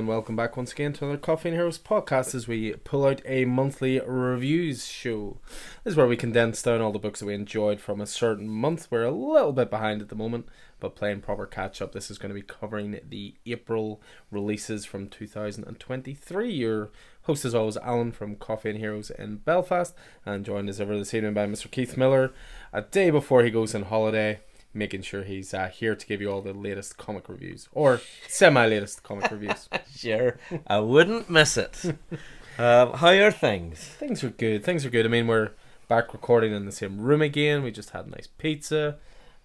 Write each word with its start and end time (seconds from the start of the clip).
and 0.00 0.08
welcome 0.08 0.34
back 0.34 0.56
once 0.56 0.72
again 0.72 0.94
to 0.94 1.04
another 1.04 1.18
Coffee 1.18 1.50
and 1.50 1.58
Heroes 1.58 1.78
podcast 1.78 2.34
as 2.34 2.48
we 2.48 2.72
pull 2.72 3.04
out 3.04 3.20
a 3.26 3.44
monthly 3.44 4.00
reviews 4.00 4.86
show. 4.86 5.36
This 5.84 5.92
is 5.92 5.96
where 5.96 6.06
we 6.06 6.16
condense 6.16 6.62
down 6.62 6.80
all 6.80 6.90
the 6.90 6.98
books 6.98 7.20
that 7.20 7.26
we 7.26 7.34
enjoyed 7.34 7.82
from 7.82 8.00
a 8.00 8.06
certain 8.06 8.48
month. 8.48 8.88
We're 8.90 9.04
a 9.04 9.10
little 9.10 9.52
bit 9.52 9.68
behind 9.68 10.00
at 10.00 10.08
the 10.08 10.14
moment, 10.14 10.46
but 10.78 10.96
playing 10.96 11.20
proper 11.20 11.44
catch 11.44 11.82
up. 11.82 11.92
This 11.92 12.10
is 12.10 12.16
going 12.16 12.30
to 12.30 12.34
be 12.34 12.40
covering 12.40 12.98
the 13.06 13.34
April 13.44 14.00
releases 14.30 14.86
from 14.86 15.06
2023. 15.06 16.50
Your 16.50 16.88
host, 17.24 17.44
as 17.44 17.54
always, 17.54 17.76
Alan 17.76 18.10
from 18.10 18.36
Coffee 18.36 18.70
and 18.70 18.78
Heroes 18.78 19.10
in 19.10 19.36
Belfast, 19.36 19.94
and 20.24 20.46
joined 20.46 20.70
as 20.70 20.80
ever 20.80 20.96
this 20.96 21.12
evening 21.12 21.34
by 21.34 21.46
Mr. 21.46 21.70
Keith 21.70 21.98
Miller, 21.98 22.32
a 22.72 22.80
day 22.80 23.10
before 23.10 23.44
he 23.44 23.50
goes 23.50 23.74
on 23.74 23.82
holiday 23.82 24.40
making 24.72 25.02
sure 25.02 25.24
he's 25.24 25.52
uh, 25.52 25.68
here 25.68 25.94
to 25.94 26.06
give 26.06 26.20
you 26.20 26.30
all 26.30 26.42
the 26.42 26.52
latest 26.52 26.96
comic 26.96 27.28
reviews 27.28 27.68
or 27.72 28.00
semi 28.28 28.66
latest 28.66 29.02
comic 29.02 29.30
reviews. 29.30 29.68
sure, 29.96 30.38
I 30.66 30.80
wouldn't 30.80 31.28
miss 31.28 31.56
it. 31.56 31.84
um, 32.58 32.92
how 32.94 33.08
are 33.08 33.30
things? 33.30 33.78
Things 33.78 34.22
are 34.24 34.30
good. 34.30 34.64
Things 34.64 34.84
are 34.84 34.90
good. 34.90 35.06
I 35.06 35.08
mean, 35.08 35.26
we're 35.26 35.50
back 35.88 36.12
recording 36.12 36.52
in 36.52 36.66
the 36.66 36.72
same 36.72 37.00
room 37.00 37.22
again. 37.22 37.62
We 37.62 37.70
just 37.70 37.90
had 37.90 38.08
nice 38.08 38.28
pizza. 38.38 38.96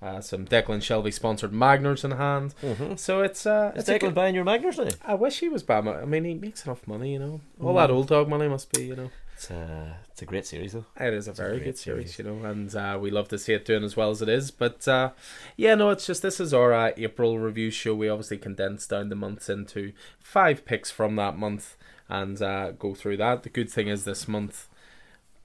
Uh, 0.02 0.22
some 0.22 0.46
Declan 0.46 0.84
Shelby 0.84 1.10
sponsored 1.10 1.52
Magners 1.52 2.04
in 2.04 2.12
hand, 2.12 2.54
mm-hmm. 2.62 2.96
so 2.96 3.22
it's 3.22 3.46
uh, 3.46 3.72
it's 3.76 3.90
Declan 3.90 4.00
good... 4.00 4.16
buying 4.16 4.36
your 4.36 4.46
Magners 4.46 4.78
now. 4.78 4.92
I 5.04 5.16
wish 5.16 5.40
he 5.40 5.50
was 5.50 5.64
buying. 5.64 5.88
I 5.88 6.06
mean, 6.06 6.26
he 6.26 6.34
makes 6.34 6.66
enough 6.66 6.86
money, 6.86 7.14
you 7.14 7.20
know. 7.20 7.42
All 7.62 7.74
mm. 7.74 7.78
that 7.78 7.90
old 7.90 8.10
dog 8.10 8.28
money 8.28 8.48
must 8.48 8.72
be, 8.72 8.86
you 8.86 8.96
know. 8.96 9.10
It's 9.36 9.52
a, 9.52 9.98
it's 10.12 10.22
a 10.22 10.26
great 10.26 10.46
series, 10.46 10.74
though. 10.74 10.86
It 11.00 11.14
is 11.14 11.28
a 11.28 11.32
it's 11.32 11.40
very 11.40 11.58
a 11.58 11.60
good 11.60 11.78
series, 11.78 12.16
series, 12.16 12.20
you 12.20 12.42
know, 12.42 12.50
and 12.50 12.74
uh, 12.74 12.98
we 13.00 13.12
love 13.12 13.28
to 13.30 13.38
see 13.38 13.54
it 13.54 13.66
doing 13.66 13.84
as 13.84 13.98
well 13.98 14.10
as 14.10 14.22
it 14.22 14.30
is. 14.30 14.50
But 14.50 14.88
uh, 14.88 15.12
yeah, 15.58 15.76
no, 15.76 15.90
it's 15.90 16.08
just 16.08 16.22
this 16.22 16.40
is 16.40 16.54
our 16.54 16.74
uh, 16.74 16.92
April 16.96 17.38
review 17.38 17.70
show. 17.70 17.94
We 17.94 18.08
obviously 18.08 18.38
condensed 18.38 18.90
down 18.90 19.10
the 19.10 19.16
months 19.16 19.50
into 19.50 19.92
five 20.20 20.66
picks 20.66 20.90
from 20.90 21.18
that 21.18 21.38
month 21.38 21.76
and 22.08 22.42
uh, 22.42 22.72
go 22.72 22.94
through 22.94 23.18
that. 23.18 23.44
The 23.44 23.50
good 23.50 23.70
thing 23.70 23.88
is 23.88 24.06
this 24.06 24.28
month, 24.28 24.68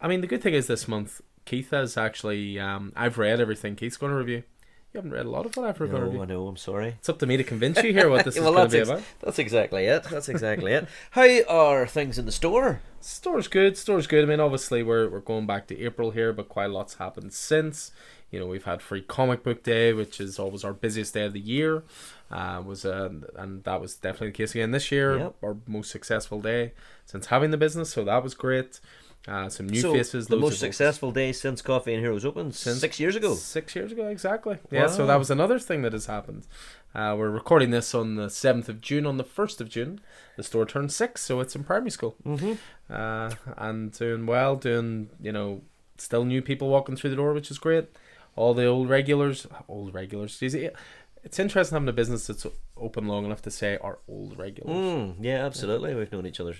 I 0.01 0.09
mean, 0.09 0.21
the 0.21 0.27
good 0.27 0.43
thing 0.43 0.55
is 0.55 0.67
this 0.67 0.87
month, 0.87 1.21
Keith 1.45 1.71
has 1.71 1.97
actually, 1.97 2.61
um, 2.61 2.93
I've 2.95 3.19
read 3.19 3.41
everything 3.41 3.77
Keith's 3.77 3.97
going 3.97 4.13
to 4.13 4.19
review. 4.19 4.45
You 4.93 4.99
haven't 4.99 5.13
read 5.13 5.27
a 5.27 5.31
lot 5.31 5.47
of 5.47 5.57
what 5.57 5.69
I've 5.69 5.81
read. 5.81 5.93
No, 5.93 6.23
I 6.23 6.25
know. 6.25 6.49
I'm 6.49 6.57
sorry. 6.57 6.97
It's 6.99 7.09
up 7.09 7.21
to 7.21 7.27
me 7.27 7.37
to 7.37 7.45
convince 7.45 7.81
you 7.81 7.93
here 7.93 8.11
what 8.11 8.25
this 8.25 8.37
well, 8.41 8.49
is 8.49 8.55
going 8.57 8.71
to 8.71 8.73
be 8.73 8.81
ex- 8.81 8.89
about. 8.89 9.03
That's 9.21 9.39
exactly 9.39 9.85
it. 9.85 10.03
That's 10.11 10.29
exactly 10.29 10.73
it. 10.73 10.89
How 11.13 11.43
are 11.49 11.87
things 11.87 12.19
in 12.19 12.27
the 12.27 12.33
store? 12.33 12.81
Store's 13.01 13.47
good. 13.47 13.77
Store's 13.77 14.09
good. 14.09 14.25
I 14.25 14.27
mean, 14.27 14.41
obviously 14.41 14.83
we're 14.83 15.09
we're 15.09 15.21
going 15.21 15.47
back 15.47 15.69
to 15.69 15.81
April 15.81 16.11
here, 16.11 16.33
but 16.33 16.49
quite 16.49 16.67
a 16.67 16.69
lot's 16.73 16.95
happened 16.95 17.33
since. 17.33 17.93
You 18.33 18.41
know, 18.41 18.47
we've 18.47 18.65
had 18.65 18.83
Free 18.83 19.03
Comic 19.03 19.45
Book 19.45 19.63
Day, 19.63 19.93
which 19.93 20.21
is 20.21 20.41
always 20.41 20.65
our 20.65 20.73
busiest 20.73 21.15
day 21.15 21.25
of 21.25 21.35
the 21.35 21.41
year. 21.41 21.85
Uh, 22.29 22.63
was 22.65 22.85
uh, 22.85 23.11
and 23.37 23.63
that 23.63 23.81
was 23.81 23.95
definitely 23.95 24.29
the 24.29 24.33
case 24.33 24.57
again 24.57 24.73
this 24.73 24.91
year. 24.91 25.19
Yep. 25.19 25.35
Our 25.43 25.57
most 25.69 25.91
successful 25.93 26.41
day 26.41 26.73
since 27.07 27.27
having 27.27 27.53
the 27.53 27.57
business, 27.57 27.91
so 27.91 28.05
that 28.05 28.25
was 28.25 28.35
great. 28.35 28.81
Uh, 29.29 29.49
some 29.51 29.69
new 29.69 29.81
so 29.81 29.93
faces. 29.93 30.28
The 30.28 30.37
most 30.37 30.61
successful 30.61 31.12
day 31.12 31.33
since 31.33 31.61
Coffee 31.61 31.93
and 31.93 32.03
Heroes 32.03 32.25
opened 32.25 32.55
since 32.55 32.81
six 32.81 32.99
years 32.99 33.17
ago. 33.17 33.34
Six 33.34 33.77
years 33.77 33.93
ago, 33.93 34.09
exactly. 34.09 34.55
Wow. 34.55 34.69
Yeah, 34.71 34.87
so 34.87 35.06
that 35.06 35.19
was 35.19 35.31
another 35.31 35.59
thing 35.59 35.83
that 35.83 35.93
has 35.93 36.06
happened. 36.06 36.47
Uh, 36.94 37.15
we're 37.19 37.31
recording 37.31 37.71
this 37.71 37.94
on 37.94 38.17
the 38.17 38.31
seventh 38.31 38.69
of 38.69 38.81
June. 38.81 39.05
On 39.05 39.19
the 39.19 39.25
first 39.25 39.61
of 39.61 39.69
June, 39.69 40.00
the 40.37 40.43
store 40.43 40.65
turned 40.65 40.91
six, 40.91 41.21
so 41.21 41.41
it's 41.41 41.55
in 41.55 41.65
primary 41.65 41.91
school, 41.91 42.17
mm-hmm. 42.25 42.55
uh, 42.93 43.31
and 43.59 43.93
doing 43.93 44.25
well. 44.25 44.56
Doing 44.56 45.11
you 45.21 45.33
know, 45.33 45.61
still 45.99 46.25
new 46.25 46.41
people 46.41 46.69
walking 46.69 46.97
through 46.97 47.11
the 47.11 47.17
door, 47.17 47.34
which 47.34 47.50
is 47.50 47.59
great. 47.59 47.89
All 48.37 48.55
the 48.55 48.65
old 48.65 48.89
regulars, 48.89 49.47
old 49.69 49.93
regulars. 49.93 50.43
It's 50.43 51.39
interesting 51.39 51.77
having 51.77 51.89
a 51.89 51.93
business 51.93 52.27
that's 52.27 52.47
open 52.77 53.06
long 53.06 53.27
enough 53.27 53.43
to 53.43 53.50
say 53.50 53.77
our 53.83 53.99
old 54.09 54.39
regulars. 54.39 54.75
Mm, 54.75 55.17
yeah, 55.21 55.44
absolutely. 55.44 55.94
We've 55.94 56.11
known 56.11 56.27
each 56.27 56.41
other 56.41 56.55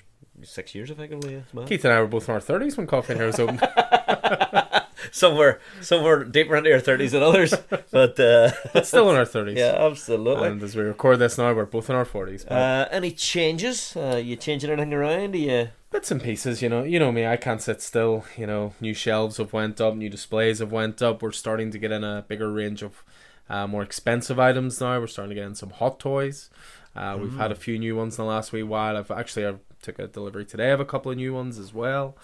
six 0.47 0.75
years 0.75 0.91
effectively. 0.91 1.43
Well. 1.53 1.67
Keith 1.67 1.85
and 1.85 1.93
I 1.93 2.01
were 2.01 2.07
both 2.07 2.29
in 2.29 2.35
our 2.35 2.41
thirties 2.41 2.77
when 2.77 2.87
Coffee 2.87 3.13
and 3.13 3.21
Hair 3.21 3.27
was 3.29 3.41
open. 3.41 3.61
somewhere, 5.11 5.61
somewhere 5.81 6.25
deeper 6.25 6.57
into 6.57 6.73
our 6.73 6.81
thirties 6.81 7.13
than 7.13 7.23
others, 7.23 7.55
but, 7.91 8.19
uh, 8.19 8.51
but 8.73 8.87
still 8.87 9.11
in 9.11 9.17
our 9.17 9.25
thirties. 9.25 9.59
Yeah, 9.61 9.77
absolutely. 9.79 10.49
And 10.49 10.63
as 10.63 10.77
we 10.77 10.83
record 10.83 11.19
this 11.19 11.37
now, 11.37 11.53
we're 11.53 11.67
both 11.67 11.91
in 11.91 11.97
our 11.97 12.05
forties. 12.05 12.47
Uh, 12.47 12.89
any 12.91 13.11
changes? 13.11 13.97
Uh, 13.97 14.21
you 14.23 14.37
changing 14.37 14.71
anything 14.71 14.95
around? 14.95 15.35
Are 15.35 15.39
you 15.39 15.69
bits 15.91 16.11
and 16.11 16.23
pieces? 16.23 16.63
You 16.63 16.69
know, 16.69 16.83
you 16.83 16.99
know 16.99 17.13
me. 17.13 17.27
I 17.27 17.37
can't 17.37 17.61
sit 17.61 17.83
still. 17.83 18.25
You 18.37 18.47
know, 18.47 18.75
new 18.81 18.95
shelves 18.95 19.37
have 19.39 19.53
went 19.53 19.81
up, 19.81 19.97
new 19.97 20.09
displays 20.09 20.61
have 20.61 20.73
went 20.73 21.03
up. 21.03 21.23
We're 21.23 21.33
starting 21.33 21.71
to 21.73 21.79
get 21.79 21.93
in 21.93 22.05
a 22.05 22.25
bigger 22.27 22.51
range 22.51 22.83
of 22.83 23.05
uh, 23.49 23.67
more 23.67 23.83
expensive 23.83 24.39
items 24.39 24.81
now. 24.81 24.99
We're 25.01 25.09
starting 25.09 25.31
to 25.31 25.41
get 25.41 25.47
in 25.47 25.55
some 25.55 25.71
hot 25.71 25.99
toys. 25.99 26.49
Uh, 26.95 27.17
we've 27.21 27.37
had 27.37 27.53
a 27.53 27.55
mm. 27.55 27.59
few 27.59 27.79
new 27.79 27.97
ones 27.97 28.19
in 28.19 28.25
the 28.25 28.31
last 28.31 28.53
wee 28.53 28.63
while. 28.63 28.97
I've 28.97 29.11
actually 29.11 29.47
I've 29.47 29.61
took 29.83 29.99
a 29.99 30.07
delivery 30.07 30.45
today 30.45 30.71
of 30.71 30.81
a 30.81 30.85
couple 30.85 31.11
of 31.11 31.17
new 31.17 31.33
ones 31.33 31.59
as 31.59 31.73
well. 31.73 32.17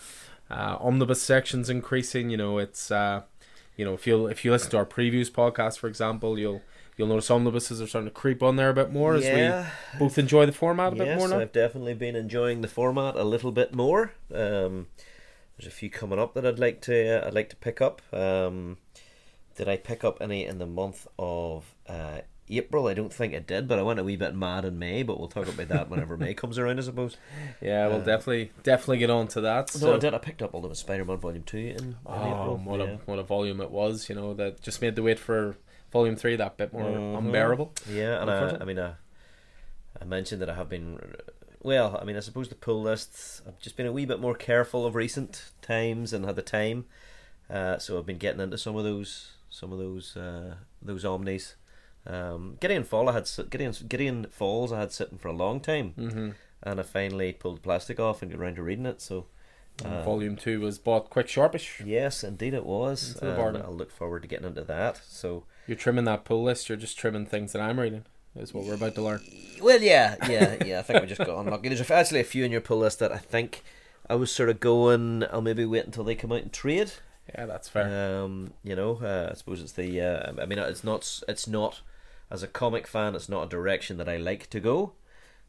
Uh, 0.50 0.76
omnibus 0.80 1.22
sections 1.22 1.70
increasing. 1.70 2.30
You 2.30 2.36
know, 2.36 2.58
it's 2.58 2.90
uh, 2.90 3.22
you 3.76 3.84
know 3.84 3.94
if 3.94 4.06
you 4.06 4.26
if 4.26 4.44
you 4.44 4.50
listen 4.50 4.70
to 4.72 4.76
our 4.76 4.86
previous 4.86 5.30
podcast, 5.30 5.78
for 5.78 5.88
example, 5.88 6.38
you'll 6.38 6.62
you'll 6.96 7.08
notice 7.08 7.30
omnibuses 7.30 7.80
are 7.80 7.86
starting 7.86 8.08
to 8.08 8.14
creep 8.14 8.42
on 8.42 8.56
there 8.56 8.70
a 8.70 8.74
bit 8.74 8.90
more 8.90 9.16
yeah. 9.16 9.70
as 9.92 9.94
we 9.94 9.98
both 9.98 10.18
enjoy 10.18 10.46
the 10.46 10.52
format 10.52 10.92
a 10.92 10.96
yes, 10.96 11.06
bit 11.06 11.18
more 11.18 11.28
now. 11.28 11.40
I've 11.40 11.52
definitely 11.52 11.94
been 11.94 12.16
enjoying 12.16 12.60
the 12.60 12.68
format 12.68 13.16
a 13.16 13.24
little 13.24 13.52
bit 13.52 13.74
more. 13.74 14.12
Um, 14.32 14.88
there's 15.56 15.66
a 15.66 15.70
few 15.70 15.90
coming 15.90 16.18
up 16.18 16.34
that 16.34 16.46
I'd 16.46 16.58
like 16.58 16.80
to 16.82 17.22
uh, 17.22 17.26
I'd 17.26 17.34
like 17.34 17.50
to 17.50 17.56
pick 17.56 17.80
up. 17.80 18.02
Um, 18.12 18.78
did 19.56 19.68
I 19.68 19.76
pick 19.76 20.04
up 20.04 20.18
any 20.20 20.44
in 20.44 20.58
the 20.58 20.66
month 20.66 21.06
of 21.18 21.74
uh, 21.88 22.20
April. 22.48 22.86
I 22.86 22.94
don't 22.94 23.12
think 23.12 23.32
it 23.32 23.46
did, 23.46 23.66
but 23.66 23.78
I 23.78 23.82
went 23.82 23.98
a 23.98 24.04
wee 24.04 24.16
bit 24.16 24.34
mad 24.34 24.64
in 24.64 24.78
May. 24.78 25.02
But 25.02 25.18
we'll 25.18 25.28
talk 25.28 25.48
about 25.48 25.68
that 25.68 25.90
whenever 25.90 26.16
May 26.16 26.34
comes 26.34 26.58
around, 26.58 26.78
I 26.78 26.82
suppose. 26.82 27.16
Yeah, 27.60 27.88
we'll 27.88 27.96
uh, 27.98 28.04
definitely 28.04 28.52
definitely 28.62 28.98
get 28.98 29.10
on 29.10 29.28
to 29.28 29.40
that. 29.42 29.76
No, 29.80 29.94
I 29.94 29.98
did. 29.98 30.14
I 30.14 30.18
picked 30.18 30.42
up 30.42 30.54
all 30.54 30.64
of 30.64 30.76
Spider-Man 30.76 31.18
Volume 31.18 31.42
Two 31.42 31.58
in, 31.58 31.76
in 31.76 31.96
oh, 32.06 32.14
April. 32.14 32.56
What 32.64 32.80
yeah. 32.80 32.86
a 32.86 32.96
what 32.98 33.18
a 33.18 33.22
volume 33.22 33.60
it 33.60 33.70
was! 33.70 34.08
You 34.08 34.14
know 34.14 34.34
that 34.34 34.62
just 34.62 34.80
made 34.80 34.96
the 34.96 35.02
wait 35.02 35.18
for 35.18 35.56
Volume 35.92 36.16
Three 36.16 36.36
that 36.36 36.56
bit 36.56 36.72
more 36.72 36.84
mm-hmm. 36.84 37.26
unbearable. 37.26 37.72
Yeah, 37.90 38.20
and 38.20 38.30
I, 38.30 38.58
I 38.60 38.64
mean, 38.64 38.78
I, 38.78 38.94
I 40.00 40.04
mentioned 40.04 40.40
that 40.42 40.50
I 40.50 40.54
have 40.54 40.68
been. 40.68 41.00
Well, 41.62 41.98
I 42.00 42.04
mean, 42.04 42.16
I 42.16 42.20
suppose 42.20 42.48
the 42.48 42.54
pull 42.54 42.82
lists. 42.82 43.42
I've 43.46 43.58
just 43.58 43.76
been 43.76 43.86
a 43.86 43.92
wee 43.92 44.06
bit 44.06 44.20
more 44.20 44.34
careful 44.34 44.86
of 44.86 44.94
recent 44.94 45.50
times 45.62 46.12
and 46.12 46.24
had 46.24 46.36
the 46.36 46.42
time, 46.42 46.84
uh, 47.50 47.78
so 47.78 47.98
I've 47.98 48.06
been 48.06 48.18
getting 48.18 48.40
into 48.40 48.58
some 48.58 48.76
of 48.76 48.84
those 48.84 49.32
some 49.50 49.72
of 49.72 49.78
those 49.78 50.16
uh, 50.16 50.56
those 50.80 51.04
omnis 51.04 51.56
um, 52.06 52.56
Gideon 52.60 52.84
Fall, 52.84 53.08
I 53.08 53.12
had 53.12 53.28
Gideon 53.50 53.74
Gideon 53.88 54.26
Falls, 54.30 54.72
I 54.72 54.80
had 54.80 54.92
sitting 54.92 55.18
for 55.18 55.28
a 55.28 55.32
long 55.32 55.60
time, 55.60 55.94
mm-hmm. 55.98 56.30
and 56.62 56.80
I 56.80 56.82
finally 56.82 57.32
pulled 57.32 57.56
the 57.56 57.60
plastic 57.62 57.98
off 57.98 58.22
and 58.22 58.30
got 58.30 58.40
around 58.40 58.56
to 58.56 58.62
reading 58.62 58.86
it. 58.86 59.00
So, 59.00 59.26
uh, 59.84 60.02
volume 60.02 60.36
two 60.36 60.60
was 60.60 60.78
bought 60.78 61.10
quick 61.10 61.28
sharpish. 61.28 61.82
Yes, 61.84 62.24
indeed 62.24 62.54
it 62.54 62.64
was. 62.64 63.16
I'll 63.62 63.74
look 63.74 63.90
forward 63.90 64.22
to 64.22 64.28
getting 64.28 64.46
into 64.46 64.64
that. 64.64 65.00
So 65.08 65.44
you're 65.66 65.76
trimming 65.76 66.04
that 66.04 66.24
pull 66.24 66.42
list. 66.44 66.68
You're 66.68 66.78
just 66.78 66.98
trimming 66.98 67.26
things 67.26 67.52
that 67.52 67.62
I'm 67.62 67.80
reading. 67.80 68.04
Is 68.36 68.52
what 68.52 68.64
we're 68.64 68.74
about 68.74 68.94
to 68.96 69.02
learn. 69.02 69.20
Well, 69.62 69.80
yeah, 69.80 70.16
yeah, 70.28 70.62
yeah. 70.64 70.78
I 70.80 70.82
think 70.82 71.00
we 71.00 71.06
just 71.06 71.24
got 71.24 71.38
unlucky. 71.44 71.70
There's 71.70 71.90
actually 71.90 72.20
a 72.20 72.24
few 72.24 72.44
in 72.44 72.52
your 72.52 72.60
pull 72.60 72.78
list 72.78 72.98
that 72.98 73.10
I 73.10 73.16
think 73.16 73.64
I 74.10 74.14
was 74.14 74.30
sort 74.30 74.50
of 74.50 74.60
going. 74.60 75.24
I'll 75.32 75.40
maybe 75.40 75.64
wait 75.64 75.86
until 75.86 76.04
they 76.04 76.14
come 76.14 76.32
out 76.32 76.42
and 76.42 76.52
trade. 76.52 76.92
Yeah, 77.34 77.46
that's 77.46 77.68
fair. 77.68 78.22
Um, 78.22 78.52
you 78.62 78.76
know, 78.76 79.00
uh, 79.02 79.30
I 79.32 79.34
suppose 79.34 79.62
it's 79.62 79.72
the. 79.72 80.00
Uh, 80.00 80.32
I 80.40 80.44
mean, 80.44 80.58
it's 80.58 80.84
not. 80.84 81.22
It's 81.26 81.48
not 81.48 81.80
as 82.30 82.42
a 82.42 82.46
comic 82.46 82.86
fan, 82.86 83.14
it's 83.14 83.28
not 83.28 83.44
a 83.44 83.48
direction 83.48 83.96
that 83.98 84.08
I 84.08 84.16
like 84.16 84.50
to 84.50 84.60
go. 84.60 84.92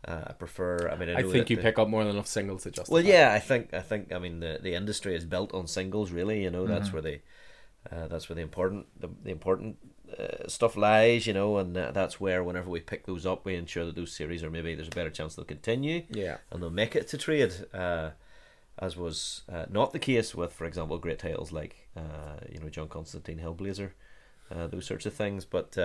Uh, 0.05 0.21
I 0.27 0.33
prefer. 0.33 0.89
I 0.89 0.95
mean, 0.95 1.09
I, 1.09 1.19
I 1.19 1.23
think 1.23 1.49
you 1.49 1.55
the, 1.55 1.61
pick 1.61 1.79
up 1.79 1.87
more 1.87 2.03
than 2.03 2.13
enough 2.13 2.27
singles 2.27 2.63
to 2.63 2.71
justify. 2.71 2.93
Well, 2.93 3.03
yeah, 3.03 3.33
I 3.33 3.39
think. 3.39 3.73
I 3.73 3.81
think. 3.81 4.13
I 4.13 4.19
mean, 4.19 4.39
the 4.39 4.59
the 4.61 4.75
industry 4.75 5.15
is 5.15 5.25
built 5.25 5.53
on 5.53 5.67
singles. 5.67 6.11
Really, 6.11 6.43
you 6.43 6.51
know, 6.51 6.63
mm-hmm. 6.63 6.73
that's 6.73 6.93
where 6.93 7.01
the 7.01 7.19
uh, 7.91 8.07
that's 8.07 8.29
where 8.29 8.35
the 8.35 8.41
important 8.41 8.85
the, 8.99 9.09
the 9.23 9.31
important 9.31 9.77
uh, 10.17 10.47
stuff 10.47 10.77
lies. 10.77 11.25
You 11.25 11.33
know, 11.33 11.57
and 11.57 11.75
uh, 11.75 11.91
that's 11.91 12.19
where 12.19 12.43
whenever 12.43 12.69
we 12.69 12.79
pick 12.79 13.05
those 13.05 13.25
up, 13.25 13.43
we 13.43 13.55
ensure 13.55 13.85
that 13.85 13.95
those 13.95 14.15
series 14.15 14.43
are 14.43 14.51
maybe 14.51 14.75
there's 14.75 14.87
a 14.87 14.91
better 14.91 15.09
chance 15.09 15.35
they'll 15.35 15.45
continue. 15.45 16.03
Yeah, 16.09 16.37
and 16.51 16.61
they'll 16.61 16.69
make 16.69 16.95
it 16.95 17.07
to 17.09 17.17
trade. 17.17 17.53
Uh, 17.73 18.11
as 18.79 18.95
was 18.95 19.41
uh, 19.51 19.65
not 19.71 19.91
the 19.91 19.99
case 19.99 20.35
with, 20.35 20.53
for 20.53 20.65
example, 20.65 20.99
great 20.99 21.17
titles 21.17 21.51
like 21.51 21.87
you 22.51 22.59
know 22.59 22.69
John 22.69 22.87
Constantine 22.87 23.39
Hellblazer, 23.39 23.91
those 24.51 24.85
sorts 24.85 25.07
of 25.07 25.13
things. 25.13 25.43
But 25.43 25.75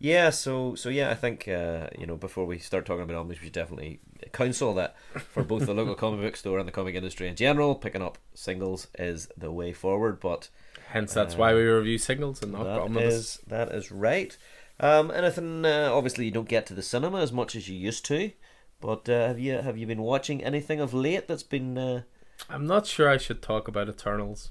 yeah, 0.00 0.30
so 0.30 0.74
so 0.74 0.88
yeah, 0.88 1.10
I 1.10 1.14
think 1.14 1.46
uh, 1.46 1.88
you 1.98 2.06
know 2.06 2.16
before 2.16 2.46
we 2.46 2.58
start 2.58 2.86
talking 2.86 3.02
about 3.02 3.16
albums, 3.16 3.38
we 3.38 3.44
should 3.44 3.52
definitely 3.52 4.00
counsel 4.32 4.72
that 4.74 4.96
for 5.32 5.44
both 5.44 5.66
the 5.66 5.74
local 5.74 5.94
comic 5.94 6.20
book 6.20 6.36
store 6.36 6.58
and 6.58 6.66
the 6.66 6.72
comic 6.72 6.94
industry 6.94 7.28
in 7.28 7.36
general, 7.36 7.74
picking 7.74 8.00
up 8.00 8.16
singles 8.32 8.88
is 8.98 9.28
the 9.36 9.52
way 9.52 9.74
forward. 9.74 10.18
But 10.18 10.48
hence, 10.88 11.12
that's 11.12 11.34
uh, 11.34 11.36
why 11.38 11.54
we 11.54 11.60
review 11.60 11.98
singles 11.98 12.42
and 12.42 12.52
not 12.52 12.64
that 12.64 12.80
omnibus. 12.80 13.14
Is, 13.14 13.40
that 13.48 13.68
is 13.72 13.92
right. 13.92 14.34
Um, 14.80 15.10
anything? 15.10 15.66
Uh, 15.66 15.90
obviously, 15.92 16.24
you 16.24 16.30
don't 16.30 16.48
get 16.48 16.64
to 16.66 16.74
the 16.74 16.82
cinema 16.82 17.20
as 17.20 17.30
much 17.30 17.54
as 17.54 17.68
you 17.68 17.76
used 17.76 18.06
to. 18.06 18.32
But 18.80 19.06
uh, 19.06 19.28
have 19.28 19.38
you 19.38 19.58
have 19.58 19.76
you 19.76 19.86
been 19.86 20.00
watching 20.00 20.42
anything 20.42 20.80
of 20.80 20.94
late 20.94 21.28
that's 21.28 21.42
been? 21.42 21.76
Uh... 21.76 22.02
I'm 22.48 22.66
not 22.66 22.86
sure 22.86 23.06
I 23.06 23.18
should 23.18 23.42
talk 23.42 23.68
about 23.68 23.90
Eternals. 23.90 24.50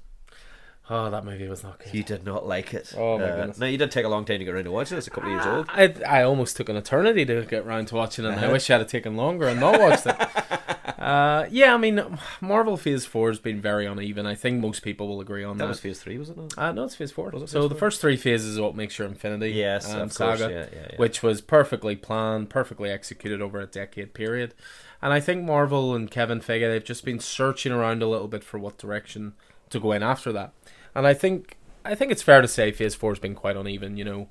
Oh, 0.90 1.10
that 1.12 1.24
movie 1.24 1.48
was 1.48 1.64
not 1.64 1.78
good. 1.80 1.94
You 1.94 2.04
did 2.04 2.26
not 2.26 2.48
like 2.48 2.74
it. 2.74 2.94
Oh, 2.98 3.18
my 3.20 3.26
Uh, 3.26 3.36
goodness. 3.36 3.58
Now 3.60 3.68
you 3.68 3.78
did 3.78 3.92
take 3.92 4.06
a 4.06 4.10
long 4.10 4.26
time 4.26 4.40
to 4.40 4.46
get 4.46 4.54
around 4.54 4.64
to 4.64 4.72
watching. 4.72 4.96
it. 4.96 5.00
It's 5.00 5.08
a 5.08 5.12
couple 5.12 5.30
of 5.30 5.36
years 5.36 5.46
old. 5.46 5.68
I, 5.70 5.94
I 6.08 6.24
almost 6.24 6.58
took 6.58 6.68
an 6.70 6.76
eternity 6.76 7.26
to 7.26 7.46
get 7.46 7.66
round 7.66 7.90
to 7.90 7.96
watching 7.96 8.26
it. 8.26 8.30
and 8.30 8.40
I 8.40 8.44
Uh-huh. 8.46 8.54
wish 8.54 8.70
I 8.70 8.78
had 8.80 8.88
taken 8.88 9.16
longer 9.16 9.48
and 9.48 9.60
not 9.60 9.80
watched 9.80 10.08
it. 10.08 10.16
uh, 11.00 11.46
yeah, 11.52 11.74
I 11.74 11.78
mean, 11.78 12.18
Marvel 12.42 12.76
Phase 12.76 13.06
Four 13.06 13.30
has 13.30 13.40
been 13.40 13.62
very 13.62 13.86
uneven. 13.86 14.26
I 14.26 14.36
think 14.36 14.60
most 14.62 14.82
people 14.82 15.08
will 15.08 15.22
agree 15.22 15.44
on 15.44 15.58
That 15.58 15.66
that. 15.66 15.70
was 15.70 15.80
Phase 15.80 16.00
Three, 16.02 16.18
was 16.18 16.30
it? 16.30 16.38
Not? 16.38 16.58
uh, 16.58 16.72
no, 16.72 16.86
it's 16.86 16.96
Phase 16.96 17.12
Four. 17.12 17.30
Was 17.30 17.44
it 17.44 17.50
so 17.50 17.62
Phase 17.62 17.70
the 17.70 17.76
first 17.76 18.02
three 18.02 18.18
phases 18.18 18.54
is 18.56 18.60
what 18.60 18.76
makes 18.76 18.98
your 18.98 19.08
Infinity 19.08 19.52
Yes, 19.52 19.94
um, 19.94 20.02
of 20.02 20.14
saga, 20.14 20.50
Yeah, 20.50 20.66
yeah, 20.74 20.88
yeah. 20.92 20.98
which 20.98 21.22
was 21.22 21.42
perfectly 21.42 21.96
planned, 21.96 22.50
perfectly 22.50 22.90
executed 22.90 23.42
over 23.42 23.60
a 23.60 23.68
decade 23.68 24.14
period. 24.14 24.54
And 25.02 25.14
I 25.14 25.20
think 25.20 25.44
Marvel 25.46 25.94
and 25.96 26.10
Kevin 26.12 26.40
Feige 26.42 26.68
they've 26.70 26.84
just 26.84 27.06
been 27.06 27.20
searching 27.20 27.72
around 27.72 28.02
a 28.02 28.08
little 28.08 28.28
bit 28.28 28.44
for 28.44 28.58
what 28.60 28.78
direction 28.78 29.34
to 29.70 29.80
go 29.80 29.92
in 29.92 30.02
after 30.04 30.32
that. 30.34 30.52
And 30.96 31.08
I 31.08 31.14
think 31.14 31.58
I 31.86 31.96
think 31.96 32.12
it's 32.12 32.22
fair 32.22 32.42
to 32.42 32.48
say 32.48 32.72
Phase 32.72 32.96
Four 32.96 33.12
has 33.12 33.20
been 33.20 33.36
quite 33.36 33.56
uneven. 33.56 33.98
You 33.98 34.06
know, 34.06 34.30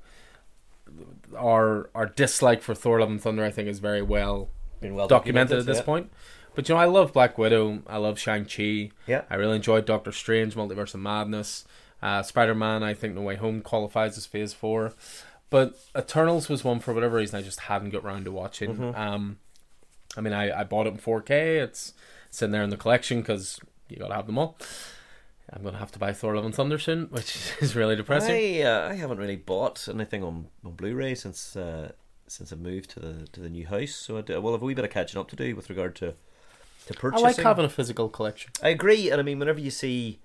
our 1.37 1.89
our 1.95 2.05
dislike 2.07 2.61
for 2.61 2.75
Thor: 2.75 2.99
Love 2.99 3.09
and 3.09 3.21
Thunder 3.21 3.43
I 3.43 3.51
think 3.51 3.67
is 3.67 3.79
very 3.79 4.01
well 4.01 4.49
Been 4.81 4.95
well 4.95 5.07
documented, 5.07 5.59
at 5.59 5.65
this 5.65 5.77
yeah. 5.77 5.83
point. 5.83 6.11
But 6.55 6.67
you 6.67 6.75
know, 6.75 6.81
I 6.81 6.85
love 6.85 7.13
Black 7.13 7.37
Widow. 7.37 7.83
I 7.87 7.97
love 7.97 8.19
Shang 8.19 8.45
Chi. 8.45 8.91
Yeah. 9.07 9.23
I 9.29 9.35
really 9.35 9.55
enjoyed 9.55 9.85
Doctor 9.85 10.11
Strange, 10.11 10.55
Multiverse 10.55 10.93
of 10.93 10.99
Madness. 10.99 11.65
Uh, 12.01 12.23
Spider 12.23 12.55
Man, 12.55 12.81
I 12.81 12.93
think 12.93 13.13
No 13.13 13.21
Way 13.21 13.35
Home 13.35 13.61
qualifies 13.61 14.17
as 14.17 14.25
Phase 14.25 14.53
Four, 14.53 14.93
but 15.49 15.77
Eternals 15.97 16.47
was 16.47 16.63
one 16.63 16.79
for 16.79 16.93
whatever 16.93 17.17
reason 17.17 17.37
I 17.37 17.41
just 17.41 17.61
hadn't 17.61 17.89
got 17.89 18.03
round 18.03 18.25
to 18.25 18.31
watching. 18.31 18.75
Mm-hmm. 18.75 18.99
Um, 18.99 19.37
I 20.15 20.21
mean, 20.21 20.33
I, 20.33 20.61
I 20.61 20.63
bought 20.63 20.87
it 20.87 20.93
in 20.93 20.97
4K. 20.97 21.61
It's 21.61 21.93
sitting 22.29 22.51
there 22.51 22.63
in 22.63 22.69
the 22.69 22.77
collection 22.77 23.19
because 23.19 23.59
you 23.89 23.97
gotta 23.97 24.15
have 24.15 24.27
them 24.27 24.37
all. 24.37 24.57
I'm 25.51 25.63
gonna 25.63 25.77
have 25.77 25.91
to 25.93 25.99
buy 25.99 26.13
Thor: 26.13 26.35
Love 26.35 26.45
and 26.45 26.53
Thunder 26.53 26.77
soon, 26.77 27.07
which 27.07 27.37
is 27.61 27.75
really 27.75 27.95
depressing. 27.95 28.35
I 28.35 28.61
uh, 28.61 28.89
I 28.89 28.95
haven't 28.95 29.17
really 29.17 29.35
bought 29.35 29.87
anything 29.87 30.23
on, 30.23 30.47
on 30.63 30.73
Blu-ray 30.73 31.15
since 31.15 31.55
uh, 31.55 31.91
since 32.27 32.53
I 32.53 32.55
moved 32.55 32.91
to 32.91 32.99
the 32.99 33.27
to 33.27 33.39
the 33.39 33.49
new 33.49 33.67
house. 33.67 33.91
So 33.91 34.17
I 34.17 34.21
do, 34.21 34.39
well, 34.41 34.53
I 34.53 34.55
have 34.55 34.61
a 34.61 34.65
wee 34.65 34.73
bit 34.73 34.85
of 34.85 34.91
catching 34.91 35.19
up 35.19 35.27
to 35.29 35.35
do 35.35 35.55
with 35.55 35.69
regard 35.69 35.95
to 35.97 36.13
to 36.87 36.93
purchasing. 36.93 37.25
I 37.25 37.29
like 37.29 37.37
having 37.37 37.65
a 37.65 37.69
physical 37.69 38.09
collection. 38.09 38.51
I 38.61 38.69
agree, 38.69 39.09
and 39.09 39.19
I 39.19 39.23
mean, 39.23 39.39
whenever 39.39 39.59
you 39.59 39.71
see 39.71 40.19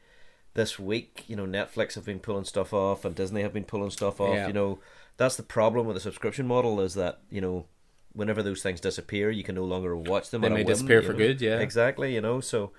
this 0.54 0.78
week, 0.78 1.24
you 1.26 1.36
know, 1.36 1.46
Netflix 1.46 1.94
have 1.94 2.04
been 2.04 2.20
pulling 2.20 2.44
stuff 2.44 2.72
off, 2.72 3.04
and 3.04 3.14
Disney 3.14 3.42
have 3.42 3.52
been 3.52 3.64
pulling 3.64 3.90
stuff 3.90 4.20
off. 4.20 4.34
Yeah. 4.34 4.46
You 4.46 4.52
know, 4.52 4.78
that's 5.16 5.36
the 5.36 5.42
problem 5.42 5.86
with 5.86 5.96
the 5.96 6.00
subscription 6.00 6.46
model 6.46 6.80
is 6.80 6.94
that 6.94 7.20
you 7.30 7.40
know, 7.40 7.66
whenever 8.12 8.42
those 8.42 8.62
things 8.62 8.80
disappear, 8.80 9.30
you 9.30 9.42
can 9.42 9.54
no 9.54 9.64
longer 9.64 9.96
watch 9.96 10.30
them. 10.30 10.42
They 10.42 10.50
may 10.50 10.56
whim, 10.56 10.66
disappear 10.66 11.02
for 11.02 11.12
know? 11.12 11.18
good, 11.18 11.40
yeah. 11.40 11.60
exactly. 11.60 12.14
You 12.14 12.20
know, 12.20 12.40
so. 12.40 12.72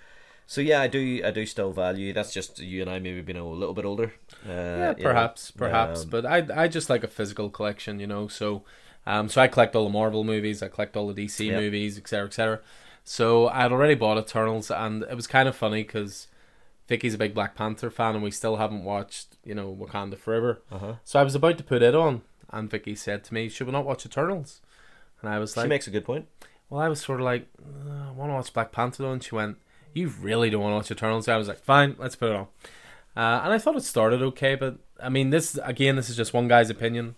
So 0.47 0.61
yeah, 0.61 0.81
I 0.81 0.87
do. 0.87 1.21
I 1.25 1.31
do 1.31 1.45
still 1.45 1.71
value. 1.71 2.13
That's 2.13 2.33
just 2.33 2.59
you 2.59 2.81
and 2.81 2.89
I 2.89 2.99
maybe 2.99 3.21
being 3.21 3.37
a 3.37 3.47
little 3.47 3.73
bit 3.73 3.85
older. 3.85 4.13
Uh, 4.45 4.49
yeah, 4.51 4.89
you 4.97 5.03
know. 5.03 5.09
perhaps, 5.09 5.51
perhaps. 5.51 6.03
Um, 6.03 6.09
but 6.09 6.25
I, 6.25 6.45
I 6.55 6.67
just 6.67 6.89
like 6.89 7.03
a 7.03 7.07
physical 7.07 7.49
collection, 7.49 7.99
you 7.99 8.07
know. 8.07 8.27
So, 8.27 8.63
um, 9.07 9.27
so 9.27 9.41
I 9.41 9.47
collect 9.47 9.75
all 9.75 9.85
the 9.85 9.89
Marvel 9.89 10.23
movies, 10.23 10.61
I 10.61 10.67
collect 10.67 10.95
all 10.95 11.11
the 11.11 11.25
DC 11.25 11.47
Yeah. 11.47 11.59
movies, 11.59 11.97
etc., 11.97 12.27
etc. 12.27 12.59
So 13.03 13.47
I'd 13.49 13.71
already 13.71 13.95
bought 13.95 14.17
Eternals, 14.17 14.69
and 14.69 15.03
it 15.03 15.15
was 15.15 15.27
kind 15.27 15.47
of 15.49 15.55
funny 15.55 15.83
because 15.83 16.27
Vicky's 16.87 17.15
a 17.15 17.17
big 17.17 17.33
Black 17.33 17.55
Panther 17.55 17.89
fan, 17.89 18.13
and 18.15 18.23
we 18.23 18.31
still 18.31 18.57
haven't 18.57 18.83
watched, 18.83 19.37
you 19.43 19.55
know, 19.55 19.75
Wakanda 19.75 20.17
Forever. 20.17 20.61
uh-huh. 20.71 20.93
So 21.03 21.19
I 21.19 21.23
was 21.23 21.33
about 21.35 21.57
to 21.57 21.63
put 21.63 21.81
it 21.81 21.95
on, 21.95 22.21
and 22.51 22.69
Vicky 22.69 22.95
said 22.95 23.23
to 23.25 23.33
me, 23.33 23.49
"Should 23.49 23.65
we 23.67 23.73
not 23.73 23.85
watch 23.85 24.05
Eternals?" 24.05 24.61
And 25.21 25.29
I 25.33 25.39
was 25.39 25.57
like, 25.57 25.65
She 25.65 25.69
makes 25.69 25.87
a 25.87 25.91
good 25.91 26.05
point. 26.05 26.27
well, 26.69 26.81
I 26.81 26.87
was 26.89 26.99
sort 27.01 27.19
of 27.19 27.25
like, 27.25 27.47
uh, 27.59 28.09
I 28.09 28.11
want 28.11 28.29
to 28.29 28.35
watch 28.35 28.53
Black 28.53 28.71
Panther, 28.71 29.01
though. 29.03 29.11
and 29.13 29.23
she 29.23 29.33
went, 29.33 29.57
"You 29.95 30.09
really 30.21 30.51
don't 30.51 30.61
want 30.61 30.73
to 30.73 30.75
watch 30.75 30.91
Eternals?" 30.91 31.27
I 31.27 31.37
was 31.37 31.47
like, 31.47 31.57
"Fine, 31.63 31.95
let's 31.97 32.15
put 32.15 32.29
it 32.29 32.35
on." 32.35 32.47
Uh, 33.17 33.41
and 33.45 33.53
I 33.53 33.57
thought 33.57 33.75
it 33.77 33.83
started 33.83 34.21
okay, 34.21 34.53
but 34.55 34.77
I 35.01 35.09
mean, 35.09 35.29
this 35.31 35.57
again, 35.63 35.95
this 35.95 36.09
is 36.09 36.15
just 36.17 36.33
one 36.33 36.47
guy's 36.47 36.69
opinion, 36.69 37.15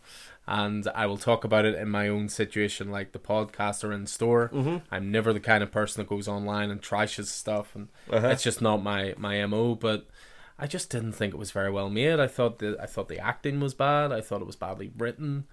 and 0.47 0.87
I 0.95 1.07
will 1.07 1.17
talk 1.17 1.43
about 1.43 1.65
it 1.65 1.75
in 1.75 1.89
my 1.89 2.07
own 2.07 2.29
situation, 2.29 2.91
like 2.91 3.11
the 3.11 3.19
podcast 3.19 3.83
or 3.83 3.91
in 3.91 4.05
store. 4.05 4.49
Mm-hmm. 4.53 4.77
I'm 4.91 5.11
never 5.11 5.33
the 5.33 5.39
kind 5.39 5.63
of 5.63 5.71
person 5.71 6.01
that 6.01 6.07
goes 6.09 6.27
online 6.27 6.69
and 6.71 6.81
trashes 6.81 7.25
stuff, 7.27 7.75
and 7.75 7.89
Uh-huh. 8.09 8.27
it's 8.27 8.43
just 8.43 8.61
not 8.61 8.83
my 8.83 9.13
my 9.17 9.43
mo. 9.47 9.75
But 9.75 10.05
I 10.59 10.67
just 10.67 10.89
didn't 10.91 11.13
think 11.13 11.33
it 11.33 11.37
was 11.37 11.51
very 11.51 11.71
well 11.71 11.89
made. 11.89 12.19
I 12.19 12.27
thought 12.27 12.59
the 12.59 12.77
I 12.79 12.85
thought 12.85 13.09
the 13.09 13.19
acting 13.19 13.59
was 13.59 13.73
bad. 13.73 14.11
I 14.11 14.21
thought 14.21 14.41
it 14.41 14.47
was 14.47 14.55
badly 14.55 14.91
written. 14.97 15.45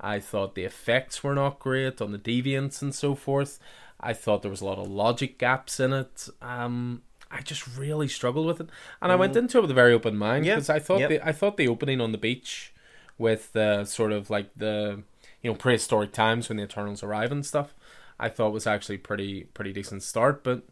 I 0.00 0.18
thought 0.18 0.56
the 0.56 0.64
effects 0.64 1.22
were 1.22 1.34
not 1.34 1.60
great 1.60 2.00
on 2.02 2.10
the 2.10 2.18
deviants 2.18 2.82
and 2.82 2.92
so 2.92 3.14
forth. 3.14 3.60
I 4.02 4.12
thought 4.14 4.42
there 4.42 4.50
was 4.50 4.60
a 4.60 4.64
lot 4.64 4.78
of 4.78 4.88
logic 4.88 5.38
gaps 5.38 5.78
in 5.80 5.92
it. 5.92 6.28
Um, 6.40 7.02
I 7.30 7.40
just 7.40 7.66
really 7.76 8.08
struggled 8.08 8.46
with 8.46 8.60
it, 8.60 8.68
and 9.00 9.10
I 9.12 9.14
went 9.16 9.36
into 9.36 9.58
it 9.58 9.62
with 9.62 9.70
a 9.70 9.74
very 9.74 9.92
open 9.94 10.16
mind 10.16 10.44
Mm. 10.44 10.48
Yeah. 10.48 10.54
because 10.56 10.68
I 10.70 10.78
thought 10.78 11.00
Yep. 11.00 11.08
the 11.10 11.26
I 11.26 11.32
thought 11.32 11.56
the 11.56 11.68
opening 11.68 12.00
on 12.00 12.12
the 12.12 12.18
beach 12.18 12.74
with 13.18 13.52
the 13.52 13.84
sort 13.84 14.12
of 14.12 14.28
like 14.30 14.50
the 14.56 15.02
you 15.42 15.50
know 15.50 15.56
prehistoric 15.56 16.12
times 16.12 16.48
when 16.48 16.56
the 16.58 16.64
Eternals 16.64 17.02
arrive 17.02 17.32
and 17.32 17.44
stuff. 17.46 17.74
I 18.20 18.28
thought 18.28 18.52
was 18.52 18.66
actually 18.66 18.98
pretty 18.98 19.44
pretty 19.54 19.72
decent 19.72 20.02
start, 20.02 20.44
but 20.44 20.62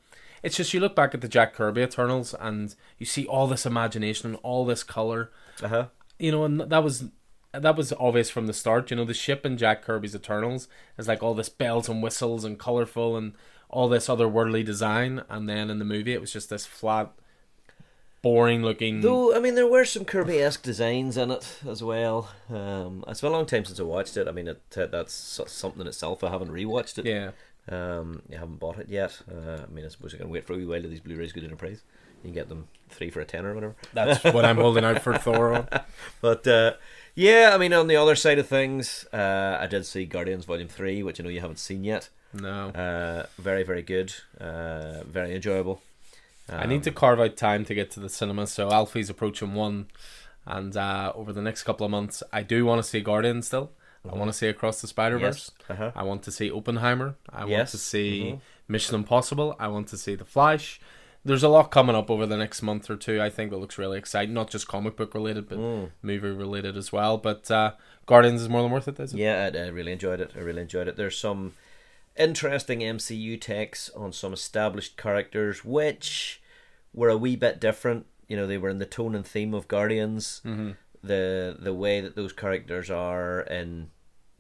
it's 0.43 0.57
just 0.57 0.73
you 0.75 0.81
look 0.81 0.95
back 0.95 1.15
at 1.15 1.21
the 1.21 1.29
Jack 1.29 1.55
Kirby 1.55 1.83
Eternals 1.83 2.35
and 2.39 2.75
you 2.99 3.07
see 3.07 3.27
all 3.27 3.47
this 3.47 3.65
imagination 3.67 4.31
and 4.31 4.39
all 4.43 4.65
this 4.65 4.83
color, 4.83 5.31
Uh 5.63 5.69
huh. 5.69 5.87
you 6.19 6.31
know, 6.33 6.45
and 6.45 6.61
that 6.61 6.85
was 6.85 7.05
that 7.53 7.77
was 7.77 7.93
obvious 7.99 8.31
from 8.31 8.47
the 8.47 8.53
start. 8.53 8.91
You 8.91 8.97
know, 8.97 9.05
the 9.05 9.15
ship 9.15 9.45
in 9.47 9.57
Jack 9.57 9.83
Kirby's 9.83 10.15
Eternals 10.15 10.69
is 10.99 11.09
like 11.09 11.23
all 11.23 11.35
this 11.35 11.49
bells 11.49 11.89
and 11.89 12.03
whistles 12.03 12.45
and 12.45 12.59
colorful 12.59 13.17
and 13.17 13.33
all 13.69 13.89
this 13.89 14.09
otherworldly 14.09 14.65
design, 14.65 15.23
and 15.29 15.49
then 15.49 15.71
in 15.71 15.79
the 15.79 15.85
movie 15.85 16.13
it 16.13 16.21
was 16.21 16.33
just 16.33 16.51
this 16.51 16.67
flat, 16.67 17.11
boring 18.23 18.63
looking. 18.63 19.01
Though 19.01 19.35
I 19.35 19.39
mean, 19.39 19.55
there 19.55 19.67
were 19.67 19.85
some 19.85 20.05
Kirby-esque 20.05 20.63
designs 20.63 21.17
in 21.17 21.31
it 21.31 21.59
as 21.69 21.83
well. 21.83 22.31
Um, 22.53 23.05
it's 23.09 23.21
been 23.21 23.31
a 23.31 23.35
long 23.35 23.47
time 23.47 23.65
since 23.65 23.81
I 23.81 23.85
watched 23.85 24.17
it. 24.17 24.29
I 24.29 24.33
mean, 24.33 24.49
it, 24.49 24.63
that's 24.71 25.13
something 25.47 25.81
in 25.81 25.87
itself. 25.87 26.23
I 26.25 26.31
haven't 26.31 26.51
rewatched 26.51 26.99
it. 26.99 27.07
Yeah, 27.07 27.31
Um, 27.69 28.23
I 28.33 28.37
haven't 28.37 28.59
bought 28.59 28.79
it 28.79 28.89
yet. 28.89 29.21
Uh, 29.31 29.63
I 29.63 29.73
mean, 29.73 29.85
I 29.85 29.89
suppose 29.89 30.15
I 30.15 30.19
can 30.19 30.31
wait 30.31 30.47
for 30.47 30.55
a 30.55 30.57
wee 30.57 30.67
while 30.67 30.81
till 30.81 30.91
these 30.91 31.01
Blu-rays 31.01 31.33
go 31.33 31.41
down 31.41 31.51
in 31.51 31.57
price. 31.57 31.83
You 32.23 32.29
can 32.29 32.35
get 32.35 32.49
them 32.51 32.69
three 32.91 33.09
for 33.09 33.21
a 33.21 33.25
tenner 33.25 33.53
or 33.53 33.55
whatever. 33.55 33.77
that's 33.95 34.23
what 34.25 34.45
I'm 34.45 34.57
holding 34.59 34.85
out 34.85 35.01
for 35.03 35.17
Thor. 35.17 35.67
But 36.21 36.47
uh, 36.47 36.73
yeah, 37.15 37.51
I 37.55 37.59
mean, 37.59 37.73
on 37.73 37.87
the 37.87 37.97
other 37.97 38.15
side 38.17 38.39
of 38.39 38.47
things, 38.49 39.07
uh, 39.13 39.59
I 39.61 39.67
did 39.67 39.85
see 39.87 40.05
Guardians 40.05 40.45
Volume 40.45 40.69
Three, 40.69 41.03
which 41.03 41.21
I 41.21 41.25
know 41.25 41.31
you 41.31 41.41
haven't 41.41 41.59
seen 41.59 41.85
yet. 41.85 42.09
No, 42.33 42.69
Uh, 42.69 43.27
very, 43.39 43.63
very 43.65 43.83
good. 43.83 44.15
Uh, 44.41 45.03
very 45.05 45.35
enjoyable. 45.35 45.83
I 46.49 46.67
need 46.67 46.83
to 46.83 46.91
carve 46.91 47.21
out 47.21 47.37
time 47.37 47.65
to 47.67 47.75
get 47.75 47.93
to 47.93 48.01
the 48.01 48.09
cinema. 48.09 48.47
So 48.49 48.73
Alfie's 48.73 49.09
approaching 49.09 49.55
one, 49.55 49.87
and 50.47 50.77
uh, 50.77 51.13
over 51.15 51.33
the 51.33 51.43
next 51.43 51.63
couple 51.63 51.85
of 51.85 51.93
months, 51.93 52.23
I 52.33 52.43
do 52.43 52.65
want 52.65 52.83
to 52.83 52.89
see 52.89 53.01
Guardians 53.01 53.47
still. 53.47 53.71
I 54.11 54.17
want 54.17 54.31
to 54.31 54.33
see 54.37 54.49
Across 54.49 54.81
the 54.81 54.87
Spider 54.89 55.19
Verse. 55.19 55.53
Yes. 55.69 55.71
Uh-huh. 55.79 55.93
I 55.95 56.03
want 56.03 56.23
to 56.25 56.33
see 56.33 56.51
Oppenheimer. 56.51 57.15
I 57.33 57.45
want 57.45 57.69
to 57.69 57.79
see 57.79 58.23
Mhm. 58.33 58.41
Mission 58.67 58.95
Impossible. 58.97 59.55
I 59.61 59.69
want 59.69 59.89
to 59.89 59.97
see 59.99 60.15
The 60.15 60.25
Flash. 60.25 60.81
There's 61.25 61.43
a 61.43 61.49
lot 61.49 61.71
coming 61.71 61.95
up 61.97 62.11
over 62.11 62.25
the 62.27 62.37
next 62.39 62.63
month 62.63 62.89
or 62.89 62.97
two. 62.97 63.21
I 63.21 63.29
think 63.29 63.51
that 63.51 63.59
looks 63.59 63.77
really 63.77 63.99
exciting. 63.99 64.33
Not 64.35 64.51
just 64.51 64.67
comic 64.69 64.97
book 64.97 65.15
related, 65.15 65.49
but 65.49 65.59
Mm. 65.59 65.91
movie 66.03 66.31
related 66.31 66.77
as 66.77 66.93
well. 66.93 67.19
But 67.19 67.51
uh, 67.51 67.73
Guardians 68.07 68.41
is 68.41 68.49
more 68.49 68.63
than 68.63 68.71
worth 68.71 68.89
it. 68.89 68.99
Is 68.99 69.13
it? 69.13 69.19
Yeah, 69.19 69.51
I, 69.55 69.59
I 69.59 69.67
really 69.69 69.93
enjoyed 69.93 70.21
it. 70.21 70.33
I 70.35 70.39
really 70.41 70.63
enjoyed 70.63 70.89
it. 70.89 70.97
There's 70.97 71.19
some 71.19 71.53
interesting 72.17 72.81
MCU 72.81 73.41
takes 73.41 73.91
on 73.91 74.13
some 74.13 74.33
established 74.33 74.97
characters, 74.97 75.65
which 75.65 76.41
were 76.95 77.09
a 77.09 77.17
wee 77.17 77.37
bit 77.37 77.61
different. 77.61 78.07
You 78.29 78.37
know, 78.37 78.47
they 78.47 78.59
were 78.59 78.69
in 78.71 78.79
the 78.79 78.87
tone 78.87 79.15
and 79.15 79.27
theme 79.27 79.55
of 79.55 79.69
Guardians. 79.69 80.41
Mm-hmm. 80.45 80.71
The 81.03 81.57
the 81.59 81.75
way 81.75 82.01
that 82.01 82.15
those 82.17 82.33
characters 82.33 82.91
are 82.91 83.41
in 83.43 83.91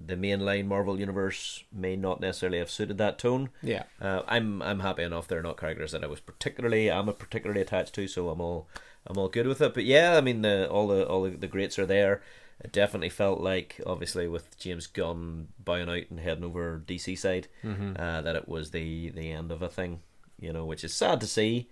the 0.04 0.16
mainline 0.16 0.66
Marvel 0.66 0.99
universe 0.99 1.64
may 1.73 1.95
not 1.97 2.21
necessarily 2.21 2.59
have 2.59 2.71
suited 2.71 2.97
that 2.99 3.19
tone. 3.19 3.50
Yeah. 3.62 3.83
Uh, 4.00 4.23
I'm 4.26 4.62
I'm 4.62 4.80
happy 4.80 5.02
enough 5.02 5.28
they're 5.28 5.42
not 5.42 5.59
characters 5.59 5.92
that 5.92 6.02
I 6.02 6.07
was 6.07 6.21
particularly 6.21 6.90
I'm 6.90 7.07
particularly 7.14 7.61
attached 7.61 7.95
to, 7.97 8.09
so 8.09 8.28
I'm 8.30 8.40
all 8.40 8.66
I'm 9.07 9.19
all 9.19 9.28
good 9.28 9.47
with 9.47 9.61
it. 9.61 9.75
But 9.75 9.85
yeah, 9.85 10.16
I 10.16 10.21
mean 10.21 10.42
the 10.42 10.69
all 10.71 10.88
the 10.88 11.07
all 11.07 11.23
the, 11.25 11.30
the 11.30 11.47
greats 11.47 11.78
are 11.78 11.87
there. 11.87 12.23
It 12.62 12.73
definitely 12.73 13.09
felt 13.09 13.40
like, 13.40 13.80
obviously, 13.87 14.28
with 14.28 14.59
James 14.59 14.87
Gunn 14.87 15.49
buying 15.64 15.88
out 15.88 16.11
and 16.11 16.21
heading 16.21 16.45
over 16.45 16.83
DC 16.87 17.19
side, 17.19 17.49
Mm-hmm. 17.64 17.95
uh, 17.99 18.21
that 18.21 18.37
it 18.37 18.49
was 18.49 18.71
the 18.73 19.09
the 19.11 19.30
end 19.30 19.50
of 19.50 19.62
a 19.62 19.69
thing, 19.69 20.00
you 20.38 20.52
know, 20.52 20.66
which 20.66 20.85
is 20.85 20.92
sad 20.92 21.23
to 21.23 21.26
see, 21.26 21.71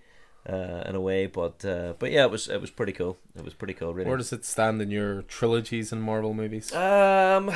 uh, 0.48 0.84
in 0.86 0.94
a 0.94 1.00
way. 1.00 1.26
But 1.26 1.62
uh, 1.62 1.92
but 1.98 2.10
yeah, 2.10 2.24
it 2.24 2.30
was 2.30 2.48
it 2.48 2.62
was 2.62 2.70
pretty 2.70 2.92
cool. 2.92 3.18
It 3.36 3.44
was 3.44 3.52
pretty 3.52 3.74
cool, 3.74 3.92
really. 3.92 4.08
Where 4.08 4.16
does 4.16 4.32
it 4.32 4.46
stand 4.46 4.80
in 4.80 4.90
your 4.90 5.20
trilogies 5.22 5.92
and 5.92 6.02
Marvel 6.02 6.32
movies? 6.32 6.72
Um, 6.74 7.50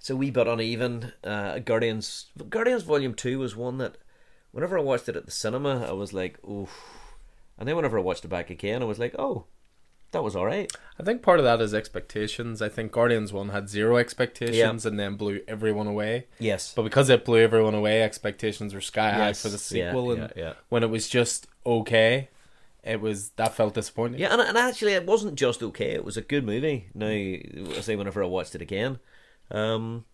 it's 0.00 0.08
a 0.08 0.16
wee 0.16 0.30
bit 0.30 0.46
uneven. 0.48 1.12
Uh, 1.22 1.58
Guardians, 1.58 2.26
Guardians 2.48 2.82
Volume 2.84 3.12
Two 3.12 3.38
was 3.38 3.54
one 3.54 3.76
that, 3.78 3.98
whenever 4.50 4.78
I 4.78 4.82
watched 4.82 5.10
it 5.10 5.16
at 5.16 5.26
the 5.26 5.30
cinema, 5.30 5.84
I 5.86 5.92
was 5.92 6.14
like, 6.14 6.42
oof. 6.42 6.70
And 7.58 7.68
then 7.68 7.76
whenever 7.76 7.98
I 7.98 8.02
watched 8.02 8.24
it 8.24 8.28
back 8.28 8.48
again, 8.48 8.80
I 8.80 8.86
was 8.86 8.98
like, 8.98 9.14
oh, 9.18 9.44
that 10.12 10.24
was 10.24 10.34
all 10.34 10.46
right. 10.46 10.72
I 10.98 11.02
think 11.02 11.20
part 11.20 11.38
of 11.38 11.44
that 11.44 11.60
is 11.60 11.74
expectations. 11.74 12.62
I 12.62 12.70
think 12.70 12.92
Guardians 12.92 13.30
1 13.30 13.50
had 13.50 13.68
zero 13.68 13.98
expectations 13.98 14.86
and 14.86 14.98
then 14.98 15.16
blew 15.16 15.40
everyone 15.46 15.86
away. 15.86 16.28
Yes. 16.38 16.72
But 16.74 16.84
because 16.84 17.10
it 17.10 17.26
blew 17.26 17.38
everyone 17.40 17.74
away, 17.74 18.02
expectations 18.02 18.72
were 18.72 18.80
sky 18.80 19.10
high 19.12 19.26
Yes. 19.28 19.42
for 19.42 19.50
the 19.50 19.58
sequel. 19.58 20.16
yeah, 20.16 20.22
and 20.22 20.32
yeah. 20.34 20.52
when 20.70 20.82
it 20.82 20.88
was 20.88 21.08
just 21.10 21.46
okay, 21.66 22.30
it 22.82 23.02
was 23.02 23.28
that 23.36 23.54
felt 23.54 23.74
disappointing. 23.74 24.18
Yeah, 24.18 24.32
and, 24.32 24.40
and 24.40 24.56
actually, 24.56 24.94
it 24.94 25.04
wasn't 25.04 25.34
just 25.34 25.62
okay. 25.62 25.90
It 25.90 26.06
was 26.06 26.16
a 26.16 26.22
good 26.22 26.46
movie. 26.46 26.86
Now, 26.94 27.06
I 27.08 27.80
say 27.82 27.94
whenever 27.96 28.22
I 28.22 28.26
watched 28.26 28.54
it 28.54 28.62
again, 28.62 28.98
um, 29.50 30.04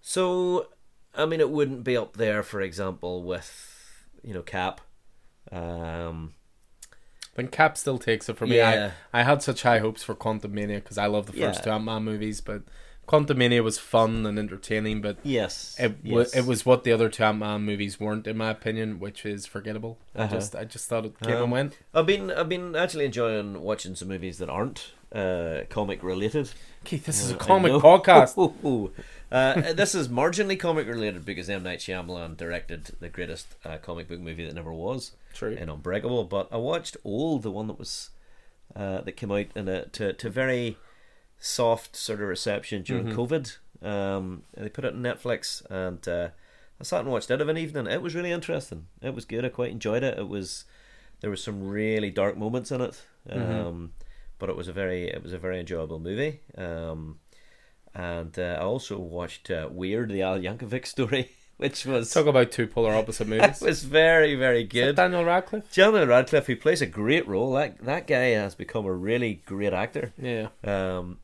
so 0.00 0.68
I 1.14 1.26
mean, 1.26 1.40
it 1.40 1.50
wouldn't 1.50 1.84
be 1.84 1.96
up 1.96 2.16
there, 2.16 2.42
for 2.42 2.60
example, 2.60 3.22
with 3.22 4.06
you 4.22 4.34
know 4.34 4.42
Cap. 4.42 4.80
Um, 5.50 6.34
But 7.34 7.50
Cap 7.50 7.76
still 7.76 7.98
takes 7.98 8.28
it 8.28 8.36
for 8.36 8.46
me. 8.46 8.56
Yeah. 8.56 8.92
I, 9.12 9.20
I 9.20 9.22
had 9.22 9.42
such 9.42 9.62
high 9.62 9.78
hopes 9.78 10.02
for 10.02 10.14
Quantumania 10.14 10.76
because 10.76 10.98
I 10.98 11.06
love 11.06 11.26
the 11.26 11.32
first 11.32 11.60
Yeah. 11.60 11.64
two 11.64 11.70
Ant 11.70 11.84
Man 11.84 12.02
movies, 12.04 12.40
but 12.40 12.62
Quantumania 13.08 13.62
was 13.64 13.78
fun 13.78 14.24
and 14.26 14.38
entertaining, 14.38 15.00
but 15.00 15.16
yes, 15.24 15.74
it 15.78 15.96
wa- 16.04 16.20
yes. 16.20 16.36
it 16.36 16.46
was 16.46 16.64
what 16.64 16.84
the 16.84 16.92
other 16.92 17.08
two 17.08 17.24
Ant 17.24 17.38
Man 17.38 17.62
movies 17.62 17.98
weren't, 17.98 18.26
in 18.26 18.36
my 18.36 18.50
opinion, 18.50 19.00
which 19.00 19.26
is 19.26 19.44
forgettable. 19.46 19.98
I 20.14 20.22
Uh-huh. 20.24 20.34
just 20.34 20.54
I 20.54 20.64
just 20.64 20.88
thought 20.88 21.04
it 21.06 21.18
came 21.20 21.36
Um, 21.36 21.42
and 21.44 21.52
went. 21.52 21.78
I've 21.92 22.06
been 22.06 22.30
I've 22.30 22.48
been 22.48 22.76
actually 22.76 23.06
enjoying 23.06 23.60
watching 23.62 23.94
some 23.96 24.08
movies 24.08 24.38
that 24.38 24.48
aren't 24.48 24.92
uh, 25.14 25.62
comic 25.68 26.02
related. 26.02 26.50
Keith, 26.84 27.04
this 27.06 27.22
is 27.22 27.30
a 27.30 27.36
comic 27.36 27.72
podcast. 27.72 28.36
uh, 29.32 29.72
this 29.72 29.94
is 29.94 30.08
marginally 30.08 30.58
comic 30.58 30.86
related 30.86 31.24
because 31.24 31.48
M 31.48 31.62
Night 31.62 31.78
Shyamalan 31.80 32.36
directed 32.36 32.90
the 33.00 33.08
greatest 33.08 33.54
uh, 33.64 33.78
comic 33.78 34.08
book 34.08 34.20
movie 34.20 34.44
that 34.46 34.54
never 34.54 34.72
was, 34.72 35.12
True. 35.34 35.52
in 35.52 35.68
Unbreakable. 35.68 36.24
But 36.24 36.48
I 36.50 36.56
watched 36.56 36.96
Old, 37.04 37.42
the 37.42 37.50
one 37.50 37.66
that 37.68 37.78
was 37.78 38.10
uh, 38.74 39.02
that 39.02 39.12
came 39.12 39.30
out 39.30 39.46
in 39.54 39.68
a 39.68 39.86
to 39.86 40.12
to 40.12 40.30
very 40.30 40.76
soft 41.38 41.96
sort 41.96 42.20
of 42.20 42.28
reception 42.28 42.82
during 42.82 43.06
Mhm. 43.08 43.14
COVID. 43.14 43.56
Um, 43.86 44.44
they 44.56 44.68
put 44.68 44.84
it 44.84 44.94
on 44.94 45.02
Netflix, 45.02 45.62
and 45.70 46.06
uh, 46.08 46.28
I 46.80 46.84
sat 46.84 47.00
and 47.00 47.10
watched 47.10 47.30
it 47.30 47.40
of 47.40 47.48
an 47.48 47.58
evening. 47.58 47.86
It 47.86 48.00
was 48.02 48.14
really 48.14 48.30
interesting. 48.32 48.86
It 49.00 49.14
was 49.14 49.24
good. 49.24 49.44
I 49.44 49.48
quite 49.48 49.70
enjoyed 49.72 50.02
it. 50.04 50.18
It 50.18 50.28
was 50.28 50.64
there 51.20 51.30
was 51.30 51.42
some 51.42 51.68
really 51.68 52.10
dark 52.10 52.36
moments 52.36 52.72
in 52.72 52.80
it, 52.80 53.00
um, 53.30 53.40
Mhm. 53.40 53.90
But 54.42 54.50
it 54.50 54.56
was 54.56 54.66
a 54.66 54.72
very 54.72 55.04
it 55.08 55.22
was 55.22 55.32
a 55.32 55.38
very 55.38 55.60
enjoyable 55.60 56.00
movie. 56.00 56.40
Um, 56.58 57.20
and 57.94 58.36
uh, 58.36 58.56
I 58.58 58.64
also 58.64 58.98
watched 58.98 59.52
uh, 59.52 59.68
Weird, 59.70 60.08
the 60.08 60.22
Al 60.22 60.36
Yankovic 60.36 60.84
story, 60.96 61.30
which 61.58 61.86
was 61.86 62.10
Talk 62.10 62.26
about 62.26 62.50
two 62.50 62.66
polar 62.66 62.92
opposite 62.92 63.28
movies. 63.28 63.62
it 63.62 63.64
was 63.64 63.84
very 63.84 64.34
very 64.34 64.64
good. 64.64 64.96
Daniel 64.96 65.24
Radcliffe. 65.24 65.72
Daniel 65.72 66.08
Radcliffe, 66.08 66.48
who 66.48 66.56
plays 66.56 66.82
a 66.82 66.86
great 66.86 67.28
role. 67.28 67.52
That 67.52 67.78
that 67.84 68.08
guy 68.08 68.30
has 68.30 68.56
become 68.56 68.84
a 68.84 68.92
really 68.92 69.42
great 69.46 69.72
actor. 69.72 70.12
Yeah. 70.20 70.48
Um, 70.64 71.18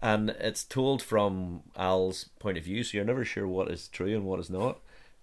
and 0.00 0.30
it's 0.40 0.64
told 0.64 1.02
from 1.02 1.64
Al's 1.76 2.30
point 2.38 2.56
of 2.56 2.64
view, 2.64 2.84
so 2.84 2.96
you're 2.96 3.04
never 3.04 3.26
sure 3.26 3.46
what 3.46 3.70
is 3.70 3.88
true 3.88 4.16
and 4.16 4.24
what 4.24 4.40
is 4.40 4.48
not. 4.48 4.78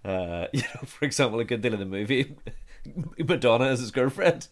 Uh, 0.05 0.45
you 0.53 0.61
know, 0.61 0.85
for 0.85 1.03
example, 1.03 1.39
a 1.39 1.45
good 1.45 1.63
deal 1.63 1.73
of 1.73 1.79
the 1.79 1.85
movie, 1.85 2.37
Madonna 3.17 3.71
is 3.71 3.79
his 3.79 3.89
girlfriend. 3.89 4.49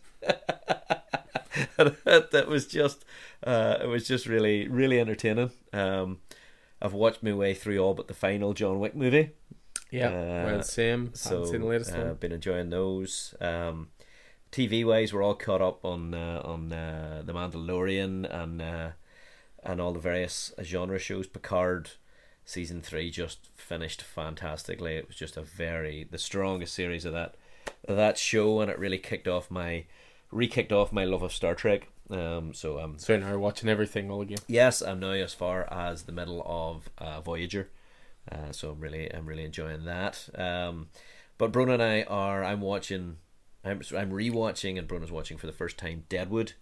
that, 1.77 2.45
was 2.47 2.67
just, 2.67 3.05
uh, 3.43 3.77
it 3.81 3.87
was 3.87 4.07
just 4.07 4.25
really, 4.27 4.67
really 4.67 4.99
entertaining. 4.99 5.51
Um, 5.73 6.19
I've 6.81 6.93
watched 6.93 7.23
my 7.23 7.33
way 7.33 7.53
through 7.53 7.79
all 7.79 7.93
but 7.93 8.07
the 8.07 8.13
final 8.13 8.53
John 8.53 8.79
Wick 8.79 8.95
movie. 8.95 9.31
Yeah. 9.91 10.09
Uh, 10.09 10.45
well, 10.45 10.63
same. 10.63 11.11
So 11.13 11.29
Haven't 11.29 11.47
seen 11.47 11.61
the 11.61 11.67
latest 11.67 11.93
uh, 11.93 11.97
one. 11.97 12.07
I've 12.07 12.19
been 12.19 12.31
enjoying 12.31 12.69
those. 12.69 13.33
Um, 13.39 13.89
TV 14.51 14.85
wise, 14.85 15.13
we're 15.13 15.23
all 15.23 15.35
caught 15.35 15.61
up 15.61 15.83
on 15.83 16.13
uh, 16.13 16.41
on 16.43 16.71
uh, 16.71 17.21
the 17.25 17.33
Mandalorian 17.33 18.27
and 18.33 18.61
uh, 18.61 18.89
and 19.63 19.81
all 19.81 19.93
the 19.93 19.99
various 19.99 20.53
genre 20.61 20.99
shows. 20.99 21.27
Picard 21.27 21.91
season 22.45 22.81
three 22.81 23.11
just 23.11 23.49
finished 23.55 24.01
fantastically. 24.01 24.95
It 24.95 25.07
was 25.07 25.17
just 25.17 25.37
a 25.37 25.41
very 25.41 26.07
the 26.09 26.17
strongest 26.17 26.73
series 26.73 27.05
of 27.05 27.13
that 27.13 27.35
of 27.87 27.95
that 27.97 28.17
show, 28.17 28.61
and 28.61 28.71
it 28.71 28.79
really 28.79 28.97
kicked 28.97 29.27
off 29.27 29.51
my 29.51 29.85
re-kicked 30.31 30.71
off 30.71 30.91
my 30.91 31.05
love 31.05 31.23
of 31.23 31.33
Star 31.33 31.55
Trek. 31.55 31.89
Um, 32.09 32.53
so 32.53 32.79
um, 32.79 32.97
So 32.97 33.17
now 33.17 33.37
watching 33.37 33.69
everything 33.69 34.09
all 34.09 34.21
again. 34.21 34.39
Yes, 34.47 34.81
I'm 34.81 34.99
now 34.99 35.11
as 35.11 35.33
far 35.33 35.71
as 35.71 36.03
the 36.03 36.11
middle 36.11 36.41
of 36.45 36.89
uh, 36.97 37.21
Voyager, 37.21 37.69
uh, 38.31 38.51
so 38.51 38.71
I'm 38.71 38.79
really 38.79 39.13
I'm 39.13 39.25
really 39.25 39.43
enjoying 39.43 39.85
that. 39.85 40.29
Um, 40.35 40.87
but 41.37 41.51
Bruno 41.51 41.73
and 41.73 41.83
I 41.83 42.03
are 42.03 42.43
I'm 42.43 42.61
watching 42.61 43.17
I'm 43.63 43.81
I'm 43.95 44.11
rewatching 44.11 44.77
and 44.77 44.87
Bruno's 44.87 45.11
watching 45.11 45.37
for 45.37 45.47
the 45.47 45.53
first 45.53 45.77
time 45.77 46.05
Deadwood, 46.07 46.53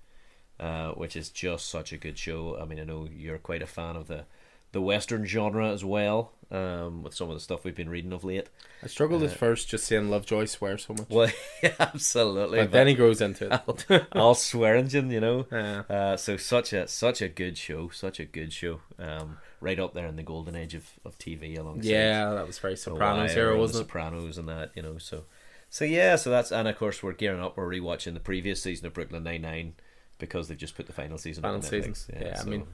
uh, 0.60 0.92
which 0.92 1.16
is 1.16 1.30
just 1.30 1.70
such 1.70 1.94
a 1.94 1.98
good 1.98 2.18
show. 2.18 2.58
I 2.60 2.66
mean, 2.66 2.80
I 2.80 2.84
know 2.84 3.08
you're 3.12 3.38
quite 3.38 3.62
a 3.62 3.68
fan 3.68 3.96
of 3.96 4.08
the 4.08 4.26
the 4.75 4.82
Western 4.82 5.25
genre 5.25 5.72
as 5.72 5.86
well, 5.86 6.34
um, 6.51 7.01
with 7.01 7.13
some 7.13 7.29
of 7.29 7.34
the 7.34 7.39
stuff 7.39 7.63
we've 7.63 7.74
been 7.77 7.88
reading 7.88 8.12
of 8.12 8.25
late. 8.25 8.50
I 8.84 8.88
struggled 8.88 9.24
Uh, 9.24 9.27
at 9.27 9.32
first 9.32 9.70
just 9.70 9.86
seeing 9.86 10.10
Lovejoy 10.10 10.44
swear 10.46 10.77
so 10.77 10.94
much. 10.94 11.08
Well, 11.10 11.32
yeah, 11.63 11.72
absolutely. 11.79 12.60
but 12.60 12.72
then 12.72 12.88
he 12.88 12.94
grows 12.94 13.22
into 13.22 13.46
it. 13.46 13.62
I'll, 13.89 14.05
I'll 14.12 14.36
swear 14.36 14.75
engine, 14.75 15.10
you 15.12 15.22
know. 15.22 15.46
Yeah. 15.50 15.84
Uh, 15.89 16.17
so 16.17 16.36
such 16.36 16.74
a 16.74 16.89
such 16.89 17.22
a 17.22 17.29
good 17.29 17.58
show, 17.58 17.88
such 17.88 18.20
a 18.20 18.25
good 18.25 18.51
show. 18.51 18.82
Um, 19.00 19.38
right 19.62 19.79
up 19.79 19.94
there 19.94 20.08
in 20.08 20.17
the 20.17 20.24
golden 20.24 20.58
age 20.58 20.74
of, 20.75 20.89
of 21.05 21.17
TV 21.17 21.58
alongside 21.58 21.89
Yeah, 21.89 22.34
that 22.34 22.46
was 22.46 22.60
very 22.60 22.75
Sopranos 22.75 23.32
era, 23.34 23.58
wasn't 23.58 23.84
it? 23.84 23.88
Sopranos 23.88 24.38
and 24.38 24.50
that, 24.50 24.72
you 24.75 24.82
know. 24.82 24.98
So, 24.98 25.24
so 25.70 25.86
yeah, 25.86 26.17
so 26.17 26.29
that's 26.29 26.51
and 26.51 26.67
of 26.67 26.77
course 26.77 27.01
we're 27.01 27.13
gearing 27.13 27.41
up. 27.41 27.55
We're 27.55 27.65
rewatching 27.70 28.13
the 28.13 28.20
previous 28.20 28.62
season 28.62 28.86
of 28.88 28.94
Brooklyn 28.94 29.24
Nine 29.24 29.41
Nine 29.41 29.74
because 30.20 30.50
they've 30.50 30.58
just 30.58 30.75
put 30.75 30.86
the 30.88 30.94
final 30.94 31.17
season. 31.17 31.44
Final 31.44 31.62
season. 31.62 31.94
Netflix. 31.94 32.22
Yeah, 32.22 32.41
I 32.41 32.44
mean, 32.44 32.67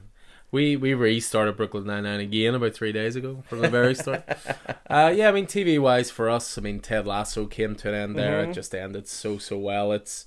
We 0.52 0.76
we 0.76 0.92
restarted 0.92 1.56
Brooklyn 1.56 1.86
Nine 1.86 2.02
Nine 2.04 2.20
again 2.20 2.54
about 2.54 2.74
three 2.74 2.92
days 2.92 3.16
ago 3.16 3.42
from 3.48 3.60
the 3.60 3.70
very 3.70 3.94
start. 3.94 4.22
uh, 4.90 5.10
yeah, 5.16 5.28
I 5.28 5.32
mean 5.32 5.46
TV 5.46 5.78
wise 5.80 6.10
for 6.10 6.28
us, 6.28 6.58
I 6.58 6.60
mean 6.60 6.78
Ted 6.78 7.06
Lasso 7.06 7.46
came 7.46 7.74
to 7.76 7.88
an 7.88 7.94
end 7.94 8.16
there. 8.16 8.44
Mhm. 8.44 8.50
It 8.50 8.52
just 8.52 8.74
ended 8.74 9.08
so 9.08 9.38
so 9.38 9.56
well. 9.56 9.92
It's 9.92 10.26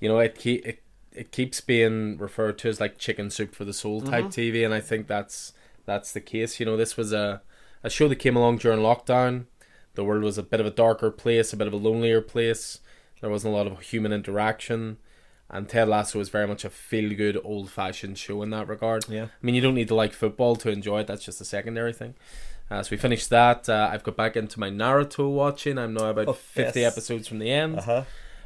you 0.00 0.08
know 0.08 0.18
it 0.18 0.34
keep 0.38 0.66
it, 0.66 0.82
it 1.12 1.30
keeps 1.30 1.60
being 1.60 2.16
referred 2.16 2.56
to 2.60 2.68
as 2.70 2.80
like 2.80 2.96
chicken 2.96 3.28
soup 3.28 3.54
for 3.54 3.66
the 3.66 3.74
soul 3.74 4.00
type 4.00 4.26
Mhm. 4.26 4.32
TV, 4.34 4.64
and 4.64 4.72
I 4.72 4.80
think 4.80 5.06
that's 5.06 5.52
that's 5.84 6.12
the 6.12 6.20
case. 6.22 6.58
You 6.58 6.64
know, 6.64 6.78
this 6.78 6.96
was 6.96 7.12
a 7.12 7.42
a 7.84 7.90
show 7.90 8.08
that 8.08 8.16
came 8.16 8.36
along 8.36 8.58
during 8.58 8.80
lockdown. 8.80 9.44
The 9.94 10.04
world 10.04 10.22
was 10.22 10.38
a 10.38 10.42
bit 10.42 10.60
of 10.60 10.66
a 10.66 10.70
darker 10.70 11.10
place, 11.10 11.52
a 11.52 11.56
bit 11.58 11.66
of 11.66 11.74
a 11.74 11.76
lonelier 11.76 12.22
place. 12.22 12.80
There 13.20 13.28
wasn't 13.28 13.52
a 13.52 13.56
lot 13.58 13.66
of 13.66 13.78
human 13.80 14.12
interaction. 14.12 14.96
And 15.52 15.68
Ted 15.68 15.88
Lasso 15.88 16.20
is 16.20 16.28
very 16.28 16.46
much 16.46 16.64
a 16.64 16.70
feel 16.70 17.14
good, 17.16 17.36
old 17.42 17.70
fashioned 17.70 18.18
show 18.18 18.42
in 18.42 18.50
that 18.50 18.68
regard. 18.68 19.04
Yeah. 19.08 19.24
I 19.24 19.28
mean, 19.42 19.54
you 19.56 19.60
don't 19.60 19.74
need 19.74 19.88
to 19.88 19.94
like 19.96 20.12
football 20.12 20.54
to 20.56 20.70
enjoy 20.70 21.00
it. 21.00 21.06
That's 21.08 21.24
just 21.24 21.40
a 21.40 21.44
secondary 21.44 21.92
thing. 21.92 22.14
Uh, 22.70 22.84
so 22.84 22.90
we 22.92 22.96
finished 22.96 23.30
that. 23.30 23.68
Uh, 23.68 23.88
I've 23.92 24.04
got 24.04 24.16
back 24.16 24.36
into 24.36 24.60
my 24.60 24.70
Naruto 24.70 25.28
watching. 25.28 25.76
I'm 25.76 25.92
now 25.94 26.10
about 26.10 26.28
Oh, 26.28 26.32
50 26.34 26.78
yes. 26.80 26.92
episodes 26.92 27.26
from 27.26 27.40
the 27.40 27.50
end. 27.50 27.78
Uh-huh. 27.80 28.04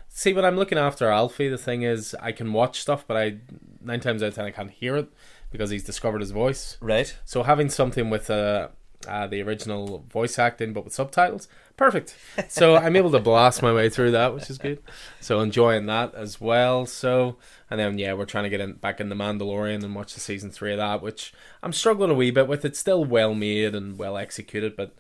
See, 0.09 0.33
when 0.33 0.47
I'm 0.47 0.57
looking 0.57 0.79
after 0.79 1.09
Alfie, 1.11 1.49
the 1.49 1.59
thing 1.59 1.83
is, 1.83 2.15
I 2.21 2.33
can 2.33 2.53
watch 2.55 2.81
stuff, 2.81 3.05
but 3.07 3.17
I 3.19 3.37
nine 3.83 4.01
times 4.01 4.23
out 4.23 4.29
of 4.29 4.35
ten 4.37 4.45
I 4.47 4.51
can't 4.51 4.71
hear 4.71 4.97
it 4.97 5.09
because 5.51 5.69
he's 5.71 5.85
discovered 5.85 6.21
his 6.21 6.31
voice. 6.31 6.79
Right. 6.81 7.15
So 7.27 7.43
having 7.43 7.69
something 7.69 8.09
with 8.09 8.31
uh, 8.31 8.69
uh, 9.07 9.27
the 9.27 9.43
original 9.43 10.05
voice 10.09 10.39
acting 10.39 10.73
but 10.73 10.85
with 10.85 10.95
subtitles, 10.95 11.49
perfect. 11.77 12.17
So 12.49 12.77
I'm 12.77 12.97
able 12.97 13.11
to 13.13 13.21
blast 13.21 13.63
my 13.63 13.73
way 13.73 13.89
through 13.89 14.13
that, 14.13 14.35
which 14.35 14.51
is 14.51 14.59
good. 14.59 14.83
So 15.21 15.41
enjoying 15.41 15.87
that 15.87 16.15
as 16.15 16.41
well. 16.41 16.87
So 16.87 17.37
and 17.71 17.81
then 17.81 17.99
yeah, 17.99 18.13
we're 18.13 18.25
trying 18.27 18.45
to 18.45 18.51
get 18.51 18.61
in, 18.61 18.75
back 18.75 19.01
in 19.01 19.09
the 19.09 19.15
Mandalorian 19.15 19.83
and 19.85 19.95
watch 19.95 20.15
the 20.15 20.21
season 20.21 20.51
three 20.51 20.73
of 20.73 20.79
that, 20.79 21.03
which 21.03 21.33
I'm 21.63 21.73
struggling 21.73 22.11
a 22.11 22.15
wee 22.15 22.31
bit 22.31 22.49
with. 22.49 22.65
It's 22.65 22.79
still 22.79 23.05
well 23.05 23.35
made 23.35 23.75
and 23.75 23.99
well 23.99 24.17
executed, 24.17 24.77
but 24.77 24.95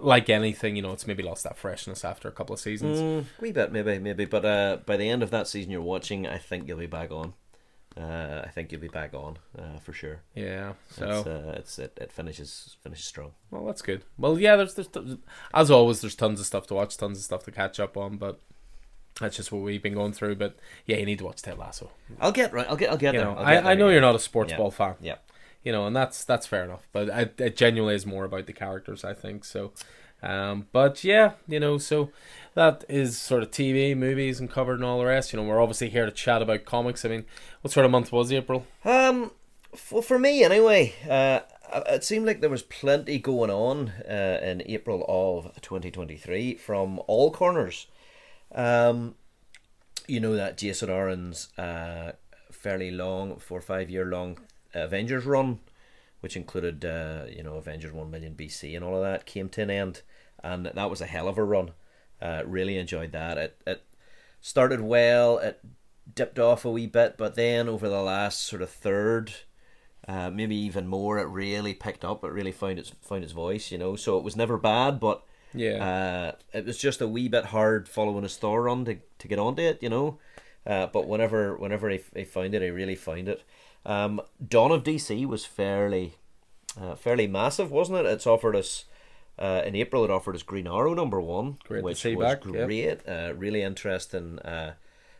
like 0.00 0.30
anything, 0.30 0.76
you 0.76 0.82
know, 0.82 0.92
it's 0.92 1.06
maybe 1.06 1.22
lost 1.22 1.44
that 1.44 1.56
freshness 1.56 2.04
after 2.04 2.28
a 2.28 2.32
couple 2.32 2.54
of 2.54 2.60
seasons. 2.60 3.00
Mm, 3.00 3.24
wee 3.40 3.52
bit, 3.52 3.72
maybe, 3.72 3.98
maybe. 3.98 4.24
But 4.24 4.44
uh, 4.44 4.78
by 4.86 4.96
the 4.96 5.08
end 5.08 5.22
of 5.22 5.30
that 5.30 5.48
season 5.48 5.70
you're 5.70 5.82
watching, 5.82 6.26
I 6.26 6.38
think 6.38 6.68
you'll 6.68 6.78
be 6.78 6.86
back 6.86 7.10
on. 7.10 7.34
Uh, 7.98 8.42
I 8.44 8.48
think 8.50 8.70
you'll 8.70 8.80
be 8.80 8.86
back 8.88 9.12
on 9.12 9.38
uh, 9.58 9.78
for 9.80 9.92
sure. 9.92 10.20
Yeah. 10.34 10.74
So 10.90 11.08
It's, 11.10 11.26
uh, 11.26 11.54
it's 11.56 11.78
it, 11.80 11.98
it 12.00 12.12
finishes 12.12 12.76
finishes 12.82 13.06
strong. 13.06 13.32
Well, 13.50 13.66
that's 13.66 13.82
good. 13.82 14.04
Well, 14.16 14.38
yeah, 14.38 14.54
there's, 14.56 14.74
there's 14.74 14.88
as 15.52 15.70
always, 15.70 16.00
there's 16.00 16.14
tons 16.14 16.38
of 16.38 16.46
stuff 16.46 16.66
to 16.68 16.74
watch, 16.74 16.96
tons 16.96 17.18
of 17.18 17.24
stuff 17.24 17.44
to 17.44 17.50
catch 17.50 17.80
up 17.80 17.96
on, 17.96 18.16
but 18.16 18.38
that's 19.20 19.36
just 19.36 19.50
what 19.50 19.62
we've 19.62 19.82
been 19.82 19.94
going 19.94 20.12
through. 20.12 20.36
But 20.36 20.56
yeah, 20.86 20.98
you 20.98 21.06
need 21.06 21.18
to 21.18 21.24
watch 21.24 21.42
Ted 21.42 21.58
Lasso. 21.58 21.90
I'll 22.20 22.30
get 22.30 22.52
right. 22.52 22.66
I'll 22.68 22.76
get. 22.76 22.90
I'll 22.90 22.96
get 22.96 23.14
You 23.14 23.20
there. 23.20 23.28
know, 23.30 23.36
I'll 23.36 23.44
I, 23.46 23.54
there, 23.56 23.66
I 23.66 23.74
know 23.74 23.86
yeah. 23.88 23.94
you're 23.94 24.00
not 24.02 24.14
a 24.14 24.20
sports 24.20 24.52
Yeah. 24.52 24.58
ball 24.58 24.70
fan, 24.70 24.94
Yeah. 25.00 25.16
you 25.64 25.72
know, 25.72 25.86
and 25.86 25.96
that's 25.96 26.24
that's 26.24 26.46
fair 26.46 26.62
enough. 26.62 26.86
But 26.92 27.10
I, 27.10 27.30
it 27.38 27.56
genuinely 27.56 27.96
is 27.96 28.06
more 28.06 28.24
about 28.24 28.46
the 28.46 28.52
characters, 28.52 29.02
I 29.04 29.14
think. 29.14 29.44
So, 29.44 29.72
um, 30.22 30.68
but 30.70 31.02
yeah, 31.02 31.32
you 31.48 31.58
know, 31.58 31.78
so 31.78 32.10
that 32.58 32.84
is 32.88 33.16
sort 33.16 33.44
of 33.44 33.52
TV, 33.52 33.96
movies, 33.96 34.40
and 34.40 34.50
covered 34.50 34.74
and 34.74 34.84
all 34.84 34.98
the 34.98 35.06
rest. 35.06 35.32
You 35.32 35.38
know, 35.38 35.46
we're 35.46 35.62
obviously 35.62 35.90
here 35.90 36.06
to 36.06 36.10
chat 36.10 36.42
about 36.42 36.64
comics. 36.64 37.04
I 37.04 37.08
mean, 37.08 37.24
what 37.60 37.72
sort 37.72 37.86
of 37.86 37.92
month 37.92 38.10
was 38.10 38.32
April? 38.32 38.66
Um, 38.84 39.30
for 39.76 40.02
for 40.02 40.18
me 40.18 40.42
anyway, 40.42 40.92
uh, 41.08 41.40
it 41.86 42.02
seemed 42.02 42.26
like 42.26 42.40
there 42.40 42.50
was 42.50 42.64
plenty 42.64 43.20
going 43.20 43.50
on 43.50 43.92
uh, 44.10 44.40
in 44.42 44.64
April 44.66 45.04
of 45.08 45.54
2023 45.60 46.54
from 46.54 47.00
all 47.06 47.30
corners. 47.30 47.86
Um, 48.52 49.14
you 50.08 50.18
know 50.18 50.34
that 50.34 50.58
Jason 50.58 50.90
Aaron's 50.90 51.56
uh, 51.58 52.12
fairly 52.50 52.90
long, 52.90 53.36
four 53.36 53.58
or 53.58 53.62
five 53.62 53.88
year 53.88 54.06
long 54.06 54.36
Avengers 54.74 55.26
run, 55.26 55.60
which 56.22 56.34
included 56.34 56.84
uh, 56.84 57.26
you 57.30 57.44
know 57.44 57.54
Avengers 57.54 57.92
One 57.92 58.10
Million 58.10 58.34
BC 58.34 58.74
and 58.74 58.84
all 58.84 58.96
of 58.96 59.02
that, 59.02 59.26
came 59.26 59.48
to 59.50 59.62
an 59.62 59.70
end, 59.70 60.02
and 60.42 60.66
that 60.66 60.90
was 60.90 61.00
a 61.00 61.06
hell 61.06 61.28
of 61.28 61.38
a 61.38 61.44
run. 61.44 61.70
Uh, 62.20 62.42
really 62.46 62.76
enjoyed 62.78 63.12
that. 63.12 63.38
It 63.38 63.60
it 63.66 63.82
started 64.40 64.80
well. 64.80 65.38
It 65.38 65.60
dipped 66.14 66.38
off 66.38 66.64
a 66.64 66.70
wee 66.70 66.86
bit, 66.86 67.16
but 67.16 67.34
then 67.34 67.68
over 67.68 67.88
the 67.88 68.02
last 68.02 68.42
sort 68.42 68.62
of 68.62 68.70
third, 68.70 69.32
uh, 70.06 70.30
maybe 70.30 70.56
even 70.56 70.86
more, 70.86 71.18
it 71.18 71.26
really 71.26 71.74
picked 71.74 72.04
up. 72.04 72.24
It 72.24 72.32
really 72.32 72.52
found 72.52 72.78
its 72.78 72.90
found 73.02 73.22
its 73.24 73.32
voice, 73.32 73.70
you 73.70 73.78
know. 73.78 73.94
So 73.96 74.18
it 74.18 74.24
was 74.24 74.36
never 74.36 74.56
bad, 74.58 74.98
but 75.00 75.22
Yeah. 75.54 76.32
uh, 76.52 76.58
it 76.58 76.66
was 76.66 76.78
just 76.78 77.00
a 77.00 77.06
wee 77.08 77.28
bit 77.28 77.46
hard 77.46 77.88
following 77.88 78.22
his 78.24 78.36
Thor 78.36 78.62
run 78.62 78.84
to 78.86 78.98
to 79.18 79.28
get 79.28 79.38
onto 79.38 79.62
it, 79.62 79.82
you 79.82 79.88
know. 79.88 80.18
Uh, 80.66 80.86
but 80.86 81.06
whenever 81.06 81.56
whenever 81.56 81.90
I, 81.90 82.00
I 82.16 82.24
found 82.24 82.54
it, 82.54 82.62
I 82.62 82.66
really 82.68 82.96
found 82.96 83.28
it. 83.28 83.42
Um, 83.86 84.20
Dawn 84.46 84.72
of 84.72 84.82
DC 84.82 85.24
was 85.26 85.44
fairly 85.46 86.14
uh, 86.80 86.94
fairly 86.94 87.26
massive, 87.26 87.70
wasn't 87.70 87.98
it? 88.00 88.06
It's 88.06 88.26
offered 88.26 88.56
us 88.56 88.84
uh, 89.38 89.62
in 89.66 89.74
April. 89.76 90.04
It 90.04 90.10
offered 90.10 90.34
us 90.34 90.42
Green 90.42 90.66
Arrow 90.66 90.94
number 90.94 91.20
one, 91.20 91.58
Great 91.64 91.82
which 91.84 92.04
was 92.04 92.14
back, 92.16 92.40
great. 92.42 93.00
Uh, 93.08 93.32
really 93.36 93.62
interesting. 93.62 94.38
Uh, 94.40 94.74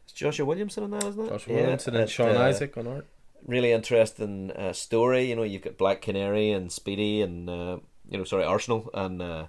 it's 0.05 0.13
Joshua 0.13 0.45
Williamson 0.47 0.85
in 0.85 0.91
that, 0.93 1.05
isn't 1.05 1.25
it? 1.27 1.31
Josh 1.31 1.47
Yeah, 1.49 1.55
Williamson 1.57 1.97
and 1.97 2.11
Sean 2.11 2.37
uh, 2.37 2.41
Izaakse 2.41 2.77
on 2.79 2.87
art. 2.87 3.07
really 3.47 3.73
interesting 3.73 4.51
uh, 4.53 4.73
story. 4.73 5.25
You 5.31 5.37
know, 5.37 5.43
you've 5.43 5.63
got 5.63 5.77
Black 5.79 6.01
Canary 6.03 6.51
and 6.51 6.71
Speedy 6.73 7.21
and 7.23 7.49
uh, 7.49 7.79
you 8.11 8.17
know, 8.19 8.25
sorry, 8.25 8.45
Arsenal 8.45 8.89
and 8.95 9.21
uh, 9.21 9.47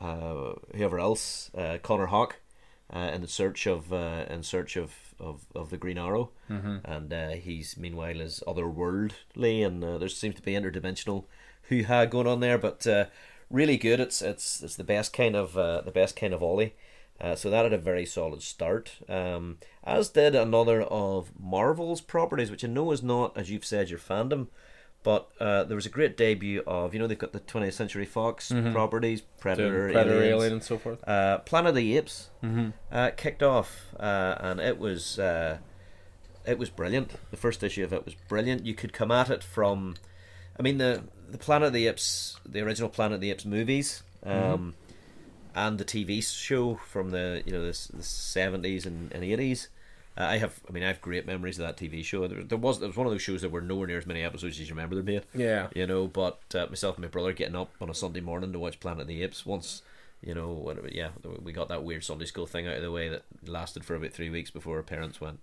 uh, 0.00 0.54
whoever 0.74 0.98
else, 0.98 1.50
uh, 1.56 1.78
Connor 1.82 2.06
Hawke, 2.06 2.36
uh, 2.92 3.10
in 3.14 3.20
the 3.22 3.28
search 3.28 3.66
of 3.66 3.92
uh, 3.92 4.24
in 4.28 4.42
search 4.42 4.76
of, 4.76 5.14
of, 5.20 5.46
of 5.54 5.70
the 5.70 5.76
Green 5.76 5.98
Arrow, 5.98 6.30
Mm-hmm. 6.50 6.76
and 6.84 7.12
uh, 7.12 7.28
he's 7.30 7.76
meanwhile 7.78 8.20
is 8.20 8.42
otherworldly, 8.46 9.64
and 9.64 9.82
uh, 9.84 9.98
there 9.98 10.08
seems 10.08 10.34
to 10.34 10.42
be 10.42 10.52
interdimensional 10.52 11.24
hoo 11.68 11.84
ha 11.84 12.04
going 12.04 12.26
on 12.26 12.40
there, 12.40 12.58
but 12.58 12.86
uh, 12.86 13.06
really 13.52 13.76
good. 13.76 14.00
It's 14.00 14.20
it's 14.22 14.62
it's 14.62 14.76
the 14.76 14.84
best 14.84 15.12
kind 15.12 15.36
of 15.36 15.56
uh, 15.56 15.82
the 15.82 15.92
best 15.92 16.16
kind 16.16 16.34
of 16.34 16.42
ollie. 16.42 16.74
Uh, 17.20 17.36
so 17.36 17.48
that 17.50 17.62
had 17.62 17.72
a 17.72 17.78
very 17.78 18.04
solid 18.04 18.42
start, 18.42 18.96
um, 19.08 19.58
as 19.84 20.08
did 20.08 20.34
another 20.34 20.82
of 20.82 21.30
Marvel's 21.38 22.00
properties, 22.00 22.50
which 22.50 22.64
I 22.64 22.68
know 22.68 22.90
is 22.90 23.00
not, 23.02 23.36
as 23.36 23.48
you've 23.48 23.64
said, 23.64 23.90
your 23.90 24.00
fandom, 24.00 24.48
but 25.04 25.30
uh, 25.38 25.62
there 25.62 25.76
was 25.76 25.86
a 25.86 25.90
great 25.90 26.16
debut 26.16 26.64
of, 26.66 26.92
you 26.94 26.98
know, 26.98 27.06
they've 27.06 27.16
got 27.16 27.32
the 27.32 27.38
20th 27.38 27.74
Century 27.74 28.06
Fox 28.06 28.50
properties, 28.72 29.20
Predator, 29.38 29.92
Predator, 29.92 30.16
Aliens, 30.16 30.32
Alien, 30.34 30.52
and 30.54 30.64
so 30.64 30.78
forth. 30.78 31.06
uh, 31.08 31.38
Planet 31.40 31.68
of 31.70 31.74
the 31.76 31.96
Apes 31.96 32.30
Mm-hmm. 32.42 32.70
uh, 32.90 33.10
kicked 33.16 33.42
off, 33.42 33.94
uh, 34.00 34.34
and 34.40 34.58
it 34.58 34.78
was 34.78 35.20
uh, 35.20 35.58
it 36.44 36.58
was 36.58 36.70
brilliant. 36.70 37.12
The 37.30 37.36
first 37.36 37.62
issue 37.62 37.84
of 37.84 37.92
it 37.92 38.04
was 38.04 38.14
brilliant. 38.26 38.66
You 38.66 38.74
could 38.74 38.92
come 38.92 39.12
at 39.12 39.30
it 39.30 39.44
from, 39.44 39.94
I 40.58 40.62
mean 40.62 40.78
the 40.78 41.04
the 41.32 41.38
Planet 41.38 41.68
of 41.68 41.72
the 41.72 41.86
Apes, 41.88 42.36
the 42.46 42.60
original 42.60 42.88
Planet 42.88 43.16
of 43.16 43.20
the 43.20 43.30
Apes 43.30 43.44
movies, 43.44 44.02
um, 44.24 44.74
and 45.54 45.78
the 45.78 45.84
TV 45.84 46.22
show 46.22 46.76
from 46.88 47.10
the 47.10 47.42
you 47.44 47.52
know 47.52 47.62
the 47.62 47.76
the 47.96 48.02
seventies 48.02 48.86
and 48.86 49.12
eighties. 49.14 49.68
Uh, 50.16 50.24
I 50.24 50.36
have, 50.36 50.60
I 50.68 50.72
mean, 50.72 50.82
I 50.82 50.88
have 50.88 51.00
great 51.00 51.26
memories 51.26 51.58
of 51.58 51.64
that 51.66 51.78
TV 51.78 52.04
show. 52.04 52.28
There, 52.28 52.42
there 52.44 52.58
was, 52.58 52.80
there 52.80 52.88
was 52.88 52.98
one 52.98 53.06
of 53.06 53.12
those 53.14 53.22
shows 53.22 53.40
that 53.40 53.50
were 53.50 53.62
nowhere 53.62 53.86
near 53.86 53.96
as 53.96 54.04
many 54.04 54.22
episodes 54.22 54.60
as 54.60 54.68
you 54.68 54.74
remember 54.74 54.94
there 54.94 55.02
being 55.02 55.22
Yeah. 55.34 55.68
you 55.74 55.86
know. 55.86 56.06
But 56.06 56.38
uh, 56.54 56.66
myself 56.66 56.96
and 56.96 57.04
my 57.04 57.08
brother 57.08 57.32
getting 57.32 57.56
up 57.56 57.70
on 57.80 57.88
a 57.88 57.94
Sunday 57.94 58.20
morning 58.20 58.52
to 58.52 58.58
watch 58.58 58.78
Planet 58.78 59.00
of 59.00 59.06
the 59.06 59.22
Apes 59.22 59.46
once, 59.46 59.80
you 60.22 60.34
know, 60.34 60.52
when, 60.52 60.78
yeah, 60.92 61.08
we 61.42 61.52
got 61.52 61.68
that 61.68 61.82
weird 61.82 62.04
Sunday 62.04 62.26
school 62.26 62.44
thing 62.46 62.66
out 62.68 62.76
of 62.76 62.82
the 62.82 62.92
way 62.92 63.08
that 63.08 63.22
lasted 63.46 63.86
for 63.86 63.94
about 63.94 64.12
three 64.12 64.28
weeks 64.28 64.50
before 64.50 64.76
our 64.76 64.82
parents 64.82 65.18
went. 65.18 65.40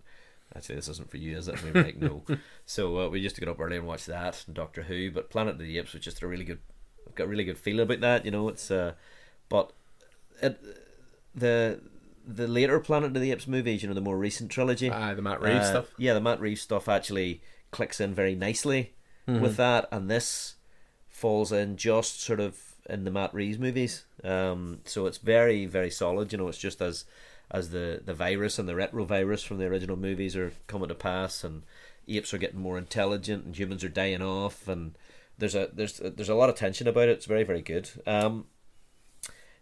Actually, 0.56 0.76
this 0.76 0.88
isn't 0.90 1.12
for 1.12 1.18
you, 1.18 1.38
is 1.38 1.48
it? 1.48 1.56
And 1.56 1.64
we 1.64 1.72
were 1.72 1.84
like, 1.86 1.98
no. 1.98 2.24
So 2.66 3.00
uh, 3.00 3.10
we 3.10 3.20
used 3.20 3.36
to 3.36 3.42
get 3.42 3.50
up 3.50 3.60
early 3.60 3.78
and 3.78 3.86
watch 3.86 4.06
that 4.06 4.44
and 4.48 4.56
Doctor 4.56 4.82
Who. 4.84 5.12
But 5.12 5.30
Planet 5.30 5.54
of 5.54 5.60
the 5.60 5.78
Apes 5.78 5.94
was 5.94 6.02
just 6.04 6.22
a 6.24 6.28
really 6.28 6.44
good, 6.44 6.60
I've 7.08 7.16
got 7.16 7.26
a 7.26 7.28
really 7.28 7.44
good 7.44 7.58
feeling 7.58 7.82
about 7.82 8.00
that. 8.02 8.26
You 8.26 8.32
know, 8.32 8.50
it's 8.50 8.72
uh, 8.72 8.94
but 9.48 9.72
it 10.42 10.60
the 11.36 11.80
the 12.28 12.48
later 12.48 12.80
Planet 12.80 13.16
of 13.16 13.22
the 13.22 13.32
Apes 13.32 13.48
movies, 13.48 13.82
you 13.84 13.88
know, 13.90 13.94
the 13.96 14.02
more 14.02 14.18
recent 14.18 14.50
trilogy, 14.52 14.90
Ah, 14.90 15.14
the 15.14 15.22
Matt 15.22 15.42
Reeves 15.42 15.66
uh, 15.66 15.70
stuff. 15.70 15.88
Yeah, 15.98 16.14
the 16.14 16.22
Matt 16.22 16.40
Reeves 16.42 16.62
stuff 16.62 16.88
actually 16.90 17.42
clicks 17.72 18.00
in 18.00 18.14
very 18.14 18.36
nicely 18.36 18.94
Mm-hmm. 19.28 19.42
with 19.42 19.58
that, 19.58 19.88
and 19.92 20.10
this 20.10 20.56
falls 21.08 21.52
in 21.52 21.78
just 21.78 22.20
sort 22.20 22.40
of 22.40 22.58
in 22.90 23.04
the 23.04 23.12
Matt 23.12 23.32
Reeves 23.32 23.60
movies. 23.60 24.06
Um, 24.24 24.80
so 24.86 25.06
it's 25.06 25.20
very, 25.20 25.68
very 25.68 25.92
solid. 25.92 26.32
You 26.32 26.40
know, 26.40 26.48
it's 26.48 26.58
just 26.58 26.82
as 26.82 27.06
as 27.52 27.70
the 27.72 28.02
the 28.04 28.14
virus 28.14 28.60
and 28.60 28.70
the 28.70 28.74
retrovirus 28.74 29.46
from 29.46 29.58
the 29.58 29.66
original 29.66 29.98
movies 29.98 30.36
are 30.36 30.54
coming 30.68 30.90
to 30.90 30.96
pass, 30.96 31.44
and 31.44 31.64
apes 32.08 32.34
are 32.34 32.38
getting 32.38 32.60
more 32.60 32.78
intelligent, 32.78 33.46
and 33.46 33.56
humans 33.58 33.84
are 33.84 33.90
dying 33.90 34.22
off, 34.22 34.68
and 34.68 34.98
there's 35.38 35.56
a 35.56 35.70
there's 35.74 36.00
there's 36.00 36.30
a 36.30 36.36
lot 36.36 36.50
of 36.50 36.56
tension 36.56 36.88
about 36.88 37.10
it. 37.10 37.12
It's 37.12 37.26
very, 37.26 37.44
very 37.44 37.62
good. 37.62 37.90
Um, 38.06 38.46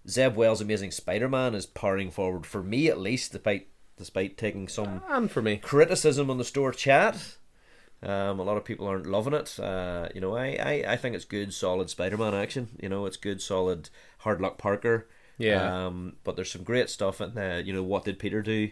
Zeb 0.07 0.35
Wells' 0.35 0.61
Amazing 0.61 0.91
Spider-Man 0.91 1.53
is 1.53 1.65
powering 1.65 2.11
forward 2.11 2.45
for 2.45 2.63
me 2.63 2.87
at 2.87 2.99
least, 2.99 3.33
despite 3.33 3.67
despite 3.97 4.37
taking 4.37 4.67
some 4.67 5.01
And 5.09 5.29
for 5.29 5.41
me. 5.41 5.57
criticism 5.57 6.29
on 6.29 6.37
the 6.37 6.43
store 6.45 6.71
chat. 6.71 7.37
Um, 8.03 8.39
a 8.39 8.43
lot 8.43 8.57
of 8.57 8.63
people 8.63 8.85
aren't 8.87 9.07
loving 9.07 9.33
it. 9.33 9.59
Uh, 9.59 10.07
you 10.13 10.21
know, 10.21 10.35
I, 10.37 10.49
I, 10.61 10.93
I 10.93 10.97
think 10.97 11.15
it's 11.15 11.25
good, 11.25 11.51
solid 11.51 11.89
Spider-Man 11.89 12.35
action. 12.35 12.69
You 12.79 12.89
know, 12.89 13.07
it's 13.07 13.17
good, 13.17 13.41
solid 13.41 13.89
Hard 14.19 14.39
Luck 14.39 14.59
Parker. 14.59 15.07
Yeah. 15.37 15.85
Um, 15.87 16.15
but 16.23 16.35
there's 16.35 16.51
some 16.51 16.63
great 16.63 16.89
stuff 16.89 17.21
in 17.21 17.33
there. 17.35 17.59
You 17.59 17.73
know, 17.73 17.83
what 17.83 18.05
did 18.05 18.19
Peter 18.19 18.41
do? 18.41 18.71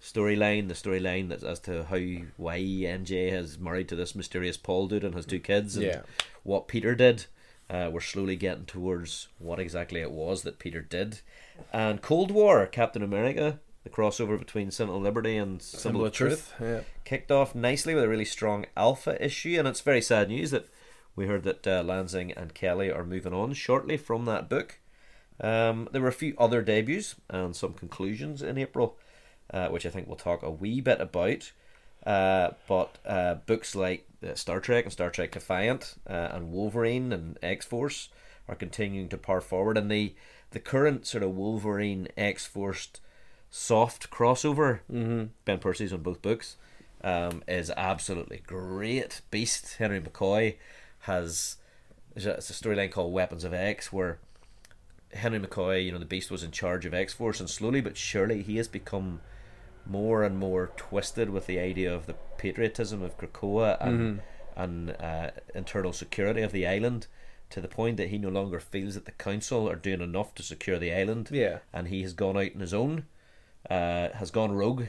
Storyline, 0.00 0.68
the 0.68 0.74
storyline 0.74 1.28
that 1.30 1.42
as 1.42 1.58
to 1.60 1.84
how 1.84 1.96
why 2.36 2.58
MJ 2.58 3.30
has 3.30 3.58
married 3.58 3.88
to 3.88 3.96
this 3.96 4.14
mysterious 4.14 4.56
Paul 4.56 4.88
dude 4.88 5.04
and 5.04 5.14
has 5.14 5.26
two 5.26 5.40
kids. 5.40 5.76
And 5.76 5.86
Yeah. 5.86 6.00
What 6.42 6.68
Peter 6.68 6.94
did. 6.94 7.26
Uh, 7.68 7.90
we're 7.92 8.00
slowly 8.00 8.36
getting 8.36 8.64
towards 8.66 9.26
what 9.38 9.58
exactly 9.58 10.00
it 10.00 10.12
was 10.12 10.42
that 10.42 10.58
Peter 10.60 10.80
did. 10.82 11.20
And 11.72 12.00
Cold 12.00 12.30
War, 12.30 12.64
Captain 12.66 13.02
America, 13.02 13.58
the 13.82 13.90
crossover 13.90 14.38
between 14.38 14.70
Sentinel 14.70 15.00
Liberty 15.00 15.36
and 15.36 15.60
Symbol, 15.60 15.80
Symbol 15.80 16.06
of 16.06 16.12
Truth 16.12 16.52
Yeah. 16.60 16.80
kicked 17.04 17.32
off 17.32 17.56
nicely 17.56 17.94
with 17.94 18.04
a 18.04 18.08
really 18.08 18.24
strong 18.24 18.66
alpha 18.76 19.22
issue, 19.24 19.56
and 19.58 19.66
it's 19.66 19.80
very 19.80 20.00
sad 20.02 20.28
news 20.28 20.52
that 20.52 20.68
we 21.16 21.26
heard 21.26 21.42
that 21.42 21.66
uh, 21.66 21.82
Lanzing 21.82 22.32
and 22.36 22.54
Kelly 22.54 22.90
are 22.92 23.04
moving 23.04 23.32
on 23.32 23.52
shortly 23.54 23.96
from 23.96 24.26
that 24.26 24.48
book. 24.48 24.78
Um, 25.40 25.88
there 25.92 26.00
were 26.00 26.08
a 26.08 26.12
few 26.12 26.34
other 26.38 26.62
debuts 26.62 27.16
and 27.28 27.54
some 27.54 27.74
conclusions 27.74 28.42
in 28.42 28.58
April, 28.58 28.96
uh, 29.52 29.68
which 29.68 29.86
I 29.86 29.90
think 29.90 30.06
we'll 30.06 30.16
talk 30.16 30.42
a 30.42 30.50
wee 30.50 30.80
bit 30.80 31.00
about. 31.00 31.52
Uh, 32.04 32.50
but 32.68 32.98
uh, 33.04 33.34
books 33.46 33.74
like 33.74 34.06
uh, 34.26 34.34
Star 34.34 34.60
Trek 34.60 34.84
and 34.84 34.92
Star 34.92 35.10
Trek 35.10 35.32
Defiant 35.32 35.96
uh, 36.08 36.28
and 36.32 36.52
Wolverine 36.52 37.12
and 37.12 37.38
X 37.42 37.66
Force 37.66 38.08
are 38.48 38.54
continuing 38.54 39.08
to 39.08 39.18
par 39.18 39.40
forward, 39.40 39.76
and 39.76 39.90
the 39.90 40.14
the 40.52 40.60
current 40.60 41.04
sort 41.04 41.24
of 41.24 41.34
Wolverine 41.34 42.06
X 42.16 42.46
Force 42.46 42.88
soft 43.50 44.10
crossover 44.10 44.80
Mm-hmm. 44.92 45.24
Ben 45.44 45.58
Percy's 45.58 45.92
on 45.92 46.02
both 46.02 46.22
books, 46.22 46.56
um, 47.02 47.42
is 47.48 47.70
absolutely 47.76 48.42
great. 48.46 49.20
Beast 49.30 49.76
Henry 49.78 50.00
McCoy 50.00 50.56
has 51.00 51.56
it's 52.14 52.24
a 52.26 52.52
storyline 52.52 52.90
called 52.90 53.12
Weapons 53.12 53.44
of 53.44 53.52
X 53.52 53.92
where 53.92 54.18
Henry 55.16 55.40
McCoy, 55.40 55.84
you 55.84 55.92
know, 55.92 55.98
the 55.98 56.04
Beast 56.04 56.30
was 56.30 56.42
in 56.42 56.50
charge 56.50 56.86
of 56.86 56.94
X 56.94 57.12
Force, 57.12 57.40
and 57.40 57.48
slowly 57.50 57.80
but 57.80 57.96
surely 57.96 58.42
he 58.42 58.56
has 58.58 58.68
become 58.68 59.20
more 59.84 60.22
and 60.24 60.38
more 60.38 60.72
twisted 60.76 61.30
with 61.30 61.46
the 61.46 61.58
idea 61.58 61.94
of 61.94 62.06
the 62.06 62.14
patriotism 62.38 63.02
of 63.02 63.16
Krakoa 63.18 63.76
and 63.80 64.20
and 64.56 64.90
uh, 65.00 65.30
internal 65.54 65.92
security 65.92 66.42
of 66.42 66.52
the 66.52 66.66
island. 66.66 67.06
To 67.50 67.60
the 67.60 67.68
point 67.68 67.96
that 67.98 68.08
he 68.08 68.18
no 68.18 68.28
longer 68.28 68.58
feels 68.58 68.94
that 68.94 69.04
the 69.04 69.12
council 69.12 69.70
are 69.70 69.76
doing 69.76 70.00
enough 70.00 70.34
to 70.34 70.42
secure 70.42 70.78
the 70.80 70.92
island 70.92 71.28
Yeah. 71.30 71.58
and 71.72 71.86
he 71.86 72.02
has 72.02 72.12
gone 72.12 72.36
out 72.36 72.54
on 72.54 72.60
his 72.60 72.74
own, 72.74 73.04
uh, 73.70 74.08
has 74.14 74.32
gone 74.32 74.50
rogue 74.50 74.86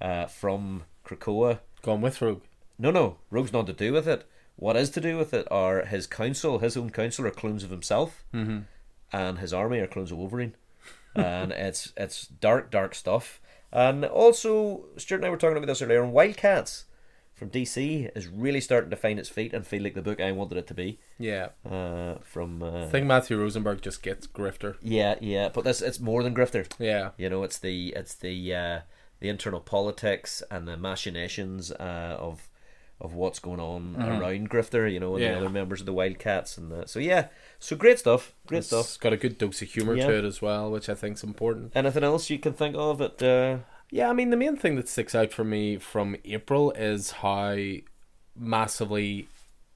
uh, 0.00 0.26
from 0.26 0.82
Krakoa. 1.06 1.60
Gone 1.82 2.00
with 2.00 2.20
Rogue. 2.20 2.42
No, 2.80 2.90
no, 2.90 3.18
rogue's 3.30 3.52
not 3.52 3.66
to 3.68 3.72
do 3.72 3.92
with 3.92 4.08
it. 4.08 4.26
What 4.56 4.74
is 4.74 4.90
to 4.90 5.00
do 5.00 5.16
with 5.16 5.32
it 5.32 5.46
are 5.52 5.84
his 5.84 6.08
council, 6.08 6.58
his 6.58 6.76
own 6.76 6.90
council, 6.90 7.26
are 7.26 7.30
clones 7.30 7.62
of 7.62 7.70
himself, 7.70 8.24
Mm-hmm. 8.34 8.58
And 9.14 9.38
his 9.38 9.52
army 9.52 9.78
are 9.78 9.86
clones 9.86 10.10
of 10.10 10.18
Wolverine, 10.18 10.56
and 11.14 11.52
it's 11.52 11.92
it's 11.96 12.26
dark, 12.26 12.70
dark 12.70 12.94
stuff. 12.94 13.40
And 13.72 14.04
also, 14.04 14.86
Stuart 14.96 15.18
and 15.18 15.26
I 15.26 15.30
were 15.30 15.36
talking 15.36 15.56
about 15.56 15.66
this 15.66 15.82
earlier. 15.82 16.02
And 16.02 16.12
Wildcats 16.12 16.84
from 17.34 17.50
DC 17.50 18.10
is 18.16 18.28
really 18.28 18.60
starting 18.60 18.90
to 18.90 18.96
find 18.96 19.18
its 19.18 19.28
feet 19.28 19.52
and 19.52 19.66
feel 19.66 19.82
like 19.82 19.94
the 19.94 20.02
book 20.02 20.20
I 20.20 20.30
wanted 20.30 20.58
it 20.58 20.68
to 20.68 20.74
be. 20.74 21.00
Yeah. 21.18 21.48
Uh, 21.68 22.18
from 22.22 22.62
uh, 22.62 22.84
I 22.84 22.86
think 22.86 23.06
Matthew 23.06 23.36
Rosenberg 23.38 23.82
just 23.82 24.02
gets 24.02 24.26
grifter. 24.26 24.76
yeah, 24.80 25.16
yeah, 25.20 25.48
but 25.48 25.64
this 25.64 25.80
it's 25.82 26.00
more 26.00 26.22
than 26.22 26.34
grifter. 26.34 26.66
Yeah. 26.78 27.10
You 27.16 27.28
know, 27.28 27.42
it's 27.42 27.58
the 27.58 27.92
it's 27.96 28.14
the 28.14 28.54
uh, 28.54 28.80
the 29.20 29.28
internal 29.28 29.60
politics 29.60 30.42
and 30.50 30.66
the 30.68 30.76
machinations 30.76 31.72
uh, 31.72 32.16
of 32.18 32.48
of 33.00 33.12
what's 33.14 33.38
going 33.38 33.60
on 33.60 33.96
around 33.98 34.48
Grifter. 34.50 34.90
You 34.90 35.00
know, 35.00 35.14
and 35.14 35.22
Yeah. 35.22 35.32
the 35.32 35.38
other 35.38 35.50
members 35.50 35.80
of 35.80 35.86
the 35.86 35.92
Wildcats, 35.92 36.56
and 36.56 36.70
the, 36.70 36.86
so 36.86 36.98
yeah, 36.98 37.28
so 37.58 37.76
great 37.76 37.98
stuff, 37.98 38.32
great 38.46 38.58
It's 38.58 38.68
stuff. 38.68 38.98
got 39.00 39.12
a 39.12 39.16
good 39.16 39.36
dose 39.38 39.60
of 39.62 39.70
humour 39.70 39.96
Yeah. 39.96 40.06
to 40.06 40.18
it 40.18 40.24
as 40.24 40.40
well, 40.40 40.70
which 40.70 40.88
I 40.88 40.94
think's 40.94 41.22
important. 41.24 41.72
Anything 41.74 42.04
else 42.04 42.30
you 42.30 42.38
can 42.38 42.52
think 42.54 42.76
of? 42.76 43.00
It 43.00 43.22
uh, 43.22 43.58
Yeah, 43.90 44.08
I 44.10 44.12
mean 44.12 44.30
the 44.30 44.36
main 44.36 44.56
thing 44.56 44.76
that 44.76 44.88
sticks 44.88 45.14
out 45.14 45.32
for 45.32 45.44
me 45.44 45.76
from 45.78 46.16
April 46.24 46.70
is 46.72 47.10
how 47.12 47.56
massively 48.36 49.28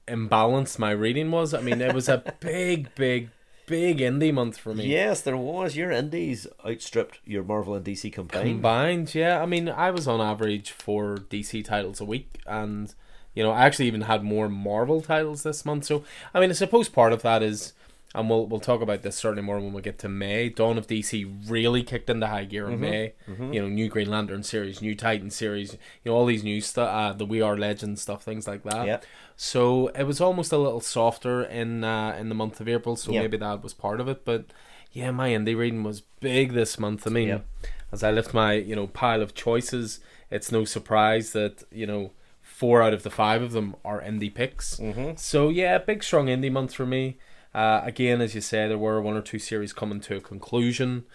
imbalanced 0.07 0.79
my 0.79 0.91
reading 0.91 1.31
was. 1.31 1.53
I 1.53 1.61
mean, 1.61 1.81
it 1.81 1.93
was 1.93 2.09
a 2.09 2.23
big, 2.39 2.93
big, 2.95 3.29
big 3.67 3.99
indie 3.99 4.33
month 4.33 4.57
for 4.57 4.73
me. 4.73 4.87
Yes, 4.87 5.21
there 5.21 5.37
was. 5.37 5.75
Your 5.75 5.91
indies 5.91 6.47
outstripped 6.65 7.19
your 7.25 7.43
Marvel 7.43 7.75
and 7.75 7.85
DC 7.85 8.11
combined. 8.11 8.49
Combined, 8.49 9.15
yeah. 9.15 9.41
I 9.41 9.45
mean, 9.45 9.69
I 9.69 9.91
was 9.91 10.07
on 10.07 10.19
average 10.21 10.71
for 10.71 11.17
DC 11.29 11.63
titles 11.63 12.01
a 12.01 12.05
week, 12.05 12.39
and 12.45 12.93
you 13.39 13.43
know, 13.45 13.51
I 13.51 13.65
actually 13.65 13.87
even 13.87 14.01
had 14.01 14.21
more 14.23 14.49
Marvel 14.49 14.99
titles 15.01 15.43
this 15.43 15.63
month. 15.65 15.85
So, 15.85 16.03
I 16.33 16.39
mean, 16.41 16.49
I 16.49 16.53
suppose 16.53 16.89
part 16.89 17.13
of 17.13 17.21
that 17.21 17.41
is, 17.41 17.73
and 18.15 18.29
we'll 18.29 18.45
we'll 18.47 18.59
talk 18.59 18.81
about 18.81 19.01
this 19.03 19.15
certainly 19.15 19.43
more 19.43 19.59
when 19.59 19.71
we 19.71 19.81
get 19.81 19.97
to 19.99 20.09
May. 20.09 20.49
Dawn 20.49 20.77
of 20.79 20.87
DC 20.87 21.13
really 21.47 21.83
kicked 21.83 22.09
into 22.09 22.27
high 22.27 22.45
gear 22.45 22.65
in 22.67 22.79
Mm-hmm. 22.79 22.81
May. 22.81 23.13
You 23.53 23.61
know, 23.61 23.69
new 23.69 23.87
Green 23.87 24.09
Lantern 24.09 24.43
series, 24.43 24.81
new 24.81 24.95
Titan 24.95 25.29
series, 25.29 25.73
you 26.03 26.11
know, 26.11 26.15
all 26.17 26.25
these 26.25 26.43
new 26.43 26.59
stuff, 26.59 26.89
uh, 26.89 27.13
the 27.13 27.25
We 27.33 27.39
Are 27.41 27.55
Legend 27.57 27.97
stuff, 27.99 28.23
things 28.23 28.47
like 28.47 28.63
that. 28.63 28.85
Yep. 28.87 29.05
So 29.37 29.87
it 29.89 30.03
was 30.03 30.19
almost 30.19 30.51
a 30.51 30.57
little 30.57 30.81
softer 30.81 31.43
in 31.43 31.83
uh, 31.83 32.15
in 32.19 32.29
the 32.29 32.35
month 32.35 32.59
of 32.59 32.67
April. 32.67 32.95
So 32.95 33.11
Yep. 33.11 33.21
maybe 33.23 33.37
that 33.37 33.63
was 33.63 33.73
part 33.73 33.99
of 34.01 34.07
it, 34.09 34.25
but. 34.25 34.45
Yeah, 34.91 35.11
my 35.11 35.29
indie 35.29 35.55
reading 35.55 35.83
was 35.83 36.01
big 36.19 36.53
this 36.53 36.79
month. 36.79 37.05
I 37.05 37.11
mean, 37.11 37.27
Yep. 37.27 37.45
as 37.91 38.01
I 38.03 38.09
lift 38.09 38.33
my 38.33 38.53
you 38.53 38.75
know 38.75 38.87
pile 38.87 39.21
of 39.21 39.35
choices, 39.35 39.99
it's 40.31 40.51
no 40.51 40.65
surprise 40.65 41.31
that 41.33 41.61
you 41.71 41.85
know 41.85 42.09
four 42.59 42.81
out 42.81 42.93
of 42.93 43.03
the 43.03 43.09
five 43.09 43.41
of 43.41 43.53
them 43.53 43.73
are 43.85 44.01
indie 44.01 44.33
picks. 44.33 44.75
Mm-hmm. 44.75 45.11
So 45.15 45.47
yeah, 45.47 45.77
big 45.77 46.03
strong 46.03 46.25
indie 46.25 46.51
month 46.51 46.73
for 46.73 46.85
me. 46.85 47.17
Uh, 47.55 47.79
again, 47.85 48.19
as 48.19 48.35
you 48.35 48.41
say, 48.41 48.67
there 48.67 48.77
were 48.77 49.01
one 49.01 49.15
or 49.15 49.21
two 49.21 49.39
series 49.39 49.71
coming 49.71 50.01
to 50.01 50.17
a 50.17 50.19
conclusion. 50.19 51.05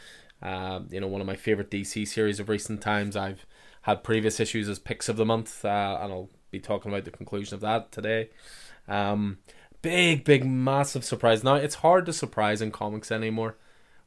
Uh, 0.43 0.81
you 0.89 0.99
know, 0.99 1.07
one 1.07 1.21
of 1.21 1.27
my 1.27 1.37
favorite 1.37 1.71
DC 1.71 2.09
series 2.09 2.41
of 2.41 2.49
recent 2.49 2.81
times. 2.81 3.15
I've 3.15 3.45
had 3.83 4.03
previous 4.03 4.41
issues 4.41 4.71
as 4.71 4.79
picks 4.79 5.11
of 5.11 5.19
the 5.19 5.27
month, 5.27 5.67
uh, 5.67 5.99
and 6.01 6.11
I'll 6.11 6.31
be 6.51 6.61
talking 6.61 6.91
about 6.91 7.05
the 7.05 7.11
conclusion 7.11 7.55
of 7.55 7.61
that 7.61 7.93
today. 7.93 8.31
Um, 8.89 9.37
big, 9.83 10.25
big, 10.25 10.47
massive 10.47 11.05
surprise. 11.05 11.45
Now 11.45 11.57
it's 11.57 11.77
hard 11.77 12.07
to 12.07 12.15
surprise 12.15 12.63
in 12.63 12.71
comics 12.71 13.13
anymore, 13.13 13.59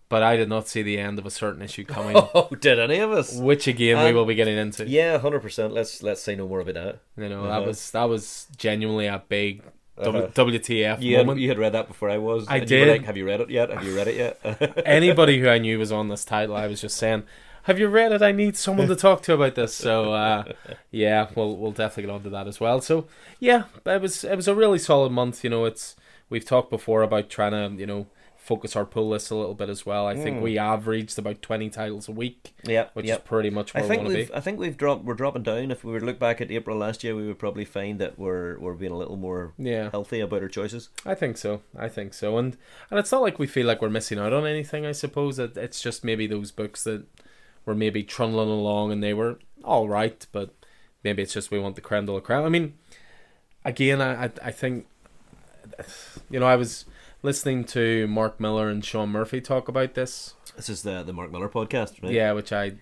but 0.10 0.24
I 0.24 0.36
did 0.38 0.50
not 0.50 0.68
see 0.68 0.82
the 0.82 0.98
end 0.98 1.20
of 1.20 1.26
a 1.26 1.30
certain 1.32 1.62
issue 1.62 1.84
coming, 1.86 2.16
Oh, 2.34 2.50
did 2.60 2.80
any 2.80 3.00
of 3.00 3.12
us? 3.12 3.36
which 3.38 3.68
again 3.68 4.04
we 4.06 4.14
will 4.14 4.26
be 4.26 4.36
getting 4.36 4.58
into. 4.58 4.88
Yeah, 4.88 5.18
hundred 5.18 5.42
percent. 5.42 5.74
Let's 5.74 6.02
let's 6.04 6.22
say 6.22 6.36
no 6.36 6.48
more 6.48 6.60
about 6.62 6.76
that. 6.76 7.00
You 7.18 7.30
know, 7.30 7.44
Uh-huh. 7.46 7.60
that 7.60 7.68
was 7.68 7.92
that 7.92 8.06
was 8.06 8.48
genuinely 8.58 9.08
a 9.08 9.22
big 9.28 9.64
Uh-huh. 9.98 10.28
WTF 10.34 11.02
You 11.02 11.16
had, 11.18 11.26
moment. 11.26 11.42
you 11.42 11.50
had 11.50 11.58
read 11.58 11.74
that 11.74 11.88
before 11.88 12.10
I 12.10 12.18
was. 12.20 12.48
I 12.48 12.58
and 12.58 12.70
you 12.70 12.80
were 12.80 12.86
did. 12.86 12.92
Like, 13.00 13.06
Have 13.06 13.18
you 13.18 13.26
read 13.26 13.42
it 13.42 13.50
yet? 13.50 13.70
Have 13.70 13.84
you 13.84 13.96
read 13.96 14.08
it 14.08 14.16
yet? 14.16 14.82
Anybody 14.86 15.40
who 15.40 15.50
I 15.50 15.58
knew 15.58 15.80
was 15.80 15.92
on 15.92 16.08
this 16.10 16.24
title, 16.24 16.56
I 16.56 16.68
was 16.68 16.80
just 16.82 16.98
saying, 16.98 17.24
"Have 17.64 17.80
you 17.80 17.88
read 17.88 18.12
it? 18.12 18.22
I 18.22 18.32
need 18.32 18.56
someone 18.56 18.88
to 18.90 18.96
talk 18.96 19.24
to 19.24 19.34
about 19.34 19.56
this." 19.56 19.74
So, 19.74 20.14
uh, 20.14 20.44
yeah, 20.92 21.28
we'll 21.36 21.58
we'll 21.58 21.72
definitely 21.72 22.04
get 22.04 22.14
onto 22.16 22.30
that 22.30 22.48
as 22.48 22.60
well. 22.60 22.80
So, 22.82 23.08
yeah, 23.40 23.64
it 23.86 24.02
was 24.02 24.24
it 24.24 24.36
was 24.36 24.48
a 24.48 24.54
really 24.56 24.80
solid 24.80 25.12
month. 25.12 25.44
You 25.44 25.50
know, 25.50 25.66
it's 25.66 25.96
we've 26.30 26.46
talked 26.46 26.70
before 26.70 27.02
about 27.02 27.30
trying 27.30 27.52
to 27.54 27.76
you 27.80 27.88
know 27.88 28.06
focus 28.48 28.78
our 28.78 28.86
pull 28.86 29.10
list 29.10 29.30
a 29.30 29.36
little 29.36 29.54
bit 29.54 29.68
as 29.68 29.86
well. 29.86 30.08
I 30.08 30.16
think 30.16 30.38
Mm. 30.38 30.42
we 30.42 30.58
averaged 30.58 31.20
about 31.20 31.42
twenty 31.42 31.70
titles 31.70 32.08
a 32.08 32.14
week, 32.14 32.54
yeah, 32.64 32.88
which 32.94 33.06
yeah. 33.06 33.16
is 33.16 33.20
pretty 33.22 33.50
much 33.50 33.76
I 33.76 33.80
where 33.82 33.84
we 33.84 33.90
think 33.90 34.04
want 34.08 34.18
to 34.20 34.26
be. 34.28 34.34
I 34.34 34.40
think 34.40 34.58
we've 34.58 34.78
dropped 34.78 35.04
we're 35.04 35.16
dropping 35.16 35.44
down. 35.44 35.70
If 35.70 35.84
we 35.84 35.92
were 35.92 36.00
to 36.00 36.06
look 36.06 36.18
back 36.18 36.40
at 36.40 36.50
April 36.50 36.78
last 36.78 37.04
year, 37.04 37.14
we 37.14 37.28
would 37.28 37.40
probably 37.40 37.66
find 37.66 38.00
that 38.00 38.18
we're 38.18 38.58
we're 38.60 38.74
being 38.74 38.94
a 38.94 38.98
little 38.98 39.18
more 39.18 39.54
Yeah. 39.58 39.90
healthy 39.92 40.22
about 40.22 40.42
our 40.44 40.48
choices. 40.48 40.88
I 41.06 41.14
think 41.14 41.38
so. 41.38 41.62
I 41.78 41.90
think 41.90 42.14
so. 42.14 42.38
And 42.38 42.56
and 42.90 42.98
it's 43.00 43.12
not 43.12 43.22
like 43.22 43.38
we 43.38 43.48
feel 43.48 43.68
like 43.68 43.82
we're 43.82 43.90
missing 43.90 44.18
out 44.18 44.32
on 44.32 44.48
anything. 44.48 44.86
I 44.86 44.94
suppose 44.94 45.38
it, 45.40 45.58
it's 45.58 45.82
just 45.82 46.06
maybe 46.06 46.26
those 46.26 46.52
books 46.52 46.84
that 46.86 47.04
were 47.66 47.76
maybe 47.76 48.02
trundling 48.02 48.48
along 48.50 48.94
and 48.94 49.04
they 49.04 49.14
were 49.14 49.40
all 49.66 49.90
right, 49.90 50.26
but 50.32 50.52
maybe 51.04 51.22
it's 51.22 51.34
just 51.34 51.52
we 51.52 51.60
want 51.60 51.76
the 51.76 51.82
creme 51.82 52.06
de 52.06 52.14
la 52.14 52.22
creme. 52.22 52.46
I 52.46 52.50
mean, 52.50 52.76
again, 53.66 54.00
I 54.02 54.26
I, 54.26 54.32
I 54.42 54.52
think 54.52 54.88
you 56.30 56.40
know 56.40 56.48
I 56.48 56.56
was 56.56 56.86
listening 57.24 57.64
to 57.66 58.08
Mark 58.08 58.40
Millar 58.40 58.70
and 58.70 58.84
Sean 58.84 59.10
Murphy 59.10 59.42
talk 59.42 59.68
about 59.68 59.94
this. 59.94 60.34
This 60.56 60.70
is 60.70 60.84
the 60.84 61.04
the 61.04 61.14
Mark 61.14 61.32
Millar 61.32 61.50
podcast, 61.50 62.02
right? 62.02 62.12
Yeah, 62.12 62.32
which 62.34 62.52
I 62.52 62.74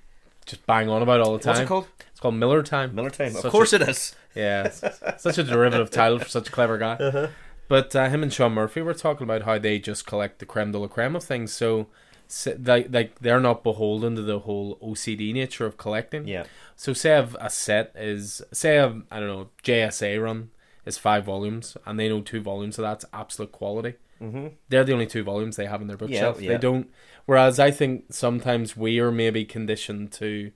just 0.45 0.65
bang 0.65 0.89
on 0.89 1.01
about 1.01 1.21
all 1.21 1.33
the 1.33 1.39
time. 1.43 1.51
What's 1.53 1.61
it 1.61 1.67
called? 1.67 1.87
It's 2.11 2.19
called 2.19 2.35
Miller 2.35 2.63
Time. 2.63 2.95
Miller 2.95 3.09
Time. 3.09 3.31
Such 3.31 3.45
of 3.45 3.51
course 3.51 3.73
it 3.73 3.81
is. 3.81 4.15
Yeah, 4.35 4.69
such 5.17 5.37
a 5.37 5.43
derivative 5.43 5.89
title 5.91 6.19
for 6.19 6.27
such 6.29 6.49
a 6.49 6.51
clever 6.51 6.77
guy. 6.77 6.95
Uh-huh. 6.95 7.27
But 7.67 7.95
uh, 7.95 8.09
him 8.09 8.21
and 8.21 8.31
Sean 8.31 8.53
Murphy 8.53 8.81
were 8.81 8.93
talking 8.93 9.23
about 9.23 9.43
how 9.43 9.57
they 9.57 9.79
just 9.79 10.05
collect 10.05 10.39
the 10.39 10.45
creme 10.45 10.71
de 10.71 10.77
la 10.77 10.87
creme 10.87 11.15
of 11.15 11.23
things. 11.23 11.51
So, 11.51 11.87
s- 12.29 12.47
like, 12.63 12.87
like 12.91 13.19
they're 13.19 13.39
not 13.39 13.63
beholden 13.63 14.15
to 14.17 14.21
the 14.21 14.39
whole 14.39 14.77
OCD 14.83 15.33
nature 15.33 15.65
of 15.65 15.77
collecting. 15.77 16.27
Yeah. 16.27 16.43
So, 16.75 16.93
say 16.93 17.17
if 17.17 17.33
a 17.39 17.49
set 17.49 17.91
is, 17.95 18.41
say, 18.51 18.77
a, 18.77 19.01
I 19.09 19.19
don't 19.19 19.29
know, 19.29 19.49
JSA 19.63 20.21
run 20.21 20.51
is 20.85 20.97
five 20.99 21.25
volumes, 21.25 21.75
and 21.85 21.99
they 21.99 22.07
know 22.07 22.21
two 22.21 22.41
volumes 22.41 22.77
of 22.77 22.83
that's 22.83 23.05
absolute 23.13 23.51
quality. 23.51 23.95
Mm-hmm. 24.21 24.47
They're 24.69 24.83
the 24.83 24.93
only 24.93 25.07
two 25.07 25.23
volumes 25.23 25.55
they 25.55 25.65
have 25.65 25.81
in 25.81 25.87
their 25.87 25.97
bookshelf. 25.97 26.41
yeah. 26.41 26.53
They 26.53 26.57
don't. 26.57 26.89
Whereas 27.25 27.59
I 27.59 27.71
think 27.71 28.05
sometimes 28.13 28.77
we 28.77 28.99
are 28.99 29.11
maybe 29.11 29.45
conditioned 29.45 30.11
to 30.13 30.51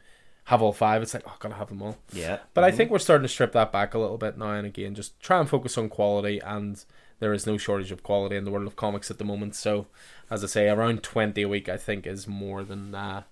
have 0.46 0.62
all 0.62 0.74
five. 0.74 1.02
It's 1.02 1.14
like, 1.14 1.24
oh, 1.28 1.36
gotta 1.40 1.56
have 1.56 1.70
them 1.70 1.82
all. 1.82 1.98
Yeah. 2.14 2.40
But 2.54 2.64
I 2.64 2.72
think 2.72 2.90
we're 2.90 3.00
starting 3.00 3.24
to 3.24 3.28
strip 3.30 3.52
that 3.54 3.72
back 3.72 3.94
a 3.94 4.00
little 4.00 4.18
bit 4.18 4.38
now 4.38 4.54
and 4.54 4.66
again. 4.66 4.96
Just 4.96 5.20
try 5.20 5.40
and 5.40 5.50
focus 5.50 5.78
on 5.78 5.90
quality, 5.90 6.40
and 6.40 6.84
there 7.20 7.34
is 7.34 7.46
no 7.46 7.58
shortage 7.58 7.92
of 7.92 8.02
quality 8.04 8.36
in 8.36 8.46
the 8.46 8.52
world 8.52 8.66
of 8.68 8.76
comics 8.76 9.12
at 9.12 9.18
the 9.18 9.26
moment. 9.26 9.56
So, 9.56 9.88
as 10.32 10.44
I 10.44 10.48
say, 10.48 10.70
around 10.70 11.04
twenty 11.04 11.42
a 11.44 11.50
week, 11.50 11.68
I 11.70 11.78
think, 11.78 12.08
is 12.08 12.28
more 12.28 12.64
than 12.64 12.96
uh, 12.96 13.24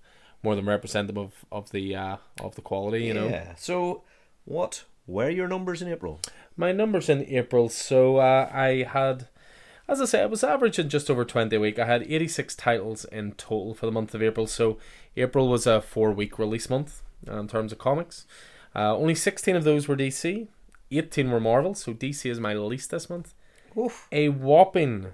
more 0.43 0.55
than 0.55 0.65
representative 0.65 1.17
of, 1.17 1.45
of 1.51 1.71
the 1.71 1.95
uh, 1.95 2.17
of 2.41 2.55
the 2.55 2.61
quality. 2.61 3.05
You 3.05 3.13
know, 3.13 3.29
Yeah. 3.29 3.55
So, 3.55 4.03
what 4.45 4.83
were 5.07 5.29
your 5.29 5.47
numbers 5.47 5.81
in 5.81 5.87
April? 5.91 6.19
my 6.59 6.71
numbers 6.71 7.07
in 7.07 7.23
April. 7.27 7.69
So 7.69 8.17
uh, 8.17 8.49
I 8.51 8.81
had, 8.81 9.27
as 9.87 10.01
I 10.01 10.05
say, 10.05 10.21
I 10.21 10.25
was 10.25 10.43
averaging 10.43 10.89
just 10.89 11.09
over 11.09 11.25
twenty 11.25 11.55
a 11.55 11.59
week. 11.59 11.79
I 11.79 11.85
had 11.85 12.03
eighty 12.03 12.27
six 12.27 12.55
titles 12.55 13.05
in 13.05 13.33
total 13.33 13.73
for 13.73 13.85
the 13.85 13.91
month 13.91 14.13
of 14.13 14.23
April. 14.23 14.47
So 14.47 14.77
April 15.15 15.47
was 15.47 15.67
a 15.67 15.81
four 15.81 16.11
week 16.11 16.37
release 16.37 16.69
month 16.69 17.01
in 17.25 17.47
terms 17.47 17.71
of 17.71 17.77
comics. 17.77 18.25
Uh, 18.75 18.95
only 18.95 19.15
sixteen 19.15 19.55
of 19.55 19.63
those 19.63 19.87
were 19.87 19.95
DC. 19.95 20.47
18 20.91 21.31
were 21.31 21.39
Marvel, 21.39 21.73
so 21.75 21.93
DC 21.93 22.29
is 22.29 22.39
my 22.39 22.53
least 22.53 22.91
this 22.91 23.09
month. 23.09 23.33
Oof. 23.77 24.07
A 24.11 24.29
whopping 24.29 25.07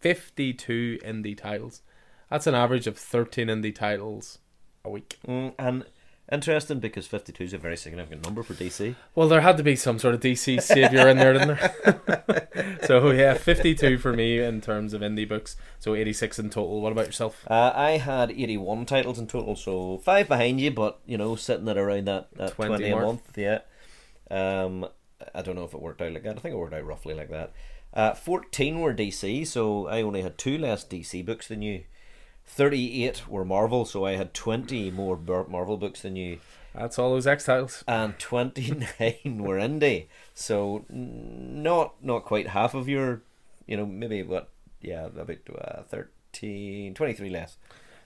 52 0.00 1.00
indie 1.04 1.36
titles. 1.36 1.82
That's 2.30 2.46
an 2.46 2.54
average 2.54 2.86
of 2.86 2.96
13 2.96 3.48
indie 3.48 3.74
titles 3.74 4.38
a 4.84 4.90
week. 4.90 5.18
Mm, 5.26 5.54
and 5.58 5.84
interesting 6.30 6.80
because 6.80 7.06
52 7.06 7.44
is 7.44 7.52
a 7.52 7.58
very 7.58 7.76
significant 7.76 8.24
number 8.24 8.42
for 8.42 8.54
DC. 8.54 8.94
Well, 9.14 9.28
there 9.28 9.40
had 9.40 9.56
to 9.56 9.62
be 9.62 9.76
some 9.76 9.98
sort 9.98 10.14
of 10.14 10.20
DC 10.20 10.60
savior 10.62 11.08
in 11.08 11.18
there, 11.18 11.32
didn't 11.32 11.56
there? 11.56 12.78
so, 12.84 13.10
yeah, 13.10 13.34
52 13.34 13.98
for 13.98 14.12
me 14.12 14.38
in 14.40 14.60
terms 14.60 14.92
of 14.92 15.00
indie 15.00 15.28
books. 15.28 15.56
So, 15.78 15.94
86 15.94 16.38
in 16.38 16.50
total. 16.50 16.80
What 16.80 16.92
about 16.92 17.06
yourself? 17.06 17.44
Uh, 17.48 17.72
I 17.74 17.92
had 17.92 18.30
81 18.30 18.86
titles 18.86 19.18
in 19.18 19.26
total, 19.26 19.56
so 19.56 19.98
five 19.98 20.28
behind 20.28 20.60
you, 20.60 20.70
but 20.70 21.00
you 21.06 21.18
know, 21.18 21.36
sitting 21.36 21.68
at 21.68 21.78
around 21.78 22.06
that, 22.06 22.28
that 22.34 22.52
20 22.52 22.76
20, 22.76 22.90
a 22.90 22.96
month. 22.96 23.38
Yeah. 23.38 23.60
Um, 24.30 24.86
I 25.34 25.42
don't 25.42 25.54
know 25.54 25.64
if 25.64 25.74
it 25.74 25.80
worked 25.80 26.02
out 26.02 26.12
like 26.12 26.24
that. 26.24 26.36
I 26.36 26.40
think 26.40 26.54
it 26.54 26.58
worked 26.58 26.74
out 26.74 26.84
roughly 26.84 27.14
like 27.14 27.30
that. 27.30 27.52
Uh, 27.94 28.12
14 28.12 28.80
were 28.80 28.94
DC, 28.94 29.46
so 29.46 29.86
I 29.86 30.02
only 30.02 30.22
had 30.22 30.36
two 30.36 30.58
less 30.58 30.84
DC 30.84 31.24
books 31.24 31.48
than 31.48 31.62
you. 31.62 31.84
38 32.46 33.28
were 33.28 33.44
Marvel, 33.44 33.84
so 33.84 34.06
I 34.06 34.12
had 34.16 34.32
20 34.32 34.90
more 34.90 35.16
Marvel 35.16 35.76
books 35.76 36.02
than 36.02 36.16
you. 36.16 36.38
That's 36.74 36.98
all 36.98 37.10
those 37.10 37.26
X 37.26 37.44
titles. 37.44 37.84
And 37.88 38.18
29 38.18 38.88
were 39.38 39.58
indie, 39.58 40.06
so 40.34 40.84
not 40.88 41.94
not 42.02 42.24
quite 42.24 42.48
half 42.48 42.74
of 42.74 42.88
your, 42.88 43.22
you 43.66 43.76
know, 43.76 43.86
maybe 43.86 44.22
what, 44.22 44.50
yeah, 44.80 45.06
about 45.06 45.38
uh, 45.58 45.82
13, 45.84 46.94
23 46.94 47.30
less. 47.30 47.56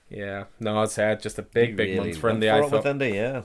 Yeah, 0.09 0.45
no, 0.59 0.81
I'd 0.81 0.89
say 0.89 1.17
just 1.21 1.39
a 1.39 1.43
big, 1.43 1.75
big 1.75 1.91
Really 1.91 2.09
month 2.09 2.17
for 2.17 2.31
indie. 2.31 2.49
for 2.49 2.65
I 2.65 2.81
thought. 2.81 2.85
indie, 2.85 3.13
yeah. 3.13 3.41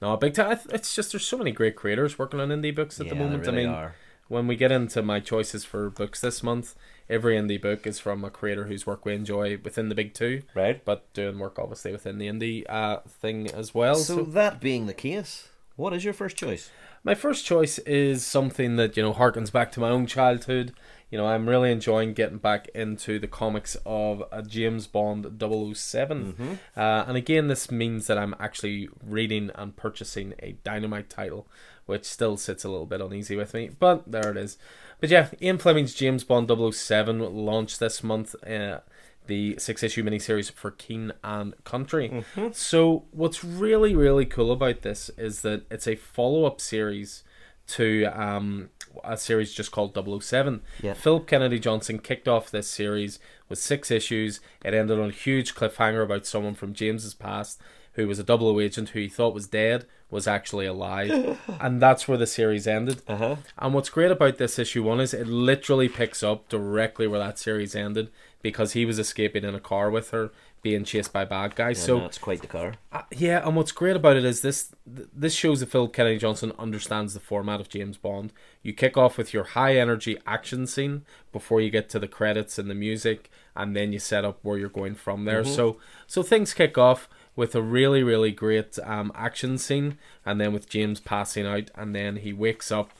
No, 0.00 0.16
big 0.16 0.34
time. 0.34 0.58
It's 0.70 0.94
just 0.94 1.12
there's 1.12 1.26
so 1.26 1.36
many 1.36 1.50
great 1.50 1.76
creators 1.76 2.18
working 2.18 2.40
on 2.40 2.48
indie 2.48 2.74
books 2.74 3.00
at 3.00 3.06
yeah, 3.06 3.14
the 3.14 3.18
moment. 3.18 3.46
Really 3.46 3.64
I 3.64 3.66
mean, 3.66 3.74
are. 3.74 3.94
when 4.28 4.46
we 4.46 4.56
get 4.56 4.70
into 4.70 5.02
my 5.02 5.20
choices 5.20 5.64
for 5.64 5.90
books 5.90 6.20
this 6.20 6.42
month, 6.42 6.74
every 7.08 7.36
indie 7.36 7.60
book 7.60 7.86
is 7.86 7.98
from 7.98 8.24
a 8.24 8.30
creator 8.30 8.64
whose 8.64 8.86
work 8.86 9.04
we 9.04 9.14
enjoy 9.14 9.58
within 9.62 9.88
the 9.88 9.94
big 9.94 10.14
two, 10.14 10.42
right. 10.54 10.84
but 10.84 11.12
doing 11.12 11.38
work 11.38 11.58
obviously 11.58 11.92
within 11.92 12.18
the 12.18 12.28
indie 12.28 12.64
uh, 12.68 13.00
thing 13.08 13.50
as 13.50 13.74
well. 13.74 13.96
So, 13.96 14.16
So, 14.16 14.22
that 14.24 14.60
being 14.60 14.86
the 14.86 14.94
case, 14.94 15.48
what 15.76 15.92
is 15.92 16.04
your 16.04 16.14
first 16.14 16.36
choice? 16.36 16.70
my 17.04 17.14
first 17.14 17.44
choice 17.44 17.78
is 17.80 18.26
something 18.26 18.76
that 18.76 18.96
you 18.96 19.02
know 19.02 19.14
harkens 19.14 19.52
back 19.52 19.72
to 19.72 19.80
my 19.80 19.88
own 19.88 20.06
childhood. 20.06 20.72
You 21.10 21.16
know, 21.16 21.26
I'm 21.26 21.48
really 21.48 21.72
enjoying 21.72 22.12
getting 22.12 22.36
back 22.36 22.68
into 22.74 23.18
the 23.18 23.26
comics 23.26 23.78
of 23.86 24.22
a 24.30 24.42
James 24.42 24.86
Bond 24.86 25.24
7 25.24 25.74
Mm-hmm. 25.74 26.52
Uh, 26.76 27.04
and 27.08 27.16
again, 27.16 27.48
this 27.48 27.70
means 27.70 28.08
that 28.08 28.18
I'm 28.18 28.34
actually 28.38 28.90
reading 29.02 29.50
and 29.54 29.74
purchasing 29.74 30.34
a 30.40 30.52
Dynamite 30.64 31.08
title, 31.08 31.46
which 31.86 32.04
still 32.04 32.36
sits 32.36 32.62
a 32.62 32.68
little 32.68 32.84
bit 32.84 33.00
uneasy 33.00 33.36
with 33.36 33.54
me, 33.54 33.70
but 33.78 34.10
there 34.12 34.30
it 34.30 34.36
is. 34.36 34.58
But 35.00 35.10
yeah, 35.10 35.28
Ian 35.40 35.58
Fleming's 35.58 35.94
James 35.94 36.24
Bond 36.24 36.50
007 36.74 37.18
launched 37.20 37.80
this 37.80 38.02
month. 38.02 38.34
Uh, 38.44 38.80
the 39.26 39.56
six 39.58 39.82
issue 39.82 40.02
miniseries 40.02 40.50
for 40.50 40.70
King 40.70 41.12
and 41.22 41.52
Country. 41.64 42.24
So, 42.52 43.04
what's 43.10 43.44
really, 43.44 43.94
really 43.94 44.24
cool 44.24 44.50
about 44.50 44.82
this 44.82 45.10
is 45.18 45.42
that 45.42 45.66
it's 45.70 45.86
a 45.86 45.96
follow 45.96 46.44
up 46.44 46.60
series 46.60 47.22
to 47.68 48.06
um, 48.06 48.70
a 49.04 49.16
series 49.16 49.52
just 49.52 49.70
called 49.70 49.94
007. 50.22 50.62
Yeah. 50.82 50.94
Philip 50.94 51.26
Kennedy 51.26 51.58
Johnson 51.58 51.98
kicked 51.98 52.26
off 52.26 52.50
this 52.50 52.68
series 52.68 53.18
with 53.48 53.58
six 53.58 53.90
issues. 53.90 54.40
It 54.64 54.74
ended 54.74 54.98
on 54.98 55.10
a 55.10 55.12
huge 55.12 55.54
cliffhanger 55.54 56.02
about 56.02 56.26
someone 56.26 56.54
from 56.54 56.72
James's 56.72 57.14
past 57.14 57.60
who 57.92 58.08
was 58.08 58.18
a 58.18 58.24
double 58.24 58.48
O 58.48 58.60
agent 58.60 58.90
who 58.90 59.00
he 59.00 59.08
thought 59.08 59.34
was 59.34 59.46
dead 59.46 59.84
was 60.10 60.26
actually 60.26 60.66
alive. 60.66 61.38
and 61.60 61.80
that's 61.82 62.08
where 62.08 62.18
the 62.18 62.26
series 62.26 62.66
ended. 62.66 63.02
Uh 63.06 63.16
huh. 63.16 63.36
And 63.58 63.74
what's 63.74 63.90
great 63.90 64.10
about 64.10 64.38
this 64.38 64.58
issue 64.58 64.82
one 64.82 65.00
is 65.00 65.12
it 65.14 65.26
literally 65.26 65.88
picks 65.88 66.22
up 66.22 66.48
directly 66.48 67.06
where 67.06 67.20
that 67.20 67.38
series 67.38 67.74
ended 67.76 68.10
because 68.40 68.72
he 68.72 68.84
was 68.84 68.98
escaping 68.98 69.44
in 69.44 69.54
a 69.54 69.60
car 69.60 69.90
with 69.90 70.10
her, 70.10 70.30
being 70.62 70.84
chased 70.84 71.12
by 71.12 71.24
bad 71.24 71.54
guys. 71.56 71.82
so 71.82 71.98
that's 72.00 72.18
quite 72.18 72.40
the 72.40 72.46
car. 72.46 72.74
uh, 72.92 73.02
yeah, 73.10 73.44
and 73.46 73.56
what's 73.56 73.72
great 73.72 73.96
about 73.96 74.16
it 74.16 74.24
is 74.24 74.40
this 74.42 74.72
th- 74.96 75.08
this 75.12 75.34
shows 75.34 75.60
that 75.60 75.70
Phil 75.70 75.88
Kennedy 75.88 76.18
Johnson 76.18 76.52
understands 76.58 77.14
the 77.14 77.20
format 77.20 77.60
of 77.60 77.68
James 77.68 77.96
Bond. 77.96 78.32
You 78.62 78.72
kick 78.72 78.96
off 78.96 79.18
with 79.18 79.32
your 79.34 79.44
high 79.44 79.76
energy 79.76 80.18
action 80.26 80.66
scene 80.66 81.04
before 81.32 81.60
you 81.60 81.68
get 81.70 81.88
to 81.90 81.98
the 81.98 82.08
credits 82.08 82.58
and 82.58 82.70
the 82.70 82.74
music, 82.74 83.28
and 83.56 83.74
then 83.76 83.92
you 83.92 83.98
set 83.98 84.24
up 84.24 84.38
where 84.42 84.56
you're 84.58 84.68
going 84.68 84.94
from 84.94 85.24
there. 85.24 85.44
So 85.44 85.76
so 86.06 86.22
things 86.22 86.54
kick 86.54 86.78
off 86.78 87.08
with 87.38 87.54
a 87.54 87.62
really 87.62 88.02
really 88.02 88.32
great 88.32 88.80
um, 88.80 89.12
action 89.14 89.56
scene, 89.58 89.96
and 90.26 90.40
then 90.40 90.52
with 90.52 90.68
James 90.68 90.98
passing 90.98 91.46
out, 91.46 91.70
and 91.76 91.94
then 91.94 92.16
he 92.16 92.32
wakes 92.32 92.72
up 92.72 92.90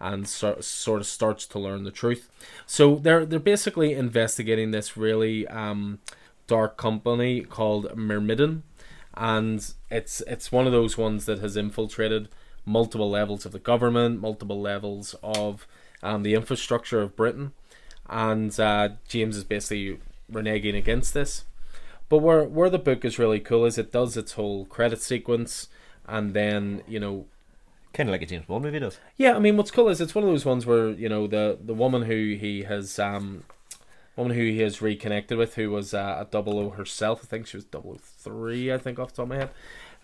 and 0.00 0.28
so, 0.28 0.60
sort 0.60 1.00
of 1.00 1.06
starts 1.08 1.46
to 1.46 1.58
learn 1.58 1.82
the 1.82 1.90
truth. 1.90 2.30
So 2.64 2.94
they're 2.94 3.26
they're 3.26 3.40
basically 3.40 3.94
investigating 3.94 4.70
this 4.70 4.96
really 4.96 5.48
um, 5.48 5.98
dark 6.46 6.76
company 6.76 7.40
called 7.40 7.96
Myrmidon, 7.96 8.62
and 9.14 9.74
it's 9.90 10.22
it's 10.28 10.52
one 10.52 10.66
of 10.66 10.72
those 10.72 10.96
ones 10.96 11.26
that 11.26 11.40
has 11.40 11.56
infiltrated 11.56 12.28
multiple 12.64 13.10
levels 13.10 13.44
of 13.44 13.50
the 13.50 13.58
government, 13.58 14.20
multiple 14.20 14.60
levels 14.60 15.16
of 15.24 15.66
um, 16.04 16.22
the 16.22 16.34
infrastructure 16.34 17.00
of 17.02 17.16
Britain, 17.16 17.50
and 18.08 18.60
uh, 18.60 18.90
James 19.08 19.36
is 19.36 19.42
basically 19.42 19.98
reneging 20.32 20.76
against 20.76 21.14
this. 21.14 21.44
But 22.08 22.18
where 22.18 22.44
where 22.44 22.70
the 22.70 22.78
book 22.78 23.04
is 23.04 23.18
really 23.18 23.40
cool 23.40 23.64
is 23.64 23.78
it 23.78 23.92
does 23.92 24.16
its 24.16 24.32
whole 24.32 24.64
credit 24.66 25.00
sequence, 25.02 25.68
and 26.06 26.34
then 26.34 26.82
you 26.86 27.00
know 27.00 27.26
Kind 27.94 28.10
of 28.10 28.12
like 28.12 28.22
a 28.22 28.26
James 28.26 28.44
Bond 28.44 28.64
movie 28.64 28.78
does. 28.78 28.98
yeah, 29.16 29.34
I 29.34 29.38
mean, 29.38 29.56
what's 29.56 29.70
cool 29.70 29.88
is 29.88 30.00
it's 30.00 30.14
one 30.14 30.22
of 30.22 30.30
those 30.30 30.44
ones 30.44 30.66
where 30.66 30.90
you 30.90 31.08
know 31.08 31.26
the 31.26 31.58
the 31.60 31.74
woman 31.74 32.02
who 32.02 32.36
he 32.38 32.64
has 32.64 32.98
um, 32.98 33.44
woman 34.14 34.36
who 34.36 34.42
he 34.42 34.60
has 34.60 34.82
reconnected 34.82 35.38
with, 35.38 35.54
who 35.54 35.70
was 35.70 35.94
uh, 35.94 36.18
a 36.20 36.26
double 36.30 36.58
O 36.58 36.70
herself. 36.70 37.20
I 37.22 37.26
think 37.26 37.46
she 37.46 37.56
was 37.56 37.64
double 37.64 37.92
O 37.92 37.98
three. 38.00 38.72
I 38.72 38.78
think 38.78 38.98
off 38.98 39.10
the 39.10 39.16
top 39.16 39.22
of 39.24 39.28
my 39.30 39.36
head. 39.36 39.50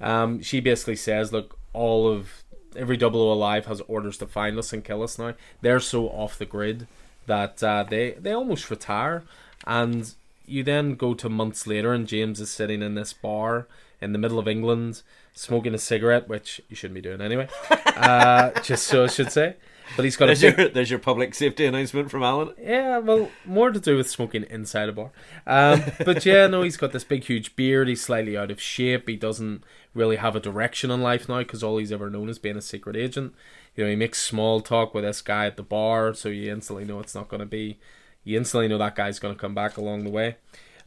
Um, 0.01 0.43
she 0.43 0.61
basically 0.61 0.97
says, 0.97 1.31
"Look, 1.33 1.59
all 1.75 2.09
of 2.09 2.43
every 2.75 2.97
double 2.97 3.21
O 3.21 3.33
alive 3.33 3.67
has 3.67 3.83
orders 3.83 4.17
to 4.19 4.27
find 4.27 4.59
us 4.59 4.73
and 4.73 4.83
kill 4.83 5.03
us 5.03 5.19
now. 5.19 5.35
They're 5.61 5.79
so 5.79 6.09
off 6.09 6.39
the 6.39 6.47
grid 6.47 6.87
that 7.27 7.63
uh, 7.63 7.85
they 7.89 8.13
they 8.13 8.33
almost 8.33 8.71
retire." 8.71 9.25
And 9.67 10.13
you 10.47 10.63
then 10.63 10.95
go 10.95 11.15
to 11.15 11.29
months 11.29 11.67
later, 11.67 11.93
and 11.93 12.07
James 12.07 12.41
is 12.41 12.51
sitting 12.51 12.83
in 12.83 12.95
this 12.95 13.13
bar 13.13 13.67
in 14.01 14.13
the 14.13 14.19
middle 14.19 14.39
of 14.39 14.47
England, 14.47 15.03
smoking 15.33 15.75
a 15.75 15.79
cigarette, 15.79 16.29
which 16.29 16.61
you 16.69 16.77
shouldn't 16.77 16.95
be 16.95 17.01
doing 17.01 17.21
anyway. 17.21 17.49
uh, 17.97 18.51
just 18.63 18.87
so 18.87 19.05
I 19.05 19.07
should 19.07 19.33
say. 19.33 19.57
But 19.97 20.05
he's 20.05 20.17
got 20.17 20.25
a 20.25 20.27
There's 20.29 20.41
big, 20.41 20.59
your, 20.59 20.69
there's 20.71 20.91
your 20.91 20.99
public 20.99 21.35
safety 21.35 21.67
announcement 21.67 22.11
from 22.11 22.23
Alan. 22.23 22.55
yeah, 22.61 22.99
well, 22.99 23.31
more 23.45 23.71
to 23.71 23.79
do 23.79 23.97
with 23.97 24.09
smoking 24.09 24.45
inside 24.49 24.89
a 24.89 24.93
bar. 24.93 25.11
Um, 25.47 25.83
but 26.05 26.25
yeah, 26.25 26.47
no, 26.47 26.63
he's 26.63 26.77
got 26.77 26.93
this 26.93 27.05
big, 27.05 27.25
huge 27.25 27.55
beard. 27.55 27.89
He's 27.89 28.03
slightly 28.03 28.37
out 28.37 28.51
of 28.51 28.61
shape. 28.61 29.09
He 29.09 29.17
doesn't 29.17 29.63
really 29.95 30.17
have 30.17 30.35
a 30.35 30.41
direction 30.41 30.91
in 30.91 31.03
life 31.03 31.29
now 31.29 31.39
because 31.39 31.63
all 31.63 31.77
he's 31.79 31.93
ever 31.93 32.11
known 32.11 32.29
is 32.29 32.39
being 32.39 32.57
a 32.57 32.63
secret 32.63 32.97
agent. 32.97 33.35
You 33.77 33.85
know, 33.85 33.91
he 33.91 33.97
makes 33.97 34.23
small 34.23 34.61
talk 34.61 34.95
with 34.95 35.05
this 35.05 35.21
guy 35.21 35.47
at 35.47 35.57
the 35.57 35.63
bar, 35.63 36.15
so 36.15 36.29
you 36.29 36.51
instantly 36.51 36.85
know 36.85 37.01
it's 37.01 37.15
not 37.15 37.29
going 37.29 37.41
to 37.41 37.47
be. 37.47 37.79
You 38.25 38.39
instantly 38.39 38.69
know 38.69 38.79
that 38.79 38.97
guy's 38.97 39.19
going 39.19 39.35
to 39.35 39.41
come 39.41 39.55
back 39.55 39.77
along 39.77 40.05
the 40.05 40.11
way. 40.11 40.37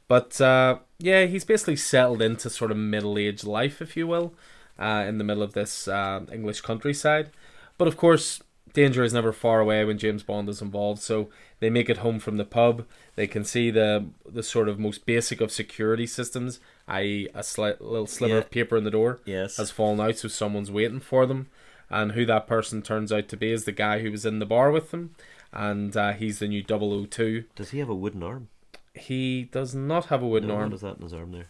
But 0.08 0.40
uh, 0.42 0.80
yeah, 1.00 1.26
he's 1.26 1.46
basically 1.46 1.76
settled 1.76 2.22
into 2.22 2.50
sort 2.50 2.72
of 2.72 2.78
middle 2.78 3.18
aged 3.18 3.44
life, 3.44 3.82
if 3.82 3.96
you 3.98 4.08
will, 4.08 4.34
uh, 4.80 5.06
in 5.08 5.18
the 5.18 5.24
middle 5.24 5.44
of 5.44 5.54
this 5.54 5.88
uh, 5.88 6.22
English 6.32 6.62
countryside. 6.62 7.30
But 7.78 7.88
of 7.88 7.98
course, 7.98 8.42
danger 8.74 9.04
is 9.04 9.14
never 9.14 9.32
far 9.34 9.60
away 9.60 9.84
when 9.86 9.98
James 9.98 10.24
Bond 10.24 10.48
is 10.50 10.62
involved. 10.62 11.02
So 11.02 11.30
they 11.60 11.70
make 11.70 11.90
it 11.90 11.98
home 11.98 12.20
from 12.20 12.38
the 12.38 12.46
pub. 12.46 12.86
They 13.16 13.28
can 13.28 13.44
see 13.44 13.70
the 13.70 14.06
the 14.28 14.44
sort 14.44 14.70
of 14.70 14.80
most 14.80 15.06
basic 15.06 15.42
of 15.42 15.52
security 15.52 16.08
systems, 16.08 16.60
i.e., 16.88 17.28
a 17.34 17.40
sli- 17.40 17.80
little 17.82 18.08
sliver 18.08 18.36
Yeah. 18.36 18.40
of 18.40 18.50
paper 18.52 18.78
in 18.78 18.84
the 18.86 18.92
door 18.92 19.20
Yes. 19.26 19.58
has 19.58 19.72
fallen 19.72 20.00
out, 20.00 20.16
so 20.18 20.28
someone's 20.30 20.72
waiting 20.72 21.00
for 21.02 21.26
them. 21.26 21.48
And 21.90 22.12
who 22.14 22.26
that 22.26 22.48
person 22.48 22.82
turns 22.82 23.12
out 23.14 23.28
to 23.30 23.38
be 23.38 23.52
is 23.52 23.64
the 23.66 23.72
guy 23.72 24.00
who 24.00 24.12
was 24.12 24.26
in 24.26 24.40
the 24.40 24.46
bar 24.46 24.72
with 24.72 24.92
them, 24.92 25.16
and 25.58 25.98
uh, 25.98 26.14
he's 26.14 26.40
the 26.40 26.48
new 26.48 26.64
002. 26.64 27.44
Does 27.56 27.72
he 27.72 27.80
have 27.80 27.90
a 27.90 27.96
wooden 27.96 28.24
arm? 28.24 28.48
He 28.94 29.44
does 29.52 29.76
not 29.76 30.06
have 30.06 30.24
a 30.24 30.28
wooden 30.28 30.50
no, 30.50 30.56
arm. 30.56 30.70
What 30.70 30.76
is 30.76 30.82
that 30.82 30.96
in 30.98 31.02
his 31.04 31.14
arm 31.14 31.32
there? 31.34 31.48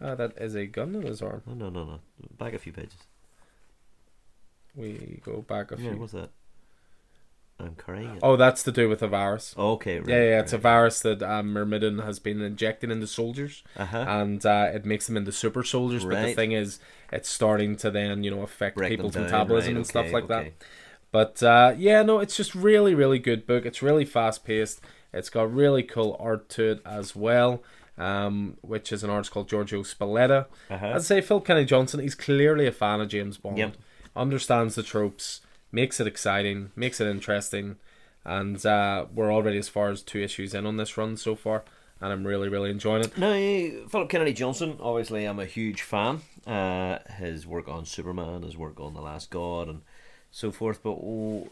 Ah, 0.00 0.14
that 0.16 0.32
is 0.36 0.54
a 0.56 0.66
gun 0.66 0.94
in 0.96 1.02
his 1.02 1.22
arm. 1.22 1.42
No, 1.46 1.54
no, 1.54 1.70
no, 1.70 1.84
no. 1.84 2.00
Back 2.38 2.54
a 2.54 2.58
few 2.58 2.72
pages. 2.72 2.96
We 4.74 5.20
go 5.24 5.42
back 5.42 5.70
a 5.70 5.76
Yeah, 5.76 5.90
few. 5.90 6.00
what's 6.00 6.12
that? 6.12 6.30
I'm 7.60 7.76
carrying 7.76 8.10
it. 8.16 8.18
Oh, 8.20 8.36
that's 8.36 8.64
to 8.64 8.72
do 8.72 8.88
with 8.88 9.00
a 9.00 9.06
virus. 9.06 9.54
okay. 9.56 10.00
Right, 10.00 10.08
yeah, 10.08 10.16
yeah, 10.22 10.40
it's 10.40 10.52
a 10.52 10.58
virus 10.58 11.00
that 11.02 11.22
um, 11.22 11.52
Myrmidon 11.52 12.00
has 12.00 12.18
been 12.18 12.40
injecting 12.40 12.90
into 12.90 13.06
soldiers, 13.06 13.62
Uh-huh. 13.76 13.96
and 14.08 14.44
uh, 14.44 14.70
it 14.74 14.84
makes 14.84 15.06
them 15.06 15.16
into 15.16 15.30
super 15.30 15.62
soldiers. 15.62 16.04
But 16.04 16.20
the 16.20 16.34
thing 16.34 16.50
is, 16.50 16.80
it's 17.12 17.28
starting 17.28 17.76
to 17.76 17.92
then 17.92 18.24
you 18.24 18.30
know 18.32 18.42
affect 18.42 18.76
Break 18.76 18.90
people's 18.90 19.14
down, 19.14 19.24
metabolism 19.24 19.74
right, 19.74 19.76
and 19.78 19.86
stuff 19.86 20.10
like 20.12 20.24
okay. 20.24 20.52
that. 20.58 20.66
But 21.14 21.40
uh, 21.44 21.76
yeah, 21.78 22.02
no, 22.02 22.18
it's 22.18 22.36
just 22.36 22.56
really, 22.56 22.92
really 22.92 23.20
good 23.20 23.46
book. 23.46 23.64
It's 23.64 23.82
really 23.82 24.04
fast 24.04 24.44
paced. 24.44 24.80
It's 25.12 25.30
got 25.30 25.54
really 25.54 25.84
cool 25.84 26.16
art 26.18 26.48
to 26.48 26.72
it 26.72 26.80
as 26.84 27.14
well, 27.14 27.62
um, 27.96 28.56
which 28.62 28.90
is 28.90 29.04
an 29.04 29.10
artist 29.10 29.30
called 29.30 29.48
Giorgio 29.48 29.84
Spalletta. 29.84 30.46
Uh-huh. 30.68 30.92
I'd 30.96 31.04
say 31.04 31.20
Phil 31.20 31.40
Kennedy 31.40 31.66
Johnson. 31.66 32.00
He's 32.00 32.16
clearly 32.16 32.66
a 32.66 32.72
fan 32.72 33.00
of 33.00 33.10
James 33.10 33.38
Bond. 33.38 33.58
Yep. 33.58 33.76
Understands 34.16 34.74
the 34.74 34.82
tropes, 34.82 35.40
makes 35.70 36.00
it 36.00 36.08
exciting, 36.08 36.72
makes 36.74 37.00
it 37.00 37.06
interesting, 37.06 37.76
and 38.24 38.66
uh, 38.66 39.06
we're 39.14 39.32
already 39.32 39.58
as 39.58 39.68
far 39.68 39.90
as 39.90 40.02
two 40.02 40.20
issues 40.20 40.52
in 40.52 40.66
on 40.66 40.78
this 40.78 40.98
run 40.98 41.16
so 41.16 41.36
far, 41.36 41.62
and 42.00 42.12
I'm 42.12 42.26
really, 42.26 42.48
really 42.48 42.70
enjoying 42.70 43.04
it. 43.04 43.16
Now, 43.16 43.34
Philip 43.88 44.08
Kennedy 44.08 44.32
Johnson, 44.32 44.78
obviously, 44.80 45.26
I'm 45.26 45.38
a 45.38 45.46
huge 45.46 45.82
fan. 45.82 46.22
Uh, 46.44 46.98
his 47.18 47.46
work 47.46 47.68
on 47.68 47.84
Superman, 47.84 48.42
his 48.42 48.56
work 48.56 48.80
on 48.80 48.94
The 48.94 49.00
Last 49.00 49.30
God, 49.30 49.68
and 49.68 49.82
so 50.34 50.50
forth. 50.50 50.82
But 50.82 50.90
oh, 50.90 51.48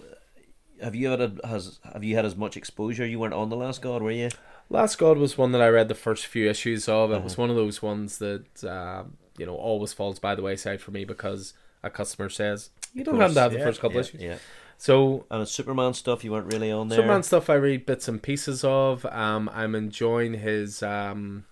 have 0.82 0.94
you 0.94 1.08
had 1.08 1.20
a, 1.20 1.32
has 1.46 1.78
have 1.92 2.02
you 2.04 2.16
had 2.16 2.24
as 2.26 2.36
much 2.36 2.56
exposure? 2.56 3.06
You 3.06 3.18
weren't 3.20 3.34
on 3.34 3.48
The 3.48 3.56
Last 3.56 3.80
God, 3.80 4.02
were 4.02 4.10
you? 4.10 4.30
Last 4.68 4.96
God 4.98 5.18
was 5.18 5.38
one 5.38 5.52
that 5.52 5.62
I 5.62 5.68
read 5.68 5.88
the 5.88 5.94
first 5.94 6.26
few 6.26 6.48
issues 6.50 6.88
of. 6.88 7.10
It 7.10 7.14
Uh-huh. 7.14 7.24
was 7.24 7.36
one 7.38 7.50
of 7.50 7.56
those 7.56 7.80
ones 7.82 8.18
that 8.18 8.64
uh, 8.64 9.04
you 9.38 9.46
know 9.46 9.54
always 9.54 9.92
falls 9.92 10.18
by 10.18 10.34
the 10.34 10.42
wayside 10.42 10.80
for 10.80 10.90
me 10.90 11.04
because 11.04 11.54
a 11.82 11.90
customer 11.90 12.28
says 12.28 12.70
you 12.92 13.04
don't 13.04 13.20
have 13.20 13.34
to 13.34 13.40
have 13.40 13.52
the 13.52 13.58
first 13.60 13.80
couple 13.80 13.96
yeah, 13.96 14.00
issues. 14.00 14.20
Yeah. 14.22 14.38
So 14.78 15.26
And 15.30 15.42
it's 15.42 15.52
Superman 15.52 15.94
stuff, 15.94 16.24
you 16.24 16.32
weren't 16.32 16.52
really 16.52 16.72
on 16.72 16.88
there. 16.88 16.98
Superman 16.98 17.22
stuff 17.22 17.48
I 17.48 17.54
read 17.54 17.86
bits 17.86 18.08
and 18.08 18.20
pieces 18.20 18.64
of. 18.64 19.06
Um, 19.06 19.48
I'm 19.54 19.74
enjoying 19.76 20.34
his. 20.34 20.82
Um, 20.82 21.44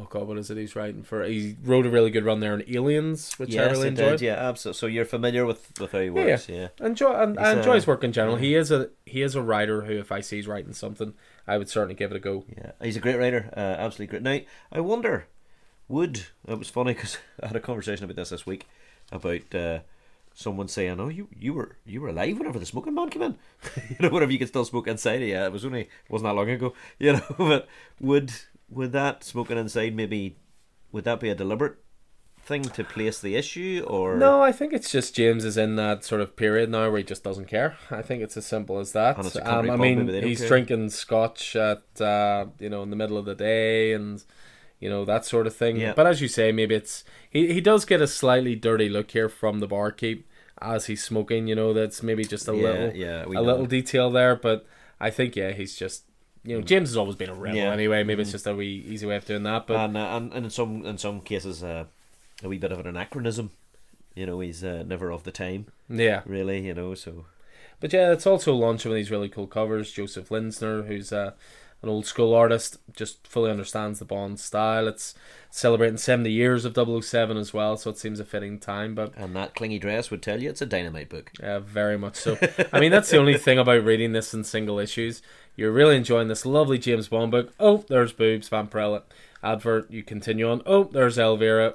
oh 0.00 0.06
God, 0.08 0.26
what 0.26 0.38
is 0.38 0.50
it 0.50 0.56
he's 0.56 0.74
writing 0.74 1.02
for? 1.02 1.24
He 1.24 1.56
wrote 1.62 1.86
a 1.86 1.90
really 1.90 2.10
good 2.10 2.24
run 2.24 2.40
there 2.40 2.52
on 2.52 2.62
Aliens, 2.68 3.34
which 3.34 3.56
I 3.56 3.64
really 3.70 3.88
enjoyed. 3.88 4.18
did. 4.18 4.22
Yeah, 4.22 4.34
absolutely. 4.34 4.78
So 4.78 4.86
you're 4.86 5.04
familiar 5.04 5.44
with, 5.44 5.78
with 5.78 5.92
how 5.92 6.00
he 6.00 6.10
works. 6.10 6.48
Yeah. 6.48 6.68
Enjoy, 6.80 7.12
and 7.12 7.38
I 7.38 7.52
enjoy 7.52 7.74
his 7.74 7.86
work 7.86 8.02
in 8.02 8.12
general. 8.12 8.36
yeah. 8.36 8.42
He 8.44 8.54
is 8.54 8.70
a 8.70 8.90
he 9.04 9.22
is 9.22 9.34
a 9.34 9.42
writer 9.42 9.82
who, 9.82 9.98
if 9.98 10.10
I 10.10 10.20
see 10.20 10.36
he's 10.36 10.46
writing 10.48 10.72
something, 10.72 11.14
I 11.46 11.58
would 11.58 11.68
certainly 11.68 11.94
give 11.94 12.10
it 12.10 12.16
a 12.16 12.20
go. 12.20 12.44
Yeah, 12.56 12.72
he's 12.82 12.96
a 12.96 13.00
great 13.00 13.18
writer. 13.18 13.50
Uh, 13.56 13.60
absolutely 13.60 14.06
great. 14.06 14.22
Now, 14.22 14.40
I 14.72 14.80
wonder, 14.80 15.26
would 15.88 16.26
it 16.48 16.58
was 16.58 16.70
funny 16.70 16.94
because 16.94 17.18
I 17.42 17.48
had 17.48 17.56
a 17.56 17.60
conversation 17.60 18.04
about 18.04 18.16
this 18.16 18.30
this 18.30 18.46
week 18.46 18.66
about 19.12 19.54
uh, 19.54 19.80
someone 20.34 20.68
saying, 20.68 21.00
"Oh, 21.00 21.08
you 21.08 21.28
you 21.38 21.52
were 21.52 21.76
you 21.84 22.00
were 22.00 22.08
alive 22.08 22.38
whenever 22.38 22.58
the 22.58 22.66
smoking 22.66 22.94
man 22.94 23.10
came 23.10 23.22
in. 23.22 23.36
you 23.90 23.96
know, 24.00 24.08
whenever 24.10 24.32
you 24.32 24.38
could 24.38 24.48
still 24.48 24.64
smoke 24.64 24.88
inside. 24.88 25.20
Yeah, 25.22 25.46
it 25.46 25.52
was 25.52 25.64
only 25.64 25.82
it 25.82 25.88
wasn't 26.08 26.28
that 26.30 26.34
long 26.34 26.50
ago. 26.50 26.74
You 26.98 27.14
know, 27.14 27.22
but 27.38 27.68
would 28.00 28.32
would 28.70 28.92
that 28.92 29.24
smoking 29.24 29.58
inside 29.58 29.94
maybe 29.94 30.36
would 30.92 31.04
that 31.04 31.20
be 31.20 31.28
a 31.28 31.34
deliberate 31.34 31.76
thing 32.42 32.62
to 32.62 32.82
place 32.84 33.20
the 33.20 33.36
issue 33.36 33.84
or 33.86 34.16
No, 34.16 34.42
I 34.42 34.50
think 34.52 34.72
it's 34.72 34.90
just 34.90 35.14
James 35.14 35.44
is 35.44 35.56
in 35.56 35.76
that 35.76 36.04
sort 36.04 36.20
of 36.20 36.36
period 36.36 36.70
now 36.70 36.88
where 36.90 36.98
he 36.98 37.04
just 37.04 37.22
doesn't 37.22 37.46
care. 37.46 37.76
I 37.90 38.02
think 38.02 38.22
it's 38.22 38.36
as 38.36 38.46
simple 38.46 38.78
as 38.78 38.92
that. 38.92 39.18
And 39.18 39.26
it's 39.26 39.36
a 39.36 39.48
Um, 39.48 39.70
I 39.70 39.76
mean, 39.76 40.06
maybe 40.06 40.12
they 40.12 40.20
don't 40.20 40.28
he's 40.30 40.38
care. 40.40 40.48
drinking 40.48 40.90
scotch 40.90 41.54
at 41.54 41.82
uh, 42.00 42.46
you 42.58 42.68
know 42.70 42.82
in 42.82 42.90
the 42.90 42.96
middle 42.96 43.18
of 43.18 43.24
the 43.26 43.34
day 43.34 43.92
and 43.92 44.22
you 44.80 44.88
know 44.88 45.04
that 45.04 45.24
sort 45.26 45.46
of 45.46 45.54
thing. 45.54 45.76
Yeah. 45.76 45.92
But 45.94 46.06
as 46.06 46.20
you 46.20 46.28
say, 46.28 46.50
maybe 46.52 46.74
it's 46.74 47.04
he 47.28 47.52
he 47.52 47.60
does 47.60 47.84
get 47.84 48.00
a 48.00 48.06
slightly 48.06 48.56
dirty 48.56 48.88
look 48.88 49.10
here 49.10 49.28
from 49.28 49.60
the 49.60 49.68
barkeep 49.68 50.26
as 50.62 50.86
he's 50.86 51.04
smoking. 51.04 51.46
You 51.46 51.54
know, 51.54 51.72
that's 51.74 52.02
maybe 52.02 52.24
just 52.24 52.48
a 52.48 52.56
Yeah, 52.56 52.62
little 52.62 52.96
yeah, 52.96 53.24
a 53.26 53.28
know. 53.28 53.42
little 53.42 53.66
detail 53.66 54.10
there. 54.10 54.34
But 54.34 54.66
I 54.98 55.10
think 55.10 55.36
yeah, 55.36 55.52
he's 55.52 55.76
just. 55.76 56.04
You 56.44 56.56
know, 56.56 56.62
James 56.62 56.88
has 56.90 56.96
always 56.96 57.16
been 57.16 57.28
a 57.30 57.34
rebel 57.34 57.56
Yeah. 57.58 57.72
anyway. 57.72 58.02
Maybe 58.02 58.22
it's 58.22 58.32
just 58.32 58.46
a 58.46 58.54
wee 58.54 58.84
easy 58.88 59.06
way 59.06 59.16
of 59.16 59.26
doing 59.26 59.42
that. 59.42 59.66
But 59.66 59.76
and, 59.76 59.96
uh, 59.96 60.00
and 60.16 60.32
and 60.32 60.44
in 60.46 60.50
some 60.50 60.84
in 60.86 60.96
some 60.98 61.20
cases 61.20 61.62
uh, 61.62 61.84
a 62.42 62.48
wee 62.48 62.58
bit 62.58 62.72
of 62.72 62.80
an 62.80 62.86
anachronism. 62.86 63.50
You 64.14 64.26
know, 64.26 64.40
he's 64.40 64.64
uh, 64.64 64.82
never 64.86 65.10
of 65.12 65.24
the 65.24 65.32
time. 65.32 65.66
yeah, 65.88 66.22
really, 66.26 66.66
you 66.66 66.74
know. 66.74 66.94
So 66.94 67.26
But 67.78 67.92
yeah, 67.92 68.12
it's 68.12 68.26
also 68.26 68.54
launched 68.54 68.82
some 68.84 68.92
of 68.92 68.96
these 68.96 69.10
really 69.10 69.28
cool 69.28 69.46
covers. 69.46 69.92
Joseph 69.92 70.30
Linsner, 70.30 70.86
who's 70.86 71.12
uh, 71.12 71.32
an 71.82 71.88
old 71.88 72.06
school 72.06 72.34
artist, 72.34 72.78
just 72.96 73.26
fully 73.26 73.50
understands 73.50 73.98
the 73.98 74.04
Bond 74.04 74.40
style. 74.40 74.88
It's 74.88 75.14
celebrating 75.50 75.96
70 75.96 76.30
years 76.30 76.64
of 76.64 76.74
007 76.76 77.36
as 77.36 77.54
well, 77.54 77.76
so 77.76 77.90
it 77.90 77.98
seems 77.98 78.20
a 78.20 78.24
fitting 78.24 78.58
time. 78.58 78.94
But 78.94 79.12
And 79.16 79.34
that 79.36 79.54
clingy 79.54 79.78
dress 79.78 80.10
would 80.10 80.22
tell 80.22 80.42
you 80.42 80.50
it's 80.50 80.60
a 80.62 80.66
dynamite 80.66 81.08
book. 81.08 81.30
yeah, 81.40 81.58
very 81.60 81.96
much 81.96 82.16
so. 82.16 82.36
I 82.72 82.80
mean, 82.80 82.90
that's 82.90 83.10
the 83.10 83.18
only 83.18 83.38
thing 83.38 83.58
about 83.58 83.84
reading 83.84 84.12
this 84.12 84.34
in 84.34 84.44
single 84.44 84.78
issues. 84.78 85.22
You're 85.56 85.72
really 85.72 85.96
enjoying 85.96 86.28
this 86.28 86.46
lovely 86.46 86.78
James 86.78 87.08
Bond 87.08 87.30
book. 87.30 87.52
Oh, 87.60 87.84
there's 87.88 88.12
boobs, 88.12 88.48
Vampirella. 88.48 89.02
Advert, 89.42 89.90
you 89.90 90.02
continue 90.02 90.50
on. 90.50 90.62
Oh, 90.66 90.84
there's 90.84 91.18
Elvira. 91.18 91.74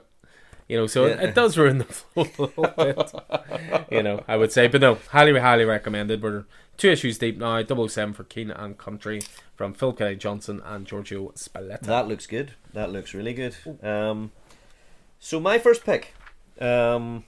You 0.68 0.78
know, 0.78 0.88
so 0.88 1.06
it, 1.06 1.18
Yeah. 1.20 1.28
it 1.30 1.36
does 1.36 1.58
ruin 1.58 1.78
the 1.78 1.84
flow 1.86 2.24
a 2.24 2.42
little 2.42 2.68
bit. 2.76 3.86
you 3.92 4.02
know, 4.02 4.24
I 4.28 4.38
would 4.38 4.52
say. 4.52 4.68
But 4.68 4.82
no, 4.82 4.96
highly, 5.12 5.40
highly 5.40 5.66
recommended. 5.66 6.24
We're 6.24 6.46
two 6.78 6.90
issues 6.90 7.18
deep 7.20 7.38
now. 7.38 7.62
007 7.64 8.14
for 8.16 8.24
King 8.24 8.50
and 8.50 8.78
Country 8.78 9.22
from 9.56 9.74
Phil 9.74 9.94
Kennedy 9.94 10.16
Johnson 10.18 10.62
and 10.66 10.86
Giorgio 10.88 11.30
Spalletta. 11.36 11.82
That 11.82 12.08
looks 12.08 12.26
good. 12.26 12.54
That 12.74 12.92
looks 12.92 13.14
really 13.14 13.34
good. 13.34 13.56
Um, 13.84 14.32
so 15.20 15.40
my 15.40 15.60
first 15.60 15.84
pick 15.86 16.14
um, 16.60 17.24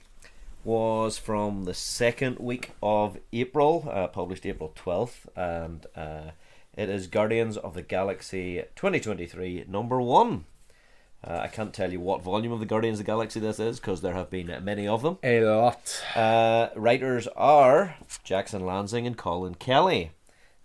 was 0.68 1.16
from 1.16 1.64
the 1.64 1.72
second 1.72 2.38
week 2.38 2.72
of 2.82 3.16
April, 3.32 3.88
uh, 3.90 4.06
published 4.06 4.44
April 4.44 4.70
twelfth, 4.74 5.26
and 5.34 5.86
uh, 5.96 6.32
it 6.76 6.90
is 6.90 7.06
Guardians 7.06 7.56
of 7.56 7.72
the 7.72 7.80
Galaxy 7.80 8.62
2023 8.76 9.64
number 9.66 9.98
one. 9.98 10.44
Uh, 11.26 11.38
I 11.38 11.48
can't 11.48 11.72
tell 11.72 11.90
you 11.90 12.00
what 12.00 12.22
volume 12.22 12.52
of 12.52 12.60
the 12.60 12.66
Guardians 12.66 13.00
of 13.00 13.06
the 13.06 13.10
Galaxy 13.10 13.40
this 13.40 13.58
is 13.58 13.80
because 13.80 14.02
there 14.02 14.12
have 14.12 14.28
been 14.28 14.62
many 14.62 14.86
of 14.86 15.00
them. 15.00 15.16
A 15.22 15.40
lot. 15.40 16.04
Uh, 16.14 16.68
writers 16.76 17.26
are 17.28 17.96
Jackson 18.22 18.60
Lanzing 18.60 19.06
and 19.06 19.16
Collin 19.16 19.54
Kelly, 19.54 20.10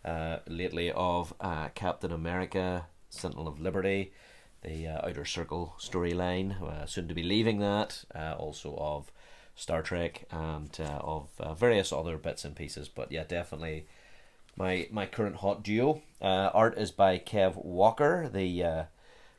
uh, 0.04 0.40
lately 0.50 0.92
of 0.92 1.34
uh, 1.40 1.70
Captain 1.76 2.12
America, 2.12 2.88
Sentinel 3.10 3.48
of 3.48 3.62
Liberty, 3.62 4.12
the 4.64 4.86
uh, 4.86 5.08
Outer 5.08 5.24
Circle 5.24 5.76
storyline, 5.80 6.62
uh, 6.62 6.86
soon 6.86 7.08
to 7.08 7.14
be 7.14 7.24
leaving 7.24 7.60
that, 7.60 8.04
uh, 8.14 8.36
also 8.38 8.76
of 8.76 9.13
Star 9.56 9.82
Trek 9.82 10.26
and 10.32 10.76
uh, 10.80 11.00
of 11.02 11.30
uh, 11.40 11.54
various 11.54 11.92
other 11.92 12.18
bits 12.18 12.46
and 12.46 12.56
pieces. 12.56 12.88
But 12.88 13.12
yeah, 13.12 13.24
definitely 13.24 13.86
my 14.56 14.88
my 14.92 15.06
current 15.06 15.38
hot 15.38 15.64
duo. 15.64 16.02
Uh, 16.22 16.50
art 16.54 16.78
is 16.78 16.92
by 16.92 17.18
Kev 17.20 17.64
Walker, 17.64 18.30
the 18.32 18.64
uh, 18.64 18.84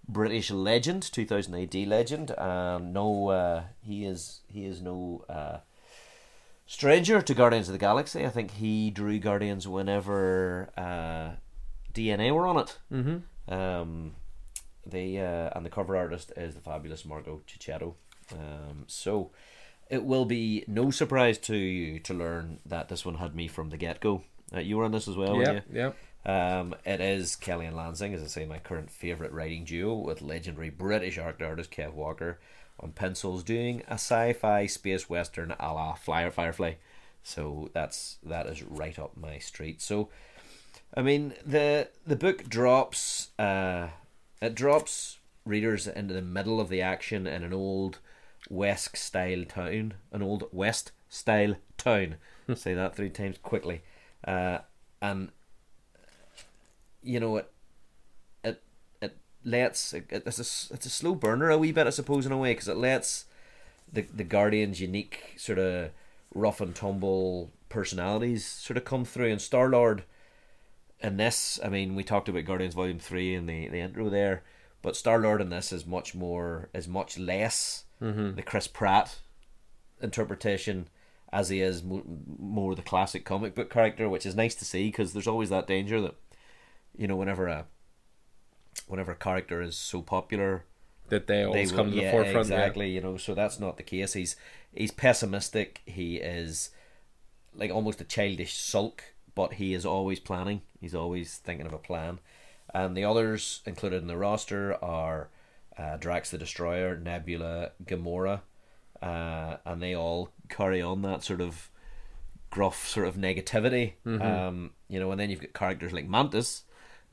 British 0.08 0.50
legend, 0.50 1.02
2000 1.02 1.54
AD 1.54 1.74
legend, 1.88 2.30
and 2.36 2.92
no, 2.92 3.28
uh, 3.28 3.62
he 3.82 4.04
is 4.04 4.40
he 4.48 4.64
is 4.64 4.80
no 4.80 5.24
uh, 5.28 5.58
stranger 6.66 7.22
to 7.22 7.34
Guardians 7.34 7.68
of 7.68 7.72
the 7.72 7.78
Galaxy. 7.78 8.24
I 8.24 8.30
think 8.30 8.52
he 8.52 8.90
drew 8.90 9.18
Guardians 9.18 9.66
whenever 9.66 10.70
uh, 10.76 11.36
DNA 11.92 12.32
were 12.32 12.46
on 12.46 12.58
it. 12.58 12.78
Mm-hmm. 12.92 13.54
Um, 13.54 14.14
the 14.86 15.20
uh, 15.20 15.50
and 15.54 15.64
the 15.64 15.70
cover 15.70 15.96
artist 15.96 16.32
is 16.36 16.54
the 16.54 16.60
fabulous 16.60 17.04
Margot 17.04 17.40
Cicchetto. 17.46 17.94
Um, 18.32 18.84
so 18.86 19.30
it 19.90 20.04
will 20.04 20.24
be 20.24 20.64
no 20.66 20.90
surprise 20.90 21.38
to 21.38 21.56
you 21.56 21.98
to 22.00 22.14
learn 22.14 22.58
that 22.66 22.88
this 22.88 23.04
one 23.04 23.16
had 23.16 23.34
me 23.34 23.48
from 23.48 23.70
the 23.70 23.76
get 23.76 24.00
go. 24.00 24.22
Uh, 24.54 24.60
you 24.60 24.76
were 24.76 24.84
on 24.84 24.92
this 24.92 25.08
as 25.08 25.16
well, 25.16 25.36
weren't 25.36 25.64
you? 25.72 25.80
yeah, 25.80 25.90
yeah. 26.26 26.58
Um, 26.58 26.74
it 26.86 27.00
is 27.00 27.36
Kelly 27.36 27.66
and 27.66 27.76
Lanzing, 27.76 28.14
as 28.14 28.22
I 28.22 28.26
say, 28.26 28.46
my 28.46 28.58
current 28.58 28.90
favourite 28.90 29.32
writing 29.32 29.64
duo 29.64 29.94
with 29.94 30.22
legendary 30.22 30.70
British 30.70 31.18
art 31.18 31.42
artist 31.42 31.70
Kev 31.70 31.92
Walker 31.92 32.38
on 32.80 32.92
pencils 32.92 33.42
doing 33.42 33.82
a 33.88 33.94
sci-fi 33.94 34.66
space 34.66 35.08
western 35.08 35.54
a 35.60 35.72
la 35.72 35.94
Flyer 35.94 36.30
Firefly. 36.30 36.74
So 37.22 37.70
that's 37.72 38.18
that 38.22 38.46
is 38.46 38.62
right 38.62 38.98
up 38.98 39.16
my 39.16 39.38
street. 39.38 39.80
So, 39.80 40.08
I 40.96 41.02
mean 41.02 41.34
the 41.44 41.88
the 42.06 42.16
book 42.16 42.48
drops 42.48 43.30
uh, 43.38 43.88
it 44.40 44.54
drops 44.54 45.18
readers 45.44 45.86
into 45.86 46.14
the 46.14 46.22
middle 46.22 46.60
of 46.60 46.68
the 46.68 46.80
action 46.80 47.26
in 47.26 47.42
an 47.42 47.52
old 47.52 47.98
West 48.50 48.96
style 48.96 49.44
town, 49.44 49.94
an 50.12 50.22
old 50.22 50.44
West 50.52 50.92
style 51.08 51.56
town. 51.76 52.16
Say 52.54 52.74
that 52.74 52.94
three 52.94 53.10
times 53.10 53.38
quickly, 53.42 53.82
uh, 54.26 54.58
and 55.00 55.30
you 57.02 57.20
know 57.20 57.36
it 57.36 57.50
it 58.42 58.62
it 59.00 59.16
lets 59.44 59.92
it, 59.92 60.06
it's 60.10 60.38
a 60.38 60.74
it's 60.74 60.86
a 60.86 60.90
slow 60.90 61.14
burner 61.14 61.50
a 61.50 61.58
wee 61.58 61.72
bit 61.72 61.86
I 61.86 61.90
suppose 61.90 62.26
in 62.26 62.32
a 62.32 62.38
way 62.38 62.52
because 62.52 62.68
it 62.68 62.76
lets 62.76 63.26
the 63.92 64.02
the 64.02 64.24
Guardians 64.24 64.80
unique 64.80 65.34
sort 65.36 65.58
of 65.58 65.90
rough 66.34 66.60
and 66.60 66.74
tumble 66.74 67.50
personalities 67.68 68.46
sort 68.46 68.76
of 68.76 68.84
come 68.84 69.04
through. 69.04 69.30
And 69.30 69.40
Star 69.40 69.68
Lord 69.68 70.04
in 71.00 71.16
this 71.16 71.58
I 71.64 71.68
mean 71.68 71.94
we 71.94 72.04
talked 72.04 72.28
about 72.28 72.44
Guardians 72.44 72.74
Volume 72.74 72.98
Three 72.98 73.34
in 73.34 73.46
the 73.46 73.68
the 73.68 73.80
intro 73.80 74.08
there 74.08 74.42
but 74.82 74.96
Star 74.96 75.18
Lord 75.18 75.40
in 75.40 75.48
this 75.48 75.72
is 75.72 75.86
much 75.86 76.14
more 76.14 76.68
is 76.74 76.86
much 76.86 77.18
less 77.18 77.83
Mm-hmm. 78.02 78.34
the 78.36 78.42
Chris 78.42 78.66
Pratt 78.66 79.16
interpretation 80.02 80.88
as 81.32 81.48
he 81.48 81.60
is 81.60 81.82
mo- 81.82 82.02
more 82.38 82.74
the 82.74 82.82
classic 82.82 83.24
comic 83.24 83.54
book 83.54 83.70
character, 83.70 84.08
which 84.08 84.26
is 84.26 84.36
nice 84.36 84.54
to 84.56 84.64
see 84.64 84.88
because 84.88 85.12
there's 85.12 85.26
always 85.26 85.50
that 85.50 85.66
danger 85.66 86.00
that 86.00 86.14
you 86.96 87.06
know 87.06 87.16
whenever 87.16 87.46
a 87.48 87.66
whenever 88.86 89.12
a 89.12 89.16
character 89.16 89.62
is 89.62 89.76
so 89.76 90.02
popular 90.02 90.64
That 91.08 91.26
they 91.26 91.44
always 91.44 91.70
they 91.70 91.76
come 91.76 91.90
to 91.90 91.96
the 91.96 92.02
yeah, 92.02 92.10
forefront. 92.10 92.48
yeah. 92.48 92.56
exactly 92.56 92.90
you 92.90 93.00
know 93.00 93.16
so 93.16 93.34
that's 93.34 93.58
not 93.60 93.76
the 93.76 93.82
case 93.82 94.12
he's 94.14 94.36
he's 94.74 94.90
pessimistic 94.90 95.80
he 95.86 96.16
is 96.16 96.70
like 97.54 97.70
almost 97.70 98.00
a 98.00 98.04
childish 98.04 98.56
sulk 98.56 99.02
but 99.34 99.54
he 99.54 99.74
is 99.74 99.86
always 99.86 100.18
planning 100.20 100.62
he's 100.80 100.94
always 100.94 101.36
thinking 101.38 101.66
of 101.66 101.72
a 101.72 101.78
plan 101.78 102.18
and 102.74 102.96
the 102.96 103.04
others 103.04 103.60
included 103.66 104.02
in 104.02 104.08
the 104.08 104.16
roster 104.16 104.76
are 104.84 105.28
uh, 105.78 105.96
Drax 105.96 106.30
the 106.30 106.38
Destroyer 106.38 106.96
Nebula 106.96 107.72
Gamora 107.84 108.40
uh, 109.02 109.56
and 109.64 109.82
they 109.82 109.94
all 109.94 110.30
carry 110.48 110.80
on 110.80 111.02
that 111.02 111.22
sort 111.22 111.40
of 111.40 111.70
gruff 112.50 112.86
sort 112.88 113.08
of 113.08 113.16
negativity 113.16 113.94
um, 114.22 114.70
you 114.88 115.00
know 115.00 115.10
and 115.10 115.18
then 115.20 115.30
you've 115.30 115.40
got 115.40 115.52
characters 115.52 115.92
like 115.92 116.08
Mantis 116.08 116.64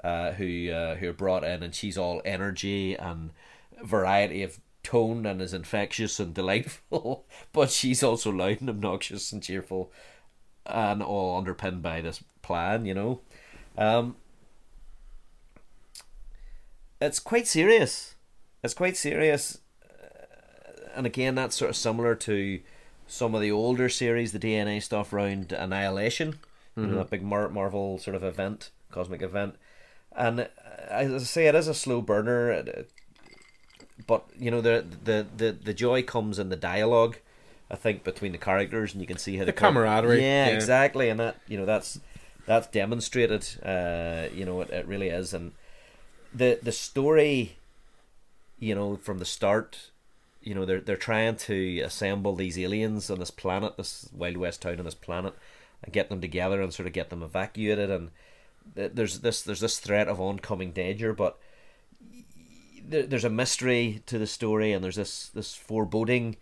uh, 0.04 0.32
who 0.34 0.72
uh, 0.72 0.96
who 0.96 1.10
are 1.10 1.14
brought 1.14 1.44
in, 1.44 1.64
and 1.64 1.76
she's 1.76 1.98
all 1.98 2.22
energy 2.26 2.96
and 2.96 3.32
variety 3.84 4.44
of 4.44 4.60
tone, 4.84 5.26
and 5.26 5.42
is 5.42 5.54
infectious 5.54 6.20
and 6.20 6.34
delightful. 6.36 7.26
but 7.54 7.70
she's 7.70 8.04
also 8.04 8.32
loud 8.32 8.62
and 8.62 8.70
obnoxious 8.70 9.32
and 9.32 9.44
cheerful, 9.44 9.92
and 10.66 11.04
all 11.04 11.38
underpinned 11.38 11.82
by 11.82 12.02
this 12.02 12.24
plan. 12.42 12.86
You 12.86 12.94
know, 12.94 13.22
um, 13.78 14.16
it's 17.00 17.20
quite 17.20 17.48
serious. 17.48 18.16
It's 18.64 18.74
quite 18.74 18.98
serious, 18.98 19.60
Uh, 19.84 20.90
and 20.96 21.06
again, 21.06 21.36
that's 21.36 21.56
sort 21.56 21.70
of 21.70 21.76
similar 21.76 22.16
to 22.16 22.60
some 23.08 23.34
of 23.36 23.42
the 23.42 23.52
older 23.52 23.90
series, 23.90 24.32
the 24.32 24.40
DNA 24.40 24.80
stuff 24.82 25.12
around 25.14 25.52
Annihilation. 25.52 26.40
You 26.78 26.88
know, 26.88 26.98
that 26.98 27.10
big 27.10 27.22
Mar- 27.22 27.50
Marvel 27.50 27.98
sort 28.00 28.16
of 28.16 28.24
event, 28.24 28.72
cosmic 28.92 29.22
event 29.22 29.56
and 30.16 30.40
uh, 30.42 30.46
as 30.90 31.12
I 31.14 31.18
say, 31.20 31.48
it 31.48 31.56
is 31.56 31.68
a 31.68 31.74
slow 31.74 32.02
burner. 32.02 32.52
uh, 32.52 32.84
But 34.08 34.26
you 34.38 34.52
know, 34.52 34.62
the 34.62 34.84
the 35.04 35.26
the 35.36 35.52
the 35.52 35.74
joy 35.74 36.04
comes 36.04 36.40
in 36.40 36.50
the 36.50 36.56
dialogue. 36.56 37.18
I 37.70 37.76
think 37.76 38.04
between 38.04 38.32
the 38.34 38.38
characters, 38.38 38.94
and 38.94 39.02
you 39.02 39.08
can 39.08 39.18
see 39.18 39.38
how 39.38 39.46
The 39.46 39.54
char- 39.54 39.70
camaraderie, 39.72 40.22
Yeah, 40.22 40.48
yeah. 40.50 40.54
exactly, 40.56 41.10
and 41.10 41.20
that 41.20 41.38
you 41.48 41.58
know 41.58 41.66
that's 41.66 42.00
that's 42.46 42.68
demonstrated. 42.68 43.48
Uh, 43.64 44.28
you 44.34 44.44
know, 44.46 44.60
it, 44.62 44.70
it 44.72 44.86
really 44.88 45.10
is, 45.10 45.34
and 45.34 45.52
the 46.34 46.60
the 46.62 46.72
story, 46.72 47.58
you 48.62 48.76
know, 48.76 48.96
from 48.96 49.18
the 49.20 49.26
start, 49.26 49.92
you 50.42 50.56
know, 50.56 50.66
they're 50.66 50.80
they're 50.82 50.96
trying 50.98 51.36
to 51.38 51.80
assemble 51.82 52.36
these 52.36 52.58
aliens 52.58 53.10
on 53.10 53.20
this 53.20 53.32
planet, 53.32 53.76
this 53.78 54.10
Wild 54.14 54.38
West 54.38 54.62
town 54.62 54.80
on 54.80 54.86
this 54.86 54.96
planet, 54.96 55.34
and 55.84 55.92
get 55.94 56.10
them 56.10 56.22
together 56.22 56.62
and 56.62 56.74
sort 56.74 56.88
of 56.88 56.94
get 56.94 57.10
them 57.10 57.24
evacuated. 57.24 57.90
And 57.92 58.12
th- 58.76 58.94
there's 58.96 59.20
this 59.20 59.42
there's 59.42 59.60
this 59.62 59.80
threat 59.80 60.08
of 60.08 60.22
oncoming 60.22 60.72
danger, 60.72 61.14
but 61.14 61.38
there, 62.88 63.04
there's 63.04 63.24
a 63.26 63.30
mystery 63.30 64.02
to 64.06 64.18
the 64.18 64.28
story, 64.28 64.72
and 64.72 64.84
there's 64.84 64.96
this 64.96 65.30
this 65.30 65.54
foreboding. 65.56 66.38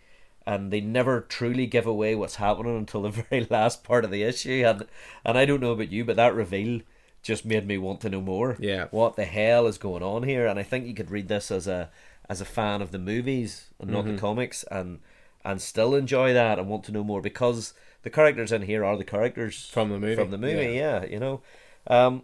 And 0.47 0.72
they 0.72 0.82
never 0.82 1.22
truly 1.22 1.67
give 1.67 1.86
away 1.86 2.15
what's 2.15 2.36
happening 2.38 2.76
until 2.76 3.03
the 3.03 3.09
very 3.30 3.45
last 3.51 3.84
part 3.84 4.03
of 4.03 4.11
the 4.11 4.24
issue, 4.24 4.63
and 4.65 4.86
and 5.26 5.38
I 5.38 5.45
don't 5.45 5.61
know 5.61 5.74
about 5.74 5.91
you, 5.91 6.03
but 6.05 6.15
that 6.15 6.34
reveal 6.34 6.82
just 7.22 7.45
made 7.45 7.67
me 7.67 7.78
want 7.78 8.01
to 8.01 8.09
know 8.09 8.22
more 8.22 8.55
Yeah. 8.59 8.88
what 8.91 9.15
the 9.17 9.26
hell 9.26 9.67
is 9.67 9.78
going 9.78 10.01
on 10.01 10.24
here 10.24 10.47
and 10.47 10.57
i 10.57 10.63
think 10.63 10.88
you 10.88 10.93
could 10.93 11.11
read 11.11 11.28
this 11.28 11.51
as 11.51 11.67
a 11.67 11.89
as 12.30 12.39
a 12.41 12.45
fan 12.45 12.82
of 12.82 12.91
the 12.91 12.99
movies 12.99 13.67
and 13.80 13.89
not 13.91 14.05
the 14.05 14.17
comics 14.17 14.63
and 14.71 14.99
and 15.43 15.61
still 15.61 15.95
enjoy 15.95 16.34
that 16.34 16.59
and 16.59 16.67
want 16.69 16.84
to 16.84 16.91
know 16.91 17.03
more 17.03 17.21
because 17.21 17.73
the 18.03 18.09
characters 18.09 18.51
in 18.51 18.61
here 18.61 18.86
are 18.86 18.97
the 18.97 19.03
characters 19.03 19.67
From 19.67 19.89
the 19.89 19.99
movie, 19.99 20.15
from 20.15 20.32
the 20.32 20.38
movie 20.38 20.75
yeah, 20.75 21.03
you 21.05 21.19
know. 21.19 21.41
Um 21.88 22.23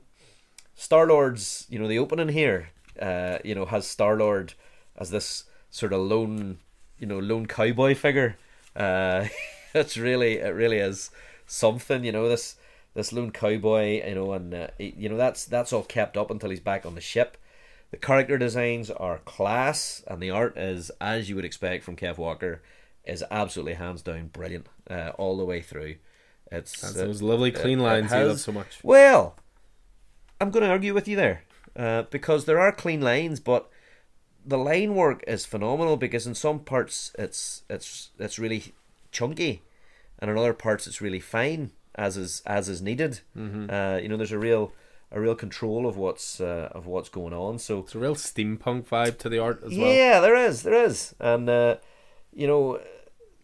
star 0.75 1.07
lord's 1.07 1.65
you 1.69 1.79
know 1.79 1.87
the 1.87 1.97
opening 1.97 2.29
here 2.29 2.69
uh 3.01 3.37
you 3.43 3.55
know 3.55 3.65
has 3.65 3.87
star 3.87 4.17
lord 4.17 4.53
as 4.97 5.09
this 5.09 5.45
sort 5.69 5.93
of 5.93 6.01
lone 6.01 6.57
you 6.99 7.07
know 7.07 7.19
lone 7.19 7.47
cowboy 7.47 7.95
figure. 7.95 8.37
Uh 8.75 9.27
it's 9.73 9.97
really 9.97 10.37
it 10.37 10.53
really 10.53 10.77
is 10.77 11.09
something 11.47 12.03
you 12.03 12.11
know 12.11 12.29
this 12.29 12.57
this 12.93 13.11
lone 13.11 13.31
cowboy, 13.31 14.07
you 14.07 14.15
know, 14.15 14.31
and 14.33 14.53
uh, 14.53 14.67
you 14.79 15.09
know 15.09 15.17
that's 15.17 15.45
that's 15.45 15.73
all 15.73 15.83
kept 15.83 16.15
up 16.17 16.31
until 16.31 16.49
he's 16.49 16.61
back 16.61 16.85
on 16.85 16.95
the 16.95 17.01
ship. 17.01 17.37
The 17.91 17.97
character 17.97 18.38
designs 18.38 18.89
are 18.91 19.19
class, 19.19 20.03
and 20.07 20.21
the 20.21 20.31
art 20.31 20.57
is, 20.57 20.91
as 20.99 21.29
you 21.29 21.36
would 21.36 21.45
expect 21.45 21.83
from 21.83 21.95
Kev 21.95 22.17
Walker, 22.17 22.61
is 23.05 23.23
absolutely 23.31 23.75
hands 23.75 24.01
down 24.01 24.27
brilliant 24.27 24.67
uh, 24.89 25.11
all 25.17 25.38
the 25.38 25.45
way 25.45 25.61
through. 25.61 25.95
It's 26.51 26.81
That's 26.81 26.95
uh, 26.95 27.05
those 27.05 27.21
lovely 27.21 27.51
clean 27.51 27.79
it 27.79 27.83
lines 27.83 28.11
you 28.11 28.17
has- 28.17 28.27
love 28.27 28.39
so 28.39 28.51
much. 28.51 28.79
well, 28.83 29.36
I'm 30.41 30.51
going 30.51 30.63
to 30.63 30.69
argue 30.69 30.93
with 30.93 31.07
you 31.07 31.15
there 31.15 31.43
uh, 31.75 32.03
because 32.03 32.45
there 32.45 32.59
are 32.59 32.71
clean 32.71 33.01
lines, 33.01 33.39
but 33.39 33.69
the 34.45 34.57
line 34.57 34.93
work 34.95 35.23
is 35.27 35.45
phenomenal 35.45 35.97
because 35.97 36.27
in 36.27 36.36
some 36.36 36.59
parts 36.59 37.11
it's 37.17 37.63
it's 37.69 38.09
it's 38.19 38.38
really 38.38 38.73
chunky, 39.11 39.61
and 40.19 40.29
in 40.29 40.38
other 40.38 40.53
parts 40.53 40.88
it's 40.88 41.01
really 41.01 41.19
fine 41.19 41.71
as 41.95 42.17
is 42.17 42.41
as 42.45 42.67
is 42.69 42.81
needed. 42.81 43.21
Mm-hmm. 43.38 43.69
Uh, 43.73 43.97
you 43.97 44.09
know, 44.09 44.17
there's 44.17 44.31
a 44.31 44.39
real 44.39 44.73
a 45.11 45.19
real 45.19 45.35
control 45.35 45.87
of 45.87 45.97
what's 45.97 46.41
uh, 46.41 46.69
of 46.71 46.85
what's 46.87 47.09
going 47.09 47.33
on. 47.33 47.59
So 47.59 47.79
It's 47.79 47.95
a 47.95 47.99
real 47.99 48.15
steampunk 48.15 48.87
vibe 48.87 49.17
to 49.19 49.29
the 49.29 49.39
art 49.39 49.61
as 49.63 49.77
well. 49.77 49.93
yeah, 49.93 50.19
there 50.19 50.35
is, 50.35 50.63
there 50.63 50.85
is, 50.85 51.15
and 51.19 51.49
uh, 51.49 51.77
you 52.33 52.47
know, 52.47 52.79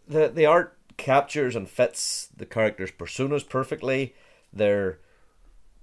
the 0.08 0.28
the 0.30 0.46
art 0.46 0.78
captures 0.98 1.56
and 1.56 1.70
fits 1.70 2.28
the 2.36 2.46
characters' 2.46 2.92
personas 2.92 3.48
perfectly. 3.48 4.14
Their 4.54 5.00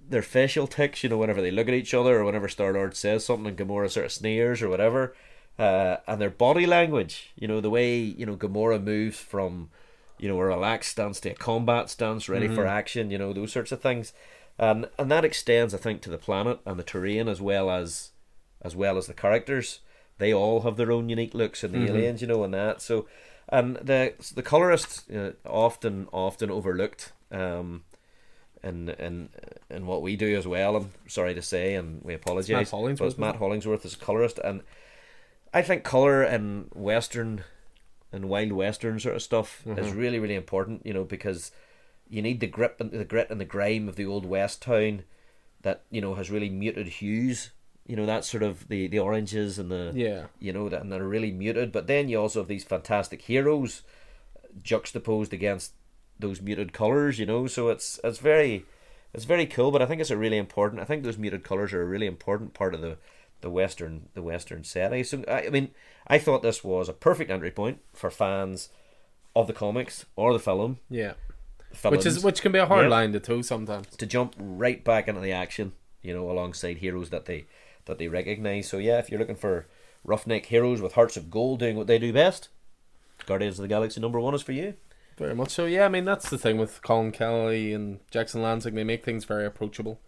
their 0.09 0.21
facial 0.21 0.67
tics, 0.67 1.03
you 1.03 1.09
know, 1.09 1.17
whenever 1.17 1.41
they 1.41 1.51
look 1.51 1.67
at 1.67 1.73
each 1.73 1.93
other 1.93 2.19
or 2.19 2.25
whenever 2.25 2.47
Star 2.47 2.73
Lord 2.73 2.95
says 2.95 3.25
something 3.25 3.47
and 3.47 3.57
Gamora 3.57 3.89
sort 3.89 4.07
of 4.07 4.11
sneers 4.11 4.61
or 4.61 4.69
whatever, 4.69 5.15
uh, 5.59 5.97
and 6.07 6.19
their 6.19 6.31
body 6.31 6.65
language, 6.65 7.31
you 7.35 7.47
know, 7.47 7.61
the 7.61 7.69
way 7.69 7.97
you 7.99 8.25
know 8.25 8.35
Gamora 8.35 8.81
moves 8.83 9.19
from 9.19 9.69
you 10.19 10.27
know 10.27 10.39
a 10.39 10.45
relaxed 10.45 10.91
stance 10.91 11.19
to 11.21 11.29
a 11.29 11.33
combat 11.35 11.89
stance, 11.89 12.27
ready 12.29 12.47
for 12.47 12.65
action, 12.67 13.09
you 13.11 13.17
know, 13.17 13.33
those 13.33 13.51
sorts 13.53 13.71
of 13.71 13.81
things, 13.81 14.13
and 14.59 14.89
and 14.97 15.09
that 15.09 15.25
extends, 15.25 15.73
I 15.73 15.77
think, 15.77 16.01
to 16.01 16.09
the 16.09 16.17
planet 16.17 16.59
and 16.65 16.77
the 16.77 16.83
terrain 16.83 17.27
as 17.27 17.41
well 17.41 17.69
as 17.71 18.11
as 18.61 18.75
well 18.75 18.97
as 18.97 19.07
the 19.07 19.13
characters. 19.13 19.79
They 20.17 20.33
all 20.33 20.61
have 20.61 20.75
their 20.75 20.91
own 20.91 21.07
unique 21.07 21.33
looks, 21.33 21.63
and 21.63 21.73
the 21.73 21.89
aliens, 21.89 22.21
you 22.21 22.27
know, 22.27 22.43
and 22.43 22.53
that. 22.53 22.81
So, 22.81 23.07
and 23.47 23.77
the 23.77 24.13
the 24.35 24.43
colorist 24.43 25.09
uh, 25.11 25.31
often 25.45 26.07
often 26.11 26.51
overlooked. 26.51 27.13
Um, 27.31 27.83
in, 28.61 28.89
in 28.89 29.29
in 29.69 29.85
what 29.85 30.01
we 30.01 30.17
do 30.17 30.37
as 30.37 30.45
well, 30.45 30.75
I'm 30.75 30.91
sorry 31.07 31.33
to 31.33 31.41
say, 31.41 31.75
and 31.75 32.01
we 32.03 32.13
apologise. 32.13 32.49
Matt 32.49 32.69
Hollingsworth, 32.69 33.17
Matt 33.17 33.35
Hollingsworth 33.37 33.85
as 33.85 33.93
a 33.93 33.97
colorist, 33.97 34.39
and 34.39 34.61
I 35.53 35.61
think 35.61 35.83
color 35.85 36.23
in 36.23 36.69
western 36.73 37.45
and 38.11 38.27
wild 38.27 38.51
western 38.51 38.99
sort 38.99 39.15
of 39.15 39.21
stuff 39.21 39.63
is 39.65 39.93
really 39.93 40.19
really 40.19 40.35
important. 40.35 40.85
You 40.85 40.93
know, 40.93 41.05
because 41.05 41.51
you 42.09 42.21
need 42.21 42.39
the 42.39 42.47
grip 42.47 42.81
and 42.81 42.91
the 42.91 43.05
grit 43.05 43.29
and 43.29 43.39
the 43.39 43.45
grime 43.45 43.87
of 43.87 43.95
the 43.95 44.05
old 44.05 44.25
west 44.25 44.61
town 44.61 45.03
that 45.61 45.83
you 45.91 46.01
know 46.01 46.15
has 46.15 46.31
really 46.31 46.49
muted 46.49 46.87
hues. 46.87 47.51
You 47.85 47.95
know 47.95 48.05
that 48.05 48.25
sort 48.25 48.43
of 48.43 48.67
the 48.67 48.87
the 48.87 48.99
oranges 48.99 49.57
and 49.59 49.71
the 49.71 49.91
Yeah. 49.95 50.25
you 50.39 50.53
know 50.53 50.69
that 50.69 50.81
and 50.81 50.91
they're 50.91 51.03
really 51.07 51.31
muted. 51.31 51.71
But 51.71 51.87
then 51.87 52.09
you 52.09 52.19
also 52.19 52.39
have 52.41 52.47
these 52.47 52.63
fantastic 52.63 53.21
heroes 53.23 53.83
juxtaposed 54.63 55.33
against 55.33 55.73
those 56.19 56.41
muted 56.41 56.73
colors. 56.73 57.19
You 57.19 57.25
know, 57.25 57.47
so 57.47 57.69
it's 57.69 57.99
it's 58.03 58.19
very 58.19 58.65
it's 59.13 59.25
very 59.25 59.45
cool. 59.45 59.71
But 59.71 59.81
I 59.81 59.85
think 59.85 60.01
it's 60.01 60.11
a 60.11 60.17
really 60.17 60.37
important. 60.37 60.81
I 60.81 60.85
think 60.85 61.03
those 61.03 61.17
muted 61.17 61.43
colors 61.43 61.73
are 61.73 61.81
a 61.81 61.85
really 61.85 62.07
important 62.07 62.53
part 62.53 62.73
of 62.73 62.81
the 62.81 62.97
the 63.41 63.49
western 63.49 64.09
the 64.13 64.21
western 64.21 64.63
setting. 64.63 65.03
So 65.03 65.23
I, 65.27 65.47
I 65.47 65.49
mean, 65.49 65.69
I 66.07 66.19
thought 66.19 66.41
this 66.41 66.63
was 66.63 66.89
a 66.89 66.93
perfect 66.93 67.31
entry 67.31 67.51
point 67.51 67.79
for 67.93 68.09
fans 68.11 68.69
of 69.35 69.47
the 69.47 69.53
comics 69.53 70.05
or 70.15 70.33
the 70.33 70.39
film. 70.39 70.79
Yeah. 70.89 71.13
Which 71.83 72.05
is 72.05 72.23
which 72.23 72.41
can 72.41 72.51
be 72.51 72.59
a 72.59 72.65
hard 72.65 72.89
line 72.89 73.11
to 73.13 73.19
toe 73.19 73.41
sometimes. 73.41 73.87
to 73.97 74.05
jump 74.05 74.35
right 74.39 74.83
back 74.83 75.07
into 75.07 75.21
the 75.21 75.31
action, 75.31 75.73
you 76.01 76.13
know, 76.13 76.29
alongside 76.29 76.77
heroes 76.77 77.09
that 77.11 77.25
they 77.25 77.45
that 77.85 77.97
they 77.97 78.07
recognize. 78.07 78.67
So 78.67 78.77
yeah, 78.77 78.97
if 78.99 79.09
you're 79.09 79.19
looking 79.19 79.35
for 79.35 79.67
roughneck 80.03 80.47
heroes 80.47 80.81
with 80.81 80.93
hearts 80.93 81.17
of 81.17 81.29
gold 81.29 81.59
doing 81.59 81.75
what 81.75 81.87
they 81.87 81.99
do 81.99 82.11
best, 82.13 82.49
Guardians 83.25 83.59
of 83.59 83.63
the 83.63 83.67
Galaxy 83.67 83.99
number 84.01 84.19
one 84.19 84.33
is 84.33 84.41
for 84.41 84.51
you. 84.51 84.73
Very 85.17 85.35
much 85.35 85.49
so. 85.51 85.65
Yeah, 85.65 85.85
I 85.85 85.89
mean 85.89 86.05
that's 86.05 86.29
the 86.29 86.37
thing 86.37 86.57
with 86.57 86.81
Collin 86.81 87.11
Kelly 87.11 87.73
and 87.73 87.99
Jackson 88.09 88.41
Lanzing. 88.41 88.75
They 88.75 88.83
make 88.83 89.03
things 89.05 89.25
very 89.25 89.45
approachable, 89.45 89.99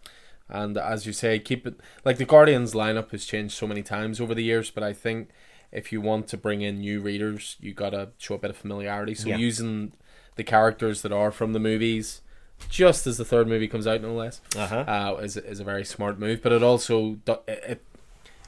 and 0.48 0.76
as 0.76 1.06
you 1.06 1.12
say, 1.12 1.38
keep 1.38 1.66
it 1.66 1.74
like 2.04 2.18
the 2.18 2.24
Guardians 2.24 2.72
lineup 2.72 3.10
has 3.12 3.24
changed 3.24 3.54
so 3.54 3.66
many 3.66 3.82
times 3.82 4.20
over 4.20 4.34
the 4.34 4.42
years. 4.42 4.70
But 4.70 4.82
I 4.82 4.92
think 4.94 5.28
if 5.70 5.92
you 5.92 6.00
want 6.00 6.28
to 6.28 6.36
bring 6.36 6.62
in 6.62 6.78
new 6.80 7.00
readers, 7.00 7.56
you 7.60 7.72
gotta 7.74 8.10
show 8.18 8.34
a 8.34 8.38
bit 8.38 8.50
of 8.50 8.56
familiarity. 8.56 9.14
So 9.14 9.28
Yeah. 9.28 9.36
using 9.36 9.92
the 10.36 10.44
characters 10.44 11.02
that 11.02 11.12
are 11.12 11.30
from 11.30 11.52
the 11.52 11.60
movies, 11.60 12.20
just 12.68 13.06
as 13.06 13.18
the 13.18 13.24
third 13.24 13.48
movie 13.48 13.68
comes 13.68 13.86
out, 13.86 14.00
no 14.02 14.14
less, 14.14 14.40
Uh-huh. 14.56 14.84
uh, 14.86 15.20
is 15.22 15.36
is 15.36 15.60
a 15.60 15.64
very 15.64 15.84
smart 15.84 16.18
move. 16.18 16.42
But 16.42 16.52
it 16.52 16.62
also 16.62 17.18
it, 17.26 17.42
it 17.48 17.84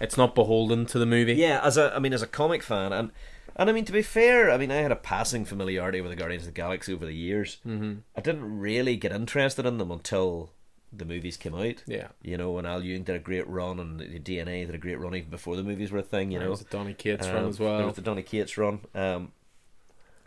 it's 0.01 0.17
not 0.17 0.35
beholden 0.35 0.87
to 0.87 0.99
the 0.99 1.07
movie. 1.07 1.35
Yeah, 1.35 1.61
as 1.63 1.77
a 1.77 1.93
I 1.95 1.99
mean 1.99 2.13
as 2.13 2.23
a 2.23 2.27
comic 2.27 2.63
fan 2.63 2.93
and 2.93 3.11
and 3.57 3.71
I 3.71 3.73
mean 3.73 3.85
to 3.85 3.93
be 3.93 4.03
fair, 4.03 4.51
I 4.51 4.57
mean 4.57 4.71
I 4.71 4.77
had 4.77 4.91
a 4.93 4.97
passing 4.97 5.45
familiarity 5.45 6.01
with 6.01 6.11
the 6.11 6.17
Guardians 6.17 6.43
of 6.45 6.49
the 6.55 6.61
Galaxy 6.61 6.93
over 6.93 7.07
the 7.07 7.15
years. 7.15 7.59
Mm-hmm. 7.67 7.95
I 8.17 8.21
didn't 8.21 8.59
really 8.59 8.97
get 8.97 9.13
interested 9.13 9.67
in 9.67 9.79
them 9.79 9.91
until 9.91 10.51
the 10.97 11.05
movies 11.05 11.37
came 11.37 11.55
out. 11.57 11.83
Yeah. 11.87 12.09
You 12.23 12.37
know, 12.37 12.53
when 12.53 12.67
Al 12.67 12.83
Ewing 12.85 13.03
did 13.03 13.17
a 13.17 13.19
great 13.21 13.49
run 13.49 13.81
and 13.81 13.99
the 13.99 14.21
DNA 14.21 14.65
did 14.67 14.75
a 14.77 14.79
great 14.79 14.99
run 14.99 15.15
even 15.17 15.29
before 15.31 15.57
the 15.57 15.63
movies 15.65 15.91
were 15.91 15.99
a 15.99 16.03
thing, 16.03 16.31
you 16.31 16.39
There 16.39 16.47
know. 16.47 16.53
was 16.53 16.61
a 16.61 16.65
Donny 16.67 16.95
Cates 16.95 17.27
Um, 17.27 17.35
run 17.35 17.49
as 17.49 17.59
well. 17.59 17.79
There 17.79 17.87
was 17.87 17.97
the 17.97 18.03
Donny 18.03 18.23
Cates 18.23 18.57
run. 18.57 18.81
Um, 18.95 19.33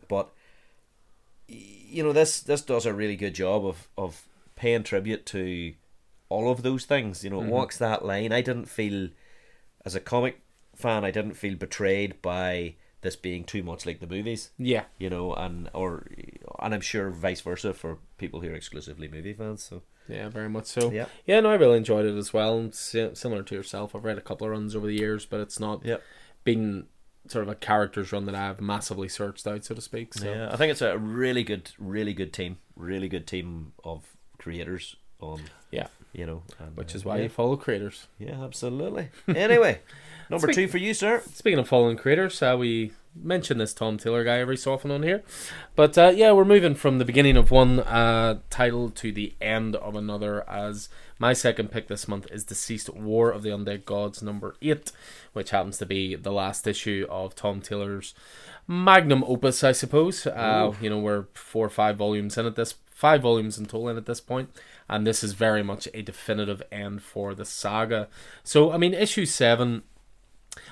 but 0.09 0.29
you 1.47 2.03
know 2.03 2.13
this 2.13 2.41
this 2.41 2.61
does 2.61 2.85
a 2.85 2.93
really 2.93 3.15
good 3.15 3.33
job 3.35 3.65
of 3.65 3.87
of 3.97 4.23
paying 4.55 4.83
tribute 4.83 5.25
to 5.27 5.73
all 6.29 6.51
of 6.51 6.63
those 6.63 6.85
things. 6.85 7.23
You 7.23 7.29
know, 7.29 7.39
Mm-hmm. 7.39 7.49
it 7.49 7.53
walks 7.53 7.77
that 7.77 8.03
line. 8.05 8.31
I 8.33 8.41
didn't 8.41 8.65
feel 8.65 9.09
as 9.85 9.95
a 9.95 9.99
comic 9.99 10.41
fan, 10.75 11.05
I 11.05 11.11
didn't 11.11 11.35
feel 11.35 11.55
betrayed 11.55 12.21
by 12.21 12.75
this 13.01 13.15
being 13.15 13.43
too 13.43 13.63
much 13.63 13.85
like 13.85 13.99
the 13.99 14.07
movies. 14.07 14.49
Yeah. 14.57 14.83
You 14.97 15.09
know, 15.09 15.33
and 15.33 15.69
or 15.73 16.07
and 16.59 16.73
I'm 16.73 16.81
sure 16.81 17.09
vice 17.11 17.41
versa 17.41 17.73
for 17.73 17.99
people 18.17 18.41
who 18.41 18.49
are 18.49 18.55
exclusively 18.55 19.07
movie 19.07 19.33
fans. 19.33 19.63
So 19.63 19.83
Yeah, 20.09 20.27
very 20.29 20.49
much 20.49 20.65
so. 20.65 20.91
Yeah. 20.91 21.05
yeah, 21.25 21.39
no, 21.39 21.51
I 21.51 21.55
really 21.55 21.77
enjoyed 21.77 22.05
it 22.05 22.17
as 22.17 22.33
well. 22.33 22.69
Similar 22.71 23.43
to 23.43 23.55
yourself, 23.55 23.95
I've 23.95 24.03
read 24.05 24.17
a 24.17 24.21
couple 24.21 24.45
of 24.47 24.51
runs 24.51 24.75
over 24.75 24.87
the 24.87 24.95
years, 24.95 25.25
but 25.25 25.39
it's 25.39 25.59
not 25.59 25.85
Yep. 25.85 26.01
been 26.43 26.87
sort 27.29 27.43
of 27.43 27.49
a 27.49 27.55
characters 27.55 28.11
run 28.11 28.25
that 28.25 28.35
I've 28.35 28.61
massively 28.61 29.07
searched 29.07 29.45
out, 29.47 29.63
so 29.65 29.75
to 29.75 29.81
speak. 29.81 30.13
So 30.13 30.31
yeah, 30.31 30.49
I 30.51 30.55
think 30.57 30.71
it's 30.71 30.81
a 30.81 30.97
really 30.97 31.43
good, 31.43 31.71
really 31.77 32.13
good 32.13 32.33
team, 32.33 32.57
really 32.75 33.09
good 33.09 33.27
team 33.27 33.73
of 33.83 34.05
creators 34.37 34.95
on. 35.19 35.41
yeah, 35.71 35.87
You 36.13 36.25
know, 36.25 36.43
and, 36.59 36.75
which 36.77 36.93
uh, 36.93 36.97
is 36.97 37.05
why 37.05 37.17
yeah. 37.17 37.23
you 37.23 37.29
follow 37.29 37.55
creators. 37.57 38.07
Yeah, 38.19 38.43
absolutely. 38.43 39.09
Anyway, 39.27 39.81
number 40.29 40.51
two 40.51 40.67
for 40.67 40.77
you, 40.77 40.93
sir. 40.93 41.21
Speaking 41.33 41.59
of 41.59 41.67
following 41.67 41.97
creators, 41.97 42.41
uh, 42.41 42.55
we 42.57 42.91
mention 43.15 43.57
this 43.57 43.73
Tom 43.73 43.97
Taylor 43.97 44.23
guy 44.23 44.37
every 44.37 44.57
so 44.57 44.73
often 44.73 44.91
on 44.91 45.03
here, 45.03 45.23
but 45.75 45.97
uh, 45.97 46.11
yeah, 46.15 46.31
we're 46.31 46.45
moving 46.45 46.75
from 46.75 46.99
the 46.99 47.05
beginning 47.05 47.35
of 47.35 47.51
one 47.51 47.79
uh, 47.79 48.39
title 48.49 48.89
to 48.91 49.11
the 49.11 49.35
end 49.41 49.75
of 49.75 49.95
another. 49.95 50.47
As 50.49 50.89
my 51.19 51.33
second 51.33 51.71
pick 51.71 51.87
this 51.87 52.07
month 52.07 52.27
is 52.31 52.45
DCeased 52.45 52.93
War 52.93 53.31
of 53.31 53.43
the 53.43 53.49
Undead 53.49 53.85
Gods 53.85 54.21
number 54.21 54.55
eight, 54.61 54.91
which 55.33 55.49
happens 55.49 55.77
to 55.79 55.85
be 55.85 56.15
the 56.15 56.31
last 56.31 56.67
issue 56.67 57.05
of 57.09 57.35
Tom 57.35 57.61
Taylor's 57.61 58.13
magnum 58.67 59.23
opus, 59.25 59.63
I 59.63 59.71
suppose. 59.71 60.27
Uh, 60.27 60.73
you 60.81 60.89
know, 60.89 60.99
we're 60.99 61.25
four 61.33 61.65
or 61.65 61.69
five 61.69 61.97
volumes 61.97 62.37
in 62.37 62.45
at 62.45 62.55
this, 62.55 62.75
five 62.91 63.21
volumes 63.21 63.57
in 63.57 63.65
total 63.65 63.89
in 63.89 63.97
at 63.97 64.05
this 64.05 64.21
point, 64.21 64.49
and 64.89 65.07
this 65.07 65.23
is 65.23 65.33
very 65.33 65.63
much 65.63 65.87
a 65.93 66.01
definitive 66.01 66.61
end 66.71 67.01
for 67.01 67.33
the 67.33 67.45
saga. 67.45 68.07
So, 68.43 68.71
I 68.71 68.77
mean, 68.77 68.93
issue 68.93 69.25
seven. 69.25 69.83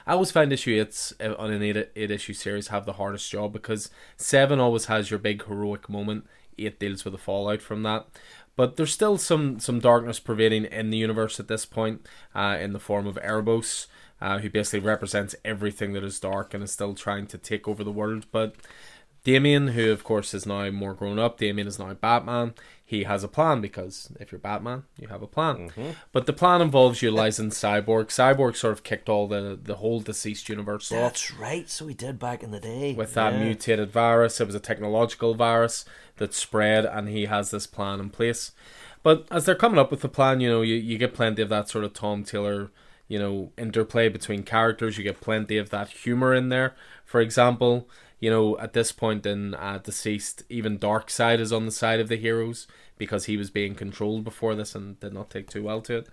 I 0.07 0.13
always 0.13 0.31
find 0.31 0.51
issue 0.51 0.79
eights 0.79 1.13
uh, 1.19 1.35
on 1.37 1.51
an 1.51 1.61
eight, 1.61 1.89
eight 1.95 2.11
issue 2.11 2.33
series 2.33 2.69
have 2.69 2.85
the 2.85 2.93
hardest 2.93 3.29
job 3.29 3.53
because 3.53 3.91
seven 4.17 4.59
always 4.59 4.85
has 4.85 5.11
your 5.11 5.19
big 5.19 5.45
heroic 5.45 5.89
moment. 5.89 6.25
Eight 6.57 6.79
deals 6.79 7.03
with 7.03 7.11
the 7.11 7.17
fallout 7.17 7.61
from 7.61 7.83
that, 7.83 8.07
but 8.55 8.75
there's 8.75 8.93
still 8.93 9.17
some 9.17 9.59
some 9.59 9.79
darkness 9.79 10.19
pervading 10.19 10.65
in 10.65 10.89
the 10.89 10.97
universe 10.97 11.39
at 11.39 11.47
this 11.47 11.65
point, 11.65 12.05
uh, 12.33 12.57
in 12.59 12.73
the 12.73 12.79
form 12.79 13.07
of 13.07 13.15
Erebos, 13.17 13.87
uh, 14.21 14.39
who 14.39 14.49
basically 14.49 14.79
represents 14.79 15.35
everything 15.43 15.93
that 15.93 16.03
is 16.03 16.19
dark 16.19 16.53
and 16.53 16.63
is 16.63 16.71
still 16.71 16.95
trying 16.95 17.27
to 17.27 17.37
take 17.37 17.67
over 17.67 17.83
the 17.83 17.91
world. 17.91 18.25
But 18.31 18.55
Damian, 19.23 19.69
who 19.69 19.91
of 19.91 20.03
course 20.03 20.33
is 20.33 20.45
now 20.45 20.69
more 20.69 20.93
grown 20.93 21.19
up, 21.19 21.37
Damian 21.37 21.67
is 21.67 21.79
now 21.79 21.93
Batman. 21.93 22.53
He 22.87 23.03
has 23.05 23.23
a 23.23 23.27
plan 23.27 23.61
because 23.61 24.11
if 24.19 24.31
you're 24.31 24.37
Batman, 24.37 24.83
you 24.99 25.07
have 25.07 25.23
a 25.23 25.27
plan. 25.27 25.69
Mm-hmm. 25.69 25.89
But 26.11 26.27
the 26.27 26.33
plan 26.33 26.61
involves 26.61 27.01
utilizing 27.01 27.49
Cyborg. 27.49 28.05
Cyborg 28.09 28.55
sort 28.55 28.73
of 28.73 28.83
kicked 28.83 29.09
all 29.09 29.27
the 29.27 29.57
the 29.61 29.77
whole 29.77 30.03
DCeased 30.03 30.47
universe 30.49 30.91
off 30.91 30.99
That's 30.99 31.31
right. 31.31 31.67
So 31.67 31.87
he 31.87 31.95
did 31.95 32.19
back 32.19 32.43
in 32.43 32.51
the 32.51 32.59
day 32.59 32.93
with 32.93 33.15
that 33.15 33.33
Yeah. 33.33 33.43
mutated 33.43 33.91
virus. 33.91 34.39
It 34.39 34.45
was 34.45 34.53
a 34.55 34.59
technological 34.59 35.33
virus 35.33 35.83
that 36.17 36.35
spread, 36.35 36.85
and 36.85 37.09
he 37.09 37.25
has 37.25 37.49
this 37.49 37.65
plan 37.65 37.99
in 37.99 38.11
place. 38.11 38.51
But 39.01 39.25
as 39.31 39.45
they're 39.45 39.55
coming 39.55 39.79
up 39.79 39.89
with 39.89 40.01
the 40.01 40.09
plan, 40.09 40.39
you 40.39 40.49
know, 40.49 40.61
you, 40.61 40.75
you 40.75 40.97
get 40.99 41.13
plenty 41.15 41.41
of 41.41 41.49
that 41.49 41.67
sort 41.69 41.85
of 41.85 41.93
Tom 41.93 42.23
Taylor, 42.23 42.69
you 43.07 43.17
know, 43.17 43.51
interplay 43.57 44.09
between 44.09 44.43
characters. 44.43 44.97
You 44.97 45.03
get 45.03 45.21
plenty 45.21 45.57
of 45.57 45.71
that 45.71 45.89
humor 45.89 46.33
in 46.35 46.49
there. 46.49 46.75
For 47.03 47.19
example, 47.19 47.87
you 48.25 48.31
know, 48.31 48.57
at 48.57 48.73
this 48.73 48.91
point 48.91 49.23
in 49.27 49.53
uh, 49.53 49.77
DCeased, 49.77 50.41
even 50.49 50.79
Darkseid 50.79 51.39
is 51.39 51.53
on 51.53 51.67
the 51.67 51.71
side 51.71 51.99
of 51.99 52.09
the 52.09 52.15
heroes 52.15 52.65
because 52.97 53.25
he 53.25 53.37
was 53.37 53.51
being 53.51 53.75
controlled 53.75 54.23
before 54.23 54.55
this 54.55 54.73
and 54.73 54.99
did 54.99 55.13
not 55.13 55.29
take 55.29 55.47
too 55.47 55.61
well 55.61 55.79
to 55.81 55.97
it. 55.97 56.07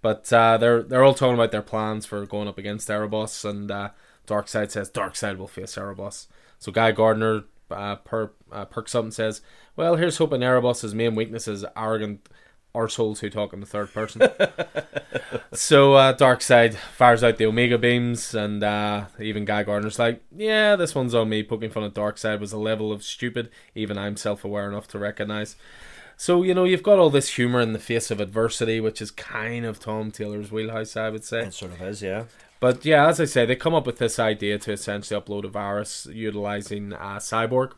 But 0.00 0.32
uh, 0.32 0.58
they're 0.58 0.84
they're 0.84 1.02
all 1.02 1.12
talking 1.12 1.34
about 1.34 1.50
their 1.50 1.62
plans 1.62 2.06
for 2.06 2.24
going 2.24 2.46
up 2.46 2.56
against 2.56 2.86
Erebos, 2.86 3.44
and 3.44 3.68
uh, 3.68 3.90
Darkseid 4.28 4.70
says 4.70 4.92
Darkseid 4.92 5.38
will 5.38 5.48
face 5.48 5.74
Erebos. 5.74 6.28
So 6.60 6.70
Guy 6.70 6.92
Gardner 6.92 7.42
uh, 7.68 7.96
per, 7.96 8.28
perks 8.70 8.94
up 8.94 9.02
and 9.02 9.12
says, 9.12 9.40
"Well, 9.74 9.96
here's 9.96 10.18
hoping 10.18 10.42
Erebos' 10.42 10.94
main 10.94 11.16
weakness 11.16 11.48
is 11.48 11.64
arrogant 11.76 12.28
arseholes 12.76 13.20
who 13.20 13.30
talk 13.30 13.52
in 13.52 13.60
the 13.60 13.66
third 13.66 13.92
person." 13.92 14.22
so 15.52 15.94
uh, 15.94 16.16
Darkseid 16.16 16.74
fires 16.74 17.24
out 17.24 17.38
the 17.38 17.46
Omega 17.46 17.78
beams, 17.78 18.34
and 18.34 18.62
uh, 18.62 19.06
even 19.18 19.44
Guy 19.44 19.62
Gardner's 19.62 19.98
like, 19.98 20.22
"Yeah, 20.36 20.76
this 20.76 20.94
one's 20.94 21.14
on 21.14 21.28
me." 21.28 21.42
Poking 21.42 21.70
fun 21.70 21.84
at 21.84 21.94
Darkseid 21.94 22.40
was 22.40 22.52
a 22.52 22.58
level 22.58 22.92
of 22.92 23.02
stupid 23.02 23.50
even 23.74 23.98
I'm 23.98 24.16
self-aware 24.16 24.68
enough 24.68 24.88
to 24.88 24.98
recognize. 24.98 25.56
So 26.16 26.42
you 26.42 26.54
know 26.54 26.64
you've 26.64 26.82
got 26.82 26.98
all 26.98 27.10
this 27.10 27.34
humor 27.34 27.60
in 27.60 27.72
the 27.72 27.78
face 27.78 28.10
of 28.10 28.20
adversity, 28.20 28.80
which 28.80 29.02
is 29.02 29.10
kind 29.10 29.64
of 29.64 29.78
Tom 29.78 30.10
Taylor's 30.10 30.50
wheelhouse, 30.50 30.96
I 30.96 31.10
would 31.10 31.24
say. 31.24 31.40
It 31.40 31.54
sort 31.54 31.72
of 31.72 31.82
is, 31.82 32.02
yeah. 32.02 32.24
But 32.58 32.84
yeah, 32.84 33.06
as 33.06 33.20
I 33.20 33.26
say, 33.26 33.44
they 33.44 33.56
come 33.56 33.74
up 33.74 33.86
with 33.86 33.98
this 33.98 34.18
idea 34.18 34.58
to 34.60 34.72
essentially 34.72 35.20
upload 35.20 35.44
a 35.44 35.48
virus 35.48 36.06
utilizing 36.10 36.94
uh, 36.94 37.16
Cyborg. 37.16 37.72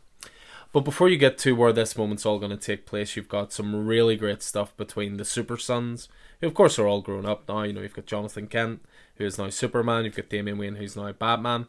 But 0.73 0.81
before 0.85 1.09
you 1.09 1.17
get 1.17 1.39
to 1.39 1.57
where 1.57 1.73
this 1.73 1.97
moment's 1.97 2.27
all 2.27 2.39
going 2.39 2.51
to 2.51 2.57
take 2.57 2.85
place, 2.87 3.17
you've 3.17 3.29
got 3.29 3.53
some 3.53 3.87
really 3.87 4.17
great 4.17 4.43
stuff 4.43 4.77
between 4.77 5.17
the 5.17 5.25
Super 5.25 5.57
Sons, 5.57 6.09
who 6.41 6.47
of 6.47 6.55
course 6.55 6.79
are 6.79 6.87
all 6.87 7.01
grown 7.01 7.25
up 7.25 7.49
now. 7.49 7.63
You 7.63 7.73
know, 7.73 7.81
you've 7.81 7.95
got 7.95 8.07
Jonathan 8.07 8.47
Kent, 8.49 8.85
who 9.17 9.25
is 9.25 9.39
now 9.39 9.49
Superman. 9.49 10.05
You've 10.05 10.17
got 10.17 10.29
Damian 10.29 10.59
Wayne, 10.59 10.77
who's 10.77 10.95
now 10.97 11.11
Batman. 11.13 11.67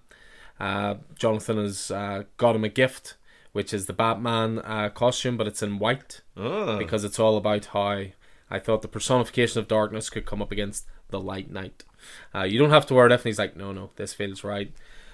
Uh, 0.59 0.95
Jonathan 1.15 1.57
has 1.57 1.89
uh, 1.91 2.23
got 2.37 2.55
him 2.57 2.65
a 2.65 2.69
gift, 2.69 3.15
which 3.53 3.73
is 3.73 3.85
the 3.85 3.93
Batman 3.93 4.59
uh, 4.59 4.89
costume, 4.89 5.37
but 5.37 5.47
it's 5.47 5.63
in 5.63 5.79
white 5.79 6.21
Oh. 6.35 6.77
because 6.77 7.03
it's 7.05 7.19
all 7.19 7.37
about 7.37 7.65
how 7.67 8.03
I 8.51 8.59
thought 8.59 8.81
the 8.81 8.87
personification 8.89 9.59
of 9.59 9.67
darkness 9.69 10.09
could 10.09 10.25
come 10.25 10.41
up 10.41 10.51
against 10.51 10.85
the 11.09 11.19
light 11.21 11.49
knight. 11.49 11.83
Uh, 12.35 12.43
you 12.43 12.59
don't 12.59 12.69
have 12.69 12.85
to 12.87 12.93
wear 12.93 13.05
it 13.05 13.11
if, 13.13 13.21
and 13.21 13.29
he's 13.29 13.39
like, 13.39 13.55
no, 13.55 13.71
no, 13.71 13.91
this 13.95 14.13
feels 14.13 14.43
right. 14.43 14.71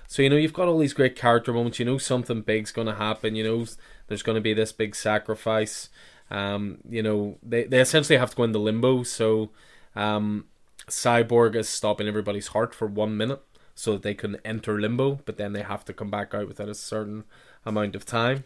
So 0.07 0.21
you 0.21 0.29
know 0.29 0.35
you've 0.35 0.53
got 0.53 0.67
all 0.67 0.79
these 0.79 0.93
great 0.93 1.15
character 1.15 1.53
moments. 1.53 1.79
You 1.79 1.85
know 1.85 1.97
something 1.97 2.41
big's 2.41 2.71
going 2.71 2.87
to 2.87 2.95
happen. 2.95 3.35
You 3.35 3.43
know 3.43 3.65
there's 4.07 4.23
going 4.23 4.35
to 4.35 4.41
be 4.41 4.53
this 4.53 4.71
big 4.71 4.95
sacrifice. 4.95 5.89
Um, 6.31 6.79
you 6.89 7.03
know 7.03 7.37
they 7.43 7.63
they 7.63 7.79
essentially 7.79 8.17
have 8.17 8.31
to 8.31 8.35
go 8.35 8.43
into 8.43 8.59
limbo. 8.59 9.03
So 9.03 9.49
um, 9.95 10.45
Cyborg 10.87 11.55
is 11.55 11.69
stopping 11.69 12.07
everybody's 12.07 12.47
heart 12.47 12.75
for 12.75 12.87
one 12.87 13.17
minute 13.17 13.41
so 13.73 13.93
that 13.93 14.03
they 14.03 14.13
can 14.13 14.37
enter 14.45 14.79
limbo, 14.79 15.19
but 15.25 15.37
then 15.37 15.53
they 15.53 15.61
have 15.61 15.83
to 15.85 15.93
come 15.93 16.09
back 16.09 16.33
out 16.33 16.47
within 16.47 16.69
a 16.69 16.73
certain 16.75 17.25
amount 17.65 17.95
of 17.95 18.05
time. 18.05 18.45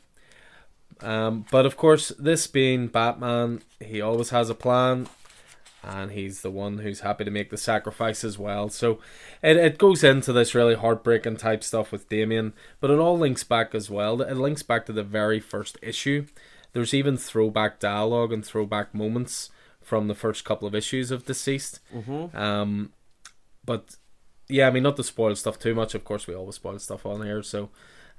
Um, 1.01 1.45
but 1.51 1.65
of 1.65 1.77
course, 1.77 2.09
this 2.17 2.47
being 2.47 2.87
Batman, 2.87 3.61
he 3.79 4.01
always 4.01 4.31
has 4.31 4.49
a 4.49 4.55
plan, 4.55 5.07
and 5.83 6.11
he's 6.11 6.41
the 6.41 6.51
one 6.51 6.79
who's 6.79 7.01
happy 7.01 7.23
to 7.23 7.31
make 7.31 7.49
the 7.49 7.57
sacrifice 7.57 8.23
as 8.23 8.37
well. 8.37 8.69
So 8.69 8.99
it, 9.41 9.57
it 9.57 9.77
goes 9.77 10.03
into 10.03 10.33
this 10.33 10.53
really 10.53 10.75
heartbreaking 10.75 11.37
type 11.37 11.63
stuff 11.63 11.91
with 11.91 12.09
Damian, 12.09 12.53
but 12.79 12.91
it 12.91 12.99
all 12.99 13.17
links 13.17 13.43
back 13.43 13.73
as 13.73 13.89
well. 13.89 14.21
It 14.21 14.35
links 14.35 14.63
back 14.63 14.85
to 14.87 14.93
the 14.93 15.03
very 15.03 15.39
first 15.39 15.77
issue. 15.81 16.25
There's 16.73 16.93
even 16.93 17.17
throwback 17.17 17.79
dialogue 17.79 18.31
and 18.31 18.45
throwback 18.45 18.93
moments 18.93 19.49
from 19.81 20.07
the 20.07 20.15
first 20.15 20.45
couple 20.45 20.67
of 20.67 20.75
issues 20.75 21.11
of 21.11 21.25
DCeased. 21.25 21.79
Mm-hmm. 21.93 22.37
Um, 22.37 22.93
but 23.65 23.95
yeah, 24.47 24.67
I 24.67 24.71
mean, 24.71 24.83
not 24.83 24.97
to 24.97 25.03
spoil 25.03 25.35
stuff 25.35 25.57
too 25.57 25.73
much. 25.73 25.95
Of 25.95 26.03
course, 26.03 26.27
we 26.27 26.35
always 26.35 26.55
spoil 26.55 26.77
stuff 26.79 27.05
on 27.05 27.23
here, 27.23 27.41
so 27.41 27.69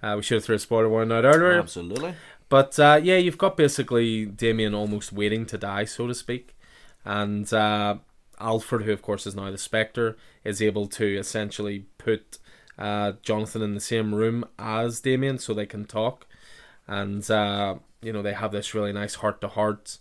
uh, 0.03 0.15
we 0.17 0.23
should 0.23 0.37
have 0.37 0.45
threw 0.45 0.57
a 0.57 0.59
spoiler 0.59 0.89
warning 0.89 1.17
out 1.17 1.25
earlier. 1.25 1.59
Absolutely. 1.59 2.15
But 2.49 2.79
uh, 2.79 3.01
yeah, 3.03 3.17
you've 3.17 3.39
got 3.39 3.57
basically 3.57 4.27
Damian 4.27 4.75
almost 4.75 5.13
waiting 5.13 5.47
to 5.47 5.59
die, 5.59 5.85
so 5.85 6.07
to 6.07 6.15
speak, 6.15 6.57
and 7.05 7.53
uh, 7.53 7.97
Alfred, 8.39 8.85
who 8.85 8.93
of 8.93 9.03
course 9.03 9.27
is 9.27 9.35
now 9.35 9.51
the 9.51 9.59
Spectre, 9.59 10.17
is 10.45 10.63
able 10.63 10.87
to 10.89 11.19
essentially 11.19 11.87
put 11.99 12.39
uh, 12.79 13.13
Jonathan 13.23 13.63
in 13.63 13.75
the 13.75 13.81
same 13.81 14.15
room 14.15 14.45
as 14.59 15.01
Damian, 15.01 15.39
so 15.39 15.53
they 15.53 15.67
can 15.67 15.85
talk, 15.85 16.27
and 16.87 17.29
uh, 17.31 17.77
you 18.01 18.13
know 18.13 18.23
they 18.23 18.33
have 18.33 18.53
this 18.53 18.75
really 18.75 18.93
nice 18.93 19.17
heart 19.17 19.41
to 19.41 19.49
heart. 19.49 19.99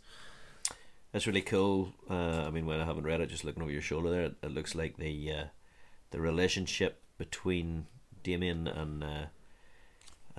That's 1.11 1.27
really 1.27 1.41
cool. 1.41 1.93
Uh, 2.09 2.43
I 2.45 2.49
mean, 2.51 2.65
when 2.65 2.79
I 2.79 2.85
haven't 2.85 3.03
read 3.03 3.19
it, 3.19 3.29
just 3.29 3.43
looking 3.43 3.63
over 3.63 3.71
your 3.71 3.81
shoulder 3.81 4.09
there, 4.11 4.25
it, 4.25 4.35
it 4.43 4.51
looks 4.51 4.75
like 4.75 4.97
the 4.97 5.31
uh, 5.31 5.43
the 6.11 6.21
relationship 6.21 7.01
between 7.17 7.87
Damian 8.23 8.67
and 8.67 9.03
uh, 9.03 9.25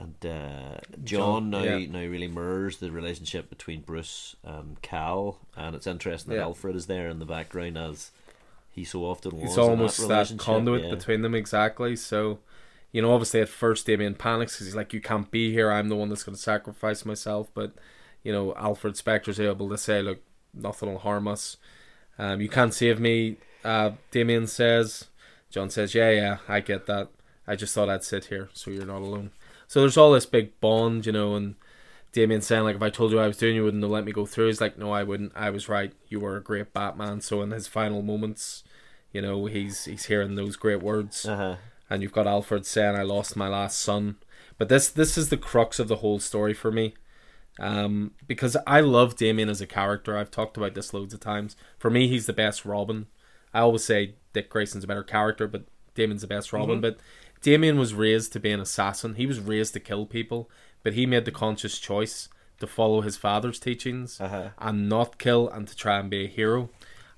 and 0.00 0.14
uh, 0.24 0.78
John, 1.04 1.04
John, 1.04 1.50
now 1.50 1.62
yeah. 1.62 1.86
now 1.86 2.00
really 2.00 2.26
mirrors 2.26 2.78
the 2.78 2.90
relationship 2.90 3.50
between 3.50 3.82
Bruce 3.82 4.34
and 4.42 4.80
Kal, 4.80 5.38
and 5.56 5.76
it's 5.76 5.86
interesting 5.86 6.30
that 6.30 6.38
Yeah. 6.38 6.44
Alfred 6.44 6.74
is 6.74 6.86
there 6.86 7.10
in 7.10 7.18
the 7.18 7.26
background 7.26 7.76
as 7.76 8.10
he 8.70 8.82
so 8.82 9.04
often 9.04 9.36
was. 9.36 9.50
It's 9.50 9.58
almost 9.58 10.08
that, 10.08 10.28
that, 10.28 10.38
conduit 10.38 10.84
yeah. 10.84 10.90
between 10.90 11.20
them, 11.20 11.34
exactly. 11.34 11.96
So, 11.96 12.38
you 12.92 13.02
know, 13.02 13.12
obviously 13.12 13.42
at 13.42 13.50
first 13.50 13.84
Damian 13.84 14.14
panics 14.14 14.54
because 14.54 14.68
he's 14.68 14.74
like, 14.74 14.94
"You 14.94 15.02
can't 15.02 15.30
be 15.30 15.52
here. 15.52 15.70
I'm 15.70 15.90
the 15.90 15.96
one 15.96 16.08
that's 16.08 16.24
going 16.24 16.36
to 16.36 16.42
sacrifice 16.42 17.04
myself." 17.04 17.50
But 17.52 17.72
you 18.22 18.32
know, 18.32 18.54
Alfred 18.54 18.96
Spectre's 18.96 19.38
able 19.38 19.68
to 19.68 19.76
say, 19.76 20.00
"Look, 20.00 20.20
nothing 20.54 20.90
will 20.90 21.00
harm 21.00 21.28
us. 21.28 21.58
Um, 22.18 22.40
you 22.40 22.48
can't 22.48 22.72
save 22.72 22.98
me." 22.98 23.36
Uh, 23.62 23.92
Damian 24.10 24.46
says. 24.46 25.08
John 25.50 25.68
says, 25.68 25.94
"Yeah, 25.94 26.10
yeah, 26.10 26.38
I 26.48 26.60
get 26.60 26.86
that. 26.86 27.08
I 27.46 27.54
just 27.56 27.74
thought 27.74 27.90
I'd 27.90 28.04
sit 28.04 28.26
here, 28.26 28.48
so 28.54 28.70
you're 28.70 28.86
not 28.86 29.02
alone." 29.02 29.32
So 29.70 29.78
there's 29.80 29.96
all 29.96 30.10
this 30.10 30.26
big 30.26 30.58
bond, 30.60 31.06
you 31.06 31.12
know, 31.12 31.36
and 31.36 31.54
Damian 32.10 32.40
saying 32.40 32.64
like, 32.64 32.74
"If 32.74 32.82
I 32.82 32.90
told 32.90 33.12
you 33.12 33.20
I 33.20 33.28
was 33.28 33.36
doing, 33.36 33.54
you 33.54 33.62
wouldn't 33.62 33.84
have 33.84 33.90
let 33.92 34.04
me 34.04 34.10
go 34.10 34.26
through." 34.26 34.48
He's 34.48 34.60
like, 34.60 34.76
"No, 34.76 34.90
I 34.90 35.04
wouldn't. 35.04 35.30
I 35.36 35.50
was 35.50 35.68
right. 35.68 35.92
You 36.08 36.18
were 36.18 36.36
a 36.36 36.42
great 36.42 36.72
Batman." 36.72 37.20
So 37.20 37.40
in 37.40 37.52
his 37.52 37.68
final 37.68 38.02
moments, 38.02 38.64
you 39.12 39.22
know, 39.22 39.46
he's 39.46 39.84
he's 39.84 40.06
hearing 40.06 40.34
those 40.34 40.56
great 40.56 40.82
words, 40.82 41.24
Uh-huh. 41.24 41.54
and 41.88 42.02
you've 42.02 42.10
got 42.12 42.26
Alfred 42.26 42.66
saying, 42.66 42.96
"I 42.96 43.02
lost 43.02 43.36
my 43.36 43.46
last 43.46 43.78
son." 43.78 44.16
But 44.58 44.68
this 44.68 44.88
this 44.88 45.16
is 45.16 45.28
the 45.28 45.36
crux 45.36 45.78
of 45.78 45.86
the 45.86 45.96
whole 46.02 46.18
story 46.18 46.52
for 46.52 46.72
me, 46.72 46.94
um, 47.60 48.10
because 48.26 48.56
I 48.66 48.80
love 48.80 49.14
Damian 49.14 49.48
as 49.48 49.60
a 49.60 49.66
character. 49.68 50.16
I've 50.18 50.32
talked 50.32 50.56
about 50.56 50.74
this 50.74 50.92
loads 50.92 51.14
of 51.14 51.20
times. 51.20 51.54
For 51.78 51.90
me, 51.90 52.08
he's 52.08 52.26
the 52.26 52.32
best 52.32 52.64
Robin. 52.64 53.06
I 53.54 53.60
always 53.60 53.84
say 53.84 54.14
Dick 54.32 54.50
Grayson's 54.50 54.82
a 54.82 54.88
better 54.88 55.04
character, 55.04 55.46
but 55.46 55.62
Damian's 55.94 56.22
the 56.22 56.26
best 56.26 56.52
Robin. 56.52 56.78
Mhm. 56.78 56.82
But 56.82 56.98
Damian 57.42 57.78
was 57.78 57.94
raised 57.94 58.32
to 58.34 58.40
be 58.40 58.50
an 58.50 58.60
assassin. 58.60 59.14
He 59.14 59.26
was 59.26 59.40
raised 59.40 59.72
to 59.74 59.80
kill 59.80 60.06
people, 60.06 60.50
but 60.82 60.92
he 60.94 61.06
made 61.06 61.24
the 61.24 61.30
conscious 61.32 61.78
choice 61.78 62.28
to 62.58 62.66
follow 62.66 63.00
his 63.00 63.16
father's 63.16 63.58
teachings 63.58 64.20
Uh-huh. 64.20 64.50
and 64.58 64.88
not 64.88 65.18
kill 65.18 65.48
and 65.48 65.66
to 65.66 65.74
try 65.76 65.98
and 65.98 66.10
be 66.10 66.24
a 66.24 66.28
hero. 66.28 66.68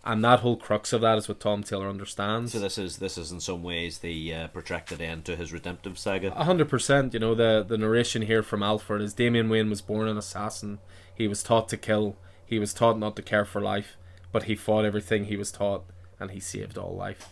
And 0.05 0.25
that 0.25 0.41
whole 0.41 0.57
crux 0.57 0.93
of 0.93 1.01
that 1.03 1.17
is 1.19 1.29
what 1.29 1.39
Tom 1.39 1.63
Taylor 1.63 1.89
understands. 1.89 2.53
So 2.53 2.59
this 2.59 2.77
is 2.77 2.97
this 2.99 3.17
is 3.17 3.31
in 3.31 3.39
some 3.39 3.63
ways 3.63 3.99
the 3.99 4.35
uh, 4.35 4.49
protracted 4.49 5.01
end 5.01 5.25
to 5.27 5.37
his 5.37 5.53
redemptive 5.53 5.97
saga. 5.97 6.33
A 6.37 6.43
hundred 6.45 6.69
percent. 6.69 7.15
You 7.15 7.21
know 7.21 7.37
the 7.37 7.65
the 7.67 7.79
narration 7.79 8.23
here 8.23 8.43
from 8.43 8.65
Alfred 8.65 9.01
is 9.01 9.15
Damian 9.15 9.49
Wayne 9.49 9.71
was 9.71 9.81
born 9.81 10.09
an 10.09 10.19
assassin. 10.19 10.81
He 11.15 11.29
was 11.29 11.45
taught 11.45 11.69
to 11.69 11.77
kill. 11.77 12.17
He 12.45 12.59
was 12.59 12.75
taught 12.75 12.99
not 12.99 13.15
to 13.15 13.23
care 13.23 13.45
for 13.45 13.61
life, 13.61 13.97
but 14.33 14.45
he 14.45 14.57
fought 14.57 14.85
everything 14.85 15.27
he 15.27 15.37
was 15.37 15.53
taught, 15.53 15.85
and 16.19 16.33
he 16.33 16.41
saved 16.41 16.77
all 16.77 16.97
life. 16.97 17.29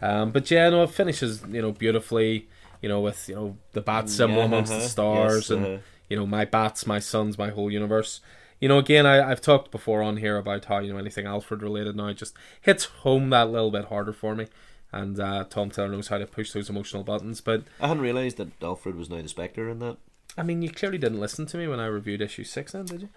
Um, 0.00 0.30
but 0.30 0.50
yeah, 0.50 0.68
no, 0.70 0.82
it 0.82 0.90
finishes 0.90 1.42
you 1.50 1.62
know 1.62 1.72
beautifully. 1.72 2.48
You 2.82 2.88
know 2.90 3.00
with 3.00 3.28
you 3.28 3.34
know 3.34 3.56
the 3.72 3.80
bat 3.80 4.08
symbol 4.08 4.38
Yeah, 4.38 4.44
amongst 4.44 4.72
uh-huh. 4.72 4.82
the 4.82 4.88
stars 4.88 5.34
Yes, 5.34 5.50
and 5.50 5.66
uh-huh. 5.66 5.78
you 6.08 6.16
know 6.16 6.26
my 6.26 6.44
bats, 6.44 6.86
my 6.86 6.98
sons, 6.98 7.38
my 7.38 7.50
whole 7.50 7.70
universe. 7.70 8.20
You 8.60 8.68
know, 8.68 8.78
again, 8.78 9.04
I, 9.04 9.30
I've 9.30 9.42
talked 9.42 9.70
before 9.70 10.02
on 10.02 10.16
here 10.16 10.38
about 10.38 10.64
how 10.66 10.78
you 10.78 10.92
know 10.92 10.98
anything 10.98 11.26
Alfred 11.26 11.62
related 11.62 11.96
now 11.96 12.12
just 12.12 12.34
hits 12.60 12.84
home 12.84 13.30
that 13.30 13.50
little 13.50 13.70
bit 13.70 13.86
harder 13.86 14.12
for 14.12 14.34
me, 14.34 14.46
and 14.92 15.18
uh, 15.18 15.44
Tom 15.44 15.70
Taylor 15.70 15.88
knows 15.88 16.08
how 16.08 16.18
to 16.18 16.26
push 16.26 16.52
those 16.52 16.70
emotional 16.70 17.02
buttons. 17.02 17.40
But 17.40 17.64
I 17.80 17.88
hadn't 17.88 18.02
realised 18.02 18.36
that 18.38 18.62
Alfred 18.62 18.96
was 18.96 19.10
now 19.10 19.20
the 19.20 19.28
Spectre 19.28 19.68
in 19.68 19.78
that. 19.80 19.96
I 20.38 20.42
mean, 20.42 20.60
you 20.60 20.70
clearly 20.70 20.98
didn't 20.98 21.20
listen 21.20 21.46
to 21.46 21.56
me 21.56 21.66
when 21.66 21.80
I 21.80 21.86
reviewed 21.86 22.20
issue 22.20 22.44
six, 22.44 22.72
then, 22.72 22.84
did 22.84 23.02
you? 23.02 23.08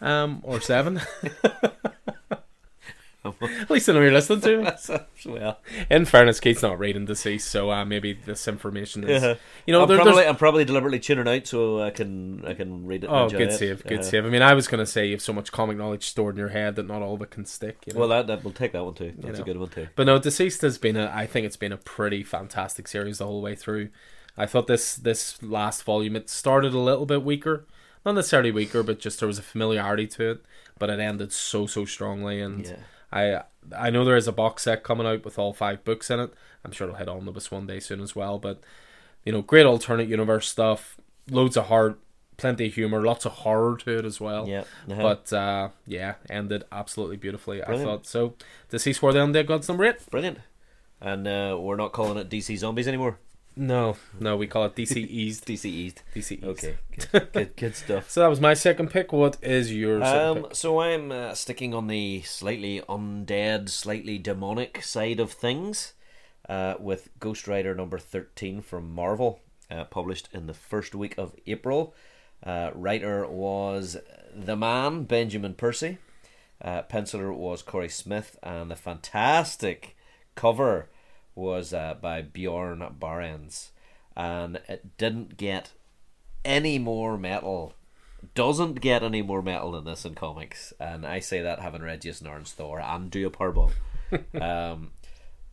Um, 0.00 0.40
or 0.44 0.60
seven? 0.60 1.00
At 3.24 3.70
least 3.70 3.88
I 3.88 3.92
know 3.92 4.00
you're 4.00 4.12
listening 4.12 4.40
to 4.42 4.62
me. 4.62 4.98
well, 5.34 5.58
In 5.90 6.04
fairness, 6.04 6.40
Kate's 6.40 6.62
not 6.62 6.78
reading 6.78 7.06
DCeased, 7.06 7.40
so 7.42 7.70
uh, 7.70 7.84
maybe 7.84 8.12
this 8.12 8.46
information 8.46 9.04
is. 9.04 9.22
Yeah. 9.22 9.34
You 9.66 9.72
know, 9.72 9.82
I'm, 9.82 9.88
there, 9.88 9.98
probably. 9.98 10.24
I'm 10.24 10.36
probably 10.36 10.64
deliberately 10.64 11.00
tuning 11.00 11.28
out 11.28 11.46
so 11.46 11.82
I 11.82 11.90
can 11.90 12.44
I 12.46 12.54
can 12.54 12.86
read 12.86 13.04
it. 13.04 13.08
Oh, 13.08 13.28
good 13.28 13.48
it. 13.48 13.52
save, 13.52 13.84
good 13.84 14.00
Uh, 14.00 14.02
save. 14.02 14.24
I 14.24 14.28
mean, 14.28 14.42
I 14.42 14.54
was 14.54 14.68
going 14.68 14.78
to 14.78 14.86
say 14.86 15.06
you 15.06 15.12
have 15.12 15.22
so 15.22 15.32
much 15.32 15.50
comic 15.52 15.76
knowledge 15.76 16.06
stored 16.06 16.36
in 16.36 16.38
your 16.38 16.48
head 16.50 16.76
that 16.76 16.86
not 16.86 17.02
all 17.02 17.14
of 17.14 17.22
it 17.22 17.30
can 17.30 17.44
stick. 17.44 17.78
You 17.86 17.94
know? 17.94 18.00
Well, 18.00 18.08
that, 18.08 18.28
that 18.28 18.44
we'll 18.44 18.54
take 18.54 18.72
that 18.72 18.84
one 18.84 18.94
too. 18.94 19.12
That's 19.18 19.38
know. 19.38 19.42
a 19.42 19.46
good 19.46 19.58
one 19.58 19.68
too. 19.68 19.88
But 19.96 20.06
no, 20.06 20.18
DCeased 20.20 20.62
has 20.62 20.78
been 20.78 20.96
a. 20.96 21.12
I 21.14 21.26
think 21.26 21.44
it's 21.44 21.56
been 21.56 21.72
a 21.72 21.76
pretty 21.76 22.22
fantastic 22.22 22.86
series 22.88 23.18
the 23.18 23.26
whole 23.26 23.42
way 23.42 23.54
through. 23.56 23.90
I 24.36 24.46
thought 24.46 24.68
this 24.68 24.94
this 24.94 25.42
last 25.42 25.82
volume 25.82 26.14
it 26.14 26.30
started 26.30 26.72
a 26.72 26.78
little 26.78 27.04
bit 27.06 27.24
weaker, 27.24 27.66
not 28.06 28.14
necessarily 28.14 28.52
weaker, 28.52 28.84
but 28.84 29.00
just 29.00 29.18
there 29.18 29.26
was 29.26 29.40
a 29.40 29.42
familiarity 29.42 30.06
to 30.06 30.30
it. 30.30 30.44
But 30.78 30.88
it 30.90 31.00
ended 31.00 31.32
so 31.32 31.66
so 31.66 31.84
strongly, 31.84 32.40
and 32.40 32.64
Yeah. 32.64 32.76
I 33.12 33.42
I 33.76 33.90
know 33.90 34.04
there 34.04 34.16
is 34.16 34.28
a 34.28 34.32
box 34.32 34.64
set 34.64 34.82
coming 34.82 35.06
out 35.06 35.24
with 35.24 35.38
all 35.38 35.52
five 35.52 35.84
books 35.84 36.10
in 36.10 36.20
it. 36.20 36.32
I'm 36.64 36.72
sure 36.72 36.86
it'll 36.88 36.98
hit 36.98 37.08
omnibus 37.08 37.50
one 37.50 37.66
day 37.66 37.80
soon 37.80 38.00
as 38.00 38.14
well. 38.16 38.38
But 38.38 38.60
you 39.24 39.32
know, 39.32 39.42
great 39.42 39.66
alternate 39.66 40.08
universe 40.08 40.48
stuff. 40.48 40.98
loads 41.30 41.56
of 41.56 41.66
heart, 41.66 41.98
plenty 42.36 42.68
of 42.68 42.74
humor, 42.74 43.02
lots 43.02 43.26
of 43.26 43.32
horror 43.32 43.76
to 43.76 43.98
it 43.98 44.04
as 44.04 44.20
well. 44.20 44.48
Yeah, 44.48 44.64
uh-huh. 44.90 45.02
But 45.02 45.32
uh, 45.32 45.68
yeah, 45.86 46.14
ended 46.30 46.64
absolutely 46.72 47.16
beautifully. 47.16 47.62
I 47.62 47.76
thought 47.76 48.06
so. 48.06 48.34
DCeased 48.70 49.02
War 49.02 49.12
the 49.12 49.18
Undead 49.20 49.46
Gods 49.46 49.68
number 49.68 49.84
eight. 49.84 50.08
brilliant. 50.10 50.38
And 51.00 51.28
uh, 51.28 51.56
we're 51.60 51.76
not 51.76 51.92
calling 51.92 52.18
it 52.18 52.28
DC 52.28 52.56
Zombies 52.58 52.88
anymore. 52.88 53.18
No, 53.58 53.96
no, 54.20 54.36
we 54.36 54.46
call 54.46 54.66
it 54.66 54.76
DC 54.76 54.96
East. 55.10 55.44
DC 55.44 55.64
East. 55.64 56.02
DC 56.14 56.32
East. 56.32 56.44
Okay, 56.44 56.76
good, 57.10 57.28
good, 57.32 57.56
good 57.56 57.76
stuff. 57.76 58.08
So 58.08 58.20
that 58.20 58.28
was 58.28 58.40
my 58.40 58.54
second 58.54 58.90
pick. 58.90 59.12
What 59.12 59.36
is 59.42 59.74
your 59.74 60.00
second 60.00 60.44
Um, 60.44 60.46
so 60.52 60.80
I'm 60.80 61.10
uh, 61.10 61.34
sticking 61.34 61.74
on 61.74 61.88
the 61.88 62.22
slightly 62.22 62.80
undead, 62.88 63.68
slightly 63.68 64.16
demonic 64.16 64.84
side 64.84 65.18
of 65.18 65.32
things, 65.32 65.94
uh, 66.48 66.74
with 66.78 67.10
Ghost 67.18 67.48
Rider 67.48 67.74
number 67.74 67.98
thirteen 67.98 68.62
from 68.62 68.94
Marvel, 68.94 69.40
uh, 69.68 69.84
published 69.84 70.28
in 70.32 70.46
the 70.46 70.54
first 70.54 70.94
week 70.94 71.18
of 71.18 71.34
April. 71.48 71.94
Uh, 72.44 72.70
writer 72.74 73.26
was 73.26 73.96
the 74.32 74.56
man 74.56 75.02
Benjamin 75.02 75.54
Percy. 75.54 75.98
Uh, 76.62 76.82
penciler 76.82 77.34
was 77.34 77.62
Corey 77.62 77.88
Smith, 77.88 78.38
and 78.40 78.70
the 78.70 78.76
fantastic 78.76 79.96
cover 80.36 80.88
was 81.38 81.72
uh, 81.72 81.94
by 82.00 82.20
Bjorn 82.20 82.84
Barends, 83.00 83.70
and 84.16 84.56
it 84.68 84.98
didn't 84.98 85.36
get 85.36 85.72
any 86.44 86.78
more 86.78 87.16
metal. 87.16 87.74
Doesn't 88.34 88.80
get 88.80 89.02
any 89.02 89.22
more 89.22 89.40
metal 89.40 89.72
than 89.72 89.84
this 89.84 90.04
in 90.04 90.14
comics, 90.14 90.72
and 90.80 91.06
I 91.06 91.20
say 91.20 91.40
that 91.40 91.60
having 91.60 91.82
read 91.82 92.02
Jason 92.02 92.26
Aaron's 92.26 92.52
Thor 92.52 92.80
and 92.80 93.10
do 93.10 93.26
a 93.26 93.30
Purple. 93.30 93.70
um, 94.40 94.90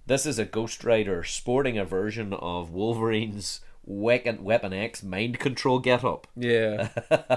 this 0.08 0.26
is 0.26 0.40
a 0.40 0.46
Ghost 0.46 0.84
Rider 0.84 1.24
sporting 1.24 1.78
a 1.78 1.86
version 1.86 2.34
of 2.34 2.72
Wolverine's 2.72 3.62
Weapon, 3.86 4.44
Weapon 4.44 4.74
X 4.74 5.04
mind 5.04 5.40
control 5.40 5.78
getup. 5.78 6.28
Yeah, 6.36 6.90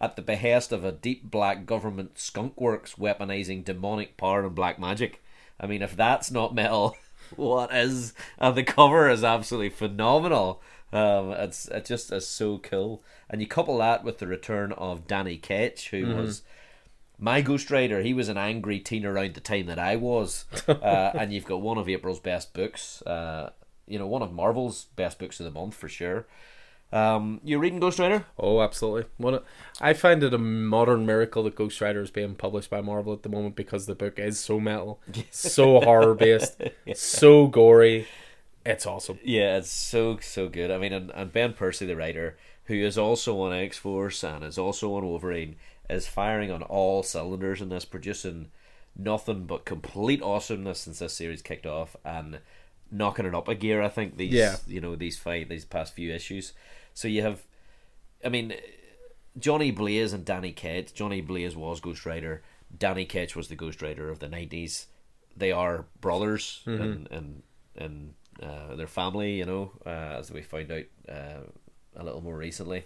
at 0.00 0.14
the 0.14 0.22
behest 0.22 0.70
of 0.70 0.84
a 0.84 0.92
deep 0.92 1.28
black 1.28 1.66
government 1.66 2.14
skunkworks 2.14 2.96
weaponizing 2.96 3.64
demonic 3.64 4.16
power 4.16 4.46
and 4.46 4.54
black 4.54 4.78
magic. 4.78 5.20
I 5.58 5.66
mean, 5.66 5.82
if 5.82 5.96
that's 5.96 6.30
not 6.30 6.54
metal, 6.54 6.96
what 7.36 7.74
is? 7.74 8.12
And 8.38 8.54
the 8.54 8.62
cover 8.62 9.08
is 9.08 9.24
absolutely 9.24 9.70
phenomenal. 9.70 10.62
Um, 10.92 11.30
it's 11.32 11.68
it 11.68 11.84
just 11.84 12.12
is 12.12 12.26
so 12.26 12.58
cool, 12.58 13.02
and 13.28 13.40
you 13.40 13.46
couple 13.46 13.78
that 13.78 14.02
with 14.02 14.18
the 14.18 14.26
return 14.26 14.72
of 14.72 15.06
Danny 15.06 15.36
Ketch, 15.36 15.90
who 15.90 16.14
was 16.16 16.42
my 17.18 17.42
Ghost 17.42 17.70
Rider. 17.70 18.02
He 18.02 18.12
was 18.12 18.28
an 18.28 18.36
angry 18.38 18.80
teen 18.80 19.04
around 19.04 19.34
the 19.34 19.40
time 19.40 19.66
that 19.66 19.78
I 19.78 19.96
was, 19.96 20.46
uh, 20.68 21.12
and 21.14 21.32
you've 21.32 21.44
got 21.44 21.60
one 21.62 21.78
of 21.78 21.88
April's 21.88 22.18
best 22.20 22.52
books. 22.54 23.02
Uh, 23.02 23.50
you 23.86 23.98
know, 23.98 24.06
one 24.06 24.22
of 24.22 24.32
Marvel's 24.32 24.86
best 24.96 25.18
books 25.18 25.38
of 25.40 25.44
the 25.44 25.50
month 25.50 25.74
for 25.74 25.88
sure. 25.88 26.26
Um, 26.92 27.40
you 27.44 27.58
reading 27.58 27.78
Ghost 27.78 27.98
Rider? 28.00 28.24
Oh, 28.38 28.60
absolutely. 28.60 29.04
What 29.16 29.44
I 29.80 29.92
find 29.92 30.22
it 30.24 30.34
a 30.34 30.38
modern 30.38 31.06
miracle 31.06 31.44
that 31.44 31.54
Ghost 31.54 31.80
Rider 31.80 32.02
is 32.02 32.10
being 32.10 32.34
published 32.34 32.68
by 32.70 32.80
Marvel 32.80 33.12
at 33.12 33.22
the 33.22 33.28
moment 33.28 33.54
because 33.54 33.86
the 33.86 33.94
book 33.94 34.18
is 34.18 34.40
so 34.40 34.58
metal, 34.58 35.00
so 35.30 35.80
horror 35.80 36.14
based, 36.14 36.60
so 36.94 37.46
gory. 37.46 38.06
It's 38.66 38.86
awesome. 38.86 39.18
Yeah, 39.24 39.56
it's 39.58 39.70
so 39.70 40.18
so 40.20 40.48
good. 40.48 40.70
I 40.70 40.78
mean, 40.78 40.92
and, 40.92 41.10
and 41.14 41.32
Ben 41.32 41.52
Percy, 41.52 41.86
the 41.86 41.96
writer, 41.96 42.36
who 42.64 42.74
is 42.74 42.98
also 42.98 43.40
on 43.40 43.52
X 43.52 43.78
Force 43.78 44.22
and 44.24 44.44
is 44.44 44.58
also 44.58 44.92
on 44.94 45.06
Wolverine, 45.06 45.56
is 45.88 46.06
firing 46.08 46.50
on 46.50 46.62
all 46.64 47.02
cylinders 47.02 47.60
in 47.62 47.68
this, 47.68 47.84
producing 47.84 48.50
nothing 48.96 49.44
but 49.46 49.64
complete 49.64 50.20
awesomeness 50.22 50.80
since 50.80 50.98
this 50.98 51.14
series 51.14 51.40
kicked 51.40 51.64
off 51.66 51.94
and 52.04 52.40
knocking 52.90 53.24
it 53.24 53.34
up 53.34 53.46
a 53.48 53.54
gear. 53.54 53.80
I 53.80 53.88
think 53.88 54.16
these, 54.16 54.32
Yeah. 54.32 54.56
you 54.66 54.80
know, 54.80 54.96
these 54.96 55.16
five 55.16 55.48
these 55.48 55.64
past 55.64 55.94
few 55.94 56.12
issues. 56.12 56.52
So 57.00 57.08
you 57.08 57.22
have, 57.22 57.40
I 58.22 58.28
mean, 58.28 58.52
Johnny 59.38 59.70
Blaze 59.70 60.12
and 60.12 60.22
Danny 60.22 60.52
Ketch. 60.52 60.92
Johnny 60.92 61.22
Blaze 61.22 61.56
was 61.56 61.80
Ghost 61.80 62.04
Rider. 62.04 62.42
Danny 62.76 63.06
Ketch 63.06 63.34
was 63.34 63.48
the 63.48 63.56
Ghost 63.56 63.80
Rider 63.80 64.10
of 64.10 64.18
the 64.18 64.28
nineties. 64.28 64.86
They 65.34 65.50
are 65.50 65.86
brothers 66.02 66.60
and 66.66 67.08
and 67.10 67.42
and 67.74 68.14
uh, 68.42 68.74
their 68.76 68.86
family, 68.86 69.38
you 69.38 69.46
know, 69.46 69.72
uh, 69.86 70.18
as 70.18 70.30
we 70.30 70.42
found 70.42 70.70
out 70.70 70.84
uh, 71.08 71.40
a 71.96 72.04
little 72.04 72.20
more 72.20 72.36
recently. 72.36 72.84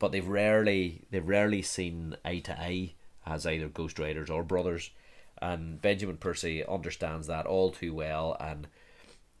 But 0.00 0.10
they've 0.10 0.26
rarely 0.26 1.02
they've 1.12 1.28
rarely 1.28 1.62
seen 1.62 2.16
eye 2.24 2.40
to 2.40 2.60
eye 2.60 2.94
as 3.24 3.46
either 3.46 3.68
Ghost 3.68 4.00
Riders 4.00 4.30
or 4.30 4.42
brothers. 4.42 4.90
And 5.40 5.80
Benjamin 5.80 6.16
Percy 6.16 6.66
understands 6.66 7.28
that 7.28 7.46
all 7.46 7.70
too 7.70 7.94
well 7.94 8.36
and 8.40 8.66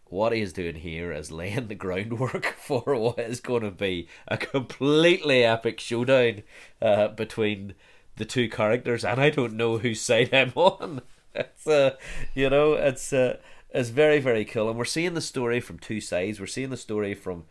what 0.08 0.32
he 0.32 0.40
is 0.40 0.52
doing 0.52 0.76
here 0.76 1.12
is 1.12 1.32
laying 1.32 1.68
the 1.68 1.74
groundwork 1.74 2.44
for 2.58 2.82
what 2.96 3.18
is 3.18 3.40
going 3.40 3.62
to 3.62 3.70
be 3.70 4.08
a 4.28 4.36
completely 4.36 5.44
epic 5.44 5.80
showdown 5.80 6.42
uh, 6.80 7.08
between 7.08 7.74
the 8.16 8.24
two 8.24 8.48
characters, 8.48 9.04
and 9.04 9.20
I 9.20 9.30
don't 9.30 9.54
know 9.54 9.78
whose 9.78 10.00
side 10.00 10.32
I'm 10.32 10.52
on. 10.54 11.02
It's 11.34 11.66
uh, 11.66 11.96
you 12.34 12.48
know, 12.48 12.74
it's 12.74 13.12
uh, 13.12 13.38
it's 13.70 13.88
very 13.88 14.20
very 14.20 14.44
cool, 14.44 14.68
and 14.68 14.78
we're 14.78 14.84
seeing 14.84 15.14
the 15.14 15.20
story 15.20 15.60
from 15.60 15.78
two 15.78 16.00
sides. 16.00 16.38
We're 16.38 16.46
seeing 16.46 16.70
the 16.70 16.76
story 16.76 17.14
from 17.14 17.44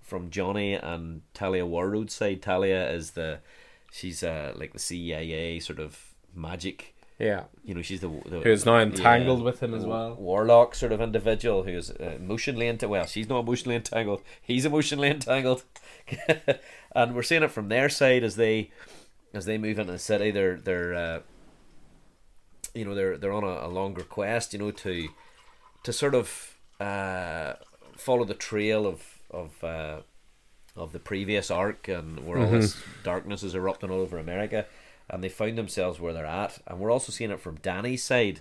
from 0.00 0.30
Johnny 0.30 0.74
and 0.74 1.22
Talia 1.34 1.66
Warroad's 1.66 2.14
side. 2.14 2.42
Talia 2.42 2.90
is 2.90 3.12
the 3.12 3.40
she's 3.90 4.22
uh 4.22 4.54
like 4.56 4.72
the 4.72 4.78
CIA 4.78 5.60
sort 5.60 5.78
of 5.78 6.14
magic 6.34 6.94
Yeah. 7.22 7.44
you 7.64 7.74
know 7.74 7.82
she's 7.82 8.00
the, 8.00 8.08
the 8.26 8.40
Who's 8.40 8.66
now 8.66 8.78
entangled 8.78 9.38
yeah, 9.38 9.44
with 9.44 9.62
him 9.62 9.74
as 9.74 9.84
well. 9.86 10.14
warlock 10.16 10.74
sort 10.74 10.92
of 10.92 11.00
individual 11.00 11.62
who's 11.62 11.90
uh, 11.90 12.16
emotionally 12.16 12.66
entangled 12.68 12.90
well 12.90 13.06
she's 13.06 13.28
not 13.28 13.40
emotionally 13.40 13.76
entangled. 13.76 14.22
He's 14.42 14.64
emotionally 14.66 15.08
entangled. 15.10 15.64
And 16.94 17.14
we're 17.14 17.22
seeing 17.22 17.42
it 17.42 17.50
from 17.50 17.68
their 17.70 17.88
side 17.88 18.22
as 18.22 18.36
they 18.36 18.70
as 19.32 19.46
they 19.46 19.56
move 19.56 19.78
into 19.78 19.92
the 19.92 19.98
city. 19.98 20.30
They're 20.30 20.56
they're 20.56 20.94
uh, 20.94 21.20
you 22.74 22.84
know 22.84 22.94
they're 22.94 23.16
they're 23.16 23.32
on 23.32 23.44
a, 23.44 23.66
a 23.66 23.68
longer 23.68 24.02
quest 24.02 24.52
you 24.52 24.58
know 24.58 24.70
to 24.72 25.08
to 25.84 25.92
sort 25.92 26.14
of 26.14 26.58
uh, 26.80 27.54
follow 27.96 28.24
the 28.24 28.34
trail 28.34 28.86
of 28.86 29.02
of 29.30 29.64
uh, 29.64 30.00
of 30.76 30.92
the 30.92 30.98
previous 30.98 31.50
arc 31.50 31.88
and 31.88 32.26
where 32.26 32.38
all 32.38 32.50
this 32.50 32.76
darkness 33.04 33.42
is 33.42 33.54
erupting 33.54 33.90
all 33.90 34.00
over 34.00 34.18
America, 34.18 34.66
and 35.12 35.22
they 35.22 35.28
found 35.28 35.56
themselves 35.58 36.00
where 36.00 36.12
they're 36.12 36.26
at, 36.26 36.58
and 36.66 36.78
we're 36.80 36.90
also 36.90 37.12
seeing 37.12 37.30
it 37.30 37.40
from 37.40 37.56
Danny's 37.56 38.02
side, 38.02 38.40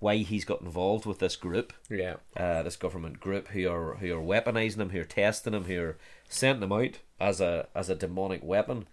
why 0.00 0.16
he's 0.16 0.44
got 0.44 0.60
involved 0.60 1.06
with 1.06 1.18
this 1.20 1.36
group, 1.36 1.72
Yeah. 1.88 2.16
uh, 2.36 2.62
this 2.64 2.76
government 2.76 3.20
group 3.20 3.48
who 3.48 3.68
are 3.70 3.94
who 3.96 4.12
are 4.16 4.22
weaponizing 4.22 4.78
him, 4.80 4.90
who 4.90 5.00
are 5.00 5.04
testing 5.04 5.52
them, 5.52 5.64
who 5.64 5.80
are 5.80 5.96
sending 6.28 6.60
them 6.68 6.72
out 6.72 6.98
as 7.20 7.40
a 7.40 7.68
as 7.74 7.88
a 7.88 7.94
demonic 7.96 8.42
weapon, 8.42 8.86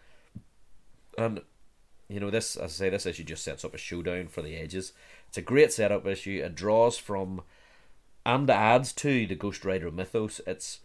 and 1.17 1.41
you 2.07 2.19
know 2.19 2.29
this 2.29 2.55
as 2.55 2.71
I 2.81 2.85
say 2.85 2.89
this 2.89 3.05
issue 3.05 3.23
just 3.23 3.43
sets 3.43 3.65
up 3.65 3.73
a 3.73 3.77
showdown 3.77 4.27
for 4.27 4.41
the 4.41 4.55
ages. 4.55 4.93
It's 5.27 5.37
a 5.37 5.41
great 5.41 5.73
setup 5.73 6.05
issue. 6.05 6.41
It 6.43 6.55
draws 6.55 6.97
from 6.97 7.41
and 8.25 8.49
adds 8.49 8.93
to 8.93 9.27
the 9.27 9.35
Ghost 9.35 9.65
Rider 9.65 9.91
mythos. 9.91 10.41
It's 10.47 10.79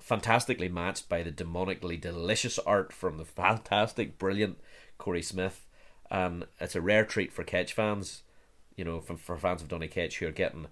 fantastically 0.00 0.68
matched 0.68 1.08
by 1.08 1.22
the 1.22 1.32
demonically 1.32 2.00
delicious 2.00 2.58
art 2.60 2.92
from 2.92 3.16
the 3.18 3.24
fantastic, 3.24 4.18
brilliant 4.18 4.58
Corey 4.98 5.22
Smith, 5.22 5.66
and 6.10 6.46
it's 6.60 6.74
a 6.74 6.80
rare 6.80 7.04
treat 7.04 7.32
for 7.32 7.44
Ketch 7.44 7.72
fans. 7.72 8.22
You 8.76 8.84
know, 8.84 9.00
for, 9.00 9.16
for 9.16 9.36
fans 9.36 9.62
of 9.62 9.68
Donny 9.68 9.86
Ketch 9.88 10.18
who 10.18 10.26
are 10.26 10.32
getting, 10.32 10.66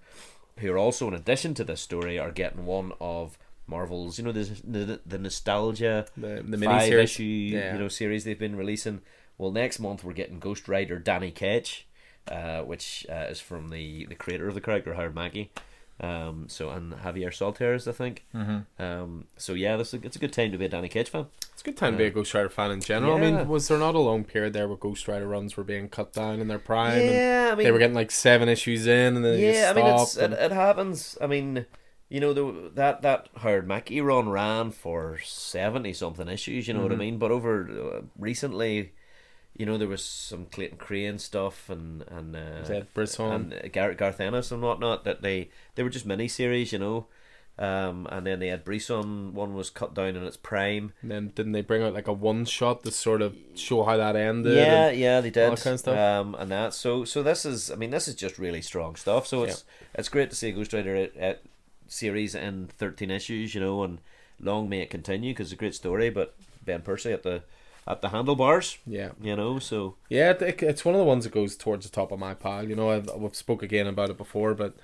who 0.59 0.71
are 0.73 0.77
also 0.77 1.07
in 1.07 1.13
addition 1.13 1.53
to 1.53 1.63
this 1.63 1.79
story 1.81 2.19
are 2.19 2.31
getting 2.31 2.65
one 2.65 2.91
of 2.99 3.37
Marvel's, 3.65 4.17
you 4.17 4.25
know, 4.25 4.33
the 4.33 4.43
the, 4.63 4.99
the 5.05 5.17
nostalgia 5.17 6.05
The 6.17 6.43
the 6.45 6.57
five 6.57 6.81
miniseries. 6.89 7.03
issue 7.03 7.23
Yeah. 7.23 7.73
you 7.73 7.79
know 7.79 7.87
series 7.87 8.23
they've 8.25 8.37
been 8.37 8.57
releasing. 8.57 9.01
Well, 9.37 9.51
next 9.51 9.79
month 9.79 10.03
we're 10.03 10.13
getting 10.13 10.39
Ghost 10.39 10.67
Rider 10.67 10.99
Danny 10.99 11.31
Ketch, 11.31 11.87
uh, 12.29 12.61
which 12.61 13.05
uh, 13.09 13.27
is 13.29 13.39
from 13.39 13.69
the 13.69 14.05
the 14.05 14.15
creator 14.15 14.47
of 14.49 14.53
the 14.55 14.61
character 14.61 14.93
Howard 14.95 15.15
Mackie. 15.15 15.51
Um, 16.01 16.45
so 16.49 16.69
and 16.71 16.93
Javier 16.93 17.29
Saltares, 17.33 17.87
I 17.87 17.91
think. 17.91 18.25
Mm-hmm. 18.35 18.81
Um, 18.83 19.25
so 19.37 19.53
yeah, 19.53 19.77
this 19.77 19.93
is 19.93 20.01
a, 20.01 20.05
it's 20.05 20.15
a 20.15 20.19
good 20.19 20.33
time 20.33 20.51
to 20.51 20.57
be 20.57 20.65
a 20.65 20.69
Danny 20.69 20.89
Ketch 20.89 21.09
fan. 21.09 21.27
It's 21.53 21.61
a 21.61 21.65
good 21.65 21.77
time 21.77 21.93
to 21.93 21.97
be 21.97 22.05
a 22.05 22.09
Ghost 22.09 22.33
Rider 22.33 22.49
fan 22.49 22.71
in 22.71 22.81
general. 22.81 23.15
I 23.15 23.19
mean, 23.21 23.47
was 23.47 23.67
there 23.67 23.77
not 23.77 23.95
a 23.95 23.99
long 23.99 24.23
period 24.23 24.53
there 24.53 24.67
where 24.67 24.75
Ghost 24.75 25.07
Rider 25.07 25.27
runs 25.27 25.55
were 25.55 25.63
being 25.63 25.87
cut 25.89 26.11
down 26.11 26.39
in 26.41 26.47
their 26.47 26.59
prime? 26.59 26.99
and 26.99 27.11
Yeah, 27.11 27.49
I 27.51 27.55
mean, 27.55 27.63
they 27.65 27.71
were 27.71 27.77
getting 27.79 27.95
like 27.95 28.11
seven 28.11 28.49
issues 28.49 28.87
in, 28.87 29.15
and 29.17 29.23
then 29.23 29.39
yeah, 29.39 29.71
I 29.71 29.73
mean, 29.73 29.85
it's, 29.85 30.13
stopped. 30.13 30.33
it, 30.33 30.39
it 30.39 30.51
happens. 30.51 31.17
I 31.21 31.27
mean, 31.27 31.67
you 32.09 32.19
know, 32.19 32.33
the, 32.33 32.71
that 32.73 33.03
that 33.03 33.29
Howard 33.37 33.67
Mackie 33.67 34.01
run 34.01 34.29
ran 34.29 34.71
for 34.71 35.19
seventy 35.23 35.93
something 35.93 36.27
issues. 36.27 36.67
You 36.67 36.73
know 36.73 36.79
Mm-hmm. 36.81 36.89
what 36.89 36.95
I 36.95 36.97
mean? 36.97 37.17
But 37.19 37.31
over 37.31 37.69
uh, 37.97 38.01
recently, 38.17 38.93
you 39.55 39.65
know, 39.65 39.77
there 39.77 39.87
was 39.87 40.03
some 40.03 40.47
Clayton 40.47 40.77
Crain 40.77 41.19
stuff 41.19 41.69
and 41.69 42.03
and 42.09 42.35
uh, 42.35 42.63
Zed 42.63 42.87
Brisson. 42.93 43.53
and 43.53 43.71
Garrett 43.71 43.97
Garth 43.97 44.19
Ennis 44.19 44.51
and 44.51 44.61
whatnot 44.61 45.03
that 45.03 45.21
they 45.21 45.49
they 45.75 45.83
were 45.83 45.89
just 45.89 46.05
mini 46.05 46.27
series, 46.27 46.71
you 46.71 46.79
know. 46.79 47.07
Um, 47.59 48.07
and 48.09 48.25
then 48.25 48.39
they 48.39 48.47
had 48.47 48.65
Brisson 48.65 49.35
one 49.35 49.53
was 49.53 49.69
cut 49.69 49.93
down 49.93 50.15
in 50.15 50.23
its 50.23 50.37
prime. 50.37 50.93
And 51.03 51.11
then 51.11 51.31
didn't 51.35 51.51
they 51.51 51.61
bring 51.61 51.83
out 51.83 51.93
like 51.93 52.07
a 52.07 52.13
one 52.13 52.45
shot 52.45 52.83
to 52.83 52.91
sort 52.91 53.21
of 53.21 53.37
show 53.53 53.83
how 53.83 53.95
that 53.97 54.15
ended? 54.15 54.55
Yeah, 54.55 54.89
yeah, 54.89 55.21
they 55.21 55.29
did. 55.29 55.51
that 55.51 55.61
kind 55.61 55.75
of 55.75 55.79
stuff. 55.79 55.97
Um, 55.97 56.35
and 56.39 56.51
that. 56.51 56.73
So, 56.73 57.05
so 57.05 57.21
this 57.21 57.45
is. 57.45 57.69
I 57.69 57.75
mean, 57.75 57.91
this 57.91 58.07
is 58.07 58.15
just 58.15 58.39
really 58.39 58.61
strong 58.61 58.95
stuff. 58.95 59.27
So 59.27 59.43
it's 59.43 59.65
it's 59.93 60.09
great 60.09 60.31
to 60.31 60.35
see 60.35 60.49
a 60.49 60.51
Ghost 60.53 60.73
Rider 60.73 61.09
uh, 61.15 61.23
uh, 61.23 61.33
series 61.87 62.33
in 62.33 62.69
thirteen 62.75 63.11
issues. 63.11 63.53
You 63.53 63.61
know, 63.61 63.83
and 63.83 63.99
long 64.39 64.67
may 64.67 64.81
it 64.81 64.89
continue 64.89 65.31
because 65.31 65.47
it's 65.47 65.53
a 65.53 65.57
great 65.57 65.75
story. 65.75 66.09
But 66.09 66.35
Ben 66.65 66.81
Percy 66.81 67.11
at 67.11 67.21
the 67.21 67.43
at 67.87 68.01
the 68.01 68.09
handlebars, 68.09 68.77
Yeah. 68.87 69.09
you 69.21 69.35
know. 69.35 69.59
So 69.59 69.95
Yeah, 70.09 70.31
it, 70.31 70.61
it's 70.63 70.85
one 70.85 70.95
of 70.95 70.99
the 70.99 71.05
ones 71.05 71.23
that 71.25 71.33
goes 71.33 71.55
towards 71.55 71.85
the 71.85 71.91
top 71.91 72.11
of 72.11 72.19
my 72.19 72.33
pile. 72.33 72.67
You 72.67 72.75
know, 72.75 72.89
I've, 72.91 73.09
I've 73.09 73.35
spoke 73.35 73.61
again 73.63 73.87
about 73.87 74.09
it 74.09 74.17
before, 74.17 74.53
but 74.53 74.75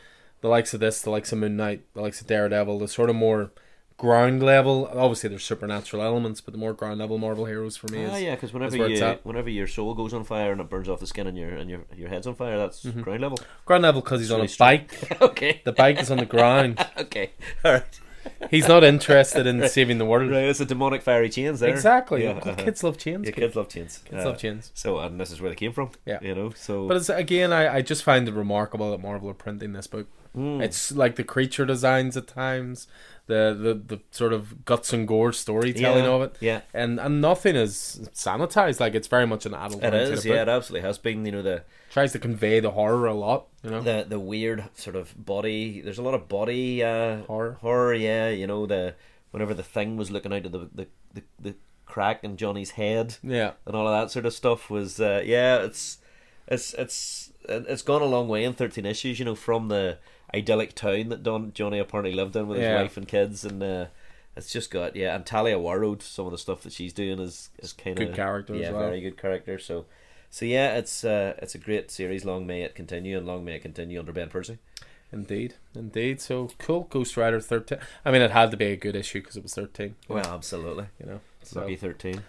the 0.41 0.47
likes 0.49 0.73
of 0.73 0.79
this, 0.79 1.01
the 1.01 1.09
likes 1.09 1.31
of 1.31 1.39
Moon 1.39 1.57
Knight, 1.57 1.81
the 1.93 2.01
likes 2.01 2.21
of 2.21 2.27
Daredevil, 2.27 2.79
the 2.79 2.87
sort 2.87 3.09
of 3.09 3.15
more 3.15 3.51
ground 3.97 4.41
level. 4.41 4.87
Obviously, 4.93 5.27
there's 5.29 5.43
supernatural 5.43 6.01
elements, 6.01 6.39
but 6.39 6.53
the 6.53 6.57
more 6.57 6.73
ground 6.73 6.99
level 6.99 7.17
Marvel 7.17 7.43
heroes 7.45 7.75
for 7.75 7.87
me 7.89 7.99
is 8.03 8.11
ah, 8.13 8.15
yeah, 8.15 8.35
because 8.35 8.53
whenever 8.53 8.87
you 8.87 9.17
whenever 9.23 9.49
your 9.49 9.67
soul 9.67 9.93
goes 9.93 10.13
on 10.13 10.23
fire 10.23 10.53
and 10.53 10.61
it 10.61 10.69
burns 10.69 10.87
off 10.87 11.01
the 11.01 11.07
skin 11.07 11.27
and 11.27 11.37
your 11.37 11.49
and 11.49 11.69
your 11.69 11.81
your 11.95 12.07
head's 12.07 12.25
on 12.27 12.35
fire, 12.35 12.57
that's 12.57 12.85
Mm-hmm. 12.85 13.01
ground 13.01 13.19
level. 13.21 13.39
ground 13.65 13.83
level 13.83 14.01
because 14.01 14.21
he's 14.21 14.31
on 14.31 14.39
a 14.41 14.47
strong. 14.47 14.69
bike. 14.69 15.17
okay, 15.21 15.61
The 15.65 15.73
bike 15.73 15.99
is 15.99 16.09
on 16.09 16.17
the 16.19 16.25
ground. 16.25 16.79
okay, 16.97 17.31
all 17.65 17.73
right. 17.73 17.99
He's 18.49 18.67
not 18.67 18.83
interested 18.83 19.45
in 19.45 19.67
saving 19.69 19.97
the 19.97 20.05
world. 20.05 20.31
Right, 20.31 20.43
it's 20.45 20.59
a 20.59 20.65
demonic 20.65 21.01
fiery 21.01 21.29
chains 21.29 21.59
there. 21.59 21.69
Exactly. 21.69 22.23
Yeah, 22.23 22.31
uh-huh. 22.31 22.55
Kids 22.55 22.83
love 22.83 22.97
chains. 22.97 23.25
Yeah, 23.27 23.31
kids 23.31 23.55
love 23.55 23.69
chains. 23.69 23.99
Kids 23.99 24.23
Uh, 24.23 24.29
love 24.29 24.37
chains. 24.37 24.71
So, 24.73 24.99
and 24.99 25.19
this 25.19 25.31
is 25.31 25.41
where 25.41 25.49
they 25.49 25.55
came 25.55 25.71
from. 25.73 25.91
Yeah. 26.05 26.19
you 26.21 26.35
know. 26.35 26.51
So, 26.51 26.87
But 26.87 26.97
it's, 26.97 27.09
again, 27.09 27.53
I, 27.53 27.75
I 27.77 27.81
just 27.81 28.03
find 28.03 28.27
it 28.27 28.33
remarkable 28.33 28.91
that 28.91 29.01
Marvel 29.01 29.29
are 29.29 29.33
printing 29.33 29.73
this 29.73 29.87
book. 29.87 30.07
Mm. 30.37 30.61
It's 30.61 30.91
like 30.91 31.15
the 31.15 31.23
creature 31.23 31.65
designs 31.65 32.15
at 32.15 32.27
times, 32.27 32.87
the 33.29 33.55
the, 33.55 33.95
the 33.95 34.01
sort 34.09 34.33
of 34.33 34.65
guts 34.65 34.91
and 34.91 35.07
gore 35.07 35.31
storytelling 35.31 36.03
yeah, 36.03 36.09
of 36.09 36.21
it, 36.23 36.35
Yeah, 36.39 36.61
and 36.73 36.99
and 36.99 37.21
nothing 37.21 37.55
is 37.55 38.09
sanitized. 38.11 38.79
Like 38.79 38.95
it's 38.95 39.07
very 39.07 39.27
much 39.27 39.45
an 39.45 39.53
adult. 39.53 39.83
it 39.83 39.93
is. 39.93 40.25
Yeah, 40.25 40.41
it 40.41 40.49
absolutely 40.49 40.87
has 40.87 40.97
been. 40.97 41.23
You 41.25 41.31
know 41.31 41.41
the 41.43 41.63
tries 41.91 42.11
to 42.13 42.19
convey 42.19 42.59
the 42.59 42.71
horror 42.71 43.05
a 43.05 43.13
lot. 43.13 43.45
You 43.63 43.69
know, 43.69 43.81
the 43.81 44.03
the 44.09 44.19
weird 44.19 44.65
sort 44.73 44.95
of 44.95 45.13
body. 45.23 45.79
There's 45.79 45.99
a 45.99 46.01
lot 46.01 46.15
of 46.15 46.27
body 46.27 46.83
uh, 46.83 47.21
Horror. 47.23 47.57
Horror. 47.61 47.93
Yeah, 47.93 48.29
you 48.29 48.47
know 48.47 48.65
the 48.65 48.95
whenever 49.29 49.53
the 49.53 49.63
thing 49.63 49.95
was 49.95 50.09
looking 50.09 50.33
out 50.33 50.47
of 50.47 50.51
the 50.51 50.69
the, 50.73 50.87
the, 51.13 51.23
the 51.39 51.55
crack 51.85 52.23
in 52.23 52.35
Johnny's 52.35 52.71
head 52.71 53.17
yeah, 53.23 53.51
and 53.65 53.75
all 53.75 53.87
of 53.87 54.01
that 54.01 54.11
sort 54.11 54.25
of 54.25 54.33
stuff 54.33 54.71
was. 54.71 54.99
Uh, 54.99 55.21
yeah, 55.23 55.57
it's 55.57 55.99
it's 56.47 56.73
it's 56.73 57.31
it's 57.47 57.83
gone 57.83 58.01
a 58.01 58.05
long 58.05 58.27
way 58.27 58.43
in 58.43 58.53
13 58.53 58.87
issues. 58.87 59.19
You 59.19 59.25
know 59.25 59.35
from 59.35 59.67
the 59.67 59.99
idyllic 60.33 60.75
town 60.75 61.09
that 61.09 61.23
Don 61.23 61.51
Johnny 61.53 61.79
apparently 61.79 62.13
lived 62.13 62.35
in 62.35 62.47
with 62.47 62.57
his 62.59 62.67
Yeah. 62.67 62.81
wife 62.81 62.97
and 62.97 63.07
kids 63.07 63.43
and. 63.45 63.61
Uh, 63.63 63.85
it's 64.37 64.53
just 64.53 64.71
got 64.71 64.95
yeah, 64.95 65.15
and 65.15 65.25
Talia 65.25 65.57
Warroad. 65.57 66.01
Some 66.01 66.25
of 66.27 66.31
the 66.31 66.37
stuff 66.37 66.61
that 66.61 66.71
she's 66.71 66.93
doing 66.93 67.19
is 67.19 67.49
is 67.59 67.73
kind 67.73 67.99
of 67.99 68.07
Good 68.07 68.15
character 68.15 68.53
as 68.55 68.61
Yeah, 68.61 68.71
well. 68.71 68.81
very 68.87 69.01
good 69.01 69.17
character. 69.17 69.59
So, 69.59 69.85
so 70.29 70.45
yeah, 70.45 70.77
it's 70.77 71.03
uh, 71.03 71.33
it's 71.39 71.55
a 71.55 71.57
great 71.57 71.91
series. 71.91 72.23
Long 72.23 72.47
may 72.47 72.61
it 72.61 72.73
continue, 72.73 73.17
and 73.17 73.27
long 73.27 73.43
may 73.43 73.55
it 73.55 73.63
continue 73.63 73.99
under 73.99 74.13
Ben 74.13 74.29
Percy. 74.29 74.57
indeed, 75.11 75.55
indeed. 75.75 76.21
So 76.21 76.51
cool, 76.57 76.87
Ghost 76.89 77.17
Rider 77.17 77.41
thirteen. 77.41 77.79
I 78.05 78.11
mean, 78.11 78.21
it 78.21 78.31
had 78.31 78.51
to 78.51 78.57
be 78.57 78.67
a 78.67 78.77
good 78.77 78.95
issue 78.95 79.19
because 79.19 79.35
it 79.35 79.43
was 79.43 79.55
thirteen. 79.55 79.95
Well, 80.07 80.25
absolutely. 80.25 80.85
You 81.01 81.05
know, 81.07 81.19
so. 81.43 81.61
Lucky 81.61 81.75
thirteen. 81.75 82.23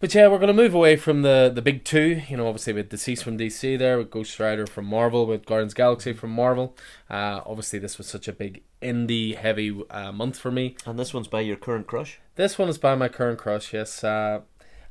But 0.00 0.14
yeah, 0.14 0.28
we're 0.28 0.38
going 0.38 0.48
to 0.48 0.52
move 0.52 0.74
away 0.74 0.96
from 0.96 1.22
the, 1.22 1.50
the 1.54 1.62
big 1.62 1.84
two. 1.84 2.22
You 2.28 2.36
know, 2.36 2.46
obviously 2.46 2.72
with 2.72 2.90
DCeased 2.90 3.22
from 3.22 3.38
DC 3.38 3.78
there, 3.78 3.96
with 3.96 4.10
Ghost 4.10 4.38
Rider 4.38 4.66
from 4.66 4.86
Marvel, 4.86 5.26
with 5.26 5.46
Guardians 5.46 5.74
Galaxy 5.74 6.12
from 6.12 6.30
Marvel. 6.30 6.76
Uh, 7.08 7.40
obviously, 7.46 7.78
this 7.78 7.96
was 7.96 8.06
such 8.06 8.28
a 8.28 8.32
big 8.32 8.62
indie 8.82 9.36
heavy 9.36 9.82
uh, 9.90 10.12
month 10.12 10.38
for 10.38 10.50
me. 10.50 10.76
And 10.84 10.98
this 10.98 11.14
one's 11.14 11.28
by 11.28 11.40
your 11.40 11.56
current 11.56 11.86
crush. 11.86 12.20
This 12.36 12.58
one 12.58 12.68
is 12.68 12.78
by 12.78 12.94
my 12.94 13.08
current 13.08 13.38
crush, 13.38 13.72
yes. 13.72 14.04
Uh, 14.04 14.40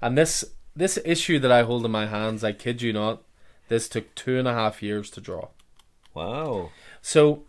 and 0.01 0.17
this 0.17 0.45
this 0.75 0.97
issue 1.05 1.39
that 1.39 1.51
I 1.51 1.63
hold 1.63 1.85
in 1.85 1.91
my 1.91 2.07
hands, 2.07 2.43
I 2.43 2.51
kid 2.51 2.81
you 2.81 2.93
not, 2.93 3.21
this 3.67 3.87
took 3.87 4.13
two 4.15 4.39
and 4.39 4.47
a 4.47 4.53
half 4.53 4.81
years 4.81 5.09
to 5.11 5.21
draw. 5.21 5.49
Wow. 6.13 6.71
So, 7.01 7.43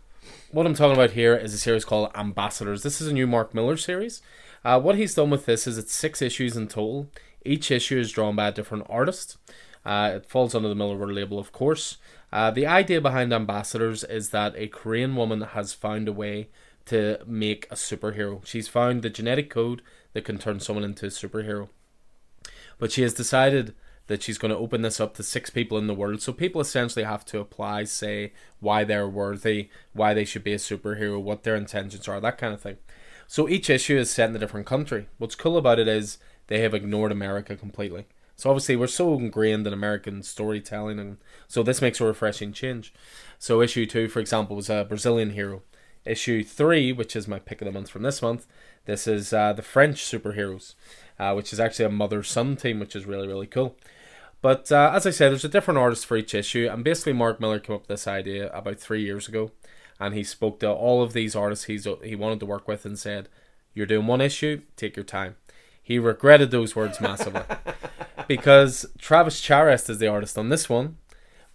what 0.51 0.65
I'm 0.65 0.73
talking 0.75 0.95
about 0.95 1.11
here 1.11 1.35
is 1.35 1.53
a 1.53 1.57
series 1.57 1.85
called 1.85 2.11
Ambassadors. 2.15 2.83
This 2.83 3.01
is 3.01 3.07
a 3.07 3.13
new 3.13 3.27
Mark 3.27 3.53
Millar 3.53 3.77
series. 3.77 4.21
Uh, 4.63 4.79
what 4.79 4.95
he's 4.95 5.13
done 5.13 5.29
with 5.29 5.45
this 5.45 5.67
is 5.67 5.77
it's 5.77 5.93
six 5.93 6.21
issues 6.21 6.55
in 6.55 6.67
total. 6.67 7.09
Each 7.45 7.71
issue 7.71 7.97
is 7.99 8.11
drawn 8.11 8.35
by 8.35 8.47
a 8.47 8.51
different 8.51 8.85
artist. 8.89 9.37
Uh, 9.85 10.13
it 10.15 10.25
falls 10.25 10.55
under 10.55 10.67
the 10.67 10.75
Millar 10.75 11.13
label, 11.13 11.37
of 11.37 11.51
course. 11.51 11.97
Uh, 12.33 12.51
the 12.51 12.65
idea 12.65 12.99
behind 12.99 13.31
Ambassadors 13.31 14.03
is 14.03 14.31
that 14.31 14.55
a 14.57 14.67
Korean 14.67 15.15
woman 15.15 15.41
has 15.41 15.73
found 15.73 16.07
a 16.07 16.13
way 16.13 16.49
to 16.85 17.19
make 17.25 17.67
a 17.71 17.75
superhero. 17.75 18.45
She's 18.45 18.67
found 18.67 19.01
the 19.01 19.09
genetic 19.09 19.49
code 19.49 19.81
that 20.13 20.25
can 20.25 20.37
turn 20.37 20.59
someone 20.59 20.83
into 20.83 21.05
a 21.05 21.09
superhero. 21.09 21.69
But 22.77 22.91
she 22.91 23.03
has 23.03 23.13
decided 23.13 23.75
that 24.07 24.21
she's 24.21 24.37
going 24.37 24.51
to 24.51 24.57
open 24.57 24.81
this 24.81 24.99
up 24.99 25.15
to 25.15 25.23
six 25.23 25.49
people 25.49 25.77
in 25.77 25.87
the 25.87 25.93
world. 25.93 26.21
So 26.21 26.31
people 26.33 26.61
essentially 26.61 27.05
have 27.05 27.25
to 27.25 27.39
apply, 27.39 27.85
say 27.85 28.33
why 28.59 28.83
they're 28.83 29.07
worthy, 29.07 29.69
why 29.93 30.13
they 30.13 30.25
should 30.25 30.43
be 30.43 30.53
a 30.53 30.57
superhero, 30.57 31.21
what 31.21 31.43
their 31.43 31.55
intentions 31.55 32.07
are, 32.07 32.19
that 32.19 32.37
kind 32.37 32.53
of 32.53 32.61
thing. 32.61 32.77
So 33.27 33.49
each 33.49 33.69
issue 33.69 33.97
is 33.97 34.11
set 34.11 34.29
in 34.29 34.35
a 34.35 34.39
different 34.39 34.67
country. 34.67 35.07
What's 35.17 35.33
cool 35.35 35.57
about 35.57 35.79
it 35.79 35.87
is 35.87 36.19
they 36.47 36.61
have 36.61 36.73
ignored 36.73 37.11
America 37.11 37.55
completely. 37.55 38.05
So 38.35 38.49
obviously 38.49 38.75
we're 38.75 38.87
so 38.87 39.13
ingrained 39.13 39.65
in 39.65 39.73
American 39.73 40.21
storytelling, 40.21 40.99
and 40.99 41.17
so 41.47 41.63
this 41.63 41.81
makes 41.81 42.01
a 42.01 42.05
refreshing 42.05 42.51
change. 42.51 42.93
So 43.39 43.61
issue 43.61 43.85
two, 43.85 44.07
for 44.09 44.19
example, 44.19 44.55
was 44.55 44.69
a 44.69 44.83
Brazilian 44.83 45.31
hero. 45.31 45.63
Issue 46.05 46.43
three, 46.43 46.91
which 46.91 47.15
is 47.15 47.27
my 47.27 47.39
pick 47.39 47.61
of 47.61 47.65
the 47.65 47.71
month 47.71 47.89
from 47.89 48.03
this 48.03 48.21
month, 48.21 48.45
this 48.85 49.07
is 49.07 49.33
uh, 49.33 49.53
the 49.53 49.61
French 49.61 50.03
superheroes, 50.03 50.75
uh, 51.17 51.33
which 51.33 51.51
is 51.51 51.59
actually 51.59 51.85
a 51.85 51.89
mother-son 51.89 52.55
team, 52.55 52.79
which 52.79 52.95
is 52.95 53.05
really 53.05 53.27
really 53.27 53.47
cool. 53.47 53.75
But 54.41 54.71
uh, 54.71 54.91
as 54.93 55.07
I 55.07 55.09
said, 55.09 55.31
there's 55.31 55.45
a 55.45 55.49
different 55.49 55.79
artist 55.79 56.05
for 56.05 56.17
each 56.17 56.35
issue, 56.35 56.69
and 56.71 56.83
basically 56.83 57.13
Mark 57.13 57.39
Millar 57.39 57.59
came 57.59 57.75
up 57.75 57.81
with 57.83 57.87
this 57.87 58.07
idea 58.07 58.51
about 58.51 58.79
three 58.79 59.01
years 59.01 59.27
ago, 59.27 59.51
and 59.99 60.13
he 60.13 60.23
spoke 60.23 60.59
to 60.59 60.69
all 60.69 61.01
of 61.01 61.13
these 61.13 61.35
artists 61.35 61.65
he's 61.65 61.87
he 62.03 62.15
wanted 62.15 62.39
to 62.41 62.45
work 62.45 62.67
with 62.67 62.85
and 62.85 62.99
said, 62.99 63.29
"You're 63.73 63.87
doing 63.87 64.05
one 64.05 64.21
issue, 64.21 64.61
take 64.75 64.95
your 64.95 65.05
time." 65.05 65.37
He 65.85 65.99
regretted 65.99 66.49
those 66.49 66.75
words 66.75 66.99
massively 66.99 67.43
because 68.27 68.87
Travis 68.97 69.39
Charest 69.39 69.87
is 69.87 69.99
the 69.99 70.07
artist 70.07 70.35
on 70.35 70.49
this 70.49 70.67
one, 70.67 70.97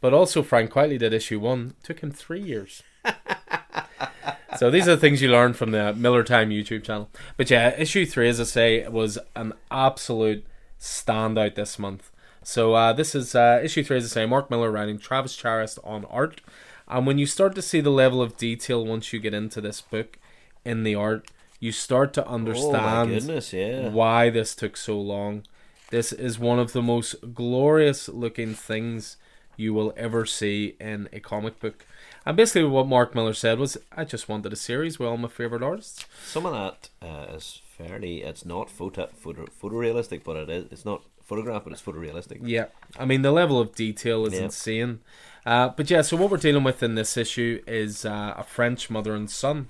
but 0.01 0.15
also 0.15 0.45
Frank 0.45 0.71
Quitely 0.71 1.01
did 1.01 1.13
issue 1.13 1.41
one. 1.41 1.75
Took 1.83 1.99
him 1.99 2.13
three 2.13 2.41
years. 2.41 2.85
so 4.57 4.71
these 4.71 4.87
are 4.87 4.95
the 4.95 5.01
things 5.01 5.21
you 5.21 5.29
learn 5.33 5.53
from 5.53 5.73
the 5.73 5.93
Millar 5.95 6.23
Time 6.23 6.51
YouTube 6.51 6.85
channel. 6.85 7.11
But 7.37 7.51
yeah, 7.51 7.75
issue 7.77 8.07
three, 8.07 8.29
as 8.29 8.41
I 8.41 8.45
say, 8.45 8.87
was 8.87 9.19
an 9.35 9.53
absolute 9.69 10.47
standout 10.79 11.57
this 11.57 11.77
month. 11.77 12.13
So 12.45 12.75
uh, 12.75 12.93
this 12.93 13.17
is 13.17 13.35
uh, 13.35 13.61
issue 13.65 13.83
three, 13.83 13.97
as 13.97 14.05
I 14.05 14.23
say, 14.23 14.27
Mark 14.27 14.49
Millar 14.49 14.71
writing, 14.71 15.01
Travis 15.01 15.37
Charest 15.37 15.81
on 15.83 16.05
art. 16.05 16.41
And 16.87 17.05
when 17.05 17.19
you 17.19 17.27
start 17.27 17.57
to 17.57 17.63
see 17.63 17.81
the 17.81 17.91
level 17.91 18.23
of 18.23 18.37
detail 18.37 18.87
once 18.87 19.13
you 19.13 19.19
get 19.19 19.35
into 19.35 19.61
this 19.61 19.81
book 19.81 20.21
in 20.65 20.85
the 20.85 20.95
art, 20.95 21.27
you 21.61 21.71
start 21.73 22.13
to 22.15 22.27
Oh 22.27 22.35
understand 22.35 23.11
goodness, 23.11 23.53
yeah. 23.53 23.89
why 23.91 24.31
this 24.31 24.55
took 24.57 24.77
so 24.77 24.99
long. 25.01 25.45
This 25.91 26.13
is 26.13 26.39
one 26.39 26.59
of 26.59 26.73
the 26.73 26.83
most 26.83 27.35
glorious 27.35 28.09
looking 28.09 28.55
things 28.55 29.17
you 29.57 29.75
will 29.75 29.93
ever 29.97 30.25
see 30.25 30.77
in 30.81 31.09
a 31.13 31.21
comic 31.21 31.61
book. 31.61 31.85
And 32.25 32.37
basically, 32.37 32.65
what 32.65 32.87
Mark 32.87 33.15
Millar 33.15 33.35
said 33.35 33.59
was, 33.59 33.77
I 33.97 34.05
just 34.05 34.29
wanted 34.29 34.53
a 34.53 34.57
series 34.57 34.99
with 34.99 35.09
all 35.09 35.17
my 35.17 35.29
favorite 35.29 35.63
artists. 35.63 36.07
Some 36.25 36.47
of 36.47 36.53
that 36.53 36.89
uh, 37.03 37.35
is 37.35 37.61
fairly. 37.77 38.23
It's 38.23 38.45
not 38.45 38.71
photo, 38.71 39.09
photo 39.15 39.47
photorealistic, 39.61 40.23
but 40.25 40.37
it 40.37 40.49
is. 40.51 40.67
It's 40.71 40.85
not 40.85 41.03
photograph, 41.25 41.65
but 41.65 41.73
it's 41.73 41.83
photorealistic. 41.83 42.41
Yeah, 42.43 42.67
I 42.99 43.05
mean, 43.05 43.23
the 43.23 43.33
level 43.33 43.61
of 43.61 43.75
detail 43.75 44.27
is 44.27 44.35
Yeah. 44.35 44.45
insane. 44.45 45.01
Uh, 45.47 45.71
but 45.71 45.91
yeah, 45.91 46.03
so 46.03 46.17
what 46.17 46.31
we're 46.31 46.37
dealing 46.37 46.65
with 46.65 46.83
in 46.83 46.95
this 46.95 47.17
issue 47.17 47.63
is 47.67 48.05
uh, 48.05 48.35
a 48.37 48.45
French 48.45 48.91
mother 48.91 49.15
and 49.15 49.31
son, 49.31 49.69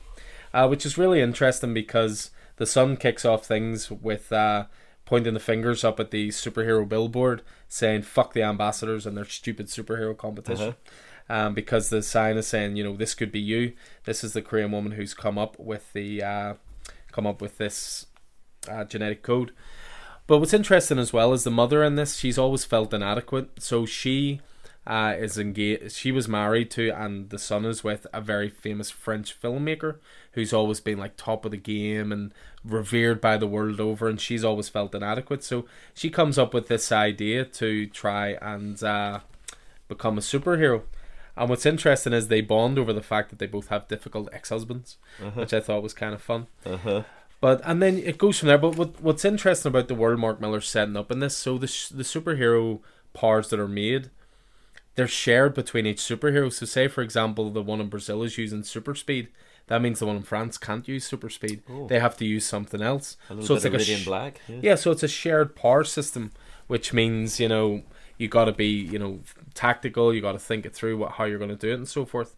uh, 0.53 0.67
which 0.69 0.85
is 0.85 0.99
really 0.99 1.21
interesting 1.21 1.75
because 1.75 2.31
the 2.57 2.67
son 2.67 2.97
kicks 2.97 3.25
off 3.25 3.45
things 3.47 3.91
with 3.91 4.33
uh, 4.33 4.67
pointing 5.05 5.35
the 5.35 5.41
fingers 5.41 5.83
up 5.85 5.99
at 5.99 6.11
the 6.11 6.29
superhero 6.29 6.89
billboard, 6.89 7.43
saying 7.69 8.03
"fuck 8.03 8.33
the 8.33 8.43
ambassadors 8.43 9.07
and 9.07 9.17
their 9.17 9.25
stupid 9.25 9.67
superhero 9.67 10.17
competition." 10.17 10.75
Um, 11.29 11.55
because 11.55 11.91
the 11.91 12.03
sign 12.03 12.37
is 12.37 12.49
saying, 12.49 12.75
you 12.75 12.83
know, 12.83 12.97
this 12.97 13.15
could 13.15 13.31
be 13.31 13.39
you. 13.39 13.75
This 14.05 14.25
is 14.25 14.33
the 14.33 14.43
Korean 14.43 14.73
woman 14.73 14.93
who's 14.93 15.15
come 15.15 15.39
up 15.39 15.57
with 15.61 15.93
the 15.93 16.23
uh, 16.23 16.55
come 17.13 17.27
up 17.27 17.41
with 17.41 17.59
this 17.59 18.07
uh, 18.69 18.85
genetic 18.85 19.23
code. 19.23 19.53
But 20.27 20.39
what's 20.39 20.55
interesting 20.55 20.99
as 20.99 21.13
well 21.13 21.33
is 21.33 21.45
the 21.45 21.51
mother 21.51 21.83
in 21.83 21.97
this. 21.97 22.17
She's 22.17 22.39
always 22.39 22.65
felt 22.65 22.95
inadequate, 22.95 23.51
so 23.59 23.87
she 23.87 24.41
uh, 24.87 25.15
is 25.19 25.39
engaged. 25.39 25.93
She 25.93 26.13
was 26.13 26.29
married 26.29 26.71
to, 26.73 26.91
and 26.91 27.31
the 27.31 27.39
son 27.39 27.65
is 27.65 27.85
with 27.85 28.07
a 28.13 28.21
very 28.21 28.49
famous 28.49 28.91
French 28.91 29.39
filmmaker 29.41 29.97
who's 30.33 30.53
always 30.53 30.81
been 30.81 30.99
like 30.99 31.17
top 31.17 31.45
of 31.45 31.51
the 31.51 31.57
game 31.57 32.13
and 32.13 32.33
revered 32.65 33.21
by 33.21 33.37
the 33.37 33.47
world 33.47 33.81
over. 33.81 34.09
And 34.09 34.21
she's 34.21 34.45
always 34.45 34.69
felt 34.69 34.95
inadequate, 34.95 35.45
so 35.45 35.67
she 35.95 36.11
comes 36.11 36.39
up 36.39 36.55
with 36.55 36.69
this 36.69 36.91
idea 36.91 37.45
to 37.45 37.87
try 37.87 38.39
and 38.41 38.83
uh, 38.83 39.21
become 39.89 40.19
a 40.19 40.23
superhero. 40.23 40.83
And 41.37 41.49
what's 41.49 41.67
interesting 41.67 42.13
is 42.13 42.29
they 42.29 42.41
bond 42.41 42.79
over 42.79 42.93
the 42.93 43.03
fact 43.03 43.31
that 43.31 43.39
they 43.39 43.47
both 43.47 43.69
have 43.69 43.89
difficult 43.89 44.29
ex-husbands, 44.33 44.99
which 45.35 45.55
I 45.55 45.61
thought 45.61 45.83
was 45.83 45.95
kind 45.95 46.13
of 46.15 46.21
fun. 46.21 46.49
Uh 46.67 46.77
huh. 46.77 47.03
But 47.41 47.63
and 47.65 47.81
then 47.81 47.99
it 47.99 48.19
goes 48.19 48.39
from 48.39 48.49
there. 48.49 48.59
But 48.59 48.77
what 48.77 49.01
what's 49.01 49.25
interesting 49.25 49.71
about 49.71 49.89
the 49.89 49.95
world 49.95 50.21
Mark 50.21 50.41
Millar's 50.41 50.69
setting 50.69 50.97
up 50.97 51.11
in 51.11 51.21
this, 51.21 51.37
so 51.37 51.57
the 51.57 51.67
sh- 51.67 51.89
the 51.89 52.03
superhero 52.03 52.81
powers 53.15 53.49
that 53.49 53.59
are 53.59 53.69
made, 53.69 54.11
they're 55.01 55.09
shared 55.27 55.55
between 55.55 55.87
each 55.87 56.03
superhero. 56.03 56.53
So 56.53 56.67
say 56.67 56.87
for 56.89 57.01
example, 57.03 57.51
the 57.51 57.63
one 57.63 57.81
in 57.81 57.89
Brazil 57.89 58.23
is 58.23 58.37
using 58.37 58.63
super 58.63 58.95
speed. 58.95 59.29
that 59.69 59.81
means 59.81 59.99
the 60.01 60.07
one 60.07 60.17
in 60.17 60.23
France 60.33 60.59
can't 60.59 60.87
use 60.87 61.05
super 61.13 61.31
speed. 61.31 61.63
They 61.89 61.99
have 62.07 62.17
to 62.19 62.25
use 62.27 62.45
something 62.45 62.83
else. 62.83 63.17
So 63.47 63.55
it's 63.55 63.65
like 63.65 63.75
a 63.75 63.79
sh- 63.79 64.05
Black. 64.05 64.41
Yeah. 64.49 64.57
Yeah, 64.63 64.75
so 64.83 64.91
it's 64.91 65.03
a 65.03 65.09
shared 65.09 65.57
power 65.57 65.85
system, 65.85 66.25
which 66.67 66.93
means 66.93 67.41
you 67.41 67.49
know 67.49 67.83
you 68.19 68.27
got 68.29 68.45
to 68.47 68.53
be 68.53 68.67
you 68.67 68.99
know 68.99 69.21
tactical. 69.55 70.13
You 70.15 70.21
got 70.29 70.33
to 70.41 70.45
think 70.51 70.67
it 70.67 70.75
through 70.75 70.97
what 70.99 71.13
how 71.13 71.25
you're 71.25 71.39
going 71.45 71.57
to 71.59 71.65
do 71.67 71.71
it 71.75 71.79
and 71.83 71.89
so 71.89 72.05
forth. 72.05 72.37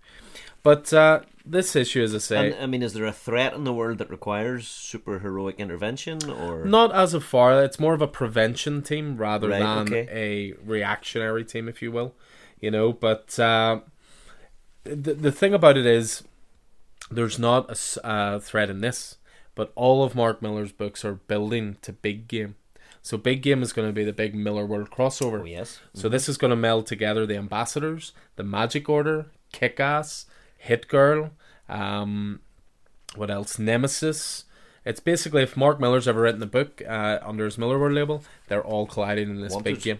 But 0.62 0.92
uh, 0.92 1.22
this 1.44 1.74
issue, 1.74 2.02
as 2.04 2.14
I 2.14 2.18
say, 2.18 2.36
And 2.52 2.62
I 2.62 2.66
mean, 2.66 2.82
is 2.84 2.92
there 2.92 3.04
a 3.06 3.12
threat 3.26 3.52
in 3.58 3.64
the 3.64 3.72
world 3.80 3.98
that 3.98 4.08
requires 4.10 4.68
super 4.68 5.18
heroic 5.18 5.56
intervention, 5.58 6.16
or 6.30 6.64
Not 6.64 6.94
as 6.94 7.14
of 7.14 7.24
far. 7.24 7.64
It's 7.64 7.80
more 7.80 7.94
of 7.94 8.02
a 8.02 8.06
prevention 8.20 8.80
team 8.82 9.16
rather 9.16 9.48
Right, 9.48 9.58
than 9.58 9.78
okay. 9.92 10.06
a 10.12 10.32
reactionary 10.76 11.44
team, 11.44 11.64
if 11.68 11.82
you 11.82 11.90
will. 11.90 12.14
You 12.62 12.70
know, 12.70 12.92
but 12.92 13.38
uh, 13.38 13.80
the 14.84 15.12
the 15.12 15.32
thing 15.32 15.52
about 15.52 15.76
it 15.76 15.84
is, 15.84 16.22
there's 17.10 17.38
not 17.38 17.68
a 17.68 18.06
uh, 18.06 18.38
threat 18.38 18.70
in 18.70 18.80
this, 18.80 19.18
but 19.54 19.72
all 19.74 20.02
of 20.02 20.14
Mark 20.14 20.40
Millar's 20.40 20.72
books 20.72 21.04
are 21.04 21.14
building 21.14 21.76
to 21.82 21.92
big 21.92 22.28
game. 22.28 22.54
So 23.02 23.18
big 23.18 23.42
game 23.42 23.62
is 23.62 23.72
going 23.72 23.88
to 23.88 23.92
be 23.92 24.04
the 24.04 24.12
big 24.12 24.34
Millarworld 24.34 24.88
crossover. 24.88 25.40
oh 25.40 25.44
yes, 25.44 25.80
So 25.92 26.08
this 26.08 26.28
is 26.28 26.38
going 26.38 26.52
to 26.52 26.56
meld 26.56 26.86
together 26.86 27.26
the 27.26 27.36
ambassadors, 27.36 28.12
the 28.36 28.44
Magic 28.44 28.88
Order, 28.88 29.26
Kick 29.50 29.80
Ass, 29.80 30.26
Hit 30.56 30.86
Girl, 30.86 31.32
um, 31.68 32.40
what 33.16 33.30
else? 33.30 33.58
Nemesis. 33.58 34.44
It's 34.84 35.00
basically 35.00 35.42
if 35.42 35.56
Mark 35.56 35.80
Millar's 35.80 36.08
ever 36.08 36.22
written 36.22 36.42
a 36.42 36.46
book 36.46 36.82
uh, 36.88 37.18
under 37.22 37.44
his 37.44 37.56
Millarworld 37.56 37.94
label, 37.94 38.22
they're 38.48 38.64
all 38.64 38.86
colliding 38.86 39.30
in 39.30 39.40
this 39.40 39.52
Wanted. 39.52 39.64
big 39.64 39.82
game. 39.82 39.98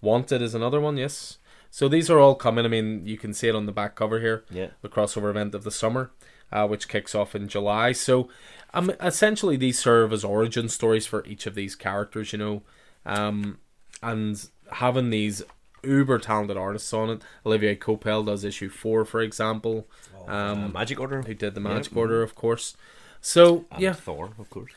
Wanted 0.00 0.42
is 0.42 0.54
another 0.54 0.80
one, 0.80 0.96
yes. 0.96 1.38
So 1.70 1.88
these 1.88 2.08
are 2.10 2.18
all 2.18 2.34
coming. 2.34 2.64
I 2.64 2.68
mean, 2.68 3.06
you 3.06 3.16
can 3.18 3.34
see 3.34 3.48
it 3.48 3.54
on 3.54 3.66
the 3.66 3.72
back 3.72 3.94
cover 3.94 4.20
here 4.20 4.44
yeah, 4.50 4.68
the 4.82 4.88
crossover 4.88 5.30
event 5.30 5.54
of 5.54 5.64
the 5.64 5.70
summer, 5.70 6.10
uh, 6.52 6.66
which 6.66 6.88
kicks 6.88 7.14
off 7.14 7.34
in 7.34 7.48
July. 7.48 7.92
So, 7.92 8.28
um, 8.72 8.90
essentially, 9.00 9.56
these 9.56 9.78
serve 9.78 10.12
as 10.12 10.24
origin 10.24 10.68
stories 10.68 11.06
for 11.06 11.24
each 11.26 11.46
of 11.46 11.54
these 11.54 11.74
characters, 11.74 12.32
you 12.32 12.38
know, 12.38 12.62
um, 13.04 13.58
and 14.02 14.48
having 14.72 15.10
these 15.10 15.42
uber 15.82 16.18
talented 16.18 16.56
artists 16.56 16.92
on 16.92 17.10
it. 17.10 17.22
Olivier 17.44 17.76
Coipel 17.76 18.26
does 18.26 18.44
issue 18.44 18.68
four, 18.68 19.04
for 19.04 19.20
example, 19.20 19.86
uh, 20.28 20.32
um, 20.32 20.72
Magic 20.72 20.98
Order, 20.98 21.22
who 21.22 21.34
did 21.34 21.54
the 21.54 21.60
Yeah, 21.60 21.68
Magic 21.68 21.92
mhm. 21.92 21.98
Order, 21.98 22.22
of 22.22 22.34
course. 22.34 22.76
So 23.20 23.66
and 23.70 23.80
yeah, 23.80 23.92
Thor, 23.92 24.30
of 24.38 24.50
course. 24.50 24.72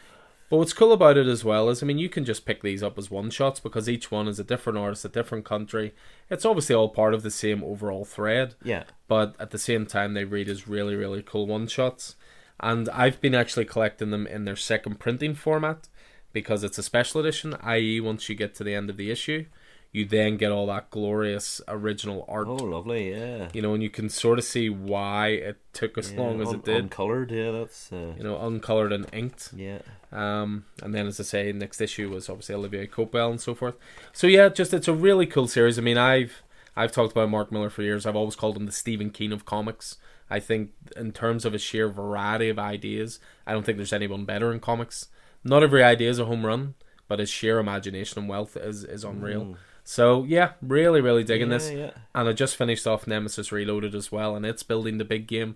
But 0.50 0.58
what's 0.58 0.74
cool 0.74 0.92
about 0.92 1.18
it 1.18 1.28
as 1.28 1.46
well 1.46 1.70
is, 1.70 1.82
I 1.82 1.86
mean, 1.86 1.98
you 1.98 2.10
can 2.10 2.26
just 2.26 2.46
pick 2.46 2.62
these 2.62 2.84
up 2.84 2.98
as 2.98 3.12
one 3.12 3.30
shots 3.30 3.60
because 3.60 3.88
each 3.88 4.12
one 4.12 4.28
is 4.28 4.40
a 4.40 4.44
different 4.44 4.80
artist, 4.80 5.06
a 5.06 5.10
different 5.10 5.46
country. 5.46 5.94
It's 6.30 6.46
obviously 6.46 6.76
all 6.76 6.90
part 6.90 7.14
of 7.14 7.24
the 7.24 7.32
same 7.32 7.64
overall 7.64 8.06
thread. 8.06 8.56
Yeah, 8.64 8.84
but 9.08 9.36
at 9.40 9.52
the 9.52 9.60
same 9.60 9.86
time 9.86 10.14
they 10.14 10.26
read 10.26 10.50
as 10.50 10.68
really 10.68 10.96
really 10.96 11.24
cool 11.24 11.48
one 11.48 11.68
shots. 11.68 12.16
And 12.62 12.90
i've 12.90 13.22
been 13.22 13.36
actually 13.36 13.64
collecting 13.64 14.12
them 14.12 14.28
in 14.28 14.44
their 14.44 14.58
second 14.58 15.00
printing 15.00 15.34
format 15.34 15.88
because 16.34 16.62
it's 16.62 16.78
a 16.78 16.84
special 16.84 17.22
edition 17.22 17.56
i.e 17.64 18.02
once 18.02 18.28
you 18.28 18.36
get 18.36 18.54
to 18.56 18.66
the 18.66 18.76
end 18.76 18.90
of 18.90 18.98
the 18.98 19.10
issue 19.10 19.46
you 19.92 20.06
then 20.06 20.38
get 20.38 20.52
all 20.52 20.68
that 20.68 20.90
glorious 20.92 21.62
original 21.68 22.26
art. 22.28 22.48
Oh 22.48 22.56
lovely, 22.56 23.12
yeah. 23.12 23.50
you 23.54 23.62
know 23.62 23.74
and 23.74 23.82
you 23.82 23.90
can 23.90 24.10
sort 24.10 24.38
of 24.38 24.46
see 24.46 24.70
why 24.70 25.30
it 25.30 25.58
took 25.74 25.98
as 25.98 26.12
yeah, 26.12 26.20
long 26.20 26.42
as 26.42 26.50
un- 26.50 26.56
it 26.56 26.66
did. 26.66 26.76
Uncolored, 26.78 27.32
yeah, 27.32 27.52
that's 27.52 27.92
uh, 27.92 28.14
you 28.18 28.24
know 28.24 28.40
uncolored 28.40 28.94
and 28.94 29.08
inked. 29.12 29.52
Yeah. 29.56 29.80
Um, 30.12 30.66
and 30.82 30.94
then, 30.94 31.08
as 31.08 31.20
I 31.20 31.24
say, 31.24 31.52
next 31.52 31.82
issue 31.82 32.10
was 32.10 32.30
obviously 32.30 32.56
Olivier 32.56 32.88
Coipel 32.88 33.30
and 33.30 33.42
so 33.42 33.54
forth. 33.54 33.76
So 34.12 34.28
yeah, 34.28 34.50
just 34.50 34.74
it's 34.74 34.88
a 34.88 34.94
really 34.94 35.26
cool 35.26 35.48
series. 35.48 35.78
I 35.78 35.82
mean, 35.82 35.98
I've 35.98 36.42
I've 36.76 36.92
talked 36.92 37.12
about 37.12 37.30
Mark 37.30 37.52
Millar 37.52 37.70
for 37.70 37.84
years. 37.84 38.06
I've 38.06 38.16
always 38.16 38.36
called 38.36 38.58
him 38.58 38.66
the 38.66 38.72
Stephen 38.72 39.12
King 39.12 39.32
of 39.32 39.46
comics. 39.46 39.98
I 40.30 40.40
think 40.40 40.72
in 40.96 41.12
terms 41.12 41.46
of 41.46 41.54
a 41.54 41.60
sheer 41.60 41.90
variety 41.90 42.50
of 42.50 42.60
ideas, 42.60 43.20
I 43.48 43.54
don't 43.54 43.66
think 43.66 43.78
there's 43.78 43.94
anyone 43.94 44.26
better 44.26 44.52
in 44.54 44.60
comics. 44.60 45.08
Not 45.44 45.64
every 45.64 45.84
idea 45.84 46.10
is 46.10 46.20
a 46.20 46.26
home 46.26 46.46
run, 46.46 46.76
but 47.08 47.20
his 47.20 47.30
sheer 47.30 47.60
imagination 47.60 48.20
and 48.20 48.30
wealth 48.30 48.56
is 48.58 48.84
is 48.84 49.04
unreal. 49.04 49.46
Mm. 49.46 49.58
So 49.84 50.24
yeah, 50.24 50.52
really, 50.62 51.02
really 51.02 51.24
digging 51.24 51.50
yeah, 51.50 51.58
this. 51.58 51.72
Yeah. 51.72 51.92
And 52.14 52.30
I 52.30 52.34
just 52.34 52.56
finished 52.56 52.86
off 52.86 53.08
Nemesis 53.08 53.52
Reloaded 53.52 53.96
as 53.96 54.12
well, 54.12 54.36
and 54.36 54.46
it's 54.46 54.64
building 54.64 55.00
the 55.00 55.06
big 55.06 55.28
game. 55.28 55.56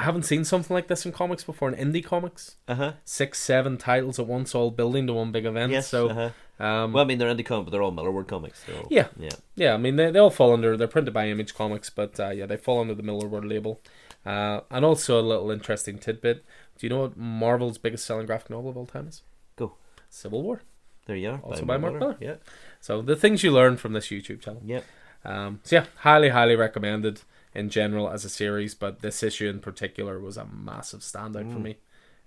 I 0.00 0.04
haven't 0.04 0.22
seen 0.22 0.44
something 0.44 0.72
like 0.72 0.88
this 0.88 1.04
in 1.04 1.12
comics 1.12 1.44
before 1.44 1.70
in 1.70 1.92
indie 1.92 2.02
comics 2.04 2.56
Uh 2.66 2.74
huh. 2.74 2.92
six, 3.04 3.38
seven 3.38 3.76
titles 3.76 4.18
at 4.18 4.26
once, 4.26 4.54
all 4.54 4.70
building 4.70 5.06
to 5.08 5.12
one 5.12 5.30
big 5.30 5.44
event. 5.44 5.72
Yes. 5.72 5.88
so, 5.88 6.08
uh-huh. 6.08 6.64
um, 6.64 6.92
well, 6.94 7.04
I 7.04 7.06
mean, 7.06 7.18
they're 7.18 7.32
indie 7.34 7.44
comic, 7.44 7.66
but 7.66 7.70
they're 7.72 7.82
all 7.82 7.92
Millarworld 7.92 8.26
comics. 8.26 8.64
So 8.64 8.86
Yeah. 8.90 9.08
yeah. 9.18 9.30
yeah, 9.56 9.74
I 9.74 9.76
mean 9.76 9.96
they, 9.96 10.10
they 10.10 10.18
all 10.18 10.30
fall 10.30 10.52
under. 10.54 10.76
They're 10.76 10.88
printed 10.88 11.12
by 11.12 11.28
Image 11.28 11.54
Comics, 11.54 11.90
but 11.90 12.18
uh, 12.18 12.30
yeah, 12.30 12.46
they 12.46 12.56
fall 12.56 12.80
under 12.80 12.94
the 12.94 13.02
Millarworld 13.02 13.48
label. 13.48 13.80
Uh, 14.24 14.60
and 14.70 14.84
also 14.84 15.20
a 15.20 15.22
little 15.22 15.50
interesting 15.50 15.98
tidbit: 15.98 16.44
Do 16.78 16.86
you 16.86 16.90
know 16.90 17.00
what 17.02 17.16
Marvel's 17.16 17.78
biggest 17.78 18.06
selling 18.06 18.26
graphic 18.26 18.50
novel 18.50 18.70
of 18.70 18.76
all 18.78 18.86
time 18.86 19.08
is? 19.08 19.22
Go. 19.56 19.74
Civil 20.08 20.42
War. 20.42 20.62
There 21.06 21.16
you 21.16 21.30
are. 21.30 21.40
Also 21.42 21.64
by 21.64 21.76
Mark 21.76 21.94
Millar. 21.94 22.16
Yeah. 22.20 22.36
So 22.80 23.02
the 23.02 23.16
things 23.16 23.42
you 23.42 23.50
learn 23.50 23.76
from 23.76 23.92
this 23.92 24.08
YouTube 24.08 24.40
channel. 24.40 24.62
Yeah. 24.64 24.80
Um, 25.24 25.60
so 25.64 25.76
yeah, 25.76 25.84
highly, 25.96 26.30
highly 26.30 26.56
recommended 26.56 27.20
in 27.54 27.68
general 27.70 28.08
as 28.10 28.24
a 28.24 28.28
series, 28.28 28.74
but 28.74 29.00
this 29.00 29.22
issue 29.22 29.48
in 29.48 29.60
particular 29.60 30.18
was 30.20 30.36
a 30.36 30.44
massive 30.46 31.00
standout 31.00 31.52
for 31.52 31.58
Mm. 31.58 31.62
me. 31.62 31.76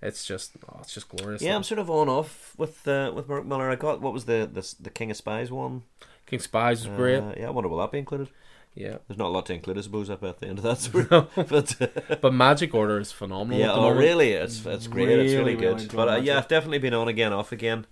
It's 0.02 0.24
just, 0.26 0.52
oh, 0.68 0.78
it's 0.80 0.92
just 0.92 1.08
glorious. 1.08 1.40
Yeah, 1.40 1.56
I'm 1.56 1.62
sort 1.62 1.78
of 1.78 1.88
on 1.88 2.08
off 2.10 2.52
with 2.58 2.86
uh, 2.86 3.10
with 3.14 3.26
Mark 3.28 3.46
Millar. 3.46 3.70
I 3.70 3.76
got 3.76 4.00
what 4.02 4.12
was 4.12 4.26
the 4.26 4.48
the, 4.52 4.74
the 4.80 4.90
King 4.90 5.10
of 5.10 5.16
Spies 5.16 5.50
one? 5.50 5.82
King 6.26 6.40
Spies 6.40 6.86
was 6.86 6.94
great. 6.96 7.18
Uh, 7.20 7.32
yeah, 7.38 7.46
I 7.46 7.50
wonder 7.50 7.68
will 7.68 7.78
that 7.78 7.90
be 7.92 7.98
included. 7.98 8.28
Yeah, 8.74 8.96
There's 9.06 9.18
not 9.18 9.26
a 9.28 9.28
lot 9.28 9.46
to 9.46 9.54
include, 9.54 9.78
I 9.78 9.82
suppose, 9.82 10.10
up 10.10 10.24
at 10.24 10.40
the 10.40 10.48
end 10.48 10.58
of 10.58 10.64
that 10.64 10.78
story. 10.84 11.06
No. 11.10 11.28
but 11.36 11.80
uh, 11.80 12.16
but 12.20 12.34
Magic 12.34 12.74
Order 12.74 12.98
is 12.98 13.12
phenomenal. 13.12 13.58
yeah, 13.60 13.72
oh 13.72 13.90
really? 13.90 14.32
It's 14.32 14.66
it's 14.66 14.88
great. 14.88 15.08
it's 15.08 15.32
Really, 15.32 15.36
really 15.36 15.54
good. 15.56 15.76
really 15.80 15.96
but 15.96 16.08
uh, 16.08 16.16
yeah, 16.16 16.36
I've 16.38 16.48
definitely 16.48 16.78
been 16.80 16.92
on 16.94 17.08
again, 17.08 17.32
off 17.32 17.52
again. 17.52 17.86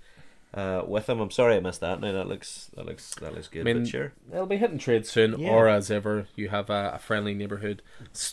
Uh, 0.54 0.82
with 0.86 1.08
him, 1.08 1.18
I'm 1.18 1.30
sorry 1.30 1.56
I 1.56 1.60
missed 1.60 1.80
that. 1.80 2.00
Now 2.00 2.12
that 2.12 2.28
looks 2.28 2.70
that 2.76 2.84
looks 2.84 3.14
that 3.16 3.34
looks 3.34 3.48
good. 3.48 3.60
I 3.66 3.72
mean, 3.72 3.86
sure, 3.86 4.12
They'll 4.30 4.44
be 4.44 4.58
hitting 4.58 4.76
trade 4.78 5.06
soon, 5.06 5.38
Yeah. 5.38 5.48
or 5.50 5.66
as 5.66 5.90
ever, 5.90 6.26
you 6.36 6.50
have 6.50 6.68
a, 6.68 6.92
a 6.94 6.98
friendly 6.98 7.32
neighborhood 7.32 7.80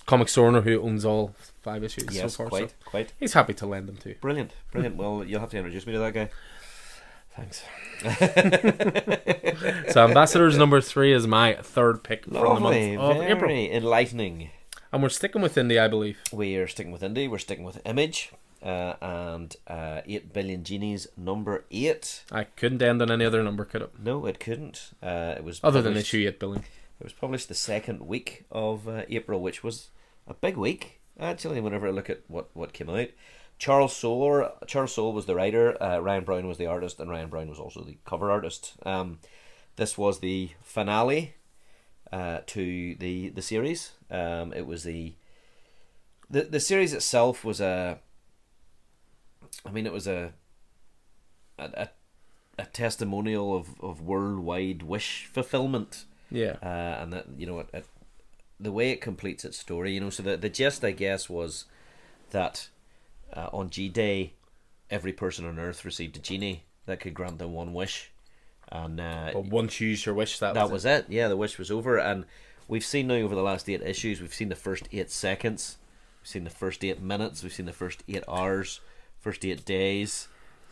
comic 0.05 0.27
store 0.27 0.47
owner 0.47 0.61
who 0.61 0.81
owns 0.81 1.05
all 1.05 1.33
five 1.61 1.81
issues 1.83 2.07
yes, 2.11 2.33
so 2.33 2.37
far. 2.39 2.47
quite 2.49 2.69
So 2.71 2.75
quite 2.85 3.13
he's 3.19 3.33
happy 3.33 3.53
to 3.53 3.65
lend 3.65 3.87
them 3.87 3.95
to. 3.97 4.15
brilliant, 4.15 4.51
brilliant. 4.71 4.97
well, 4.97 5.23
you'll 5.25 5.39
have 5.39 5.51
to 5.51 5.57
introduce 5.57 5.87
me 5.87 5.93
to 5.93 5.99
that 5.99 6.13
guy. 6.13 6.29
Thanks. 7.37 7.63
so, 9.93 10.03
Ambassadors 10.05 10.57
number 10.57 10.81
three 10.81 11.13
is 11.13 11.25
my 11.27 11.53
third 11.61 12.03
pick 12.03 12.25
for 12.25 12.31
the 12.31 12.39
Lovely, 12.41 12.97
month 12.97 13.17
of 13.17 13.23
April, 13.23 13.49
enlightening. 13.49 14.49
and 14.91 15.01
we're 15.01 15.09
sticking 15.09 15.41
with 15.41 15.55
Indie, 15.55 15.79
I 15.79 15.87
believe. 15.87 16.17
We 16.33 16.55
are 16.57 16.67
sticking 16.67 16.91
with 16.91 17.01
indie. 17.01 17.29
We're 17.29 17.37
sticking 17.37 17.63
with 17.63 17.79
Image, 17.85 18.31
uh, 18.61 18.93
and 19.01 19.55
uh, 19.67 20.01
Eight 20.05 20.33
Billion 20.33 20.63
Genies 20.63 21.07
number 21.15 21.65
eight. 21.71 22.23
I 22.31 22.43
couldn't 22.43 22.81
end 22.81 23.01
on 23.01 23.11
any 23.11 23.25
other 23.25 23.43
number, 23.43 23.65
could 23.65 23.81
it? 23.81 23.91
No, 23.99 24.25
it 24.25 24.39
couldn't. 24.39 24.91
Uh, 25.01 25.35
it 25.37 25.43
was 25.43 25.59
Other 25.63 25.81
than 25.81 25.97
issue 25.97 26.25
eight 26.27 26.39
billion. 26.39 26.63
It 26.99 27.03
was 27.03 27.13
published 27.13 27.47
the 27.47 27.55
second 27.55 28.01
week 28.01 28.45
of 28.51 28.87
uh, 28.87 29.03
April, 29.09 29.41
which 29.41 29.63
was 29.63 29.89
a 30.27 30.33
big 30.33 30.57
week 30.57 30.99
actually. 31.19 31.61
Whenever 31.61 31.87
I 31.87 31.91
look 31.91 32.09
at 32.09 32.21
what, 32.27 32.49
what 32.53 32.73
came 32.73 32.89
out, 32.89 33.09
Charles 33.57 33.95
Soule 33.95 34.51
Charles 34.67 34.93
Soule 34.93 35.13
was 35.13 35.25
the 35.25 35.35
writer, 35.35 35.81
uh, 35.81 35.99
Ryan 35.99 36.23
Browne 36.23 36.47
was 36.47 36.57
the 36.57 36.65
artist, 36.67 36.99
and 36.99 37.09
Ryan 37.09 37.29
Browne 37.29 37.49
was 37.49 37.59
also 37.59 37.83
the 37.83 37.97
cover 38.05 38.31
artist. 38.31 38.73
Um, 38.85 39.19
this 39.75 39.97
was 39.97 40.19
the 40.19 40.51
finale 40.61 41.35
uh, 42.11 42.39
to 42.47 42.95
the 42.95 43.29
the 43.29 43.41
series. 43.41 43.91
Um, 44.09 44.53
it 44.53 44.65
was 44.65 44.83
the 44.83 45.15
the 46.29 46.43
the 46.43 46.59
series 46.59 46.93
itself 46.93 47.43
was 47.45 47.61
a. 47.61 47.99
I 49.65 49.71
mean, 49.71 49.85
it 49.85 49.93
was 49.93 50.07
a 50.07 50.33
a, 51.57 51.63
a, 51.75 51.89
a 52.59 52.65
testimonial 52.65 53.55
of, 53.55 53.79
of 53.81 54.01
worldwide 54.01 54.83
wish 54.83 55.29
fulfillment. 55.31 56.05
Yeah. 56.31 56.57
uh, 56.61 57.01
and 57.01 57.11
that 57.13 57.25
you 57.37 57.47
know 57.47 57.59
it, 57.59 57.69
it, 57.73 57.85
the 58.59 58.71
way 58.71 58.91
it 58.91 59.01
completes 59.01 59.43
its 59.43 59.57
story 59.57 59.93
you 59.93 59.99
know 59.99 60.11
so 60.11 60.21
the, 60.21 60.37
the 60.37 60.47
gist 60.47 60.85
i 60.85 60.91
guess 60.91 61.27
was 61.27 61.65
that 62.29 62.67
uh, 63.33 63.49
on 63.51 63.71
g 63.71 63.89
day 63.89 64.33
every 64.91 65.11
person 65.11 65.43
on 65.47 65.57
earth 65.57 65.83
received 65.83 66.17
a 66.17 66.19
genie 66.19 66.65
that 66.85 66.99
could 66.99 67.13
grant 67.15 67.39
them 67.39 67.53
one 67.53 67.73
wish. 67.73 68.11
And 68.71 68.99
uh, 68.99 69.31
But 69.33 69.45
once 69.45 69.79
you 69.79 69.87
use 69.89 70.05
your 70.05 70.13
wish, 70.15 70.37
that, 70.39 70.53
that 70.53 70.65
was, 70.65 70.83
was 70.83 70.85
it. 70.85 71.05
yeah 71.09 71.27
the 71.27 71.37
wish 71.37 71.57
was 71.57 71.71
over. 71.71 71.97
And 71.97 72.25
we've 72.67 72.85
seen 72.85 73.07
now 73.07 73.15
over 73.15 73.33
the 73.33 73.41
last 73.41 73.67
eight 73.69 73.81
issues 73.81 74.21
we've 74.21 74.33
seen 74.33 74.49
the 74.49 74.55
first 74.55 74.87
eight 74.91 75.09
seconds 75.09 75.77
we've 76.21 76.27
seen 76.27 76.43
the 76.43 76.49
first 76.51 76.83
eight 76.85 77.01
minutes 77.01 77.41
we've 77.41 77.53
seen 77.53 77.65
the 77.65 77.73
first 77.73 78.03
eight 78.07 78.23
hours 78.27 78.81
first 79.19 79.45
eight 79.45 79.65
days 79.65 80.27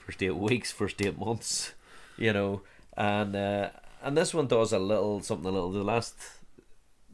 first 0.05 0.21
eight 0.23 0.35
weeks 0.35 0.71
first 0.71 1.01
eight 1.01 1.17
months 1.17 1.73
you 2.17 2.33
know. 2.33 2.61
And 2.95 3.35
uh, 3.35 3.69
and 4.01 4.17
this 4.17 4.33
one 4.33 4.47
does 4.47 4.73
a 4.73 4.79
little 4.79 5.21
something 5.21 5.45
a 5.47 5.51
little 5.51 5.71
the 5.71 5.83
last 5.83 6.15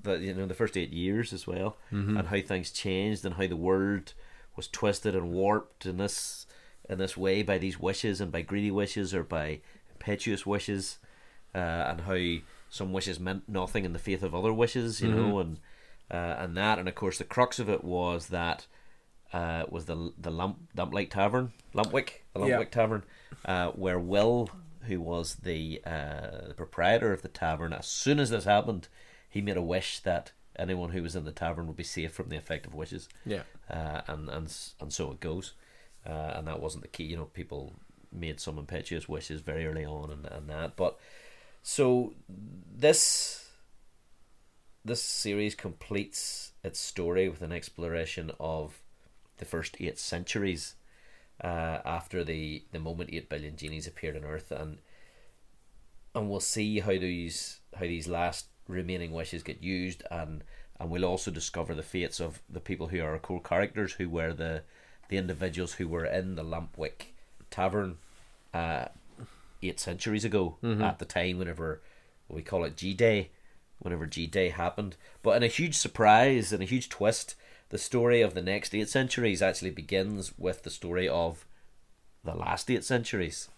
the 0.01 0.17
you 0.19 0.33
know 0.33 0.45
the 0.45 0.53
first 0.53 0.77
eight 0.77 0.91
years 0.91 1.33
as 1.33 1.45
well. 1.47 1.77
Mhm. 1.91 2.17
and 2.19 2.27
how 2.27 2.39
things 2.41 2.71
changed 2.71 3.25
and 3.25 3.35
how 3.35 3.47
the 3.47 3.55
world 3.55 4.13
was 4.55 4.67
twisted 4.67 5.15
and 5.15 5.31
warped 5.31 5.85
in 5.85 5.97
this 5.97 6.45
in 6.89 6.97
this 6.99 7.17
way 7.17 7.41
by 7.43 7.57
these 7.57 7.79
wishes 7.79 8.21
and 8.21 8.31
by 8.31 8.41
greedy 8.41 8.71
wishes 8.71 9.13
or 9.13 9.23
by 9.23 9.59
impetuous 9.93 10.45
wishes 10.45 10.99
uh, 11.55 11.57
and 11.89 12.01
how 12.01 12.41
some 12.69 12.91
wishes 12.93 13.19
meant 13.19 13.47
nothing 13.47 13.85
in 13.85 13.93
the 13.93 13.99
faith 13.99 14.23
of 14.23 14.33
other 14.35 14.53
wishes 14.53 15.01
you 15.01 15.09
know 15.11 15.39
and 15.39 15.59
uh, 16.11 16.35
and 16.39 16.55
that. 16.57 16.77
And 16.79 16.87
of 16.87 16.95
course 16.95 17.17
the 17.17 17.23
crux 17.23 17.57
of 17.59 17.69
it 17.69 17.83
was 17.83 18.27
that 18.27 18.67
uh, 19.33 19.65
was 19.69 19.85
the 19.85 20.13
the 20.17 20.31
lamp 20.31 20.57
lamplight 20.75 21.09
tavern, 21.11 21.51
Lumpwick, 21.73 22.21
the 22.35 22.47
Yeah. 22.47 22.63
Tavern, 22.65 23.03
uh, 23.45 23.71
where 23.71 23.99
Will, 23.99 24.49
who 24.83 25.01
was 25.01 25.35
the 25.35 25.81
uh, 25.85 26.47
the 26.49 26.53
proprietor 26.55 27.11
of 27.11 27.21
the 27.23 27.27
tavern, 27.29 27.73
as 27.73 27.87
soon 27.87 28.19
as 28.19 28.29
this 28.29 28.45
happened, 28.45 28.87
he 29.29 29.41
made 29.41 29.57
a 29.57 29.61
wish 29.61 29.99
that 29.99 30.31
anyone 30.55 30.91
who 30.91 31.01
was 31.01 31.15
in 31.15 31.25
the 31.25 31.31
tavern 31.31 31.65
would 31.67 31.75
be 31.75 31.83
safe 31.83 32.13
from 32.13 32.29
the 32.29 32.37
effect 32.37 32.67
of 32.67 32.75
wishes 32.75 33.09
Yeah. 33.25 33.41
uh, 33.69 34.01
and 34.07 34.29
and 34.29 34.55
and 34.79 34.93
so 34.93 35.11
it 35.11 35.19
goes. 35.19 35.53
Uh, 36.05 36.33
and 36.35 36.47
that 36.47 36.59
wasn't 36.61 36.83
the 36.83 36.89
key. 36.89 37.05
You 37.05 37.15
know, 37.15 37.25
people 37.25 37.73
made 38.11 38.39
some 38.39 38.59
impetuous 38.59 39.07
wishes 39.09 39.39
very 39.41 39.65
early 39.65 39.85
on, 39.85 40.11
and, 40.11 40.25
and 40.25 40.49
that. 40.49 40.75
But 40.75 40.99
so 41.63 42.13
this 42.29 43.49
this 44.85 45.01
series 45.01 45.55
completes 45.55 46.51
its 46.63 46.77
story 46.79 47.29
with 47.29 47.41
an 47.41 47.53
exploration 47.53 48.31
of 48.39 48.82
the 49.37 49.45
first 49.45 49.77
eight 49.79 49.99
centuries 49.99 50.75
uh, 51.43 51.79
after 51.85 52.23
the 52.23 52.63
the 52.71 52.79
moment 52.79 53.09
eight 53.11 53.29
billion 53.29 53.55
genies 53.55 53.87
appeared 53.87 54.15
on 54.15 54.23
Earth, 54.23 54.51
and 54.51 54.77
and 56.15 56.29
we'll 56.29 56.39
see 56.39 56.79
how 56.79 56.91
these 56.91 57.59
how 57.75 57.85
these 57.85 58.07
last 58.07 58.47
remaining 58.67 59.11
wishes 59.11 59.43
get 59.43 59.61
used, 59.61 60.03
and 60.11 60.43
and 60.79 60.89
we'll 60.89 61.05
also 61.05 61.31
discover 61.31 61.73
the 61.73 61.83
fates 61.83 62.19
of 62.19 62.41
the 62.49 62.59
people 62.59 62.87
who 62.87 63.01
are 63.01 63.13
our 63.13 63.19
core 63.19 63.41
characters, 63.41 63.93
who 63.93 64.09
were 64.09 64.33
the 64.33 64.63
the 65.09 65.17
individuals 65.17 65.73
who 65.73 65.87
were 65.87 66.05
in 66.05 66.35
the 66.35 66.43
Lampwick 66.43 67.13
Tavern 67.49 67.97
uh, 68.53 68.85
eight 69.61 69.79
centuries 69.79 70.25
ago 70.25 70.57
at 70.83 70.99
the 70.99 71.05
time, 71.05 71.37
whenever 71.37 71.81
we 72.29 72.41
call 72.41 72.63
it 72.63 72.77
G 72.77 72.93
Day, 72.93 73.29
whenever 73.79 74.05
G 74.05 74.27
Day 74.27 74.49
happened. 74.49 74.95
But 75.21 75.37
in 75.37 75.43
a 75.43 75.47
huge 75.47 75.75
surprise 75.75 76.53
and 76.53 76.63
a 76.63 76.65
huge 76.65 76.89
twist, 76.89 77.35
the 77.73 77.79
story 77.79 78.21
of 78.21 78.35
the 78.35 78.41
next 78.43 78.75
eight 78.75 78.87
centuries 78.87 79.41
actually 79.41 79.71
begins 79.71 80.37
with 80.37 80.61
the 80.61 80.69
story 80.69 81.09
of 81.09 81.43
the 82.23 82.35
last 82.35 82.69
eight 82.69 82.83
centuries, 82.83 83.49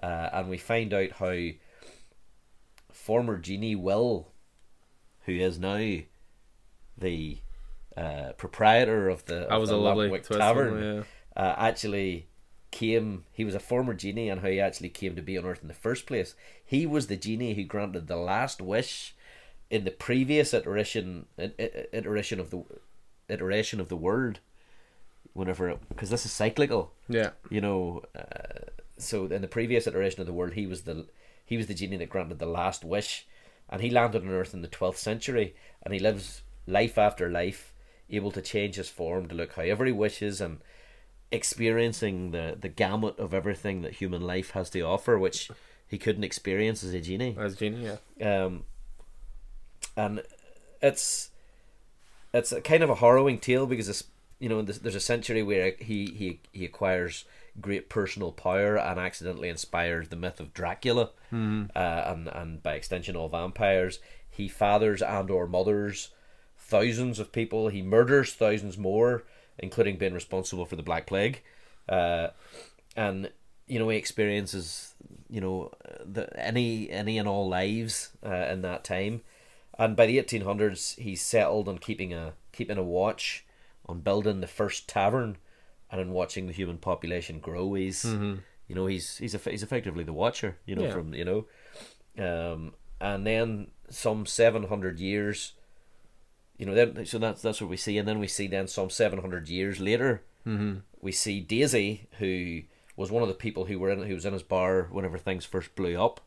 uh, 0.00 0.28
and 0.32 0.48
we 0.48 0.56
find 0.56 0.94
out 0.94 1.10
how 1.18 1.36
former 2.92 3.36
genie 3.36 3.74
Will, 3.74 4.28
who 5.24 5.32
is 5.32 5.58
now 5.58 5.96
the 6.96 7.38
uh, 7.96 8.34
proprietor 8.36 9.08
of 9.08 9.24
the, 9.24 9.46
That 9.48 9.58
was 9.58 9.70
the 9.70 9.74
a 9.74 9.78
lovely. 9.78 10.16
Tavern, 10.20 10.74
wasn't 10.74 10.98
it? 11.00 11.06
uh, 11.36 11.54
actually 11.58 12.28
came. 12.70 13.24
He 13.32 13.44
was 13.44 13.56
a 13.56 13.58
former 13.58 13.94
genie, 13.94 14.28
and 14.28 14.42
how 14.42 14.48
he 14.48 14.60
actually 14.60 14.90
came 14.90 15.16
to 15.16 15.22
be 15.22 15.36
on 15.36 15.44
Earth 15.44 15.62
in 15.62 15.66
the 15.66 15.74
first 15.74 16.06
place. 16.06 16.36
He 16.64 16.86
was 16.86 17.08
the 17.08 17.16
genie 17.16 17.54
who 17.54 17.64
granted 17.64 18.06
the 18.06 18.14
last 18.14 18.62
wish 18.62 19.16
in 19.70 19.82
the 19.82 19.90
previous 19.90 20.54
iteration 20.54 21.26
iteration 21.36 22.38
of 22.38 22.50
the 22.50 22.62
iteration 23.28 23.80
of 23.80 23.88
the 23.88 23.96
world. 23.96 24.40
Whenever, 25.32 25.76
because 25.90 26.08
this 26.08 26.24
is 26.24 26.32
cyclical, 26.32 26.92
Yeah. 27.08 27.30
you 27.50 27.60
know. 27.60 28.02
Uh, 28.18 28.70
so 28.96 29.26
in 29.26 29.42
the 29.42 29.48
previous 29.48 29.86
iteration 29.86 30.20
of 30.22 30.26
the 30.26 30.32
world, 30.32 30.54
he 30.54 30.66
was 30.66 30.82
the 30.82 31.06
he 31.44 31.56
was 31.58 31.66
the 31.66 31.74
genie 31.74 31.98
that 31.98 32.08
granted 32.08 32.38
the 32.38 32.46
last 32.46 32.84
wish, 32.84 33.26
and 33.68 33.82
he 33.82 33.90
landed 33.90 34.22
on 34.22 34.30
Earth 34.30 34.54
in 34.54 34.62
the 34.62 34.68
twelfth 34.68 34.98
century, 34.98 35.54
and 35.82 35.92
he 35.92 36.00
lives 36.00 36.40
life 36.66 36.96
after 36.96 37.28
life, 37.30 37.74
able 38.08 38.30
to 38.32 38.40
change 38.40 38.76
his 38.76 38.88
form 38.88 39.28
to 39.28 39.34
look 39.34 39.52
however 39.52 39.84
he 39.84 39.92
wishes, 39.92 40.40
and 40.40 40.60
experiencing 41.30 42.30
the 42.30 42.56
the 42.58 42.70
gamut 42.70 43.18
of 43.18 43.34
everything 43.34 43.82
that 43.82 43.94
human 43.94 44.22
life 44.22 44.52
has 44.52 44.70
to 44.70 44.80
offer, 44.80 45.18
which 45.18 45.50
he 45.86 45.98
couldn't 45.98 46.24
experience 46.24 46.82
as 46.82 46.94
a 46.94 47.00
genie 47.00 47.36
As 47.38 47.52
a 47.52 47.56
genie. 47.56 47.90
Yeah. 48.16 48.44
um, 48.44 48.64
and 49.96 50.22
it's 50.80 51.30
it's 52.38 52.52
a 52.52 52.60
kind 52.60 52.82
of 52.82 52.90
a 52.90 52.96
harrowing 52.96 53.38
tale 53.38 53.66
because 53.66 53.88
it's 53.88 54.04
you 54.38 54.48
know 54.48 54.62
there's, 54.62 54.94
a 54.94 55.00
century 55.00 55.42
where 55.42 55.72
he 55.78 56.06
he 56.06 56.40
he 56.52 56.64
acquires 56.64 57.24
great 57.60 57.88
personal 57.88 58.32
power 58.32 58.76
and 58.76 59.00
accidentally 59.00 59.48
inspires 59.48 60.08
the 60.08 60.16
myth 60.16 60.40
of 60.40 60.52
Dracula, 60.52 61.10
uh, 61.74 62.02
and 62.06 62.28
and 62.28 62.62
by 62.62 62.74
extension 62.74 63.16
all 63.16 63.28
vampires. 63.28 63.98
He 64.28 64.48
fathers 64.48 65.00
and 65.00 65.30
or 65.30 65.46
mothers 65.46 66.10
thousands 66.58 67.18
of 67.18 67.32
people. 67.32 67.68
He 67.68 67.80
murders 67.82 68.34
thousands 68.34 68.76
more, 68.76 69.24
including 69.58 69.96
being 69.96 70.14
responsible 70.14 70.66
for 70.66 70.76
the 70.76 70.82
Black 70.82 71.06
Plague, 71.06 71.42
uh, 71.88 72.28
and 72.94 73.30
you 73.66 73.78
know 73.78 73.88
he 73.88 73.96
experiences 73.96 74.94
you 75.30 75.40
know 75.40 75.72
the 76.04 76.28
any 76.38 76.90
any 76.90 77.18
and 77.18 77.28
all 77.28 77.48
lives 77.48 78.10
uh, 78.24 78.48
in 78.50 78.62
that 78.62 78.84
time, 78.84 79.22
and 79.78 79.96
by 79.96 80.06
the 80.06 80.18
eighteen 80.18 80.42
hundreds 80.42 80.94
he's 80.98 81.22
settled 81.22 81.68
on 81.68 81.78
keeping 81.78 82.12
a 82.14 82.34
keeping 82.52 82.78
a 82.78 82.82
watch 82.82 83.44
on 83.86 84.00
building 84.00 84.40
the 84.40 84.46
first 84.46 84.88
tavern, 84.88 85.36
and 85.90 86.00
on 86.00 86.10
watching 86.10 86.46
the 86.46 86.52
human 86.52 86.78
population 86.78 87.38
grow. 87.40 87.74
He's 87.74 88.04
you 88.04 88.74
know 88.74 88.86
he's 88.86 89.18
he's 89.18 89.34
he's 89.44 89.62
effectively 89.62 90.04
the 90.04 90.12
watcher. 90.12 90.56
You 90.66 90.74
know 90.76 90.82
Yeah. 90.84 90.92
from 90.92 91.14
you 91.14 91.24
know, 91.24 91.46
um, 92.52 92.74
and 93.00 93.26
then 93.26 93.68
some 93.90 94.26
seven 94.26 94.64
hundred 94.64 94.98
years 94.98 95.52
you 96.58 96.64
know 96.66 96.74
then 96.74 97.04
so 97.06 97.18
that's 97.18 97.42
that's 97.42 97.60
what 97.60 97.68
we 97.70 97.76
see 97.76 97.98
and 97.98 98.08
then 98.08 98.18
we 98.18 98.26
see 98.26 98.46
then 98.48 98.66
some 98.66 98.88
700 98.90 99.48
years 99.48 99.78
later 99.78 100.22
Mm-hmm. 100.46 100.78
we 101.02 101.12
see 101.12 101.40
daisy 101.40 102.08
who 102.18 102.62
was 102.96 103.10
one 103.10 103.22
of 103.22 103.28
the 103.28 103.34
people 103.34 103.66
who 103.66 103.78
were 103.78 103.90
in 103.90 104.02
who 104.02 104.14
was 104.14 104.24
in 104.24 104.32
his 104.32 104.42
bar 104.42 104.88
whenever 104.90 105.18
things 105.18 105.44
first 105.44 105.74
blew 105.76 106.00
up 106.02 106.20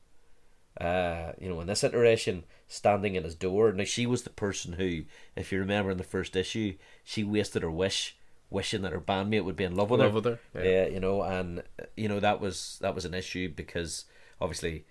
uh 0.79 1.31
you 1.39 1.49
know 1.49 1.59
in 1.61 1.67
this 1.67 1.83
iteration 1.83 2.43
standing 2.71 3.15
in 3.15 3.23
his 3.23 3.33
door 3.35 3.71
now 3.73 3.83
she 3.83 4.05
was 4.05 4.21
the 4.23 4.29
person 4.29 4.73
who 4.73 5.01
if 5.35 5.51
you 5.51 5.59
remember 5.59 5.89
in 5.91 5.97
the 5.97 6.03
first 6.03 6.35
issue 6.35 6.75
she 7.03 7.23
wasted 7.23 7.63
her 7.63 7.71
wish 7.71 8.15
wishing 8.51 8.83
that 8.83 8.91
her 8.93 9.01
bandmate 9.01 9.43
would 9.43 9.55
be 9.55 9.63
in 9.63 9.75
love 9.75 9.89
with 9.89 9.99
Love 9.99 10.11
her 10.11 10.15
with 10.15 10.25
her. 10.25 10.39
Yeah. 10.55 10.63
yeah, 10.63 10.87
you 10.87 10.99
know, 10.99 11.21
and 11.23 11.61
you 11.97 12.07
know 12.07 12.19
that 12.19 12.39
was 12.39 12.77
that 12.81 12.95
was 12.95 13.05
an 13.05 13.13
issue 13.13 13.49
because 13.53 14.05
obviously 14.39 14.85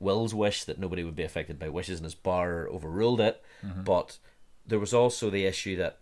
Will's 0.00 0.34
wish 0.34 0.64
that 0.64 0.78
nobody 0.80 1.04
would 1.04 1.14
be 1.14 1.22
affected 1.22 1.58
by 1.58 1.68
wishes 1.68 1.98
in 1.98 2.04
his 2.04 2.14
bar 2.16 2.68
overruled 2.68 3.20
it, 3.20 3.40
Mm-hmm. 3.64 3.82
but 3.84 4.18
there 4.66 4.80
was 4.80 4.92
also 4.94 5.30
the 5.30 5.44
issue 5.46 5.76
that 5.76 5.98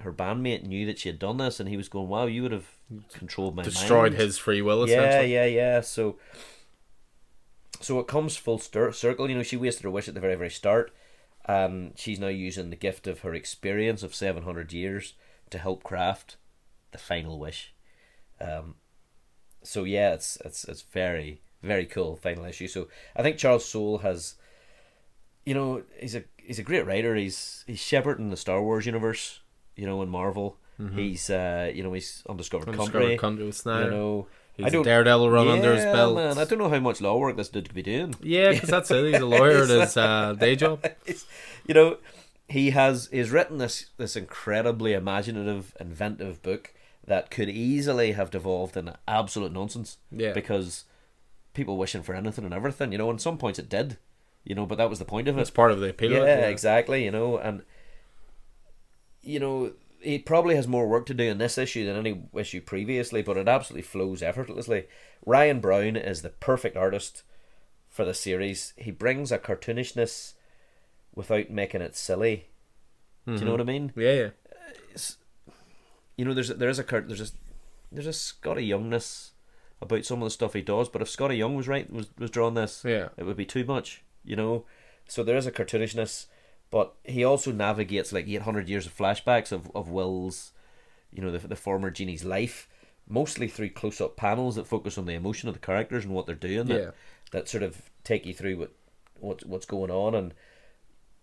her 0.00 0.12
bandmate 0.12 0.62
knew 0.64 0.86
that 0.86 0.98
she 1.00 1.08
had 1.08 1.18
done 1.18 1.38
this, 1.38 1.58
and 1.58 1.68
he 1.68 1.76
was 1.76 1.88
going, 1.88 2.08
"Wow, 2.08 2.26
you 2.26 2.42
would 2.42 2.52
have 2.52 2.68
controlled 3.12 3.56
my 3.56 3.64
Destroyed 3.64 4.12
mind." 4.12 4.22
his 4.22 4.38
free 4.38 4.62
will. 4.62 4.88
yeah, 4.88 5.20
yeah, 5.22 5.44
yeah. 5.44 5.80
So, 5.80 6.18
so 7.80 7.98
it 8.00 8.06
comes 8.06 8.36
full 8.36 8.58
stir- 8.58 8.92
circle. 8.92 9.28
You 9.28 9.36
know, 9.36 9.42
she 9.42 9.56
wasted 9.56 9.84
her 9.84 9.90
wish 9.90 10.08
at 10.08 10.14
the 10.14 10.20
very, 10.20 10.34
very 10.34 10.50
start. 10.50 10.92
Um, 11.46 11.92
she's 11.96 12.18
now 12.20 12.28
using 12.28 12.70
the 12.70 12.76
gift 12.76 13.06
of 13.06 13.20
her 13.20 13.34
experience 13.34 14.02
of 14.02 14.14
seven 14.14 14.42
hundred 14.42 14.72
years 14.72 15.14
to 15.50 15.58
help 15.58 15.82
craft 15.82 16.36
the 16.92 16.98
final 16.98 17.38
wish. 17.38 17.72
Um, 18.40 18.74
so 19.62 19.84
yeah, 19.84 20.12
it's 20.14 20.38
it's 20.44 20.64
it's 20.64 20.82
very 20.82 21.40
very 21.62 21.86
cool 21.86 22.16
final 22.16 22.44
issue. 22.44 22.68
So 22.68 22.88
I 23.16 23.22
think 23.22 23.38
Charles 23.38 23.64
Soule 23.64 23.98
has, 23.98 24.34
you 25.44 25.54
know, 25.54 25.82
he's 25.98 26.14
a 26.14 26.24
he's 26.36 26.58
a 26.58 26.62
great 26.62 26.86
writer. 26.86 27.14
He's 27.14 27.64
he's 27.66 27.80
shepherding 27.80 28.30
the 28.30 28.36
Star 28.36 28.62
Wars 28.62 28.86
universe. 28.86 29.40
You 29.74 29.86
know, 29.86 30.02
in 30.02 30.08
Marvel, 30.08 30.58
he's 30.96 31.30
uh, 31.30 31.70
you 31.74 31.82
know 31.82 31.92
he's 31.92 32.22
undiscovered, 32.28 32.68
Undiscovered 32.68 32.92
country. 33.00 33.16
Country 33.18 33.46
with 33.46 33.56
Snyder. 33.56 33.84
You 33.86 33.90
know, 33.90 34.26
He's 34.58 34.66
I 34.66 34.68
a 34.68 34.72
don't 34.72 34.82
Daredevil 34.82 35.30
run 35.30 35.48
under 35.48 35.72
his 35.72 35.84
Yeah, 35.84 35.92
belt. 35.92 36.16
Man, 36.16 36.36
I 36.36 36.44
don't 36.44 36.58
know 36.58 36.68
how 36.68 36.80
much 36.80 37.00
law 37.00 37.16
work 37.16 37.36
this 37.36 37.48
dude 37.48 37.66
could 37.66 37.74
be 37.76 37.82
doing. 37.82 38.14
Yeah, 38.20 38.50
because 38.50 38.68
that's 38.68 38.90
it. 38.90 39.12
He's 39.12 39.22
a 39.22 39.24
lawyer 39.26 39.62
at 39.62 39.68
his 39.70 39.96
uh, 39.96 40.34
day 40.34 40.56
job. 40.56 40.84
you 41.66 41.74
know, 41.74 41.98
he 42.48 42.70
has 42.70 43.08
he's 43.12 43.30
written 43.30 43.58
this 43.58 43.86
this 43.98 44.16
incredibly 44.16 44.92
imaginative, 44.94 45.76
inventive 45.78 46.42
book 46.42 46.74
that 47.06 47.30
could 47.30 47.48
easily 47.48 48.12
have 48.12 48.32
devolved 48.32 48.76
in 48.76 48.92
absolute 49.06 49.52
nonsense. 49.52 49.96
Yeah. 50.10 50.32
Because 50.32 50.84
people 51.54 51.76
wishing 51.76 52.02
for 52.02 52.14
anything 52.14 52.44
and 52.44 52.52
everything, 52.52 52.90
you 52.90 52.98
know, 52.98 53.10
and 53.10 53.20
some 53.20 53.38
points 53.38 53.58
it 53.60 53.68
did. 53.68 53.96
You 54.44 54.54
know, 54.56 54.66
but 54.66 54.78
that 54.78 54.90
was 54.90 54.98
the 54.98 55.04
point 55.04 55.28
of 55.28 55.36
it. 55.36 55.38
That's 55.38 55.50
part 55.50 55.70
of 55.70 55.78
the 55.78 55.90
appeal. 55.90 56.12
yeah, 56.12 56.46
it, 56.46 56.50
exactly. 56.50 57.04
You 57.04 57.10
know, 57.12 57.38
and 57.38 57.62
you 59.22 59.38
know 59.38 59.72
he 60.00 60.18
probably 60.18 60.54
has 60.56 60.68
more 60.68 60.86
work 60.88 61.06
to 61.06 61.14
do 61.14 61.24
in 61.24 61.38
this 61.38 61.58
issue 61.58 61.84
than 61.84 61.96
any 61.96 62.22
issue 62.34 62.60
previously, 62.60 63.22
but 63.22 63.36
it 63.36 63.48
absolutely 63.48 63.82
flows 63.82 64.22
effortlessly. 64.22 64.86
Ryan 65.26 65.60
Browne 65.60 65.96
is 65.96 66.22
the 66.22 66.30
perfect 66.30 66.76
artist 66.76 67.22
for 67.88 68.04
the 68.04 68.14
series. 68.14 68.74
He 68.76 68.90
brings 68.90 69.32
a 69.32 69.38
cartoonishness 69.38 70.34
without 71.14 71.50
making 71.50 71.80
it 71.80 71.96
silly. 71.96 72.46
Do 73.26 73.32
you 73.32 73.38
know 73.40 73.44
mm-hmm. 73.44 73.50
what 73.50 73.60
I 73.60 73.64
mean? 73.64 73.92
Yeah, 73.96 74.12
yeah. 74.12 74.30
You 76.16 76.24
know, 76.24 76.34
there's 76.34 76.50
a, 76.50 76.54
there 76.54 76.70
is 76.70 76.78
a 76.78 76.82
there's 76.82 77.20
a 77.20 77.32
there's 77.92 78.06
a 78.06 78.10
Skottie 78.10 78.68
Youngness 78.68 79.30
about 79.80 80.04
some 80.04 80.22
of 80.22 80.26
the 80.26 80.30
stuff 80.30 80.54
he 80.54 80.62
does, 80.62 80.88
but 80.88 81.02
if 81.02 81.08
Skottie 81.08 81.36
Young 81.36 81.54
was 81.54 81.68
right 81.68 81.90
was 81.92 82.08
was 82.18 82.30
drawing 82.30 82.54
this, 82.54 82.82
Yeah. 82.84 83.08
it 83.16 83.24
would 83.24 83.36
be 83.36 83.44
too 83.44 83.64
much, 83.64 84.02
you 84.24 84.36
know. 84.36 84.64
So 85.06 85.22
there 85.22 85.36
is 85.36 85.46
a 85.46 85.52
cartoonishness, 85.52 86.26
but 86.70 86.94
he 87.04 87.24
also 87.24 87.52
navigates 87.52 88.12
like 88.12 88.28
800 88.28 88.68
years 88.68 88.86
of 88.86 88.96
flashbacks 88.96 89.52
of, 89.52 89.70
of 89.74 89.88
Will's, 89.88 90.52
you 91.12 91.22
know, 91.22 91.30
the, 91.30 91.46
the 91.46 91.56
former 91.56 91.90
genie's 91.90 92.24
life, 92.24 92.68
mostly 93.08 93.48
through 93.48 93.70
close 93.70 94.00
up 94.00 94.16
panels 94.16 94.56
that 94.56 94.66
focus 94.66 94.98
on 94.98 95.06
the 95.06 95.14
emotion 95.14 95.48
of 95.48 95.54
the 95.54 95.60
characters 95.60 96.04
and 96.04 96.14
what 96.14 96.26
they're 96.26 96.34
doing. 96.34 96.66
That, 96.66 96.80
Yeah. 96.80 96.90
that 97.32 97.48
sort 97.48 97.62
of 97.62 97.90
take 98.04 98.26
you 98.26 98.34
through 98.34 98.56
what 98.58 98.72
what's 99.20 99.44
what's 99.44 99.66
going 99.66 99.90
on 99.90 100.14
and 100.14 100.32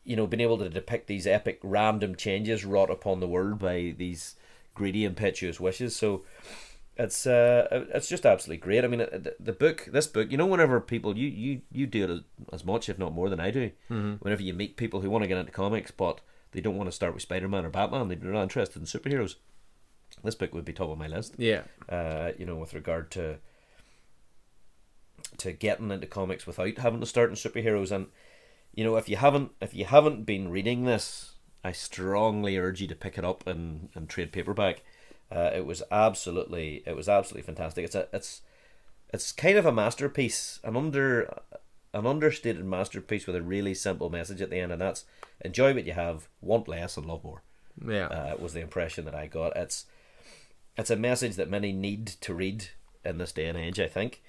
you 0.04 0.16
know 0.16 0.28
being 0.28 0.41
able 0.41 0.58
to 0.58 0.70
depict 0.70 1.08
these 1.08 1.26
epic 1.26 1.60
random 1.64 2.14
changes 2.16 2.66
wrought 2.66 2.89
upon 2.89 3.20
the 3.22 3.28
world 3.28 3.58
by 3.58 3.93
these 3.98 4.36
greedy, 4.74 5.06
impetuous 5.06 5.60
wishes. 5.60 5.96
So 5.96 6.24
it's 6.98 7.28
uh, 7.28 7.86
it's 7.93 8.08
just 8.08 8.26
absolutely 8.26 8.58
great. 8.58 8.84
I 8.84 8.88
mean, 8.88 9.00
the, 9.00 9.36
the 9.39 9.54
book, 9.54 9.89
this 9.91 10.08
book, 10.08 10.32
you 10.32 10.38
know, 10.38 10.46
whenever 10.46 10.80
people 10.80 11.18
you 11.18 11.28
you 11.28 11.62
you 11.72 11.88
do 11.88 12.04
it 12.04 12.10
as, 12.10 12.20
as 12.54 12.66
much, 12.66 12.88
if 12.88 12.98
not 12.98 13.14
more, 13.14 13.30
than 13.30 13.39
I 13.39 13.52
do. 13.52 13.72
Mm-hmm. 13.89 14.14
Whenever 14.20 14.41
you 14.41 14.54
meet 14.54 14.78
people 14.78 15.02
who 15.02 15.10
want 15.10 15.24
to 15.24 15.28
get 15.28 15.38
into 15.38 15.52
comics, 15.52 15.91
but 15.91 16.22
they 16.52 16.62
don't 16.62 16.78
want 16.78 16.88
to 16.88 16.96
start 16.96 17.14
with 17.14 17.24
Spider 17.24 17.50
Man 17.50 17.66
or 17.66 17.70
Batman, 17.70 18.08
they're 18.08 18.32
not 18.32 18.43
interested 18.43 18.80
in 18.80 18.86
superheroes. 18.86 19.36
This 20.24 20.36
book 20.36 20.54
would 20.54 20.64
be 20.64 20.72
top 20.72 20.89
of 20.89 20.98
my 20.98 21.08
list. 21.08 21.36
Yeah. 21.38 21.64
Uh, 21.89 22.32
you 22.38 22.46
know, 22.46 22.56
with 22.56 22.74
regard 22.74 23.12
to 23.12 23.38
to 25.38 25.52
getting 25.52 25.91
into 25.91 26.08
comics 26.08 26.48
without 26.48 26.78
having 26.78 27.02
to 27.02 27.06
start 27.06 27.30
in 27.30 27.36
superheroes, 27.36 27.91
and 27.91 28.08
you 28.74 28.86
know, 28.86 28.96
if 28.96 29.10
you 29.10 29.18
haven't 29.18 29.52
if 29.60 29.74
you 29.74 29.84
haven't 29.84 30.26
been 30.26 30.50
reading 30.50 30.86
this, 30.86 31.34
I 31.66 31.74
strongly 31.74 32.58
urge 32.58 32.80
you 32.80 32.88
to 32.88 32.96
pick 32.96 33.18
it 33.18 33.26
up 33.26 33.46
and, 33.48 33.89
and 33.96 34.08
trade 34.08 34.32
paperback. 34.32 34.84
Uh, 35.32 35.52
it 35.54 35.66
was 35.66 35.82
absolutely 35.92 36.84
it 36.86 36.96
was 36.96 37.10
absolutely 37.10 37.46
fantastic. 37.46 37.86
It's 37.86 37.96
a 37.96 38.08
it's 38.14 38.42
it's 39.14 39.32
kind 39.32 39.58
of 39.58 39.66
a 39.66 39.72
masterpiece, 39.72 40.60
an 40.64 40.76
under 40.76 41.42
an 41.94 42.06
understated 42.06 42.66
masterpiece 42.66 43.26
with 43.26 43.36
a 43.36 43.42
really 43.42 43.74
simple 43.74 44.10
message 44.10 44.42
at 44.42 44.50
the 44.50 44.60
end, 44.60 44.72
and 44.72 44.82
that's 44.82 45.06
enjoy 45.42 45.74
what 45.74 45.86
you 45.86 45.94
have, 45.94 46.28
want 46.42 46.68
less, 46.68 46.98
and 46.98 47.06
love 47.06 47.24
more. 47.24 47.42
Yeah. 47.84 48.08
Uh, 48.08 48.36
was 48.40 48.54
the 48.54 48.62
impression 48.62 49.06
that 49.06 49.16
I 49.16 49.28
got. 49.28 49.56
It's 49.56 49.86
it's 50.78 50.90
a 50.90 50.96
message 50.96 51.36
that 51.36 51.50
many 51.50 51.72
need 51.72 52.08
to 52.08 52.34
read 52.34 52.70
in 53.04 53.18
this 53.18 53.32
day 53.32 53.48
and 53.48 53.58
age, 53.58 53.80
I 53.80 53.88
think, 53.88 54.22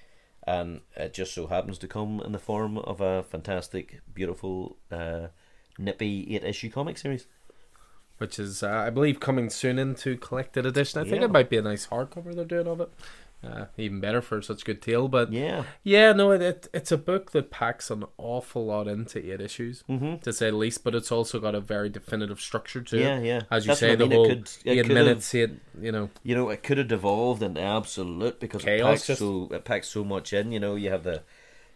and 0.47 0.81
it 0.97 1.13
just 1.13 1.35
so 1.35 1.47
happens 1.49 1.79
to 1.79 1.89
come 1.89 2.21
in 2.25 2.33
the 2.33 2.39
form 2.39 2.79
of 2.79 3.01
a 3.01 3.25
fantastic, 3.25 4.01
beautiful, 4.13 4.77
uh, 4.91 5.29
nippy 5.79 6.35
eight 6.35 6.45
issue 6.45 6.71
comic 6.71 6.99
series. 6.99 7.27
Which 8.19 8.39
is, 8.39 8.62
uh, 8.62 8.69
I 8.71 8.91
believe, 8.91 9.21
coming 9.21 9.51
soon 9.51 9.79
into 9.79 10.17
collected 10.17 10.64
edition. 10.64 11.01
I 11.01 11.05
think 11.09 11.23
it 11.23 11.31
might 11.31 11.51
be 11.51 11.59
a 11.59 11.62
nice 11.62 11.87
hardcover 11.89 12.35
they're 12.35 12.45
doing 12.47 12.67
of 12.67 12.81
it. 12.81 12.91
Uh, 13.45 13.67
even 13.77 14.01
better 14.01 14.23
for 14.23 14.41
such 14.41 14.64
good 14.64 14.81
tale. 14.81 15.07
But 15.07 15.31
Yeah, 15.31 15.64
yeah, 15.85 16.12
no, 16.14 16.31
it, 16.33 16.41
it 16.41 16.69
it's 16.73 16.91
a 16.91 16.97
book 16.97 17.33
that 17.33 17.51
packs 17.51 17.91
an 17.91 18.05
awful 18.17 18.64
lot 18.64 18.89
into 18.89 19.19
eight 19.19 19.43
issues, 19.43 19.85
mm-hmm. 19.89 20.17
to 20.23 20.33
say 20.33 20.51
the 20.51 20.57
least. 20.57 20.83
But 20.83 20.95
it's 20.95 21.12
also 21.12 21.39
got 21.39 21.55
a 21.55 21.61
very 21.61 21.91
definitive 21.91 22.41
structure 22.41 22.81
to 22.81 22.99
yeah, 22.99 23.19
it. 23.19 23.25
yeah. 23.27 23.41
As 23.51 23.67
you 23.67 23.69
That's 23.69 23.81
say, 23.81 23.93
I 23.93 23.97
the 23.97 24.07
mean. 24.07 24.25
It 24.25 24.29
could- 24.29 24.51
it 24.64 24.79
eight 24.79 24.89
minutes, 24.89 25.35
eight, 25.35 25.51
you 25.81 25.93
know, 25.93 26.09
you 26.25 26.35
know, 26.35 26.49
it 26.49 26.62
could 26.62 26.79
have 26.79 26.89
devolved 26.89 27.43
into 27.43 27.61
absolute 27.61 28.41
because 28.41 28.62
Chaos, 28.64 28.81
it 28.81 28.85
packs 28.93 29.07
just- 29.07 29.19
so 29.21 29.49
it 29.53 29.64
packs 29.67 29.89
so 29.89 30.03
much 30.03 30.33
in. 30.33 30.51
You 30.51 30.59
know, 30.59 30.75
you 30.75 30.91
have 30.91 31.05
the, 31.05 31.23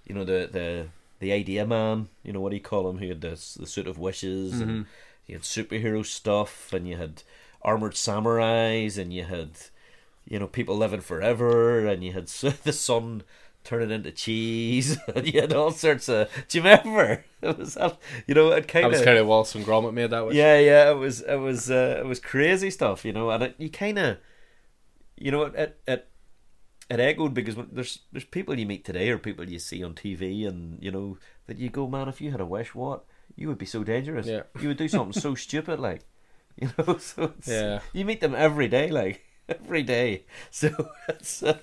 you 0.06 0.14
know, 0.14 0.24
the 0.24 0.48
the 0.50 0.86
the 1.18 1.32
idea 1.32 1.66
man. 1.66 2.08
You 2.24 2.32
know 2.32 2.40
what 2.40 2.48
do 2.50 2.56
you 2.56 2.62
call 2.62 2.88
him? 2.88 2.96
Who 2.98 3.08
had 3.08 3.20
this 3.20 3.54
the 3.54 3.66
suit 3.66 3.86
of 3.86 3.98
wishes, 3.98 4.54
Mm-hmm. 4.54 4.62
and 4.62 4.86
you 5.30 5.36
had 5.36 5.42
superhero 5.42 6.04
stuff, 6.04 6.72
and 6.72 6.86
you 6.88 6.96
had 6.96 7.22
armored 7.62 7.94
samurais, 7.94 8.98
and 8.98 9.12
you 9.12 9.24
had, 9.24 9.50
you 10.28 10.38
know, 10.38 10.46
people 10.46 10.76
living 10.76 11.00
forever, 11.00 11.86
and 11.86 12.02
you 12.04 12.12
had 12.12 12.26
the 12.64 12.72
sun 12.72 13.22
turning 13.62 13.90
into 13.90 14.10
cheese, 14.10 14.98
and 15.14 15.26
you 15.32 15.40
had 15.40 15.52
all 15.52 15.70
sorts 15.70 16.08
of. 16.08 16.28
Do 16.48 16.58
you 16.58 16.64
remember? 16.64 17.24
It 17.42 17.56
was, 17.56 17.72
that- 17.74 17.96
you 18.26 18.34
know, 18.34 18.52
it 18.52 18.68
kind 18.68 18.84
I 18.84 18.88
of 18.88 18.92
was 18.92 19.00
kind 19.02 19.16
of 19.18 19.26
Wallace 19.26 19.54
and 19.54 19.64
Gromit 19.64 19.94
made 19.94 20.10
that. 20.10 20.26
Way. 20.26 20.34
yeah, 20.34 20.58
yeah, 20.58 20.90
it 20.90 20.94
was 20.94 21.22
it 21.22 21.36
was 21.36 21.70
uh, 21.70 21.96
it 22.00 22.06
was 22.06 22.20
crazy 22.20 22.70
stuff, 22.70 23.02
you 23.04 23.14
know, 23.14 23.30
and 23.30 23.42
it, 23.44 23.54
you 23.56 23.70
kind 23.70 23.98
of, 23.98 24.18
you 25.16 25.30
know, 25.30 25.44
it, 25.44 25.54
it 25.54 25.80
it 25.86 26.08
it 26.90 27.00
echoed 27.00 27.32
because 27.32 27.56
when- 27.56 27.70
there's 27.72 28.00
there's 28.12 28.24
people 28.26 28.58
you 28.58 28.66
meet 28.66 28.84
today 28.84 29.08
or 29.08 29.16
people 29.18 29.48
you 29.48 29.58
see 29.58 29.82
on 29.82 29.94
TV, 29.94 30.46
and 30.46 30.82
you 30.82 30.90
know 30.90 31.16
that 31.46 31.56
you 31.58 31.70
go, 31.70 31.86
man, 31.88 32.08
if 32.08 32.20
you 32.20 32.30
had 32.30 32.40
a 32.40 32.46
wish, 32.46 32.74
what 32.74 33.04
you 33.40 33.48
would 33.48 33.58
be 33.58 33.66
so 33.66 33.82
dangerous. 33.82 34.26
Yeah. 34.26 34.42
you 34.60 34.68
would 34.68 34.76
do 34.76 34.88
something 34.88 35.12
so 35.20 35.34
stupid, 35.46 35.80
like, 35.80 36.02
you 36.60 36.70
know, 36.78 36.96
so 36.98 37.32
it's, 37.38 37.48
Yeah. 37.48 37.80
you 37.92 38.04
meet 38.04 38.20
them 38.20 38.34
every 38.34 38.68
day, 38.68 38.90
like 38.90 39.24
every 39.48 39.82
day. 39.82 40.24
So 40.50 40.68
it's 41.08 41.42
uh, 41.42 41.58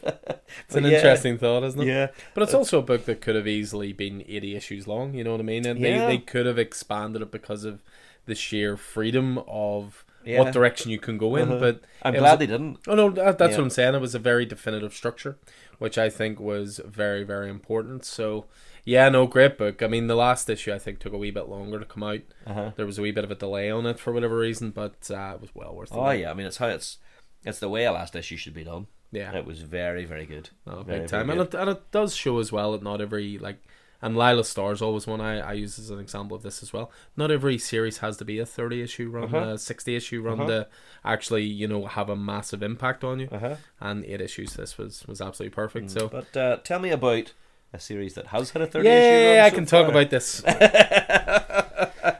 It's 0.65 0.75
an 0.75 0.85
yeah, 0.85 0.95
interesting 0.95 1.37
thought, 1.37 1.63
isn't 1.63 1.79
it? 1.81 1.87
Yeah, 1.87 2.07
But 2.33 2.43
it's 2.43 2.53
also 2.53 2.79
a 2.79 2.83
book 2.83 3.05
that 3.05 3.21
could 3.21 3.35
have 3.35 3.47
easily 3.47 3.93
been 3.93 4.23
80 4.27 4.55
issues 4.55 4.87
long, 4.87 5.13
you 5.13 5.23
know 5.23 5.31
what 5.31 5.39
I 5.39 5.43
mean? 5.43 5.65
And 5.65 5.79
Yeah. 5.79 6.05
they, 6.05 6.17
they 6.17 6.17
could 6.17 6.45
have 6.45 6.57
expanded 6.59 7.21
it 7.21 7.31
because 7.31 7.63
of 7.63 7.81
the 8.25 8.35
sheer 8.35 8.75
freedom 8.75 9.39
of 9.47 10.03
Yeah. 10.27 10.39
what 10.39 10.53
direction 10.53 10.91
you 10.91 10.99
can 10.99 11.17
go 11.17 11.35
in. 11.35 11.49
Uh-huh. 11.49 11.59
But 11.59 11.81
I'm 12.03 12.13
glad 12.13 12.31
was- 12.33 12.39
they 12.39 12.47
didn't. 12.47 12.79
Oh 12.87 12.95
no, 12.95 13.09
that, 13.11 13.37
that's 13.37 13.51
Yeah. 13.51 13.57
what 13.57 13.63
I'm 13.63 13.69
saying. 13.69 13.95
It 13.95 14.01
was 14.01 14.13
a 14.15 14.19
very 14.19 14.45
definitive 14.45 14.93
structure, 14.93 15.37
which 15.79 15.97
I 15.97 16.09
think 16.09 16.39
was 16.39 16.79
very, 16.85 17.23
very 17.23 17.49
important. 17.49 18.03
So, 18.05 18.45
yeah, 18.83 19.09
no, 19.09 19.25
great 19.27 19.57
book. 19.57 19.81
I 19.81 19.87
mean, 19.87 20.07
the 20.07 20.15
last 20.15 20.49
issue 20.49 20.73
I 20.73 20.79
think 20.79 20.99
took 20.99 21.13
a 21.13 21.17
wee 21.17 21.31
bit 21.31 21.47
longer 21.49 21.79
to 21.79 21.85
come 21.85 22.03
out. 22.03 22.21
Uh-huh. 22.45 22.71
There 22.75 22.85
was 22.85 22.97
a 22.97 23.01
wee 23.01 23.11
bit 23.11 23.23
of 23.23 23.31
a 23.31 23.35
delay 23.35 23.69
on 23.71 23.85
it 23.85 23.99
for 23.99 24.11
whatever 24.13 24.37
reason, 24.37 24.71
but 24.71 25.09
uh, 25.09 25.33
it 25.35 25.41
was 25.41 25.49
well 25.55 25.73
worth 25.75 25.91
it. 25.91 25.97
Oh 25.97 26.09
yeah, 26.11 26.31
I 26.31 26.33
mean 26.33 26.47
it's 26.47 26.57
how 26.57 26.67
it's 26.67 26.97
it's 27.45 27.59
the 27.59 27.69
way 27.69 27.85
a 27.85 27.91
last 27.91 28.15
issue 28.15 28.35
should 28.37 28.53
be 28.53 28.63
done. 28.65 28.87
yeah, 29.11 29.33
It 29.35 29.45
was 29.45 29.61
very 29.61 30.03
very 30.05 30.25
good. 30.25 30.49
no, 30.65 30.83
Very, 30.83 30.99
big 31.01 31.07
time, 31.09 31.29
and 31.29 31.39
it, 31.41 31.53
and 31.53 31.69
it 31.69 31.91
does 31.91 32.15
show 32.15 32.39
as 32.39 32.51
well 32.51 32.73
that 32.73 32.83
not 32.83 32.99
every 33.01 33.37
like. 33.37 33.59
And 34.01 34.15
Lila 34.15 34.41
is 34.41 34.57
always 34.57 35.07
one 35.07 35.21
I, 35.21 35.39
I 35.39 35.53
use 35.53 35.79
as 35.79 35.89
an 35.89 35.97
example 35.99 36.37
of 36.37 36.43
this 36.43 36.61
as 36.61 36.71
well. 36.71 36.91
Not 37.15 37.31
every 37.31 37.57
series 37.57 37.97
has 37.99 38.17
to 38.17 38.25
be 38.25 38.37
a 38.39 38.45
30 38.45 38.81
issue 38.81 39.09
run, 39.09 39.33
Uh-huh. 39.33 39.49
a 39.53 39.57
60 39.57 39.95
issue 39.95 40.21
run 40.21 40.39
Uh-huh. 40.41 40.49
to 40.49 40.67
actually, 41.03 41.43
you 41.45 41.67
know, 41.67 41.85
have 41.87 42.07
a 42.09 42.15
massive 42.15 42.61
impact 42.61 43.03
on 43.03 43.19
you. 43.21 43.29
Uh-huh. 43.31 43.55
And 43.79 44.05
eight 44.05 44.21
issues, 44.21 44.53
this 44.53 44.77
was, 44.77 45.03
was 45.07 45.19
absolutely 45.21 45.55
perfect. 45.55 45.89
So, 45.89 46.09
But 46.09 46.37
uh, 46.37 46.57
tell 46.63 46.79
me 46.79 46.91
about 46.91 47.33
a 47.73 47.79
series 47.79 48.13
that 48.13 48.27
has 48.27 48.51
had 48.51 48.61
a 48.61 48.67
30 48.67 48.87
yeah, 48.87 48.93
issue 48.93 49.27
run 49.37 49.45
I 49.45 49.49
so 49.49 49.55
can 49.55 49.65
talk 49.65 49.87
about 49.89 50.09
this. 50.11 50.43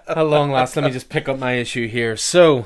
At 0.08 0.24
long 0.24 0.52
last, 0.52 0.76
let 0.76 0.86
me 0.86 0.92
just 0.92 1.10
pick 1.10 1.28
up 1.30 1.38
my 1.38 1.54
issue 1.54 1.88
here. 1.88 2.16
So, 2.18 2.66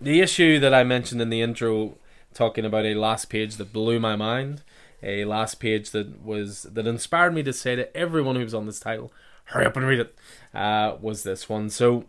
the 0.00 0.20
issue 0.20 0.58
that 0.60 0.72
I 0.74 0.84
mentioned 0.84 1.20
in 1.20 1.30
the 1.30 1.40
intro, 1.40 1.96
talking 2.34 2.64
about 2.64 2.84
a 2.84 2.94
last 2.94 3.26
page 3.28 3.56
that 3.56 3.72
blew 3.72 3.98
my 3.98 4.14
mind, 4.16 4.62
a 5.02 5.24
last 5.24 5.56
page 5.60 5.90
that 5.90 6.22
was 6.24 6.62
that 6.64 6.86
inspired 6.86 7.34
me 7.34 7.42
to 7.42 7.52
say 7.52 7.74
to 7.76 7.94
everyone 7.96 8.36
who 8.36 8.42
was 8.44 8.54
on 8.54 8.66
this 8.66 8.80
title, 8.80 9.12
"Hurry 9.46 9.66
up 9.66 9.76
and 9.76 9.86
read 9.86 10.00
it," 10.00 10.14
uh, 10.54 10.96
was 11.00 11.22
this 11.22 11.48
one. 11.48 11.70
So, 11.70 12.04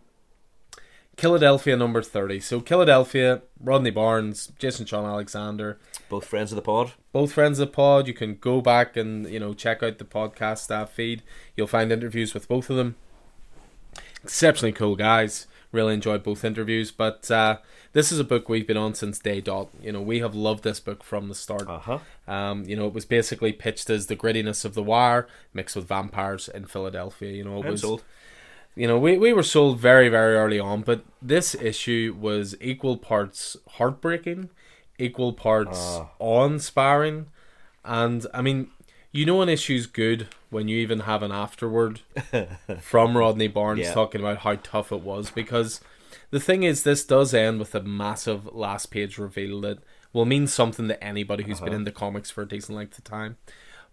Killadelphia 1.16 1.78
number 1.78 2.02
thirty. 2.02 2.40
So, 2.40 2.60
Killadelphia, 2.60 3.42
Rodney 3.60 3.90
Barnes, 3.90 4.52
Jason 4.58 4.84
Shawn 4.86 5.04
Alexander, 5.04 5.78
Both 6.08 6.26
friends 6.26 6.50
of 6.52 6.56
the 6.56 6.62
pod. 6.62 6.92
both 7.12 7.32
friends 7.32 7.58
of 7.60 7.68
the 7.68 7.72
pod. 7.72 8.08
You 8.08 8.14
can 8.14 8.36
go 8.36 8.60
back 8.60 8.96
and 8.96 9.28
you 9.30 9.38
know 9.38 9.54
check 9.54 9.82
out 9.82 9.98
the 9.98 10.04
podcast 10.04 10.58
staff 10.58 10.90
feed. 10.90 11.22
You'll 11.56 11.66
find 11.68 11.92
interviews 11.92 12.34
with 12.34 12.48
both 12.48 12.68
of 12.70 12.76
them. 12.76 12.96
Exceptionally 14.22 14.72
cool 14.72 14.96
guys. 14.96 15.46
Really 15.74 15.94
enjoyed 15.94 16.22
both 16.22 16.44
interviews. 16.44 16.90
But 16.92 17.30
uh, 17.30 17.58
this 17.92 18.12
is 18.12 18.18
a 18.20 18.24
book 18.24 18.48
we've 18.48 18.66
been 18.66 18.76
on 18.76 18.94
since 18.94 19.18
day 19.18 19.40
dot. 19.40 19.68
You 19.82 19.90
know 19.92 20.00
we 20.00 20.20
have 20.20 20.34
loved 20.34 20.62
this 20.62 20.78
book 20.80 21.02
from 21.02 21.28
the 21.28 21.34
start. 21.34 21.68
Uh 21.68 21.78
huh. 21.80 21.98
Um, 22.28 22.64
you 22.64 22.76
know 22.76 22.86
it 22.86 22.94
was 22.94 23.04
basically 23.04 23.52
pitched 23.52 23.90
as 23.90 24.06
the 24.06 24.16
grittiness 24.16 24.64
of 24.64 24.74
the 24.74 24.82
wire 24.82 25.26
mixed 25.52 25.74
with 25.76 25.86
vampires 25.88 26.48
in 26.48 26.66
Philadelphia. 26.66 27.32
You 27.32 27.44
know 27.44 27.56
it 27.58 27.64
I'm 27.66 27.72
was 27.72 27.80
sold. 27.82 28.04
you 28.76 28.86
know, 28.88 28.98
we, 28.98 29.18
we 29.18 29.32
were 29.32 29.42
sold 29.44 29.78
very, 29.80 30.08
very 30.08 30.34
early 30.36 30.58
on, 30.60 30.82
but 30.82 31.04
this 31.22 31.54
issue 31.56 32.16
was 32.18 32.56
equal 32.60 32.96
parts 32.96 33.56
heartbreaking, 33.78 34.50
equal 34.98 35.32
parts 35.32 35.78
Ah. 35.80 36.08
awe-inspiring, 36.20 37.26
and 37.84 38.26
I 38.32 38.42
mean, 38.42 38.68
you 39.14 39.24
know, 39.24 39.40
an 39.42 39.48
issue's 39.48 39.86
good 39.86 40.26
when 40.50 40.66
you 40.68 40.76
even 40.78 41.00
have 41.00 41.22
an 41.22 41.30
afterword 41.32 42.00
from 42.80 43.16
Rodney 43.16 43.48
Barnes 43.48 43.80
Yeah. 43.80 43.94
talking 43.94 44.20
about 44.20 44.38
how 44.38 44.56
tough 44.56 44.90
it 44.92 45.00
was, 45.02 45.30
because 45.30 45.80
the 46.30 46.40
thing 46.40 46.64
is, 46.64 46.82
this 46.82 47.04
does 47.04 47.32
end 47.32 47.60
with 47.60 47.74
a 47.74 47.82
massive 47.82 48.52
last 48.52 48.86
page 48.86 49.16
reveal 49.16 49.60
that 49.62 49.78
will 50.12 50.24
mean 50.24 50.46
something 50.48 50.88
to 50.88 51.02
anybody 51.02 51.44
who's 51.44 51.60
been 51.60 51.68
Uh-huh. 51.70 51.78
into 51.78 51.92
comics 51.92 52.30
for 52.30 52.42
a 52.42 52.48
decent 52.48 52.76
length 52.76 52.98
of 52.98 53.04
time. 53.04 53.36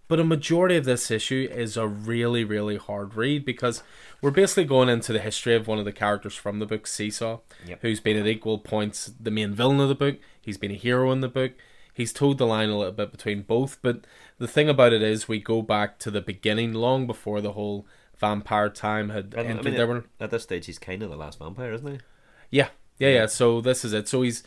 But 0.07 0.19
a 0.19 0.23
majority 0.25 0.75
of 0.75 0.83
this 0.85 1.09
issue 1.09 1.47
is 1.49 1.77
a 1.77 1.87
really, 1.87 2.43
really 2.43 2.75
hard 2.77 3.15
read 3.15 3.45
because 3.45 3.81
we're 4.21 4.31
basically 4.31 4.65
going 4.65 4.89
into 4.89 5.13
the 5.13 5.19
history 5.19 5.55
of 5.55 5.67
one 5.67 5.79
of 5.79 5.85
the 5.85 5.93
characters 5.93 6.35
from 6.35 6.59
the 6.59 6.65
book, 6.65 6.85
Seesaw, 6.85 7.39
Yep. 7.65 7.79
who's 7.81 7.99
been 8.01 8.17
at 8.17 8.27
equal 8.27 8.57
points 8.57 9.13
the 9.19 9.31
main 9.31 9.53
villain 9.53 9.79
of 9.79 9.87
the 9.87 9.95
book. 9.95 10.17
He's 10.41 10.57
been 10.57 10.71
a 10.71 10.75
hero 10.75 11.11
in 11.11 11.21
the 11.21 11.29
book. 11.29 11.53
He's 11.93 12.13
towed 12.13 12.37
the 12.37 12.47
line 12.47 12.69
a 12.69 12.77
little 12.77 12.93
bit 12.93 13.11
between 13.11 13.41
both. 13.41 13.77
But 13.81 14.05
the 14.37 14.47
thing 14.47 14.69
about 14.69 14.93
it 14.93 15.01
is, 15.01 15.27
we 15.27 15.39
go 15.39 15.61
back 15.61 15.99
to 15.99 16.11
the 16.11 16.21
beginning, 16.21 16.73
long 16.73 17.05
before 17.07 17.41
the 17.41 17.53
whole 17.53 17.85
vampire 18.17 18.69
time 18.69 19.09
had 19.09 19.33
I 19.35 19.43
entered. 19.43 19.65
mean, 19.65 19.75
there 19.75 19.87
were 19.87 20.05
at 20.19 20.31
this 20.31 20.43
stage, 20.43 20.67
he's 20.67 20.79
kind 20.79 21.03
of 21.03 21.09
the 21.09 21.17
last 21.17 21.39
vampire, 21.39 21.73
isn't 21.73 21.87
he? 21.91 21.99
yeah, 22.49 22.69
yeah, 22.99 23.09
yeah. 23.09 23.25
So 23.25 23.61
this 23.61 23.83
is 23.83 23.93
it. 23.93 24.07
So 24.07 24.21
he's, 24.21 24.43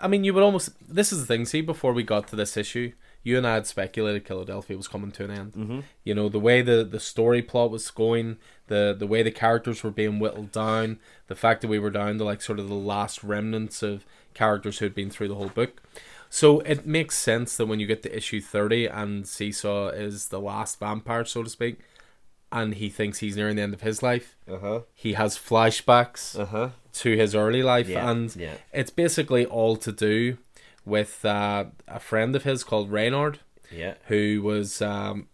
I 0.00 0.08
mean, 0.08 0.24
you 0.24 0.34
would 0.34 0.42
almost. 0.42 0.70
This 0.86 1.12
is 1.12 1.20
the 1.20 1.26
thing. 1.26 1.44
See, 1.46 1.60
before 1.60 1.92
we 1.92 2.02
got 2.02 2.28
to 2.28 2.36
this 2.36 2.56
issue, 2.56 2.92
you 3.22 3.36
and 3.36 3.46
I 3.46 3.54
had 3.54 3.66
speculated 3.66 4.24
Killadelphia 4.24 4.76
was 4.76 4.88
coming 4.88 5.10
to 5.12 5.24
an 5.24 5.30
end. 5.30 5.52
Mm-hmm. 5.52 5.80
You 6.04 6.14
know, 6.14 6.28
the 6.28 6.38
way 6.38 6.62
the 6.62 6.84
the 6.84 7.00
story 7.00 7.42
plot 7.42 7.70
was 7.70 7.90
going, 7.90 8.38
the 8.68 8.94
the 8.98 9.06
way 9.06 9.22
the 9.22 9.30
characters 9.30 9.82
were 9.82 9.90
being 9.90 10.18
whittled 10.18 10.52
down, 10.52 10.98
the 11.26 11.34
fact 11.34 11.60
that 11.62 11.68
we 11.68 11.78
were 11.78 11.90
down 11.90 12.18
to 12.18 12.24
like 12.24 12.42
sort 12.42 12.58
of 12.58 12.68
the 12.68 12.74
last 12.74 13.22
remnants 13.24 13.82
of 13.82 14.04
characters 14.34 14.78
who 14.78 14.84
had 14.84 14.94
been 14.94 15.10
through 15.10 15.28
the 15.28 15.34
whole 15.34 15.48
book. 15.48 15.82
So 16.30 16.60
it 16.60 16.86
makes 16.86 17.16
sense 17.16 17.56
that 17.56 17.66
when 17.66 17.80
you 17.80 17.86
get 17.86 18.02
to 18.02 18.16
issue 18.16 18.40
thirty 18.40 18.86
and 18.86 19.26
Seesaw 19.26 19.88
is 19.88 20.28
the 20.28 20.40
last 20.40 20.78
vampire, 20.78 21.24
so 21.24 21.42
to 21.42 21.50
speak, 21.50 21.78
and 22.52 22.74
he 22.74 22.88
thinks 22.90 23.18
he's 23.18 23.36
nearing 23.36 23.56
the 23.56 23.62
end 23.62 23.74
of 23.74 23.80
his 23.82 24.02
life, 24.02 24.36
Uh 24.50 24.58
huh. 24.58 24.80
he 24.94 25.14
has 25.14 25.38
flashbacks 25.38 26.38
Uh 26.38 26.46
huh. 26.46 26.68
to 26.94 27.16
his 27.16 27.34
early 27.34 27.62
life, 27.62 27.88
Yeah. 27.88 28.10
and 28.10 28.34
yeah. 28.36 28.54
it's 28.72 28.90
basically 28.90 29.46
all 29.46 29.76
to 29.76 29.92
do 29.92 30.38
with 30.84 31.24
uh, 31.24 31.64
a 31.86 32.00
friend 32.00 32.34
of 32.36 32.44
his 32.44 32.64
called 32.64 32.90
Reynard, 32.90 33.40
Yeah. 33.70 33.94
who 34.08 34.40
was 34.42 34.80
um, 34.82 35.28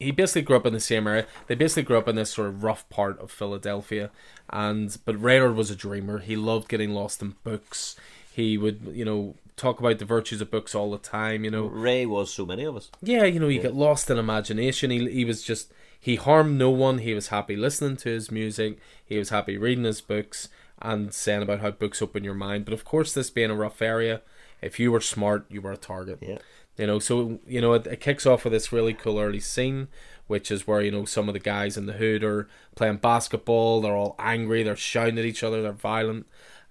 he 0.00 0.12
basically 0.12 0.42
grew 0.42 0.56
up 0.56 0.66
in 0.66 0.72
the 0.72 0.80
same 0.80 1.06
area. 1.08 1.26
They 1.48 1.56
basically 1.56 1.82
grew 1.82 1.98
up 1.98 2.06
in 2.08 2.14
this 2.16 2.30
sort 2.30 2.48
of 2.48 2.62
rough 2.62 2.88
part 2.88 3.18
of 3.18 3.30
Philadelphia, 3.32 4.10
and 4.50 4.96
but 5.04 5.20
Reynard 5.20 5.56
was 5.56 5.70
a 5.70 5.76
dreamer. 5.76 6.18
He 6.20 6.36
loved 6.36 6.68
getting 6.68 6.90
lost 6.94 7.20
in 7.22 7.34
books. 7.42 7.96
He 8.32 8.56
would, 8.56 8.92
you 8.94 9.04
know, 9.04 9.34
talk 9.58 9.80
about 9.80 9.98
the 9.98 10.04
virtues 10.04 10.40
of 10.40 10.50
books 10.50 10.74
all 10.74 10.90
the 10.90 10.98
time. 10.98 11.44
You 11.44 11.50
know, 11.50 11.66
Ray 11.66 12.06
was 12.06 12.32
so 12.32 12.46
many 12.46 12.64
of 12.64 12.76
us. 12.76 12.90
yeah, 13.02 13.24
you 13.24 13.40
know, 13.40 13.48
you 13.48 13.60
get 13.60 13.74
lost 13.74 14.10
in 14.10 14.18
imagination. 14.18 14.90
He 14.90 15.10
he 15.10 15.24
was 15.24 15.42
just 15.42 15.72
he 15.98 16.16
harmed 16.16 16.56
no 16.58 16.70
one. 16.70 16.98
He 16.98 17.14
was 17.14 17.28
happy 17.28 17.56
listening 17.56 17.96
to 17.98 18.08
his 18.10 18.30
music. 18.30 18.78
He 19.04 19.18
was 19.18 19.30
happy 19.30 19.58
reading 19.58 19.84
his 19.84 20.00
books 20.00 20.48
and 20.80 21.12
saying 21.12 21.42
about 21.42 21.60
how 21.60 21.72
books 21.72 22.00
open 22.00 22.22
your 22.24 22.34
mind. 22.34 22.64
But 22.64 22.74
of 22.74 22.84
course, 22.84 23.12
this 23.12 23.30
being 23.30 23.50
a 23.50 23.56
rough 23.56 23.82
area, 23.82 24.22
if 24.62 24.78
you 24.78 24.92
were 24.92 25.00
smart, 25.00 25.44
you 25.48 25.60
were 25.60 25.72
a 25.72 25.76
target. 25.76 26.18
Yeah. 26.20 26.38
You 26.76 26.86
know, 26.86 26.98
so 27.00 27.40
you 27.46 27.60
know 27.60 27.72
it, 27.72 27.86
it 27.88 28.00
kicks 28.00 28.26
off 28.26 28.44
with 28.44 28.52
this 28.52 28.72
really 28.72 28.94
cool 28.94 29.18
early 29.18 29.40
scene, 29.40 29.88
which 30.28 30.52
is 30.52 30.66
where 30.66 30.80
you 30.80 30.92
know 30.92 31.04
some 31.04 31.28
of 31.28 31.32
the 31.32 31.40
guys 31.40 31.76
in 31.76 31.86
the 31.86 31.94
hood 31.94 32.22
are 32.22 32.48
playing 32.76 32.98
basketball. 32.98 33.80
They're 33.80 33.96
all 33.96 34.14
angry. 34.20 34.62
They're 34.62 34.76
shouting 34.76 35.18
at 35.18 35.24
each 35.24 35.42
other. 35.42 35.60
They're 35.62 35.72
violent. 35.72 36.26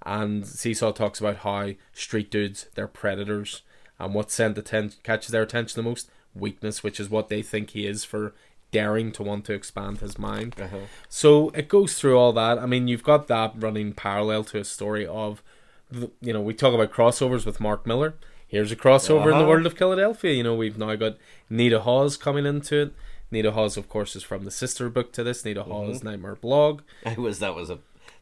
And 0.07 0.47
Seesaw 0.47 0.93
talks 0.93 1.19
about 1.19 1.37
how 1.37 1.71
street 1.91 2.31
dudes 2.31 2.67
they're 2.75 2.87
predators, 2.87 3.61
and 3.99 4.13
what 4.13 4.31
sent 4.31 4.57
atten- 4.57 4.93
catches 5.03 5.31
their 5.31 5.41
attention 5.41 5.77
the 5.83 5.87
most 5.89 6.09
weakness, 6.33 6.81
which 6.81 6.99
is 6.99 7.09
what 7.09 7.27
they 7.27 7.41
think 7.41 7.71
he 7.71 7.85
is 7.85 8.05
for 8.05 8.33
daring 8.71 9.11
to 9.13 9.23
want 9.23 9.43
to 9.45 9.53
expand 9.53 9.97
his 9.99 10.17
mind. 10.17 10.55
Uh-huh. 10.59 10.77
So 11.09 11.49
it 11.49 11.67
goes 11.67 11.95
through 11.99 12.17
all 12.17 12.31
that. 12.33 12.57
I 12.57 12.65
mean, 12.65 12.87
you've 12.87 13.03
got 13.03 13.27
that 13.27 13.51
running 13.57 13.91
parallel 13.93 14.43
to 14.45 14.59
a 14.59 14.63
story 14.63 15.05
of, 15.05 15.43
the- 15.91 16.11
you 16.21 16.31
know, 16.31 16.41
we 16.41 16.53
talk 16.53 16.73
about 16.73 16.91
crossovers 16.93 17.45
with 17.45 17.59
Mark 17.59 17.85
Millar. 17.85 18.13
Here's 18.47 18.71
a 18.71 18.77
crossover 18.77 19.23
in 19.25 19.29
the 19.31 19.35
Uh-huh. 19.39 19.47
world 19.47 19.65
of 19.65 19.75
Killadelphia. 19.75 20.35
You 20.37 20.43
know, 20.43 20.55
we've 20.55 20.77
now 20.77 20.95
got 20.95 21.17
Nita 21.49 21.81
Hawes 21.81 22.15
coming 22.15 22.45
into 22.45 22.77
it. 22.81 22.93
Nita 23.29 23.51
Hawes, 23.51 23.75
of 23.75 23.89
course, 23.89 24.15
is 24.15 24.23
from 24.23 24.45
the 24.45 24.51
sister 24.51 24.89
book 24.89 25.11
to 25.13 25.23
this. 25.23 25.43
Nita 25.43 25.63
Hawes 25.63 26.01
Nightmare 26.01 26.35
Blog. 26.35 26.81
I 27.05 27.15
was 27.15 27.39
that 27.39 27.55
was 27.55 27.69
a 27.69 27.79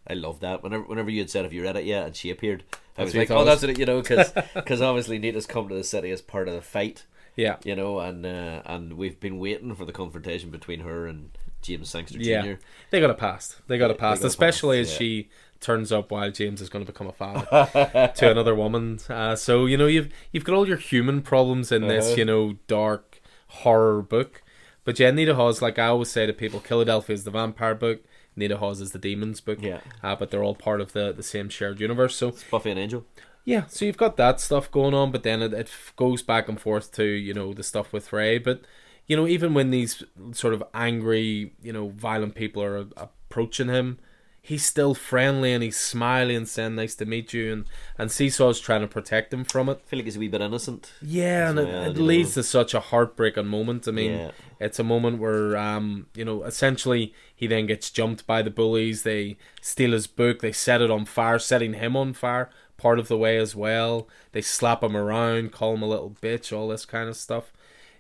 I 0.08 0.14
love 0.14 0.40
that. 0.42 0.64
Whenever 0.64 0.84
whenever 0.84 1.10
you 1.10 1.20
had 1.22 1.30
said 1.30 1.46
if 1.46 1.54
you 1.54 1.64
read 1.64 1.76
it 1.78 1.86
yet 1.86 2.06
and 2.06 2.16
she 2.16 2.30
appeared, 2.30 2.64
I 2.98 3.04
That's 3.04 3.14
was 3.14 3.16
like, 3.16 3.32
oh, 3.32 3.44
that's 3.44 3.64
it, 3.64 3.78
you 3.80 3.86
know, 3.86 4.02
because 4.02 4.82
obviously 4.82 5.20
Nita's 5.20 5.46
come 5.46 5.68
to 5.70 5.76
the 5.76 5.84
city 5.84 6.12
as 6.12 6.22
part 6.22 6.48
of 6.48 6.54
the 6.54 6.62
fight, 6.62 7.06
Yeah, 7.36 7.58
you 7.64 7.76
know, 7.76 8.00
and 8.00 8.26
uh, 8.26 8.62
and 8.66 8.94
we've 8.94 9.20
been 9.20 9.40
waiting 9.40 9.74
for 9.76 9.86
the 9.86 9.92
confrontation 9.92 10.50
between 10.52 10.82
her 10.82 11.08
and 11.08 11.32
James 11.62 11.90
Sangster 11.90 12.20
yeah. 12.20 12.42
Jr. 12.42 12.54
They 12.92 13.00
got 13.00 13.10
a 13.10 13.16
past. 13.16 13.58
They 13.68 13.78
got 13.78 13.90
a 13.92 13.96
they 13.96 14.00
got 14.00 14.24
especially 14.24 14.80
as 14.80 14.92
yeah. 14.92 14.98
she 14.98 15.30
turns 15.60 15.92
up 15.92 16.12
while 16.12 16.30
James 16.32 16.62
is 16.62 16.70
going 16.70 16.86
to 16.86 16.92
become 16.92 17.08
a 17.08 17.12
father 17.12 18.12
to 18.16 18.30
another 18.30 18.54
woman. 18.54 19.00
Uh, 19.10 19.36
so 19.36 19.66
you 19.66 19.78
know 19.78 19.88
you've 19.88 20.14
you've 20.32 20.44
got 20.44 20.56
all 20.56 20.68
your 20.68 20.78
human 20.78 21.22
problems 21.22 21.72
in 21.72 21.88
this, 21.88 22.08
Uh-huh. 22.08 22.16
you 22.18 22.26
know, 22.26 22.56
dark 22.68 23.20
horror 23.48 24.02
book. 24.02 24.44
But 24.84 25.00
yeah, 25.00 25.10
Nita 25.10 25.34
Hawes, 25.34 25.64
like 25.64 25.80
I 25.80 25.88
always 25.88 26.12
say 26.12 26.28
to 26.28 26.34
people, 26.34 26.60
Killadelphia 26.60 27.10
is 27.12 27.24
the 27.24 27.32
vampire 27.32 27.74
book. 27.74 28.02
Nita 28.36 28.58
Hawes 28.58 28.82
is 28.82 28.92
the 28.92 29.00
demons 29.00 29.42
book. 29.42 29.60
Yeah. 29.62 29.80
Uh, 30.04 30.16
but 30.16 30.32
they're 30.32 30.44
all 30.44 30.56
part 30.56 30.82
of 30.82 30.94
the, 30.94 31.12
the 31.14 31.24
same 31.24 31.50
shared 31.50 31.80
universe. 31.80 32.16
So 32.16 32.36
Buffy 32.52 32.72
and 32.72 32.80
Angel. 32.80 33.06
yeah, 33.46 33.66
so 33.68 33.86
you've 33.86 33.98
got 33.98 34.18
that 34.18 34.40
stuff 34.40 34.70
going 34.72 34.94
on, 34.94 35.12
but 35.12 35.24
then 35.24 35.42
it, 35.42 35.54
it 35.54 35.70
goes 35.96 36.22
back 36.22 36.48
and 36.50 36.60
forth 36.60 36.92
to 36.94 37.04
you 37.04 37.34
know 37.34 37.54
the 37.54 37.64
stuff 37.64 37.94
with 37.94 38.12
Ray. 38.12 38.38
But 38.38 38.62
you 39.08 39.16
know, 39.16 39.28
even 39.28 39.54
when 39.54 39.72
these 39.72 40.04
sort 40.32 40.54
of 40.54 40.64
angry, 40.74 41.54
you 41.62 41.72
know, 41.72 41.90
violent 41.90 42.36
people 42.36 42.64
are 42.64 42.88
approaching 42.98 43.68
him, 43.68 44.00
he's 44.46 44.64
still 44.66 44.94
friendly 44.94 45.52
and 45.54 45.64
he's 45.64 45.78
smiling 45.78 46.36
and 46.36 46.48
saying 46.48 46.76
"nice 46.76 46.96
to 46.96 47.06
meet 47.06 47.34
you," 47.34 47.52
and 47.52 47.66
and 47.98 48.12
Seesaw's 48.12 48.60
trying 48.60 48.82
to 48.82 48.88
protect 48.88 49.34
him 49.34 49.44
from 49.44 49.70
it. 49.70 49.80
I 49.84 49.90
feel 49.90 50.00
like 50.00 50.06
he's 50.06 50.18
a 50.18 50.20
wee 50.20 50.28
bit 50.28 50.42
innocent. 50.42 50.92
Yeah, 51.02 51.50
and 51.50 51.60
it, 51.60 51.68
it 51.68 51.98
leads 51.98 52.36
know. 52.36 52.42
to 52.42 52.48
such 52.48 52.74
a 52.74 52.80
heartbreaking 52.80 53.48
moment. 53.48 53.88
I 53.88 53.92
mean, 53.92 54.12
Yeah. 54.12 54.32
it's 54.60 54.80
a 54.80 54.84
moment 54.84 55.20
where, 55.20 55.58
um, 55.58 56.08
you 56.14 56.24
know, 56.24 56.44
essentially 56.44 57.14
he 57.36 57.48
then 57.48 57.66
gets 57.66 57.90
jumped 57.90 58.28
by 58.28 58.42
the 58.42 58.52
bullies. 58.52 59.04
They 59.04 59.38
steal 59.62 59.92
his 59.92 60.08
book. 60.08 60.40
They 60.40 60.52
set 60.52 60.82
it 60.82 60.92
on 60.92 61.06
fire, 61.06 61.40
setting 61.40 61.74
him 61.74 61.96
on 61.98 62.14
fire 62.14 62.50
part 62.78 63.00
of 63.00 63.08
the 63.08 63.18
way 63.18 63.38
as 63.38 63.56
well. 63.56 64.08
They 64.34 64.42
slap 64.42 64.84
him 64.84 64.96
around, 64.98 65.52
call 65.54 65.74
him 65.76 65.82
a 65.82 65.88
little 65.88 66.16
bitch, 66.22 66.56
all 66.56 66.68
this 66.68 66.86
kind 66.86 67.10
of 67.10 67.16
stuff. 67.16 67.52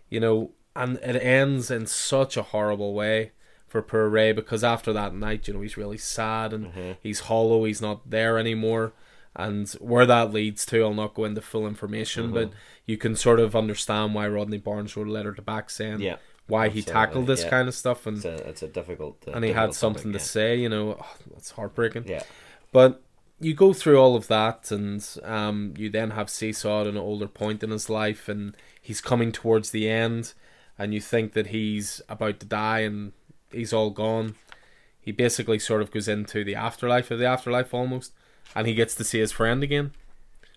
You 0.10 0.20
know, 0.20 0.52
and 0.76 0.98
it 0.98 1.16
ends 1.16 1.72
in 1.72 1.88
such 1.88 2.38
a 2.38 2.44
horrible 2.44 2.94
way 2.94 3.32
for 3.76 3.82
poor 3.82 4.08
Ray 4.08 4.32
because 4.32 4.64
after 4.64 4.94
that 4.94 5.14
night, 5.14 5.50
you 5.50 5.54
know, 5.54 5.60
he's 5.60 5.76
really 5.76 5.98
sad 5.98 6.54
and 6.54 6.96
he's 7.04 7.22
hollow. 7.22 7.66
He's 7.66 7.82
not 7.82 8.10
there 8.10 8.40
anymore. 8.40 8.94
And 9.36 9.70
where 9.82 10.06
that 10.06 10.32
leads 10.32 10.66
to, 10.68 10.82
I'll 10.82 10.94
not 10.94 11.14
go 11.14 11.26
into 11.26 11.42
full 11.42 11.68
information, 11.68 12.32
but 12.32 12.52
you 12.86 12.96
can 12.96 13.18
sort 13.18 13.42
of 13.42 13.54
understand 13.54 14.16
why 14.16 14.30
Rodney 14.30 14.60
Barnes 14.60 14.96
wrote 14.96 15.08
a 15.08 15.12
letter 15.12 15.34
to 15.34 15.42
back 15.42 15.70
saying 15.70 16.00
Yeah, 16.00 16.16
why 16.48 16.70
he 16.70 16.82
tackled 16.82 17.28
this 17.28 17.44
yeah. 17.44 17.50
kind 17.50 17.68
of 17.68 17.76
stuff, 17.76 18.08
and 18.08 18.16
It's 18.16 18.26
a 18.26 18.48
it's 18.48 18.64
a 18.64 18.70
difficult. 18.70 19.18
Uh, 19.28 19.32
and 19.32 19.44
he 19.44 19.52
had 19.52 19.74
something 19.74 20.14
topic, 20.14 20.22
to 20.22 20.26
say. 20.26 20.56
You 20.56 20.70
know, 20.70 20.98
oh, 21.02 21.16
it's 21.36 21.52
heartbreaking. 21.52 22.08
Yeah. 22.08 22.24
But 22.72 23.02
you 23.42 23.54
go 23.54 23.74
through 23.74 24.00
all 24.00 24.16
of 24.16 24.30
that, 24.30 24.72
and 24.72 25.06
um, 25.24 25.74
you 25.76 25.90
then 25.90 26.12
have 26.12 26.30
Seesaw 26.30 26.82
at 26.82 26.88
an 26.88 26.96
older 26.96 27.28
point 27.28 27.62
in 27.62 27.72
his 27.72 27.90
life, 27.90 28.30
and 28.30 28.56
he's 28.82 29.02
coming 29.02 29.34
towards 29.34 29.72
the 29.72 29.90
end, 29.90 30.34
and 30.80 30.94
you 30.94 31.02
think 31.02 31.34
that 31.34 31.48
he's 31.48 32.02
about 32.08 32.40
to 32.40 32.46
die, 32.46 32.80
and 32.80 33.12
he's 33.52 33.74
all 33.74 33.90
gone. 33.90 34.36
He 35.00 35.12
basically 35.12 35.60
sort 35.60 35.82
of 35.82 35.92
goes 35.92 36.08
into 36.08 36.44
the 36.44 36.56
afterlife 36.56 37.12
of 37.12 37.20
the 37.20 37.26
afterlife 37.26 37.74
almost, 37.74 38.12
and 38.56 38.68
he 38.68 38.74
gets 38.74 38.96
to 38.96 39.04
see 39.04 39.20
his 39.20 39.32
friend 39.32 39.62
again. 39.64 39.92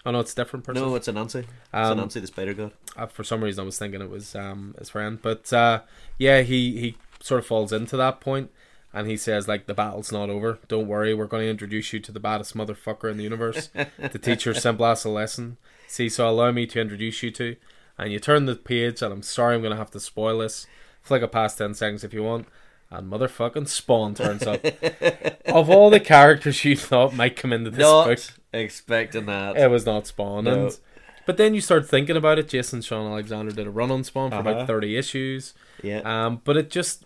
Oh 0.07 0.11
no, 0.11 0.21
it's 0.21 0.33
a 0.33 0.37
different 0.37 0.65
person. 0.65 0.83
No, 0.83 0.95
it's 0.95 1.09
Anansi. 1.09 1.15
Nancy. 1.15 1.39
It's 1.39 1.47
a 1.75 1.79
Um, 1.79 2.09
the 2.09 2.27
Spider 2.27 2.55
God. 2.55 2.73
uh, 2.97 3.07
for 3.07 3.25
some 3.25 3.45
reason 3.45 3.63
I 3.63 3.67
was 3.67 3.79
thinking 3.79 4.01
it 4.01 4.09
was 4.09 4.35
um 4.35 4.75
his 4.79 4.91
friend, 4.91 5.19
but 5.21 5.53
uh, 5.53 5.83
yeah, 6.19 6.41
he 6.43 6.81
he 6.81 6.97
sort 7.21 7.41
of 7.41 7.47
falls 7.47 7.73
into 7.73 7.97
that 7.99 8.21
point, 8.21 8.51
and 8.95 9.07
he 9.07 9.17
says 9.19 9.49
like 9.49 9.67
the 9.67 9.75
battle's 9.75 10.11
not 10.13 10.31
over. 10.31 10.59
Don't 10.69 10.87
worry, 10.89 11.13
we're 11.13 11.27
going 11.27 11.45
to 11.45 11.51
introduce 11.51 11.93
you 11.93 12.01
to 12.01 12.13
the 12.13 12.21
baddest 12.21 12.57
motherfucker 12.57 13.11
in 13.11 13.17
the 13.19 13.25
universe 13.25 13.69
to 13.99 14.19
teach 14.19 14.47
your 14.47 14.55
simple 14.55 14.87
ass 14.87 15.05
a 15.05 15.11
lesson. 15.11 15.59
See, 15.89 16.09
so 16.09 16.29
allow 16.29 16.53
me 16.53 16.67
to 16.69 16.81
introduce 16.81 17.23
you 17.23 17.31
to, 17.33 17.57
and 17.99 18.11
you 18.13 18.19
turn 18.21 18.47
the 18.47 18.55
page, 18.57 19.03
and 19.03 19.13
I'm 19.13 19.23
sorry 19.23 19.57
I'm 19.57 19.61
going 19.63 19.73
to 19.73 19.77
have 19.79 19.91
to 19.91 20.01
spoil 20.01 20.39
this. 20.39 20.67
Flick 21.03 21.23
it 21.23 21.33
past 21.33 21.59
ten 21.59 21.75
seconds 21.75 22.03
if 22.05 22.15
you 22.15 22.23
want. 22.23 22.47
And 22.91 23.13
motherfucking 23.13 23.69
Spawn 23.69 24.15
turns 24.15 24.47
up. 24.47 24.65
of 25.47 25.69
all 25.69 25.91
the 25.91 26.01
characters 26.01 26.65
you 26.65 26.75
thought 26.77 27.15
might 27.15 27.37
come 27.37 27.53
into 27.53 27.71
this 27.71 27.81
Not 27.81 28.07
book, 28.07 28.19
expecting 28.53 29.27
that. 29.27 29.57
it 29.59 29.69
was 29.71 29.85
not 29.85 30.07
Spawn. 30.07 30.45
No. 30.45 30.67
And 30.67 30.79
but 31.27 31.37
then 31.37 31.53
you 31.55 31.61
start 31.61 31.87
thinking 31.87 32.17
about 32.17 32.39
it. 32.39 32.49
Jason 32.49 32.81
Shawn 32.81 33.11
Alexander 33.13 33.53
did 33.53 33.67
a 33.67 33.71
run 33.71 33.91
on 33.91 34.05
Spawn 34.05 34.31
for 34.31 34.37
Uh-huh. 34.39 34.49
about 34.51 34.67
thirty 34.67 34.97
issues. 34.97 35.53
yeah. 35.83 35.99
Um, 36.01 36.41
but 36.45 36.57
it 36.57 36.71
just 36.71 37.05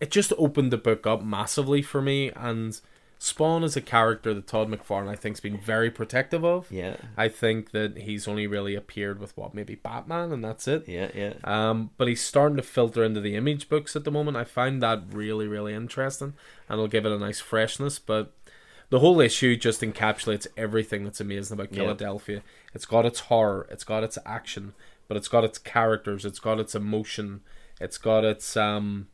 it 0.00 0.10
just 0.10 0.32
opened 0.36 0.72
the 0.72 0.78
book 0.78 1.06
up 1.06 1.22
massively 1.22 1.82
for 1.82 2.02
me. 2.02 2.32
And 2.34 2.80
Spawn 3.22 3.62
is 3.62 3.76
a 3.76 3.80
character 3.80 4.34
that 4.34 4.48
Todd 4.48 4.68
McFarlane 4.68 5.08
I 5.08 5.14
think's 5.14 5.38
been 5.38 5.56
very 5.56 5.92
protective 5.92 6.44
of. 6.44 6.68
yeah. 6.72 6.96
I 7.16 7.28
think 7.28 7.70
that 7.70 7.98
he's 7.98 8.26
only 8.26 8.48
really 8.48 8.74
appeared 8.74 9.20
with 9.20 9.36
what 9.36 9.54
maybe 9.54 9.76
Batman, 9.76 10.32
and 10.32 10.44
that's 10.44 10.66
it. 10.66 10.88
Yeah. 10.88 11.08
Yeah. 11.14 11.34
Um, 11.44 11.90
but 11.98 12.08
he's 12.08 12.20
starting 12.20 12.56
to 12.56 12.64
filter 12.64 13.04
into 13.04 13.20
the 13.20 13.36
image 13.36 13.68
books 13.68 13.94
at 13.94 14.02
the 14.02 14.10
moment. 14.10 14.36
I 14.36 14.42
find 14.42 14.82
that 14.82 15.04
really, 15.12 15.46
really 15.46 15.72
interesting, 15.72 16.34
and 16.68 16.72
it'll 16.74 16.88
give 16.88 17.06
it 17.06 17.12
a 17.12 17.18
nice 17.18 17.38
freshness. 17.38 18.00
But 18.00 18.32
the 18.90 18.98
whole 18.98 19.20
issue 19.20 19.54
just 19.54 19.82
encapsulates 19.82 20.48
everything 20.56 21.04
that's 21.04 21.20
amazing 21.20 21.54
about. 21.54 21.70
Killadelphia. 21.70 22.42
It's 22.74 22.86
got 22.86 23.06
its 23.06 23.20
horror, 23.20 23.68
it's 23.70 23.84
got 23.84 24.02
its 24.02 24.18
action, 24.26 24.74
but 25.06 25.16
it's 25.16 25.28
got 25.28 25.44
its 25.44 25.58
characters, 25.58 26.24
it's 26.24 26.40
got 26.40 26.58
its 26.58 26.74
emotion, 26.74 27.42
it's 27.80 27.98
got 27.98 28.24
its 28.24 28.56
um, 28.56 29.06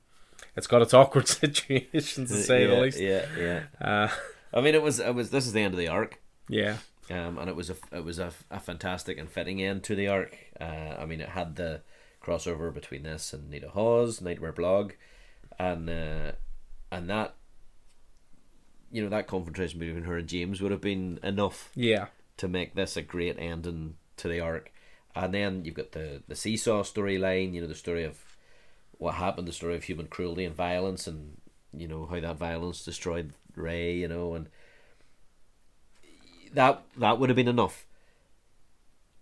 it's 0.58 0.66
got 0.66 0.82
its 0.82 0.92
awkward 0.92 1.28
situations 1.28 2.30
to 2.30 2.36
say 2.36 2.62
yeah, 2.62 2.74
the 2.74 2.80
least. 2.82 3.00
Yeah. 3.00 3.24
Yeah. 3.38 3.62
Uh, 3.80 4.08
I 4.52 4.60
mean, 4.60 4.74
it 4.74 4.82
was. 4.82 5.00
It 5.00 5.14
was. 5.14 5.30
This 5.30 5.46
is 5.46 5.52
the 5.52 5.62
end 5.62 5.72
of 5.72 5.78
the 5.78 5.88
arc. 5.88 6.20
yeah, 6.48 6.78
um, 7.10 7.38
and 7.38 7.48
it 7.48 7.56
was 7.56 7.70
a 7.70 7.76
it 7.92 8.04
was 8.04 8.18
a, 8.18 8.32
a 8.50 8.58
fantastic 8.58 9.18
and 9.18 9.30
fitting 9.30 9.62
end 9.62 9.84
to 9.84 9.94
the 9.94 10.08
arc. 10.08 10.36
Uh, 10.60 10.96
I 10.98 11.04
mean, 11.06 11.20
it 11.20 11.30
had 11.30 11.56
the 11.56 11.82
crossover 12.22 12.72
between 12.72 13.04
this 13.04 13.32
and 13.32 13.50
Nita 13.50 13.68
Hawes, 13.68 14.20
Nightmare 14.20 14.52
Blog, 14.52 14.92
and 15.58 15.88
uh, 15.88 16.32
and 16.90 17.08
that 17.08 17.34
you 18.90 19.02
know 19.02 19.10
that 19.10 19.26
confrontation 19.26 19.78
between 19.78 20.04
her 20.04 20.18
and 20.18 20.28
James 20.28 20.60
would 20.60 20.72
have 20.72 20.80
been 20.80 21.20
enough 21.22 21.70
yeah, 21.74 22.06
to 22.38 22.48
make 22.48 22.74
this 22.74 22.96
a 22.96 23.02
great 23.02 23.36
ending 23.38 23.96
to 24.16 24.28
the 24.28 24.40
arc. 24.40 24.72
And 25.14 25.34
then 25.34 25.64
you've 25.64 25.74
got 25.74 25.92
the 25.92 26.22
the 26.26 26.36
seesaw 26.36 26.82
storyline. 26.82 27.52
You 27.52 27.60
know 27.60 27.66
the 27.66 27.74
story 27.74 28.04
of 28.04 28.18
what 28.98 29.14
happened, 29.14 29.48
the 29.48 29.52
story 29.52 29.76
of 29.76 29.84
human 29.84 30.06
cruelty 30.06 30.44
and 30.44 30.54
violence, 30.54 31.06
and 31.06 31.38
you 31.72 31.88
know 31.88 32.06
how 32.06 32.20
that 32.20 32.36
violence 32.36 32.84
destroyed 32.84 33.32
Ray. 33.54 33.94
You 33.94 34.08
know, 34.08 34.34
and 34.34 34.48
that 36.52 36.82
that 36.96 37.18
would 37.18 37.30
have 37.30 37.36
been 37.36 37.48
enough. 37.48 37.86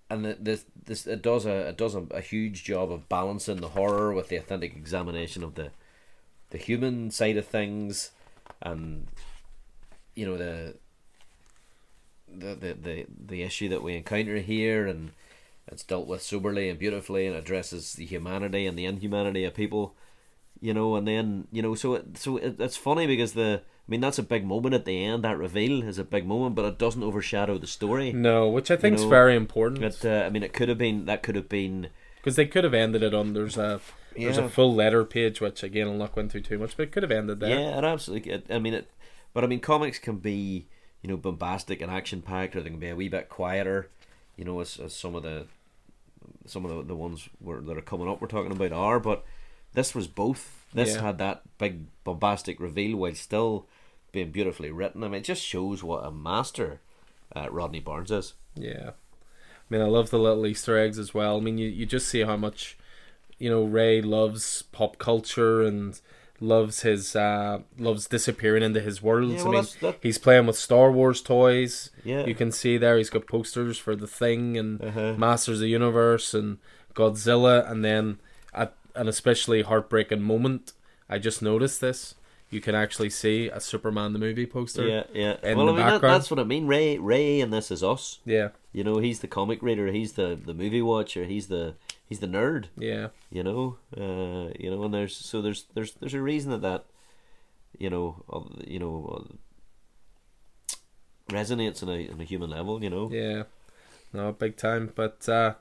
And 0.08 0.24
this 0.24 0.64
this 0.84 1.06
it 1.06 1.22
does 1.22 1.46
a 1.46 1.68
it 1.68 1.76
does 1.76 1.94
a, 1.94 2.06
a 2.10 2.20
huge 2.20 2.64
job 2.64 2.90
of 2.90 3.08
balancing 3.08 3.60
the 3.60 3.68
horror 3.68 4.12
with 4.12 4.28
the 4.28 4.36
authentic 4.36 4.74
examination 4.74 5.42
of 5.42 5.54
the 5.54 5.70
the 6.50 6.58
human 6.58 7.10
side 7.10 7.36
of 7.36 7.46
things, 7.46 8.12
and 8.62 9.08
you 10.14 10.26
know 10.26 10.36
the 10.36 10.74
the 12.28 12.54
the 12.54 12.74
the, 12.74 13.06
the 13.26 13.42
issue 13.42 13.68
that 13.68 13.82
we 13.82 13.96
encounter 13.96 14.38
here 14.38 14.86
and 14.86 15.10
it's 15.68 15.82
dealt 15.82 16.06
with 16.06 16.22
soberly 16.22 16.68
and 16.68 16.78
beautifully, 16.78 17.26
and 17.26 17.36
addresses 17.36 17.94
the 17.94 18.06
humanity 18.06 18.66
and 18.66 18.78
the 18.78 18.84
inhumanity 18.86 19.44
of 19.44 19.54
people. 19.54 19.94
You 20.60 20.72
know, 20.72 20.96
and 20.96 21.06
then 21.06 21.48
you 21.52 21.60
know, 21.62 21.74
so 21.74 21.94
it, 21.94 22.16
so 22.18 22.38
it, 22.38 22.56
it's 22.58 22.76
funny 22.76 23.06
because 23.06 23.34
the 23.34 23.60
I 23.62 23.90
mean 23.90 24.00
that's 24.00 24.18
a 24.18 24.22
big 24.22 24.44
moment 24.46 24.74
at 24.74 24.84
the 24.86 25.04
end. 25.04 25.22
That 25.22 25.36
reveal 25.38 25.82
is 25.82 25.98
a 25.98 26.04
big 26.04 26.26
moment, 26.26 26.54
but 26.54 26.64
it 26.64 26.78
doesn't 26.78 27.02
overshadow 27.02 27.58
the 27.58 27.66
story. 27.66 28.12
No, 28.12 28.48
which 28.48 28.70
I 28.70 28.76
think 28.76 28.96
is 28.96 29.02
know, 29.02 29.10
very 29.10 29.36
important. 29.36 29.80
But 29.80 30.04
uh, 30.04 30.24
I 30.24 30.30
mean, 30.30 30.42
it 30.42 30.52
could 30.54 30.68
have 30.68 30.78
been 30.78 31.04
that 31.06 31.22
could 31.22 31.36
have 31.36 31.48
been 31.48 31.88
because 32.16 32.36
they 32.36 32.46
could 32.46 32.64
have 32.64 32.74
ended 32.74 33.02
it 33.02 33.12
on 33.14 33.34
there's 33.34 33.56
a 33.58 33.80
there's 34.16 34.38
Yeah. 34.38 34.44
a 34.44 34.48
full 34.48 34.74
letter 34.74 35.04
page, 35.04 35.40
which 35.42 35.62
again 35.62 35.88
I'll 35.88 35.94
not 35.94 36.14
go 36.14 36.22
into 36.22 36.40
too 36.40 36.58
much, 36.58 36.74
but 36.76 36.84
it 36.84 36.92
could 36.92 37.02
have 37.02 37.12
ended 37.12 37.40
there. 37.40 37.50
Yeah, 37.50 37.78
it 37.78 37.84
absolutely. 37.84 38.32
It, 38.32 38.46
I 38.50 38.58
mean, 38.58 38.72
it. 38.72 38.90
But 39.34 39.44
I 39.44 39.46
mean, 39.46 39.60
comics 39.60 39.98
can 39.98 40.16
be 40.16 40.68
you 41.02 41.10
know 41.10 41.18
bombastic 41.18 41.82
and 41.82 41.92
action 41.92 42.22
packed, 42.22 42.56
or 42.56 42.62
they 42.62 42.70
can 42.70 42.78
be 42.78 42.88
a 42.88 42.96
wee 42.96 43.10
bit 43.10 43.28
quieter. 43.28 43.90
You 44.36 44.44
know, 44.46 44.60
as, 44.60 44.78
as 44.78 44.94
some 44.94 45.14
of 45.14 45.22
the 45.22 45.46
some 46.46 46.64
of 46.64 46.70
the, 46.76 46.82
the 46.82 46.96
ones 46.96 47.28
were, 47.40 47.60
that 47.60 47.76
are 47.76 47.82
coming 47.82 48.08
up 48.08 48.20
we're 48.20 48.28
talking 48.28 48.52
about 48.52 48.72
are. 48.72 49.00
But 49.00 49.24
this 49.74 49.94
was 49.94 50.06
both. 50.06 50.64
This 50.72 50.94
Yeah. 50.94 51.02
had 51.02 51.18
that 51.18 51.42
big 51.58 51.86
bombastic 52.04 52.60
reveal 52.60 52.96
while 52.96 53.14
still 53.14 53.66
being 54.12 54.30
beautifully 54.30 54.70
written. 54.70 55.04
I 55.04 55.08
mean, 55.08 55.20
it 55.20 55.24
just 55.24 55.42
shows 55.42 55.82
what 55.82 56.04
a 56.04 56.10
master 56.10 56.80
uh, 57.34 57.48
Rodney 57.50 57.80
Barnes 57.80 58.10
is. 58.10 58.34
Yeah. 58.54 58.90
I 58.90 59.64
mean, 59.68 59.82
I 59.82 59.86
love 59.86 60.10
the 60.10 60.18
little 60.18 60.46
Easter 60.46 60.78
eggs 60.78 60.98
as 60.98 61.12
well. 61.12 61.38
I 61.38 61.40
mean, 61.40 61.58
you, 61.58 61.68
you 61.68 61.86
just 61.86 62.08
see 62.08 62.20
how 62.20 62.36
much, 62.36 62.78
you 63.38 63.50
know, 63.50 63.64
Ray 63.64 64.00
loves 64.00 64.62
pop 64.62 64.98
culture 64.98 65.62
and 65.62 66.00
loves 66.40 66.82
his 66.82 67.16
uh 67.16 67.60
loves 67.78 68.06
disappearing 68.08 68.62
into 68.62 68.80
his 68.80 69.00
worlds. 69.02 69.34
Yeah, 69.34 69.40
I 69.40 69.44
mean, 69.44 69.52
that's- 69.54 69.74
that- 69.80 69.98
he's 70.02 70.18
playing 70.18 70.46
with 70.46 70.56
Star 70.56 70.90
Wars 70.92 71.22
toys. 71.22 71.90
Yeah. 72.04 72.26
You 72.26 72.34
can 72.34 72.52
see 72.52 72.76
there 72.78 72.96
he's 72.98 73.10
got 73.10 73.26
posters 73.26 73.78
for 73.78 73.96
the 73.96 74.06
Thing 74.06 74.56
and 74.58 74.82
Uh-huh. 74.82 75.14
Masters 75.16 75.56
of 75.58 75.60
the 75.62 75.68
Universe 75.68 76.34
and 76.34 76.58
Godzilla, 76.94 77.70
and 77.70 77.84
then 77.84 78.18
at 78.54 78.74
an 78.94 79.08
especially 79.08 79.62
heartbreaking 79.62 80.22
moment, 80.22 80.72
I 81.08 81.18
just 81.18 81.42
noticed 81.42 81.80
this. 81.80 82.14
You 82.48 82.60
can 82.60 82.74
actually 82.76 83.10
see 83.10 83.48
a 83.48 83.60
Superman 83.60 84.12
the 84.12 84.18
movie 84.20 84.46
poster. 84.46 84.86
Yeah, 84.86 85.02
yeah. 85.12 85.36
in 85.42 85.56
well, 85.58 85.66
the 85.66 85.72
I 85.72 85.76
mean, 85.76 85.86
that, 85.86 86.00
that's 86.00 86.30
what 86.30 86.38
I 86.38 86.44
mean. 86.44 86.66
Ray, 86.68 86.96
Ray, 86.96 87.40
and 87.40 87.52
this 87.52 87.70
is 87.72 87.82
us. 87.82 88.20
Yeah, 88.24 88.50
You 88.72 88.84
know, 88.84 88.98
he's 88.98 89.18
the 89.18 89.26
comic 89.26 89.62
reader. 89.62 89.88
He's 89.88 90.12
the 90.12 90.38
the 90.42 90.54
movie 90.54 90.80
watcher. 90.82 91.24
He's 91.24 91.48
the 91.48 91.74
he's 92.06 92.20
the 92.20 92.26
nerd. 92.26 92.66
yeah, 92.78 93.08
you 93.30 93.42
know 93.42 93.76
uh 93.96 94.52
you 94.58 94.70
know 94.70 94.82
and 94.84 94.94
there's 94.94 95.16
so 95.16 95.42
there's 95.42 95.66
there's 95.74 95.92
there's 95.94 96.14
a 96.14 96.22
reason 96.22 96.50
that 96.50 96.62
that 96.62 96.84
you 97.78 97.90
know 97.90 98.24
uh, 98.32 98.40
you 98.66 98.78
know 98.78 99.26
uh, 99.28 100.74
resonates 101.30 101.82
on 101.82 101.88
a 101.88 102.08
on 102.08 102.20
a 102.20 102.24
human 102.24 102.50
level 102.50 102.82
you 102.82 102.90
know 102.90 103.10
yeah. 103.10 103.42
No, 104.12 104.32
big 104.32 104.56
time. 104.56 104.92
But 104.94 105.28
uh, 105.28 105.54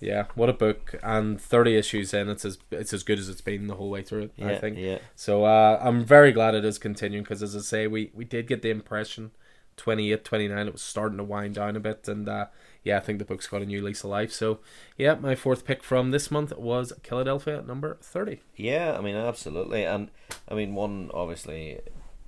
yeah, 0.00 0.26
what 0.34 0.50
a 0.50 0.52
book! 0.52 0.96
And 1.02 1.40
thirty 1.40 1.76
issues 1.76 2.12
in, 2.12 2.28
it's 2.28 2.44
as 2.44 2.58
it's 2.70 2.92
as 2.92 3.02
good 3.02 3.18
as 3.18 3.28
it's 3.28 3.40
been 3.40 3.68
the 3.68 3.76
whole 3.76 3.88
way 3.88 4.02
through 4.02 4.30
yeah 4.36 4.48
I 4.48 4.58
think. 4.58 4.76
yeah 4.76 4.98
So 5.14 5.44
uh, 5.44 5.78
I'm 5.80 6.04
very 6.04 6.32
glad 6.32 6.54
it 6.54 6.64
is 6.64 6.78
continuing 6.78 7.22
because, 7.22 7.42
as 7.42 7.56
I 7.56 7.60
say, 7.60 7.86
we, 7.86 8.10
we 8.12 8.24
did 8.24 8.48
get 8.48 8.60
the 8.60 8.70
impression 8.70 9.30
28, 9.76 10.24
29, 10.24 10.66
it 10.66 10.72
was 10.72 10.82
starting 10.82 11.18
to 11.18 11.24
wind 11.24 11.54
down 11.54 11.76
a 11.76 11.80
bit. 11.80 12.06
And 12.08 12.28
uh, 12.28 12.46
yeah, 12.86 12.96
I 12.98 13.00
think 13.00 13.18
the 13.18 13.24
book's 13.24 13.48
got 13.48 13.62
a 13.62 13.66
new 13.66 13.82
lease 13.82 14.04
of 14.04 14.10
life. 14.10 14.32
So 14.32 14.60
yeah, 14.96 15.14
my 15.16 15.34
fourth 15.34 15.64
pick 15.64 15.82
from 15.82 16.12
this 16.12 16.30
month 16.30 16.52
was 16.56 16.92
Killadelphia 17.02 17.58
at 17.58 17.66
number 17.66 17.98
30. 18.00 18.40
yeah 18.56 18.96
i 18.98 19.00
mean 19.06 19.16
absolutely 19.16 19.82
and 19.84 20.08
i 20.48 20.54
mean 20.54 20.74
one 20.74 21.10
obviously 21.12 21.62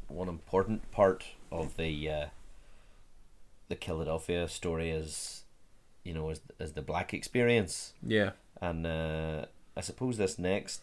one 0.09 0.29
important 0.29 0.81
part 0.91 1.21
of 1.53 1.77
the 1.77 1.93
uh 2.11 2.27
the 3.69 3.77
philadelphia 3.77 4.49
story 4.49 4.91
is 4.91 5.45
you 6.05 6.13
know 6.15 6.31
is, 6.31 6.41
is 6.59 6.73
the 6.73 6.83
black 6.83 7.13
experience 7.15 7.93
Yeah. 8.17 8.31
and 8.61 8.87
uh 8.87 9.45
i 9.77 9.81
suppose 9.83 10.17
this 10.17 10.39
next 10.39 10.83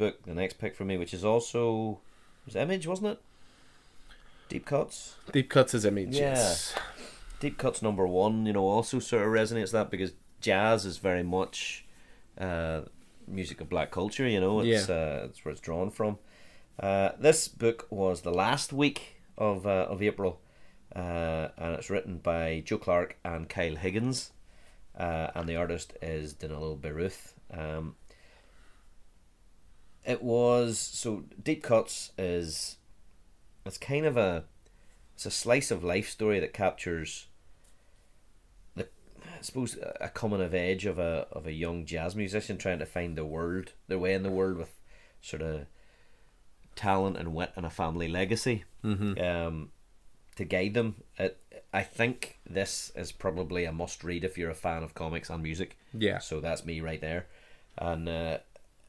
book 0.00 0.22
the 0.24 0.34
next 0.34 0.58
pick 0.58 0.74
for 0.76 0.84
me 0.84 0.96
which 0.98 1.14
is 1.14 1.24
also 1.24 2.00
was 2.46 2.56
image 2.56 2.86
wasn't 2.86 3.08
it 3.14 3.20
deep 4.48 4.66
cuts 4.66 5.14
Deep 5.32 5.48
Cuts 5.50 5.72
his 5.72 5.84
image. 5.84 6.14
Yeah. 6.16 6.34
Yes. 6.34 6.74
Deep 7.44 7.58
Cuts 7.58 7.82
number 7.82 8.06
one, 8.06 8.46
you 8.46 8.54
know, 8.54 8.66
also 8.66 8.98
sort 8.98 9.20
of 9.20 9.28
resonates 9.28 9.70
that 9.72 9.90
because 9.90 10.14
jazz 10.40 10.86
is 10.86 10.96
very 10.96 11.22
much 11.22 11.84
uh, 12.38 12.80
music 13.28 13.60
of 13.60 13.68
black 13.68 13.90
culture. 13.90 14.26
You 14.26 14.40
know, 14.40 14.60
it's 14.60 14.88
uh, 14.88 15.26
it's 15.28 15.44
where 15.44 15.52
it's 15.52 15.60
drawn 15.60 15.90
from. 15.90 16.16
Uh, 16.80 17.10
this 17.18 17.48
book 17.48 17.86
was 17.90 18.22
the 18.22 18.32
last 18.32 18.72
week 18.72 19.20
of 19.36 19.66
uh, 19.66 19.88
of 19.90 20.02
April, 20.02 20.40
uh, 20.96 21.48
and 21.58 21.74
it's 21.74 21.90
written 21.90 22.16
by 22.16 22.62
Joe 22.64 22.78
Clark 22.78 23.18
and 23.26 23.46
Kyle 23.46 23.76
Higgins, 23.76 24.32
uh, 24.98 25.28
and 25.34 25.46
the 25.46 25.56
artist 25.56 25.92
is 26.00 26.32
Danilo 26.32 26.76
Beyruth. 26.76 27.34
Um, 27.52 27.96
it 30.02 30.22
was 30.22 30.78
so 30.78 31.24
Deep 31.42 31.62
Cuts 31.62 32.10
is 32.16 32.78
it's 33.66 33.76
kind 33.76 34.06
of 34.06 34.16
a 34.16 34.44
it's 35.12 35.26
a 35.26 35.30
slice 35.30 35.70
of 35.70 35.84
life 35.84 36.08
story 36.08 36.40
that 36.40 36.54
captures 36.54 37.26
I 39.26 39.42
suppose 39.42 39.76
a 40.00 40.08
coming 40.08 40.40
of 40.40 40.54
age 40.54 40.86
of 40.86 40.98
a 40.98 41.26
of 41.32 41.46
a 41.46 41.52
young 41.52 41.84
jazz 41.86 42.14
musician 42.16 42.58
trying 42.58 42.78
to 42.78 42.86
find 42.86 43.16
the 43.16 43.24
world 43.24 43.72
their 43.88 43.98
way 43.98 44.14
in 44.14 44.22
the 44.22 44.30
world 44.30 44.56
with 44.56 44.78
sort 45.20 45.42
of 45.42 45.66
talent 46.76 47.16
and 47.16 47.34
wit 47.34 47.52
and 47.56 47.64
a 47.66 47.70
family 47.70 48.08
legacy 48.08 48.64
Mm-hmm. 48.84 49.18
um, 49.24 49.70
to 50.36 50.44
guide 50.44 50.74
them. 50.74 50.96
It, 51.18 51.38
I 51.72 51.82
think 51.82 52.38
this 52.48 52.92
is 52.94 53.12
probably 53.12 53.64
a 53.64 53.72
must 53.72 54.04
read 54.04 54.24
if 54.24 54.36
you're 54.36 54.50
a 54.50 54.54
fan 54.54 54.82
of 54.82 54.94
comics 54.94 55.30
and 55.30 55.42
music. 55.42 55.78
Yeah. 55.94 56.18
So 56.18 56.40
that's 56.40 56.66
me 56.66 56.80
right 56.82 57.00
there, 57.00 57.26
and 57.78 58.08
uh, 58.08 58.38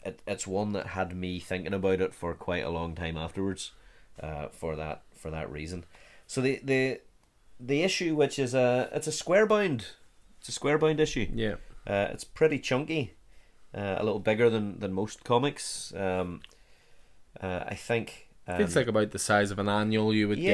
it, 0.04 0.20
it's 0.28 0.46
one 0.46 0.74
that 0.74 0.88
had 0.88 1.16
me 1.16 1.40
thinking 1.40 1.74
about 1.74 2.02
it 2.02 2.14
for 2.14 2.34
quite 2.34 2.66
a 2.66 2.70
long 2.70 2.94
time 2.94 3.16
afterwards, 3.16 3.72
uh, 4.22 4.48
for 4.50 4.76
that 4.76 5.04
for 5.16 5.32
that 5.32 5.50
reason. 5.52 5.86
So 6.28 6.42
the 6.42 6.60
the 6.64 7.00
the 7.60 7.84
issue, 7.84 8.16
which 8.16 8.38
is 8.38 8.54
a 8.54 8.90
it's 8.92 9.08
a 9.08 9.12
square 9.14 9.46
bound, 9.46 9.88
it's 10.46 10.50
a 10.50 10.52
square 10.52 10.78
bound 10.78 11.00
issue. 11.00 11.28
Yeah. 11.34 11.56
Uh, 11.88 12.08
it's 12.12 12.24
pretty 12.24 12.60
chunky, 12.60 13.14
uh, 13.76 13.96
a 13.98 14.04
little 14.04 14.20
bigger 14.20 14.48
than 14.48 14.80
than 14.80 14.94
most 14.94 15.24
comics. 15.24 15.92
Um, 15.96 16.42
uh, 17.42 17.64
I 17.68 17.74
think. 17.74 18.28
Um, 18.48 18.58
Feels 18.60 18.76
like 18.76 18.86
about 18.86 19.10
the 19.10 19.18
size 19.18 19.50
of 19.50 19.58
an 19.58 19.68
annual 19.68 20.14
you 20.14 20.28
would 20.28 20.38
yeah, 20.38 20.52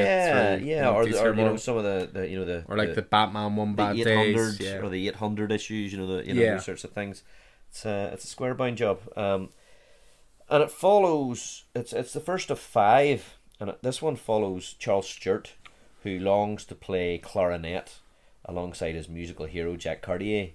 get 0.55 0.59
through. 0.59 0.67
yeah, 0.69 0.89
or, 0.89 1.05
the- 1.05 1.21
or 1.21 1.29
you 1.35 1.43
know 1.43 1.57
some 1.57 1.75
of 1.75 1.83
the, 1.83 2.09
the 2.13 2.25
you 2.29 2.39
know 2.39 2.45
the 2.45 2.63
or 2.69 2.77
like 2.77 2.95
the, 2.95 3.01
Batman 3.01 3.57
One 3.57 3.71
the 3.71 3.75
Bad 3.75 3.97
Days. 3.97 4.61
Yeah. 4.61 4.77
or 4.77 4.87
the 4.87 5.09
eight 5.09 5.15
hundred 5.15 5.51
issues, 5.51 5.91
you 5.91 5.97
know 5.99 6.07
the 6.07 6.25
you 6.25 6.33
know 6.33 6.41
Yeah. 6.41 6.53
those 6.55 6.63
sorts 6.65 6.85
of 6.85 6.91
things. 6.91 7.23
It's 7.69 7.83
a 7.85 8.11
it's 8.13 8.23
a 8.23 8.27
square 8.27 8.55
bound 8.55 8.77
job, 8.77 9.01
um, 9.17 9.49
and 10.49 10.63
it 10.63 10.71
follows. 10.71 11.65
It's 11.75 11.91
it's 11.91 12.13
the 12.13 12.21
first 12.21 12.49
of 12.49 12.59
five, 12.59 13.37
and 13.59 13.69
it, 13.71 13.83
this 13.83 14.01
one 14.01 14.15
follows 14.15 14.73
Charles 14.79 15.09
Stewart, 15.09 15.51
who 16.03 16.17
longs 16.17 16.63
to 16.67 16.75
play 16.75 17.17
clarinet 17.17 17.99
alongside 18.45 18.95
his 18.95 19.09
musical 19.09 19.45
hero 19.45 19.75
Jack 19.75 20.01
Cartier, 20.01 20.51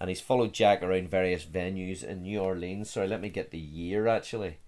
and 0.00 0.08
he's 0.08 0.20
followed 0.20 0.52
Jack 0.52 0.82
around 0.82 1.10
various 1.10 1.44
venues 1.44 2.04
in 2.04 2.22
New 2.22 2.40
Orleans. 2.40 2.90
Sorry, 2.90 3.08
let 3.08 3.20
me 3.20 3.28
get 3.28 3.50
the 3.50 3.58
year 3.58 4.06
actually. 4.06 4.58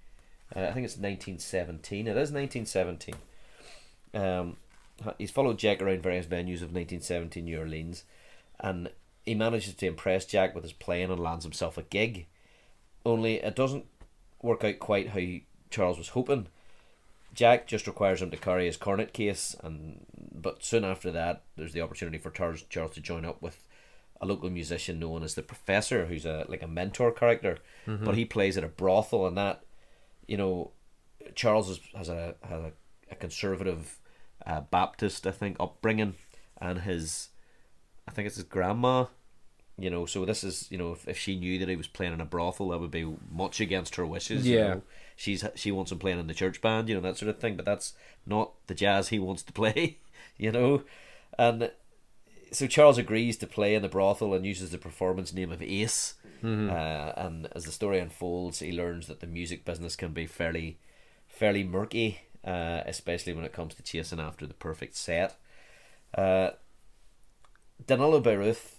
Uh, 0.55 0.61
I 0.61 0.73
think 0.73 0.85
it's 0.85 0.97
1917. 0.97 2.07
It 2.07 2.11
is 2.11 2.33
1917. 2.33 3.15
Um, 4.15 4.57
he's 5.19 5.31
followed 5.31 5.59
Jack 5.59 5.83
around 5.83 6.03
various 6.03 6.27
venues 6.27 6.63
of 6.63 6.73
1917 6.73 7.45
New 7.45 7.59
Orleans, 7.59 8.05
and 8.59 8.91
he 9.27 9.35
manages 9.35 9.75
to 9.75 9.87
impress 9.87 10.25
Jack 10.25 10.55
with 10.55 10.65
his 10.65 10.73
playing 10.73 11.11
and 11.11 11.21
lands 11.21 11.45
himself 11.45 11.77
a 11.77 11.83
gig. 11.83 12.27
Only 13.05 13.35
it 13.37 13.55
doesn't 13.55 13.85
work 14.43 14.65
out 14.65 14.79
quite 14.79 15.11
how 15.11 15.21
Charles 15.71 15.99
was 15.99 16.09
hoping. 16.11 16.47
Jack 17.35 17.67
just 17.67 17.87
requires 17.87 18.21
him 18.23 18.31
to 18.31 18.37
carry 18.37 18.67
his 18.67 18.77
cornet 18.77 19.13
case, 19.13 19.55
and 19.63 20.05
but 20.35 20.65
soon 20.65 20.85
after 20.85 21.11
that, 21.13 21.43
there's 21.57 21.73
the 21.73 21.81
opportunity 21.83 22.19
for 22.19 22.31
Charles, 22.31 22.63
Charles 22.69 22.93
to 22.95 23.01
join 23.01 23.25
up 23.25 23.41
with 23.43 23.65
a 24.21 24.27
local 24.27 24.51
musician 24.51 24.99
known 24.99 25.23
as 25.23 25.35
the 25.35 25.43
Professor, 25.43 26.07
who's 26.07 26.27
a 26.27 26.45
like 26.49 26.63
a 26.63 26.67
mentor 26.69 27.13
character, 27.13 27.59
but 28.05 28.17
he 28.17 28.25
plays 28.25 28.57
at 28.57 28.65
a 28.65 28.69
brothel, 28.69 29.27
and 29.27 29.37
that 29.39 29.63
you 30.27 30.37
know, 30.37 30.73
Charles 31.35 31.71
is, 31.71 31.81
has 31.95 32.09
a 32.09 32.35
has 32.43 32.61
a, 32.61 32.73
a 33.11 33.15
conservative 33.15 33.99
uh, 34.47 34.61
Baptist, 34.63 35.27
I 35.27 35.31
think, 35.33 35.57
upbringing, 35.59 36.15
and 36.61 36.81
his, 36.81 37.29
I 38.07 38.13
think 38.13 38.27
it's 38.27 38.37
his 38.37 38.45
grandma. 38.45 39.07
You 39.79 39.91
know, 39.91 40.07
so 40.07 40.25
this 40.25 40.43
is 40.43 40.67
you 40.71 40.79
know, 40.79 40.93
if, 40.93 41.07
if 41.07 41.17
she 41.19 41.37
knew 41.39 41.59
that 41.61 41.69
he 41.69 41.77
was 41.77 41.87
playing 41.87 42.13
in 42.13 42.21
a 42.21 42.25
brothel, 42.25 42.71
that 42.71 42.81
would 42.81 42.91
be 42.91 43.07
much 43.31 43.61
against 43.61 43.95
her 43.97 44.05
wishes. 44.07 44.47
You 44.47 44.57
Yeah. 44.59 44.69
know? 44.75 44.83
she's 45.17 45.45
she 45.55 45.71
wants 45.73 45.93
him 45.93 45.99
playing 45.99 46.19
in 46.21 46.27
the 46.27 46.35
church 46.35 46.61
band, 46.61 46.89
you 46.89 46.95
know 46.95 47.01
that 47.01 47.17
sort 47.17 47.29
of 47.29 47.39
thing. 47.39 47.57
But 47.57 47.65
that's 47.65 47.95
not 48.27 48.53
the 48.67 48.75
jazz 48.75 49.09
he 49.09 49.19
wants 49.19 49.43
to 49.45 49.53
play, 49.63 49.99
you 50.37 50.51
know, 50.53 50.83
and 51.39 51.71
so 52.51 52.67
Charles 52.67 52.99
agrees 52.99 53.37
to 53.39 53.47
play 53.47 53.75
in 53.75 53.83
the 53.83 53.89
brothel 53.89 54.33
and 54.35 54.45
uses 54.47 54.71
the 54.71 54.79
performance 54.79 55.33
name 55.33 55.53
of 55.53 55.61
Ace. 55.63 56.15
Uh, 56.71 57.13
and 57.17 57.47
as 57.55 57.65
the 57.65 57.73
story 57.73 57.99
unfolds, 57.99 58.61
he 58.61 58.73
learns 58.73 59.07
that 59.07 59.21
the 59.21 59.27
music 59.27 59.65
business 59.67 59.97
can 59.97 60.13
be 60.13 60.27
fairly, 60.27 60.79
fairly 61.27 61.63
murky, 61.63 62.21
uh, 62.45 62.81
especially 62.87 63.33
when 63.35 63.45
it 63.45 63.53
comes 63.53 63.75
to 63.75 63.83
chasing 63.83 64.19
after 64.21 64.47
the 64.47 64.55
perfect 64.55 64.97
set. 64.97 65.37
Uh, 66.17 66.51
Danilo 67.87 68.21
Beyruth 68.21 68.77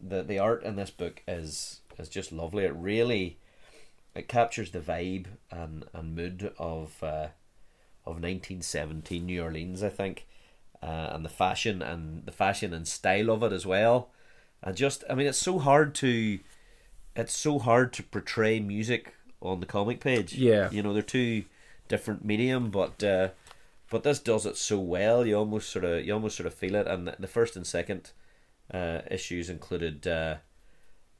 the 0.00 0.22
the 0.22 0.38
art 0.38 0.62
in 0.62 0.76
this 0.76 0.90
book 0.90 1.22
is 1.28 1.80
is 1.98 2.08
just 2.08 2.32
lovely. 2.32 2.64
It 2.64 2.74
really 2.74 3.38
it 4.14 4.26
captures 4.28 4.70
the 4.72 4.80
vibe 4.80 5.26
and, 5.50 5.84
and 5.92 6.14
mood 6.16 6.52
of 6.58 7.02
uh, 7.02 7.28
of 8.06 8.16
1917 8.16 9.24
New 9.26 9.42
Orleans, 9.42 9.82
I 9.82 9.88
think, 9.88 10.26
uh, 10.82 11.10
and 11.12 11.24
the 11.24 11.28
fashion 11.28 11.80
and 11.82 12.24
the 12.26 12.32
fashion 12.32 12.72
and 12.74 12.88
style 12.88 13.30
of 13.30 13.42
it 13.42 13.52
as 13.52 13.66
well. 13.66 14.10
And 14.62 14.76
just, 14.76 15.04
I 15.08 15.14
mean, 15.14 15.26
it's 15.26 15.38
so 15.38 15.58
hard 15.58 15.94
to 15.96 16.38
it's 17.16 17.36
so 17.36 17.58
hard 17.58 17.92
to 17.94 18.02
portray 18.02 18.60
music 18.60 19.14
on 19.40 19.60
the 19.60 19.66
comic 19.66 20.00
page. 20.00 20.34
Yeah. 20.34 20.70
you 20.70 20.82
know 20.82 20.92
they're 20.92 21.02
two 21.02 21.44
different 21.88 22.24
medium, 22.24 22.70
but 22.70 23.02
uh, 23.04 23.28
but 23.90 24.02
this 24.02 24.18
does 24.18 24.46
it 24.46 24.56
so 24.56 24.78
well. 24.78 25.26
You 25.26 25.36
almost 25.36 25.70
sort 25.70 25.84
of 25.84 26.04
you 26.04 26.12
almost 26.14 26.36
sort 26.36 26.46
of 26.46 26.54
feel 26.54 26.74
it. 26.74 26.86
And 26.86 27.06
the- 27.08 27.16
the 27.18 27.26
first 27.28 27.56
and 27.56 27.66
second 27.66 28.10
uh, 28.72 29.00
issues 29.10 29.50
included 29.50 30.06
uh, 30.06 30.36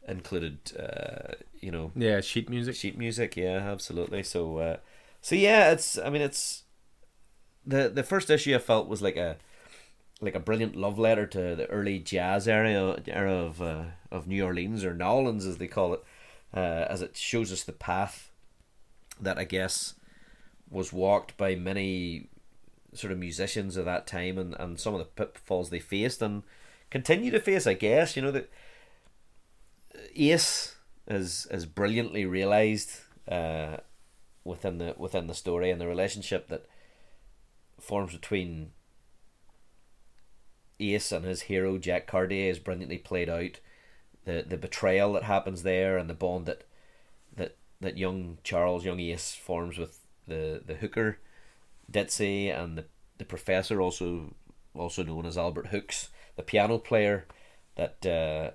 included 0.08 0.58
uh, 0.78 1.34
you 1.60 1.70
know 1.70 1.92
Yeah, 1.94 2.20
sheet 2.20 2.48
music. 2.48 2.74
sheet 2.76 2.96
music. 2.98 3.36
Yeah, 3.36 3.58
absolutely. 3.58 4.22
So 4.22 4.58
uh, 4.58 4.76
so 5.20 5.34
yeah, 5.34 5.70
it's 5.72 5.98
I 5.98 6.10
mean 6.10 6.22
it's 6.22 6.64
the 7.66 7.88
the 7.88 8.02
first 8.02 8.30
issue 8.30 8.54
I 8.54 8.58
felt 8.58 8.88
was 8.88 9.02
like 9.02 9.16
a 9.16 9.36
like 10.20 10.34
a 10.34 10.40
brilliant 10.40 10.76
love 10.76 10.98
letter 10.98 11.26
to 11.26 11.56
the 11.56 11.66
early 11.66 11.98
jazz 11.98 12.46
era 12.46 12.98
era 13.06 13.32
of 13.32 13.62
uh, 13.62 13.84
of 14.10 14.26
New 14.26 14.44
Orleans 14.44 14.84
or 14.84 14.94
New 14.94 15.04
Orleans 15.04 15.46
as 15.46 15.58
they 15.58 15.66
call 15.68 15.94
it, 15.94 16.04
uh, 16.54 16.86
as 16.88 17.02
it 17.02 17.16
shows 17.16 17.52
us 17.52 17.62
the 17.64 17.72
path 17.72 18.30
that 19.20 19.38
I 19.38 19.44
guess 19.44 19.94
was 20.70 20.92
walked 20.92 21.36
by 21.36 21.54
many 21.54 22.28
sort 22.92 23.12
of 23.12 23.18
musicians 23.18 23.76
of 23.76 23.84
that 23.84 24.06
time 24.06 24.38
and, 24.38 24.54
and 24.58 24.78
some 24.78 24.94
of 24.94 24.98
the 24.98 25.04
pitfalls 25.04 25.70
they 25.70 25.78
faced 25.78 26.22
and 26.22 26.42
continue 26.90 27.30
to 27.30 27.40
face. 27.40 27.66
I 27.66 27.74
guess 27.74 28.16
you 28.16 28.22
know 28.22 28.30
that 28.30 28.50
Ace 30.16 30.76
is 31.06 31.46
is 31.50 31.66
brilliantly 31.66 32.26
realized 32.26 32.90
uh, 33.28 33.78
within 34.44 34.78
the 34.78 34.94
within 34.96 35.26
the 35.26 35.34
story 35.34 35.70
and 35.70 35.80
the 35.80 35.86
relationship 35.86 36.48
that 36.48 36.66
forms 37.78 38.12
between 38.12 38.72
Ace 40.78 41.12
and 41.12 41.24
his 41.24 41.42
hero 41.42 41.78
Jack 41.78 42.06
Cartier 42.06 42.50
is 42.50 42.58
brilliantly 42.58 42.98
played 42.98 43.28
out. 43.28 43.60
The 44.24 44.44
the 44.46 44.56
betrayal 44.56 45.12
that 45.14 45.24
happens 45.24 45.62
there 45.62 45.96
and 45.96 46.08
the 46.08 46.14
bond 46.14 46.46
that 46.46 46.64
that 47.36 47.56
that 47.80 47.98
young 47.98 48.38
Charles, 48.44 48.84
young 48.84 49.00
Ace 49.00 49.34
forms 49.34 49.78
with 49.78 50.00
the 50.26 50.62
the 50.64 50.74
hooker 50.74 51.18
Ditsy 51.90 52.48
and 52.48 52.78
the 52.78 52.84
the 53.18 53.24
professor 53.24 53.80
also 53.80 54.34
also 54.74 55.02
known 55.02 55.26
as 55.26 55.36
Albert 55.36 55.68
Hooks, 55.68 56.08
the 56.36 56.42
piano 56.42 56.78
player 56.78 57.26
that 57.76 58.04
uh, 58.06 58.50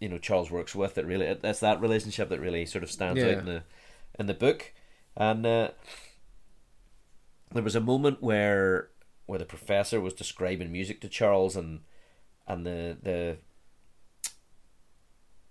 you 0.00 0.08
know 0.08 0.18
Charles 0.18 0.50
works 0.50 0.74
with. 0.74 0.94
That 0.94 1.06
really 1.06 1.32
that's 1.34 1.60
that 1.60 1.80
relationship 1.80 2.28
that 2.28 2.40
really 2.40 2.66
sort 2.66 2.84
of 2.84 2.90
stands 2.90 3.20
Yeah. 3.22 3.28
out 3.30 3.38
in 3.38 3.44
the 3.46 3.62
in 4.18 4.26
the 4.26 4.34
book. 4.34 4.72
And 5.16 5.44
uh, 5.44 5.70
there 7.52 7.62
was 7.62 7.74
a 7.76 7.80
moment 7.80 8.22
where 8.22 8.90
where 9.26 9.38
the 9.38 9.44
professor 9.44 10.00
was 10.00 10.14
describing 10.14 10.72
music 10.72 11.00
to 11.00 11.08
Charles 11.08 11.56
and 11.56 11.80
and 12.46 12.64
the 12.64 12.96
the 13.02 13.36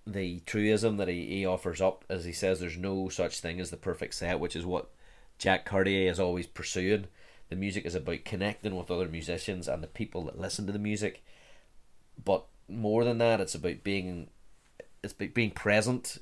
the 0.06 0.40
truism 0.46 0.98
that 0.98 1.08
he, 1.10 1.26
he 1.28 1.46
offers 1.46 1.82
up 1.82 2.06
as 2.10 2.24
he 2.24 2.32
says 2.32 2.60
there's 2.60 2.78
no 2.78 3.10
such 3.10 3.40
thing 3.42 3.60
as 3.60 3.70
the 3.72 3.78
perfect 3.78 4.14
set, 4.14 4.40
which 4.40 4.56
is 4.56 4.66
what 4.66 4.90
Jack 5.38 5.66
Cartier 5.66 6.10
is 6.10 6.20
always 6.20 6.48
pursuing. 6.48 7.08
The 7.50 7.56
music 7.56 7.86
is 7.86 7.96
about 7.96 8.26
connecting 8.26 8.76
with 8.76 8.92
other 8.92 9.08
musicians 9.08 9.68
and 9.68 9.82
the 9.82 9.88
people 9.88 10.24
that 10.26 10.40
listen 10.40 10.66
to 10.68 10.74
the 10.74 10.80
music. 10.80 11.24
But 12.24 12.46
more 12.68 13.04
than 13.04 13.18
that, 13.20 13.40
it's 13.40 13.56
about 13.56 13.84
being 13.84 14.30
it's 15.04 15.14
about 15.14 15.34
being 15.34 15.52
present 15.52 16.18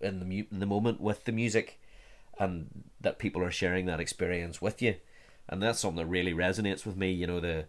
in 0.00 0.20
the 0.20 0.24
mu- 0.24 0.46
in 0.52 0.60
the 0.60 0.66
moment 0.66 1.00
with 1.00 1.24
the 1.24 1.32
music, 1.32 1.80
and 2.38 2.84
that 3.00 3.18
people 3.18 3.42
are 3.42 3.50
sharing 3.50 3.86
that 3.86 3.98
experience 4.00 4.62
with 4.62 4.80
you, 4.82 4.96
and 5.48 5.62
that's 5.62 5.80
something 5.80 5.96
that 5.96 6.06
really 6.06 6.32
resonates 6.32 6.86
with 6.86 6.96
me. 6.96 7.10
You 7.10 7.26
know 7.26 7.40
the 7.40 7.64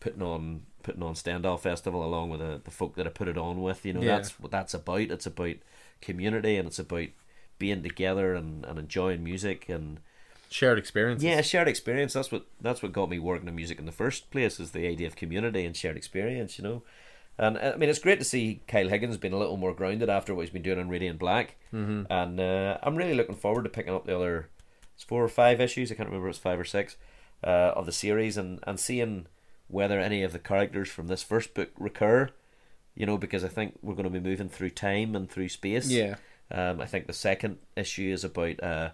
putting 0.00 0.22
on 0.22 0.62
putting 0.82 1.02
on 1.02 1.14
Stendhal 1.14 1.56
Festival 1.58 2.04
along 2.04 2.28
with 2.30 2.40
the, 2.40 2.60
the 2.64 2.70
folk 2.72 2.96
that 2.96 3.06
I 3.06 3.10
put 3.10 3.28
it 3.28 3.38
on 3.38 3.62
with. 3.62 3.86
You 3.86 3.94
know 3.94 4.02
Yeah. 4.02 4.16
that's 4.16 4.38
what 4.40 4.50
that's 4.50 4.74
about. 4.74 5.00
It's 5.02 5.26
about 5.26 5.56
community 6.00 6.56
and 6.56 6.66
it's 6.66 6.80
about 6.80 7.08
being 7.58 7.82
together 7.84 8.34
and, 8.34 8.64
and 8.64 8.78
enjoying 8.80 9.22
music 9.22 9.68
and 9.68 10.00
Shared 10.52 10.78
experiences. 10.78 11.24
yeah, 11.24 11.40
shared 11.40 11.66
experience. 11.66 12.12
That's 12.12 12.30
what 12.30 12.46
that's 12.60 12.82
what 12.82 12.92
got 12.92 13.08
me 13.08 13.18
working 13.18 13.48
in 13.48 13.54
music 13.54 13.78
in 13.78 13.86
the 13.86 13.92
first 13.92 14.30
place. 14.30 14.60
Is 14.60 14.72
the 14.72 14.86
idea 14.86 15.06
of 15.06 15.16
community 15.16 15.64
and 15.64 15.74
shared 15.74 15.96
experience. 15.96 16.58
You 16.58 16.64
know, 16.64 16.82
and 17.38 17.56
uh, 17.56 17.72
I 17.74 17.76
mean 17.78 17.88
it's 17.88 17.98
great 17.98 18.18
to 18.18 18.24
see 18.24 18.60
Kyle 18.68 18.88
Higgins 18.88 19.16
being 19.16 19.32
a 19.32 19.38
little 19.38 19.56
more 19.56 19.72
grounded 19.72 20.10
after 20.10 20.34
what 20.34 20.42
he's 20.42 20.50
been 20.50 20.62
doing 20.62 20.78
on 20.78 20.90
Radiant 20.90 21.18
Black. 21.18 21.56
Mm-hmm. 21.72 22.12
And 22.12 22.38
uh, 22.38 22.76
I'm 22.82 22.96
really 22.96 23.14
looking 23.14 23.34
forward 23.34 23.62
to 23.64 23.70
picking 23.70 23.94
up 23.94 24.04
the 24.04 24.14
other 24.14 24.50
it's 24.94 25.04
four 25.04 25.24
or 25.24 25.28
five 25.28 25.58
issues. 25.58 25.90
I 25.90 25.94
can't 25.94 26.08
remember 26.08 26.28
if 26.28 26.34
it's 26.34 26.42
five 26.42 26.60
or 26.60 26.64
six 26.64 26.96
uh, 27.42 27.72
of 27.74 27.86
the 27.86 27.92
series 27.92 28.36
and 28.36 28.60
and 28.64 28.78
seeing 28.78 29.28
whether 29.68 29.98
any 29.98 30.22
of 30.22 30.32
the 30.32 30.38
characters 30.38 30.90
from 30.90 31.06
this 31.06 31.22
first 31.22 31.54
book 31.54 31.70
recur. 31.78 32.28
You 32.94 33.06
know, 33.06 33.16
because 33.16 33.42
I 33.42 33.48
think 33.48 33.78
we're 33.80 33.94
going 33.94 34.04
to 34.04 34.10
be 34.10 34.20
moving 34.20 34.50
through 34.50 34.70
time 34.70 35.16
and 35.16 35.30
through 35.30 35.48
space. 35.48 35.88
Yeah. 35.88 36.16
Um, 36.50 36.78
I 36.78 36.84
think 36.84 37.06
the 37.06 37.14
second 37.14 37.56
issue 37.74 38.12
is 38.12 38.22
about 38.22 38.62
uh, 38.62 38.90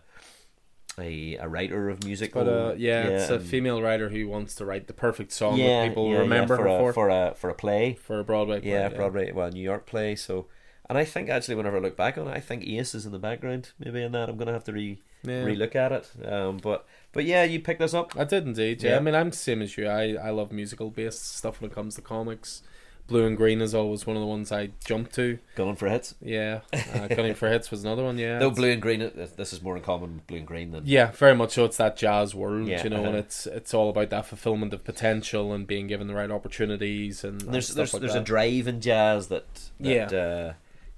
a 1.00 1.36
a 1.36 1.48
writer 1.48 1.88
of 1.88 2.04
music. 2.04 2.32
But 2.32 2.48
uh, 2.48 2.74
yeah, 2.76 3.06
it's 3.06 3.30
a 3.30 3.40
female 3.40 3.80
writer 3.82 4.08
who 4.08 4.28
wants 4.28 4.54
to 4.56 4.64
write 4.64 4.86
the 4.86 4.92
perfect 4.92 5.32
song 5.32 5.56
yeah, 5.58 5.82
that 5.82 5.88
people 5.88 6.10
yeah, 6.10 6.18
remember 6.18 6.54
yeah, 6.54 6.58
for 6.58 6.62
her 6.64 6.68
a, 6.68 6.78
for 6.78 6.92
for 6.92 7.08
a 7.08 7.34
for 7.36 7.50
a 7.50 7.54
play. 7.54 7.94
for 7.94 8.20
a 8.20 8.24
Broadway 8.24 8.60
play. 8.60 8.70
yeah, 8.70 8.88
Broadway, 8.88 9.32
well, 9.32 9.50
New 9.50 9.62
York 9.62 9.86
play. 9.86 10.14
So, 10.16 10.46
and 10.88 10.96
I 10.98 11.04
think 11.04 11.28
actually, 11.28 11.54
whenever 11.56 11.76
I 11.76 11.80
look 11.80 11.96
back 11.96 12.18
on 12.18 12.28
it, 12.28 12.32
I 12.32 12.40
think 12.40 12.66
Ace 12.66 12.94
is 12.94 13.06
in 13.06 13.12
the 13.12 13.18
background. 13.18 13.72
Maybe 13.78 14.02
in 14.02 14.12
that, 14.12 14.28
I'm 14.28 14.36
gonna 14.36 14.52
have 14.52 14.64
to 14.64 14.72
re 14.72 14.98
Yeah. 15.24 15.44
relook 15.44 15.74
at 15.74 15.92
it. 15.92 16.10
Um, 16.26 16.58
but 16.58 16.86
but 17.12 17.24
yeah, 17.24 17.42
you 17.44 17.60
picked 17.60 17.80
this 17.80 17.94
up. 17.94 18.16
I 18.16 18.24
did 18.24 18.46
indeed. 18.46 18.82
Yeah. 18.82 18.90
Yeah. 18.92 18.96
I 18.96 19.00
mean, 19.00 19.14
I'm 19.14 19.30
the 19.30 19.36
same 19.36 19.62
as 19.62 19.76
you. 19.76 19.86
I 19.88 20.14
I 20.14 20.30
love 20.30 20.52
musical 20.52 20.90
based 20.90 21.36
stuff 21.36 21.60
when 21.60 21.70
it 21.70 21.74
comes 21.74 21.94
to 21.96 22.02
comics. 22.02 22.62
Blue 23.08 23.24
and 23.26 23.36
Green 23.36 23.60
is 23.62 23.74
always 23.74 24.06
one 24.06 24.16
of 24.16 24.20
the 24.20 24.26
ones 24.26 24.52
I 24.52 24.68
jump 24.84 25.10
to. 25.12 25.38
Going 25.56 25.76
for 25.76 25.88
hits. 25.88 26.14
Yeah, 26.20 26.60
uh, 26.72 27.08
Gunning 27.08 27.34
for 27.34 27.48
Hits 27.48 27.70
was 27.70 27.82
another 27.82 28.04
one. 28.04 28.18
Yeah, 28.18 28.38
Though 28.38 28.50
blue 28.50 28.70
and 28.70 28.82
green, 28.82 29.00
uh, 29.02 29.26
this 29.36 29.52
is 29.54 29.62
more 29.62 29.76
in 29.76 29.82
common 29.82 30.16
with 30.16 30.26
blue 30.26 30.38
and 30.38 30.46
green 30.46 30.70
than 30.72 30.82
Yeah, 30.86 31.10
very 31.12 31.34
much 31.34 31.52
so. 31.52 31.64
It's 31.64 31.78
that 31.78 31.96
jazz 31.96 32.34
world, 32.34 32.68
Yeah, 32.68 32.84
you 32.84 32.90
know, 32.90 32.98
and 32.98 33.08
uh-huh. 33.08 33.16
it's 33.18 33.46
it's 33.46 33.72
all 33.74 33.88
about 33.88 34.10
that 34.10 34.26
fulfillment 34.26 34.74
of 34.74 34.84
potential 34.84 35.52
and 35.54 35.66
being 35.66 35.86
given 35.86 36.06
the 36.06 36.14
right 36.14 36.30
opportunities 36.30 37.24
and, 37.24 37.42
and 37.42 37.54
there's 37.54 37.68
there's 37.68 37.94
like 37.94 38.00
there's 38.00 38.12
that. 38.12 38.20
a 38.22 38.24
drive 38.24 38.68
in 38.68 38.80
jazz 38.80 39.28
that, 39.28 39.70
that 39.80 40.12
Yeah. 40.12 40.18
uh, 40.18 40.52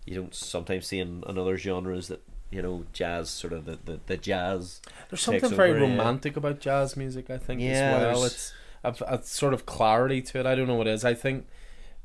you 0.05 0.17
don't 0.17 0.35
sometimes 0.35 0.87
see 0.89 0.99
in, 0.99 1.23
in 1.29 1.39
other 1.39 1.57
genres 1.57 2.09
that 2.09 2.23
you 2.51 2.61
know 2.61 2.85
jazz 2.93 3.31
sort 3.31 3.53
of 3.53 3.67
the 3.67 3.79
the, 3.85 4.01
the 4.07 4.17
jazz 4.17 4.81
There's 5.09 5.23
something 5.23 5.51
very 5.51 5.71
over, 5.71 5.79
yeah. 5.79 5.91
romantic 5.91 6.37
about 6.37 6.59
jazz 6.59 6.97
music. 6.97 7.31
I 7.31 7.39
think 7.39 7.61
Yeah, 7.61 7.97
as 7.99 8.17
well. 8.17 8.25
It's 8.25 8.53
a, 8.83 8.95
a 9.07 9.23
sort 9.23 9.55
of 9.55 9.65
clarity 9.67 10.21
to 10.23 10.41
it. 10.41 10.47
I 10.47 10.57
don't 10.57 10.67
know 10.67 10.75
what 10.75 10.89
it 10.89 10.95
is. 10.95 11.05
I 11.05 11.15
think 11.15 11.47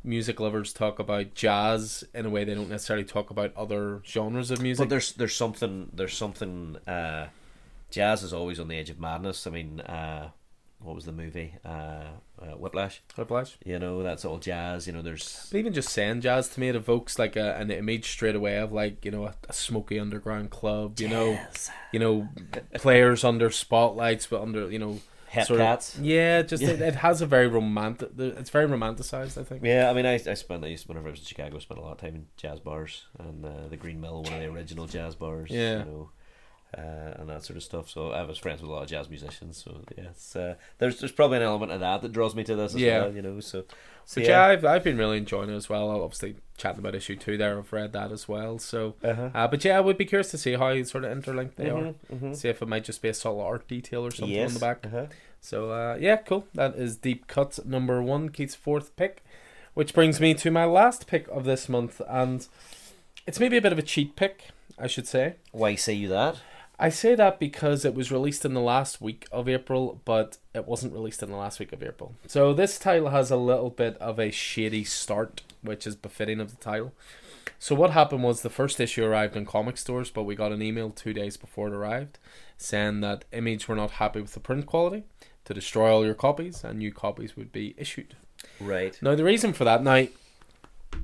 music 0.05 0.39
lovers 0.39 0.71
talk 0.73 0.99
about 0.99 1.33
jazz 1.33 2.03
in 2.13 2.25
a 2.25 2.29
way 2.29 2.43
they 2.43 2.53
don't 2.53 2.69
necessarily 2.69 3.05
talk 3.05 3.29
about 3.29 3.55
other 3.55 4.01
genres 4.05 4.51
of 4.51 4.61
music. 4.61 4.83
But 4.83 4.89
there's 4.89 5.13
there's 5.13 5.35
something 5.35 5.89
there's 5.93 6.15
something 6.15 6.77
uh, 6.87 7.27
jazz 7.89 8.23
is 8.23 8.33
always 8.33 8.59
on 8.59 8.67
the 8.67 8.77
edge 8.77 8.89
of 8.89 8.99
madness. 8.99 9.47
I 9.47 9.51
mean, 9.51 9.81
uh, 9.81 10.29
what 10.79 10.95
was 10.95 11.05
the 11.05 11.11
movie? 11.11 11.55
Uh, 11.65 12.03
uh, 12.39 12.57
Whiplash. 12.57 13.01
Whiplash. 13.17 13.57
You 13.65 13.79
know, 13.79 14.03
that's 14.03 14.25
all 14.25 14.37
jazz. 14.37 14.87
You 14.87 14.93
know, 14.93 15.01
there's 15.01 15.47
But 15.51 15.57
even 15.57 15.73
just 15.73 15.89
saying 15.89 16.21
jazz 16.21 16.49
to 16.49 16.59
me, 16.59 16.69
it 16.69 16.75
evokes 16.75 17.17
like 17.17 17.35
a, 17.35 17.55
an 17.55 17.71
image 17.71 18.09
straight 18.09 18.35
away 18.35 18.57
of 18.57 18.71
like 18.71 19.03
you 19.03 19.11
know 19.11 19.25
a, 19.25 19.35
a 19.49 19.53
smoky 19.53 19.99
underground 19.99 20.51
club. 20.51 20.99
You 20.99 21.09
know, 21.09 21.39
you 21.91 21.99
know, 21.99 22.27
players 22.75 23.23
under 23.23 23.49
spotlights, 23.49 24.27
but 24.27 24.41
under 24.41 24.69
you 24.71 24.79
know, 24.79 24.99
Sort 25.43 25.59
of- 25.61 25.99
yeah, 26.01 26.41
just 26.41 26.63
It, 26.63 26.81
it 26.81 26.95
has 26.95 27.21
a 27.21 27.25
very 27.25 27.47
romantic. 27.47 28.09
It's 28.17 28.49
very 28.49 28.67
romanticized. 28.67 29.37
I 29.39 29.43
think. 29.43 29.63
Yeah, 29.63 29.89
I 29.89 29.93
mean, 29.93 30.05
I 30.05 30.13
I 30.13 30.33
spent 30.35 30.63
I 30.63 30.67
used 30.67 30.83
to 30.83 30.87
whenever 30.89 31.07
I 31.09 31.11
was 31.11 31.19
in 31.19 31.25
Chicago, 31.25 31.57
I 31.57 31.59
spent 31.59 31.79
a 31.79 31.83
lot 31.83 31.91
of 31.93 31.97
time 31.99 32.15
in 32.15 32.25
jazz 32.37 32.59
bars 32.59 33.05
and 33.19 33.45
uh, 33.45 33.67
the 33.69 33.77
Green 33.77 33.99
Mill, 34.01 34.23
one 34.23 34.33
of 34.33 34.39
the 34.39 34.45
original 34.47 34.87
jazz 34.87 35.15
bars. 35.15 35.49
Yeah. 35.51 35.79
you 35.79 35.85
know, 35.85 36.09
uh, 36.77 37.13
and 37.19 37.29
that 37.29 37.43
sort 37.43 37.55
of 37.57 37.63
stuff. 37.63 37.89
So 37.89 38.11
I 38.11 38.23
was 38.23 38.37
friends 38.37 38.61
with 38.61 38.69
a 38.69 38.73
lot 38.73 38.83
of 38.83 38.89
jazz 38.89 39.09
musicians. 39.09 39.61
So 39.63 39.81
yeah, 39.97 40.05
it's, 40.11 40.35
uh, 40.35 40.55
there's 40.79 40.99
there's 40.99 41.11
probably 41.11 41.37
an 41.37 41.43
element 41.43 41.71
of 41.71 41.79
that 41.79 42.01
that 42.01 42.11
draws 42.11 42.35
me 42.35 42.43
to 42.43 42.55
this 42.55 42.75
as 42.75 42.81
Yeah. 42.81 43.01
well. 43.03 43.13
You 43.13 43.21
know, 43.21 43.39
so, 43.39 43.63
so 44.05 44.21
yeah, 44.21 44.45
I've, 44.45 44.63
I've 44.65 44.83
been 44.83 44.97
really 44.97 45.17
enjoying 45.17 45.49
it 45.49 45.55
as 45.55 45.67
well. 45.69 45.89
I'll 45.89 46.03
obviously 46.03 46.35
chatting 46.57 46.79
about 46.79 46.95
issue 46.95 47.15
two 47.15 47.37
there. 47.37 47.57
I've 47.57 47.73
read 47.73 47.91
that 47.93 48.11
as 48.11 48.27
well. 48.27 48.59
So, 48.59 48.95
Uh-huh. 49.03 49.29
uh, 49.33 49.47
but 49.47 49.65
yeah, 49.65 49.77
I 49.77 49.81
would 49.81 49.97
be 49.97 50.05
curious 50.05 50.31
to 50.31 50.37
see 50.37 50.53
how 50.53 50.81
sort 50.83 51.03
of 51.03 51.11
interlinked 51.11 51.57
they 51.57 51.69
are. 51.69 51.81
Mhm, 51.81 51.95
mhm. 52.13 52.35
See 52.35 52.47
if 52.47 52.61
it 52.61 52.67
might 52.67 52.83
just 52.85 53.01
be 53.01 53.09
a 53.09 53.13
subtle 53.13 53.41
art 53.41 53.67
detail 53.67 54.05
or 54.05 54.11
something 54.11 54.35
yes. 54.35 54.49
on 54.49 54.53
the 54.53 54.59
back. 54.59 54.85
Uh-huh. 54.85 55.05
So 55.41 55.71
uh, 55.71 55.97
yeah, 55.99 56.17
cool. 56.17 56.47
That 56.53 56.75
is 56.75 56.95
Deep 56.97 57.27
Cuts 57.27 57.59
number 57.65 58.01
one, 58.01 58.29
Keith's 58.29 58.55
fourth 58.55 58.95
pick, 58.95 59.23
which 59.73 59.93
brings 59.93 60.19
me 60.21 60.33
to 60.35 60.49
my 60.51 60.65
last 60.65 61.07
pick 61.07 61.27
of 61.27 61.43
this 61.43 61.67
month, 61.67 62.01
and 62.07 62.47
it's 63.27 63.39
maybe 63.39 63.57
a 63.57 63.61
bit 63.61 63.71
of 63.73 63.79
a 63.79 63.83
cheat 63.83 64.15
pick, 64.15 64.45
I 64.79 64.87
should 64.87 65.07
say. 65.07 65.35
Why 65.51 65.75
say 65.75 65.93
you 65.93 66.07
that? 66.09 66.37
I 66.77 66.89
say 66.89 67.15
that 67.15 67.39
because 67.39 67.85
it 67.85 67.93
was 67.93 68.11
released 68.11 68.43
in 68.43 68.53
the 68.53 68.61
last 68.61 68.99
week 69.01 69.27
of 69.31 69.47
April, 69.47 70.01
but 70.03 70.37
it 70.53 70.67
wasn't 70.67 70.93
released 70.93 71.23
in 71.23 71.29
the 71.29 71.37
last 71.37 71.59
week 71.59 71.71
of 71.71 71.81
April. 71.81 72.15
So 72.27 72.53
this 72.53 72.77
title 72.77 73.09
has 73.09 73.31
a 73.31 73.37
little 73.37 73.69
bit 73.69 73.97
of 73.97 74.19
a 74.19 74.31
shady 74.31 74.83
start, 74.83 75.41
which 75.61 75.87
is 75.87 75.95
befitting 75.95 76.39
of 76.39 76.51
the 76.51 76.57
title. 76.57 76.93
So 77.59 77.75
what 77.75 77.91
happened 77.91 78.23
was 78.23 78.41
the 78.41 78.49
first 78.49 78.79
issue 78.79 79.05
arrived 79.05 79.37
in 79.37 79.45
comic 79.45 79.77
stores, 79.77 80.09
but 80.09 80.23
we 80.23 80.35
got 80.35 80.51
an 80.51 80.61
email 80.61 80.89
two 80.89 81.13
days 81.13 81.37
before 81.37 81.67
it 81.67 81.73
arrived 81.73 82.17
saying 82.57 83.01
that 83.01 83.25
Image 83.31 83.67
were 83.67 83.75
not 83.75 83.91
happy 83.91 84.21
with 84.21 84.33
the 84.33 84.39
print 84.39 84.65
quality, 84.65 85.03
to 85.45 85.53
destroy 85.53 85.91
all 85.91 86.05
your 86.05 86.13
copies, 86.13 86.63
and 86.63 86.79
new 86.79 86.91
copies 86.91 87.35
would 87.35 87.51
be 87.51 87.75
issued. 87.77 88.15
Right. 88.59 88.97
Now 89.01 89.15
the 89.15 89.23
reason 89.23 89.53
for 89.53 89.63
that, 89.63 89.83
now 89.83 90.07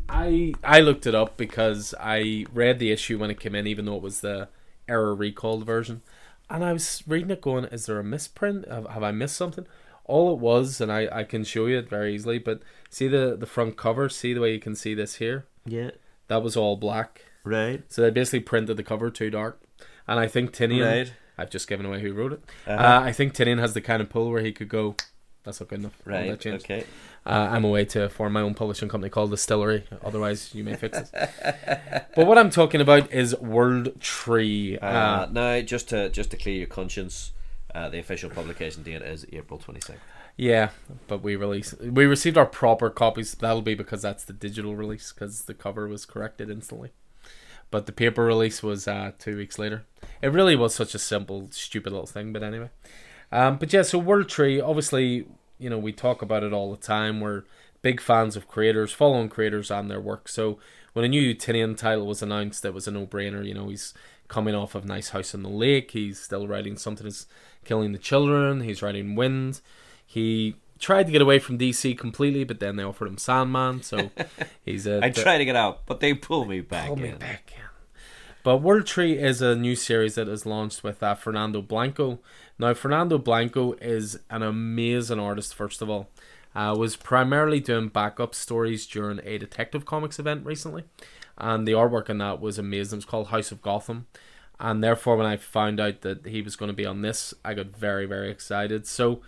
I 0.09 0.53
I 0.63 0.79
looked 0.79 1.05
it 1.05 1.15
up 1.15 1.37
because 1.37 1.93
I 1.99 2.45
read 2.53 2.79
the 2.79 2.91
issue 2.91 3.17
when 3.17 3.29
it 3.29 3.39
came 3.39 3.55
in, 3.55 3.67
even 3.67 3.85
though 3.85 3.97
it 3.97 4.01
was 4.01 4.21
the 4.21 4.47
error 4.91 5.15
recalled 5.15 5.65
version, 5.65 6.01
and 6.49 6.63
I 6.63 6.73
was 6.73 7.03
reading 7.07 7.31
it 7.31 7.41
going, 7.41 7.65
is 7.65 7.85
there 7.85 7.99
a 7.99 8.03
misprint? 8.03 8.67
Have, 8.67 8.87
have 8.87 9.03
I 9.03 9.11
missed 9.11 9.37
something? 9.37 9.65
All 10.05 10.33
it 10.33 10.39
was, 10.39 10.81
and 10.81 10.91
I, 10.91 11.07
I 11.11 11.23
can 11.23 11.43
show 11.43 11.67
you 11.67 11.77
it 11.77 11.89
very 11.89 12.13
easily, 12.13 12.37
but 12.39 12.61
see 12.89 13.07
the 13.07 13.37
the 13.39 13.45
front 13.45 13.77
cover, 13.77 14.09
see 14.09 14.33
the 14.33 14.41
way 14.41 14.51
you 14.53 14.59
can 14.59 14.75
see 14.75 14.93
this 14.93 15.15
here. 15.15 15.45
Yeah. 15.65 15.91
That 16.27 16.43
was 16.43 16.57
all 16.57 16.75
black. 16.75 17.25
Right. 17.43 17.83
So 17.87 18.01
they 18.01 18.09
basically 18.09 18.41
printed 18.41 18.77
the 18.77 18.83
cover 18.83 19.09
too 19.09 19.29
dark. 19.29 19.61
And 20.07 20.19
I 20.19 20.27
think 20.27 20.51
Tynion, 20.51 20.85
Right. 20.85 21.13
I've 21.37 21.49
just 21.49 21.67
given 21.67 21.85
away 21.85 22.01
who 22.01 22.13
wrote 22.13 22.33
it. 22.33 22.43
Uh-huh. 22.67 22.83
Uh, 22.83 23.01
I 23.01 23.11
think 23.11 23.33
Tynion 23.33 23.59
has 23.59 23.73
the 23.73 23.81
kind 23.81 24.01
of 24.01 24.09
pull 24.09 24.29
where 24.29 24.41
he 24.41 24.51
could 24.51 24.69
go, 24.69 24.95
that's 25.43 25.59
not 25.59 25.69
good 25.69 25.79
enough. 25.79 25.97
Right. 26.05 26.45
Okay. 26.45 26.85
Uh, 27.25 27.49
I'm 27.51 27.63
away 27.63 27.85
to 27.85 28.09
form 28.09 28.33
my 28.33 28.41
own 28.41 28.55
publishing 28.55 28.89
company 28.89 29.09
called 29.11 29.31
DSTLRY. 29.31 29.83
Otherwise, 30.03 30.55
you 30.55 30.63
may 30.63 30.75
fix 30.75 30.97
it. 30.97 31.09
but 32.15 32.25
what 32.25 32.37
I'm 32.39 32.49
talking 32.49 32.81
about 32.81 33.11
is 33.13 33.37
World 33.39 33.99
Tree. 34.01 34.77
Uh, 34.79 34.85
Uh, 34.85 35.27
now, 35.31 35.61
just 35.61 35.89
to 35.89 36.09
just 36.09 36.31
to 36.31 36.37
clear 36.37 36.55
your 36.55 36.67
conscience, 36.67 37.31
uh, 37.75 37.89
the 37.89 37.99
official 37.99 38.29
publication 38.29 38.81
date 38.83 39.03
is 39.03 39.25
April 39.31 39.59
twenty 39.59 39.81
second. 39.81 40.01
yeah, 40.35 40.69
but 41.07 41.21
we 41.21 41.35
release 41.35 41.75
we 41.79 42.05
received 42.05 42.37
our 42.39 42.45
proper 42.47 42.89
copies. 42.89 43.35
That'll 43.35 43.61
be 43.61 43.75
because 43.75 44.01
that's 44.01 44.23
the 44.23 44.33
digital 44.33 44.75
release 44.75 45.11
because 45.11 45.43
the 45.43 45.53
cover 45.53 45.87
was 45.87 46.05
corrected 46.07 46.49
instantly. 46.49 46.89
But 47.69 47.85
the 47.85 47.91
paper 47.93 48.23
release 48.25 48.63
was 48.63 48.87
uh, 48.87 49.11
two 49.19 49.37
weeks 49.37 49.59
later. 49.59 49.83
It 50.23 50.29
really 50.33 50.55
was 50.55 50.73
such 50.73 50.95
a 50.95 50.99
simple, 50.99 51.49
stupid 51.51 51.91
little 51.93 52.07
thing. 52.07 52.33
But 52.33 52.41
anyway, 52.43 52.69
um, 53.31 53.57
but 53.57 53.71
yeah. 53.71 53.83
So 53.83 53.99
World 53.99 54.27
Tree, 54.27 54.59
obviously, 54.59 55.25
you 55.61 55.69
know, 55.69 55.77
we 55.77 55.91
talk 55.93 56.21
about 56.21 56.43
it 56.43 56.53
all 56.53 56.71
the 56.71 56.81
time. 56.81 57.21
We're 57.21 57.43
big 57.81 58.01
fans 58.01 58.35
of 58.35 58.47
creators, 58.47 58.91
following 58.91 59.29
creators 59.29 59.71
and 59.71 59.89
their 59.89 60.01
work. 60.01 60.27
So 60.27 60.59
when 60.93 61.05
a 61.05 61.07
new 61.07 61.33
Tynion 61.33 61.77
title 61.77 62.05
was 62.05 62.21
announced, 62.21 62.65
it 62.65 62.73
was 62.73 62.87
a 62.87 62.91
no-brainer. 62.91 63.45
You 63.47 63.53
know, 63.53 63.69
he's 63.69 63.93
coming 64.27 64.55
off 64.55 64.75
of 64.75 64.85
Nice 64.85 65.09
House 65.09 65.33
on 65.35 65.43
the 65.43 65.49
Lake. 65.49 65.91
He's 65.91 66.19
still 66.19 66.47
writing 66.47 66.77
something 66.77 67.07
is 67.07 67.27
killing 67.65 67.91
the 67.91 67.97
children. 67.97 68.61
He's 68.61 68.81
writing 68.81 69.15
Wynd. 69.15 69.61
He 70.05 70.55
tried 70.79 71.05
to 71.05 71.11
get 71.11 71.21
away 71.21 71.39
from 71.39 71.57
DC 71.57 71.97
completely, 71.97 72.43
but 72.43 72.59
then 72.59 72.75
they 72.75 72.83
offered 72.83 73.07
him 73.07 73.17
Sandman. 73.17 73.83
So 73.83 74.11
he's 74.65 74.87
a 74.87 75.03
I 75.03 75.09
tried 75.09 75.37
to 75.39 75.45
get 75.45 75.55
out, 75.55 75.85
but 75.85 75.99
they 75.99 76.13
pulled 76.13 76.49
me 76.49 76.61
back 76.61 76.87
Pull 76.87 76.97
in. 76.97 77.01
me 77.03 77.11
back 77.11 77.53
in. 77.55 77.63
But 78.43 78.57
World 78.57 78.87
Tree 78.87 79.19
is 79.19 79.41
a 79.41 79.55
new 79.55 79.75
series 79.75 80.15
that 80.15 80.27
is 80.27 80.47
launched 80.47 80.83
with 80.83 81.03
uh, 81.03 81.13
Fernando 81.13 81.61
Blanco. 81.61 82.19
Now, 82.57 82.73
Fernando 82.73 83.19
Blanco 83.19 83.73
is 83.73 84.19
an 84.31 84.41
amazing 84.41 85.19
artist. 85.19 85.53
First 85.53 85.81
of 85.81 85.89
all, 85.89 86.09
uh, 86.55 86.75
was 86.77 86.95
primarily 86.95 87.59
doing 87.59 87.89
backup 87.89 88.33
stories 88.33 88.87
during 88.87 89.19
a 89.23 89.37
Detective 89.37 89.85
Comics 89.85 90.17
event 90.17 90.43
recently, 90.45 90.85
and 91.37 91.67
the 91.67 91.73
artwork 91.73 92.09
in 92.09 92.17
that 92.17 92.41
was 92.41 92.57
amazing. 92.57 92.97
It 92.97 92.99
was 92.99 93.05
called 93.05 93.27
House 93.27 93.51
of 93.51 93.61
Gotham, 93.61 94.07
and 94.59 94.83
therefore, 94.83 95.17
when 95.17 95.27
I 95.27 95.37
found 95.37 95.79
out 95.79 96.01
that 96.01 96.25
he 96.25 96.41
was 96.41 96.55
going 96.55 96.69
to 96.69 96.75
be 96.75 96.85
on 96.85 97.03
this, 97.03 97.35
I 97.45 97.53
got 97.53 97.67
very, 97.67 98.07
very 98.07 98.31
excited. 98.31 98.87
So, 98.87 99.21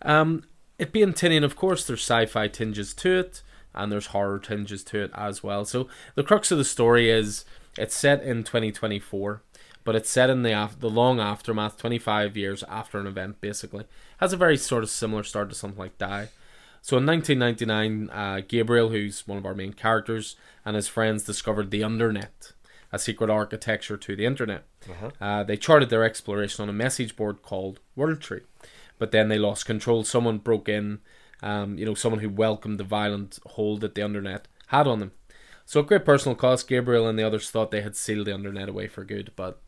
um, 0.00 0.44
it 0.78 0.90
being 0.90 1.12
Tynion, 1.12 1.44
of 1.44 1.54
course, 1.54 1.86
there's 1.86 2.00
sci-fi 2.00 2.48
tinges 2.48 2.94
to 2.94 3.18
it, 3.18 3.42
and 3.74 3.92
there's 3.92 4.06
horror 4.06 4.38
tinges 4.38 4.82
to 4.84 5.02
it 5.04 5.10
as 5.14 5.42
well. 5.42 5.64
So 5.64 5.88
the 6.14 6.22
crux 6.22 6.50
of 6.50 6.58
the 6.58 6.64
story 6.64 7.10
is 7.10 7.44
it's 7.78 7.96
set 7.96 8.22
in 8.22 8.44
2024, 8.44 9.42
but 9.84 9.94
it's 9.94 10.10
set 10.10 10.30
in 10.30 10.42
the 10.42 10.52
af- 10.52 10.80
the 10.80 10.90
long 10.90 11.20
aftermath, 11.20 11.76
25 11.76 12.36
years 12.36 12.62
after 12.64 12.98
an 12.98 13.06
event, 13.06 13.40
basically. 13.40 13.84
Has 14.18 14.32
a 14.32 14.36
very 14.36 14.56
sort 14.56 14.82
of 14.82 14.90
similar 14.90 15.22
start 15.22 15.48
to 15.50 15.54
something 15.54 15.78
like 15.78 15.98
Die. 15.98 16.28
So 16.82 16.98
in 16.98 17.06
1999, 17.06 18.10
uh, 18.10 18.42
Gabriel, 18.46 18.90
who's 18.90 19.26
one 19.26 19.38
of 19.38 19.46
our 19.46 19.54
main 19.54 19.72
characters, 19.72 20.36
and 20.64 20.76
his 20.76 20.86
friends 20.86 21.24
discovered 21.24 21.70
the 21.70 21.80
Undernet, 21.80 22.52
a 22.92 22.98
secret 22.98 23.30
architecture 23.30 23.96
to 23.96 24.14
the 24.14 24.26
internet. 24.26 24.64
Uh-huh. 24.90 25.10
Uh, 25.18 25.42
they 25.42 25.56
charted 25.56 25.88
their 25.88 26.04
exploration 26.04 26.62
on 26.62 26.68
a 26.68 26.74
message 26.74 27.16
board 27.16 27.42
called 27.42 27.80
World 27.96 28.20
Tree, 28.20 28.42
but 28.98 29.12
then 29.12 29.28
they 29.28 29.38
lost 29.38 29.64
control. 29.64 30.04
Someone 30.04 30.38
broke 30.38 30.68
in, 30.68 31.00
um, 31.42 31.78
you 31.78 31.86
know, 31.86 31.94
someone 31.94 32.20
who 32.20 32.28
welcomed 32.28 32.78
the 32.78 32.84
violent 32.84 33.38
hold 33.46 33.80
that 33.80 33.94
the 33.94 34.02
Undernet 34.02 34.42
had 34.66 34.86
on 34.86 35.00
them. 35.00 35.12
So 35.66 35.80
at 35.80 35.86
great 35.86 36.04
personal 36.04 36.36
cost, 36.36 36.68
Gabriel 36.68 37.08
and 37.08 37.18
the 37.18 37.22
others 37.22 37.50
thought 37.50 37.70
they 37.70 37.82
had 37.82 37.96
sealed 37.96 38.26
the 38.26 38.32
Undernet 38.32 38.68
away 38.68 38.86
for 38.86 39.04
good, 39.04 39.32
but 39.34 39.60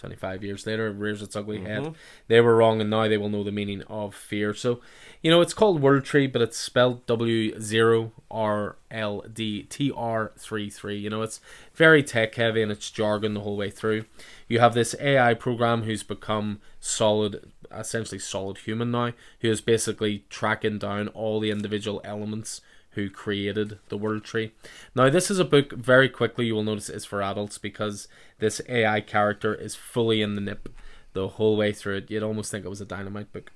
25 0.00 0.42
years 0.42 0.66
later, 0.66 0.86
it 0.86 0.96
rears 0.96 1.20
its 1.20 1.36
ugly 1.36 1.60
head. 1.60 1.82
Mm-hmm. 1.82 1.92
They 2.28 2.40
were 2.40 2.56
wrong, 2.56 2.80
and 2.80 2.88
now 2.88 3.06
they 3.06 3.18
will 3.18 3.28
know 3.28 3.44
the 3.44 3.52
meaning 3.52 3.82
of 3.82 4.14
fear. 4.14 4.54
So, 4.54 4.80
you 5.22 5.30
know, 5.30 5.42
it's 5.42 5.52
called 5.52 5.82
World 5.82 6.04
Tree, 6.04 6.26
but 6.26 6.40
it's 6.40 6.56
spelled 6.56 7.04
W 7.06 7.60
zero 7.60 8.12
R 8.30 8.76
L 8.90 9.22
D 9.32 9.64
T 9.64 9.92
R 9.94 10.32
three 10.38 10.70
three. 10.70 10.96
You 10.96 11.10
know, 11.10 11.22
it's 11.22 11.40
very 11.74 12.02
tech 12.02 12.34
heavy 12.34 12.62
and 12.62 12.72
it's 12.72 12.90
jargon 12.90 13.34
the 13.34 13.40
whole 13.40 13.58
way 13.58 13.70
through. 13.70 14.06
You 14.48 14.58
have 14.60 14.74
this 14.74 14.96
AI 14.98 15.34
program 15.34 15.82
who's 15.82 16.02
become 16.02 16.60
solid, 16.80 17.52
essentially 17.70 18.18
solid 18.18 18.58
human 18.58 18.90
now, 18.90 19.12
who 19.40 19.50
is 19.50 19.60
basically 19.60 20.24
tracking 20.30 20.78
down 20.78 21.08
all 21.08 21.40
the 21.40 21.50
individual 21.50 22.00
elements 22.04 22.62
who 22.92 23.08
created 23.08 23.78
the 23.88 23.96
World 23.96 24.24
Tree. 24.24 24.52
Now, 24.94 25.08
this 25.10 25.30
is 25.30 25.38
a 25.38 25.44
book, 25.44 25.72
very 25.72 26.08
quickly 26.08 26.46
you 26.46 26.54
will 26.54 26.64
notice 26.64 26.88
is 26.88 27.04
for 27.04 27.22
adults 27.22 27.58
because 27.58 28.08
this 28.38 28.60
AI 28.68 29.00
character 29.00 29.54
is 29.54 29.74
fully 29.74 30.22
in 30.22 30.34
the 30.34 30.40
nip 30.40 30.68
the 31.12 31.28
whole 31.28 31.56
way 31.56 31.72
through 31.72 31.96
it. 31.98 32.10
You'd 32.10 32.22
almost 32.22 32.50
think 32.50 32.64
it 32.64 32.68
was 32.68 32.80
a 32.80 32.86
dynamite 32.86 33.32
book. 33.32 33.52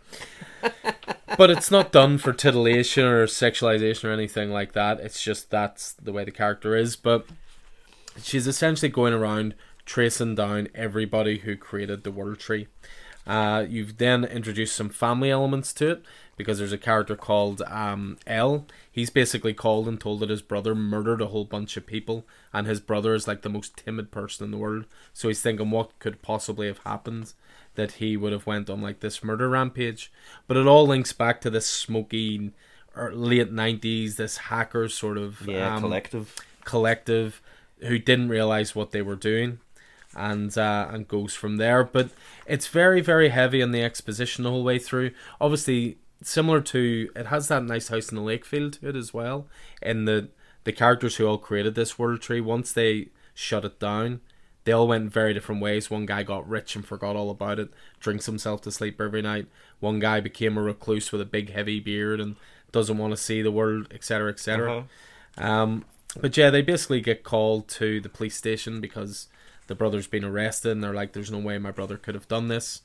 but 1.36 1.50
it's 1.50 1.70
not 1.70 1.92
done 1.92 2.18
for 2.18 2.32
titillation 2.32 3.04
or 3.04 3.26
sexualization 3.26 4.04
or 4.04 4.12
anything 4.12 4.50
like 4.50 4.72
that. 4.72 5.00
It's 5.00 5.22
just 5.22 5.50
that's 5.50 5.92
the 5.92 6.12
way 6.12 6.24
the 6.24 6.30
character 6.30 6.76
is. 6.76 6.96
But 6.96 7.26
she's 8.22 8.46
essentially 8.46 8.88
going 8.88 9.14
around 9.14 9.54
tracing 9.84 10.34
down 10.34 10.68
everybody 10.74 11.38
who 11.38 11.56
created 11.56 12.02
the 12.02 12.10
World 12.10 12.38
Tree. 12.38 12.68
Uh, 13.26 13.64
you've 13.68 13.96
then 13.98 14.24
introduced 14.24 14.76
some 14.76 14.88
family 14.90 15.30
elements 15.30 15.72
to 15.72 15.90
it 15.92 16.02
because 16.36 16.58
there's 16.58 16.72
a 16.72 16.78
character 16.78 17.16
called 17.16 17.62
um, 17.62 18.18
L. 18.26 18.66
He's 18.90 19.08
basically 19.10 19.54
called 19.54 19.88
and 19.88 19.98
told 20.00 20.20
that 20.20 20.30
his 20.30 20.42
brother 20.42 20.74
murdered 20.74 21.20
a 21.22 21.26
whole 21.28 21.44
bunch 21.44 21.76
of 21.76 21.86
people, 21.86 22.26
and 22.52 22.66
his 22.66 22.80
brother 22.80 23.14
is 23.14 23.26
like 23.26 23.42
the 23.42 23.48
most 23.48 23.76
timid 23.76 24.10
person 24.10 24.44
in 24.44 24.50
the 24.50 24.58
world. 24.58 24.84
So 25.12 25.28
he's 25.28 25.40
thinking 25.42 25.70
what 25.70 25.98
could 26.00 26.22
possibly 26.22 26.66
have 26.66 26.78
happened 26.78 27.32
that 27.76 27.92
he 27.92 28.16
would 28.16 28.32
have 28.32 28.46
went 28.46 28.68
on 28.70 28.80
like 28.82 29.00
this 29.00 29.24
murder 29.24 29.48
rampage. 29.48 30.12
But 30.46 30.56
it 30.56 30.66
all 30.66 30.86
links 30.86 31.12
back 31.12 31.40
to 31.40 31.50
this 31.50 31.66
smoky 31.66 32.52
or 32.94 33.12
late 33.12 33.50
nineties, 33.50 34.16
this 34.16 34.36
hacker 34.36 34.88
sort 34.88 35.18
of 35.18 35.46
Yeah, 35.46 35.74
um, 35.76 35.80
collective. 35.82 36.34
collective 36.64 37.40
who 37.80 37.98
didn't 37.98 38.28
realize 38.28 38.74
what 38.74 38.92
they 38.92 39.02
were 39.02 39.16
doing 39.16 39.58
and 40.16 40.56
uh, 40.56 40.88
and 40.90 41.08
goes 41.08 41.34
from 41.34 41.56
there. 41.56 41.84
But 41.84 42.10
it's 42.46 42.66
very 42.68 43.00
very 43.00 43.28
heavy 43.30 43.62
on 43.62 43.72
the 43.72 43.82
exposition 43.82 44.44
the 44.44 44.50
whole 44.50 44.64
way 44.64 44.78
through. 44.78 45.10
Obviously 45.40 45.98
similar 46.22 46.60
to 46.62 47.10
it 47.14 47.26
has 47.26 47.48
that 47.48 47.62
nice 47.64 47.88
house 47.88 48.08
in 48.10 48.16
the 48.16 48.22
lake 48.22 48.46
feel 48.46 48.70
to 48.70 48.88
it 48.88 48.96
as 48.96 49.12
well 49.12 49.46
and 49.82 50.08
the 50.08 50.26
the 50.62 50.72
characters 50.72 51.16
who 51.16 51.26
all 51.26 51.36
created 51.36 51.74
this 51.74 51.98
world 51.98 52.18
tree 52.22 52.40
once 52.40 52.72
they 52.72 53.08
shut 53.34 53.62
it 53.64 53.78
down 53.78 54.20
they 54.62 54.72
all 54.72 54.88
went 54.88 55.12
very 55.12 55.34
different 55.34 55.60
ways. 55.60 55.90
One 55.90 56.06
guy 56.06 56.22
got 56.22 56.48
rich 56.48 56.74
and 56.74 56.86
forgot 56.86 57.16
all 57.16 57.28
about 57.28 57.58
it 57.58 57.68
drinks 58.00 58.24
himself 58.24 58.62
to 58.62 58.72
sleep 58.72 58.98
every 58.98 59.20
night. 59.20 59.46
One 59.80 59.98
guy 59.98 60.20
became 60.20 60.56
a 60.56 60.62
recluse 60.62 61.12
with 61.12 61.20
a 61.20 61.26
big 61.26 61.50
heavy 61.50 61.80
beard 61.80 62.18
and 62.18 62.36
doesn't 62.72 62.96
want 62.96 63.10
to 63.12 63.18
see 63.18 63.42
the 63.42 63.52
world 63.52 63.88
etc 63.92 64.30
etc 64.30 64.86
Uh-huh. 65.36 65.46
um, 65.46 65.84
but 66.18 66.34
yeah, 66.38 66.48
they 66.48 66.62
basically 66.62 67.02
get 67.02 67.24
called 67.24 67.68
to 67.68 68.00
the 68.00 68.08
police 68.08 68.36
station 68.36 68.80
because 68.80 69.28
the 69.66 69.74
brother's 69.74 70.06
been 70.06 70.24
arrested, 70.24 70.72
and 70.72 70.82
they're 70.82 70.94
like, 70.94 71.12
"There's 71.12 71.30
no 71.30 71.38
way 71.38 71.58
my 71.58 71.70
brother 71.70 71.96
could 71.96 72.14
have 72.14 72.28
done 72.28 72.48
this." 72.48 72.82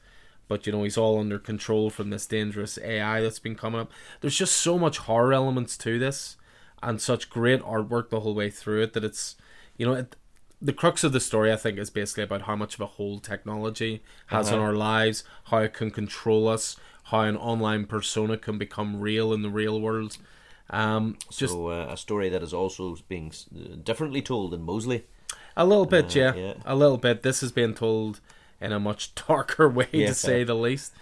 But 0.47 0.65
you 0.65 0.71
know, 0.73 0.83
he's 0.83 0.97
all 0.97 1.19
under 1.19 1.37
control 1.39 1.89
from 1.89 2.09
this 2.09 2.25
dangerous 2.25 2.79
AI 2.83 3.21
that's 3.21 3.39
been 3.39 3.55
coming 3.55 3.79
up. 3.81 3.91
There's 4.21 4.35
just 4.37 4.57
so 4.57 4.79
much 4.79 4.97
horror 4.99 5.33
elements 5.33 5.77
to 5.79 5.99
this, 5.99 6.37
and 6.81 6.99
such 7.01 7.29
great 7.29 7.61
artwork 7.61 8.09
the 8.09 8.21
whole 8.21 8.33
way 8.35 8.49
through 8.49 8.81
it 8.81 8.93
that 8.93 9.03
it's, 9.03 9.35
you 9.77 9.85
know, 9.85 9.93
it, 9.93 10.15
the 10.61 10.73
crux 10.73 11.03
of 11.03 11.11
the 11.13 11.19
story 11.19 11.51
I 11.51 11.55
think 11.55 11.77
is 11.77 11.89
basically 11.89 12.23
about 12.23 12.43
how 12.43 12.55
much 12.55 12.73
of 12.75 12.81
a 12.81 12.85
hold 12.87 13.23
technology 13.23 14.01
has 14.27 14.51
on 14.51 14.59
Uh-huh. 14.59 14.67
our 14.67 14.73
lives, 14.73 15.23
how 15.45 15.59
it 15.59 15.73
can 15.73 15.91
control 15.91 16.47
us, 16.47 16.77
how 17.05 17.21
an 17.21 17.37
online 17.37 17.85
persona 17.85 18.37
can 18.37 18.57
become 18.57 18.99
real 18.99 19.31
in 19.33 19.41
the 19.43 19.49
real 19.49 19.79
world. 19.79 20.17
Um, 20.71 21.17
just 21.29 21.53
so 21.53 21.67
uh, 21.69 21.87
a 21.89 21.97
story 21.97 22.29
that 22.29 22.43
is 22.43 22.53
also 22.53 22.95
being 23.07 23.31
differently 23.83 24.21
told 24.21 24.53
in 24.53 24.61
Mosley. 24.63 25.05
A 25.59 25.65
little 25.65 25.85
bit, 25.85 26.05
Uh, 26.15 26.19
yeah. 26.19 26.33
yeah. 26.35 26.53
A 26.65 26.75
little 26.75 26.97
bit. 26.97 27.21
This 27.21 27.41
has 27.41 27.51
been 27.51 27.73
told 27.73 28.19
in 28.61 28.71
a 28.71 28.79
much 28.79 29.13
darker 29.27 29.67
way 29.69 29.87
Yeah. 29.91 30.07
to 30.07 30.13
say 30.13 30.43
the 30.43 30.55
least. 30.55 30.93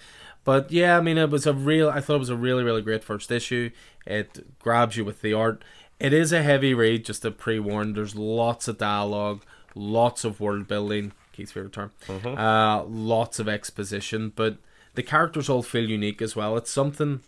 But 0.43 0.71
yeah, 0.71 0.97
I 0.97 1.01
mean, 1.01 1.17
it 1.17 1.29
was 1.29 1.45
a 1.45 1.53
real. 1.53 1.89
I 1.89 1.99
thought 2.01 2.15
it 2.15 2.19
was 2.19 2.29
a 2.29 2.35
really, 2.35 2.63
really 2.63 2.81
great 2.81 3.03
first 3.03 3.31
issue. 3.31 3.69
It 4.05 4.59
grabs 4.59 4.95
you 4.97 5.05
with 5.05 5.21
the 5.21 5.33
art. 5.33 5.63
It 5.99 6.13
is 6.13 6.31
a 6.31 6.41
heavy 6.41 6.73
read, 6.73 7.05
just 7.05 7.21
to 7.23 7.31
pre 7.31 7.59
warn. 7.59 7.93
There's 7.93 8.15
lots 8.15 8.67
of 8.67 8.77
dialogue, 8.77 9.43
lots 9.75 10.23
of 10.23 10.39
world 10.39 10.67
building. 10.67 11.11
Keith's 11.33 11.51
favorite 11.51 11.73
term. 11.73 11.91
Uh, 12.09 12.83
lots 12.85 13.39
of 13.39 13.47
exposition, 13.49 14.31
but 14.35 14.57
the 14.95 15.03
characters 15.03 15.49
all 15.49 15.61
feel 15.63 15.87
unique 15.89 16.21
as 16.21 16.35
well. 16.35 16.57
It's 16.57 16.71
something 16.71 17.21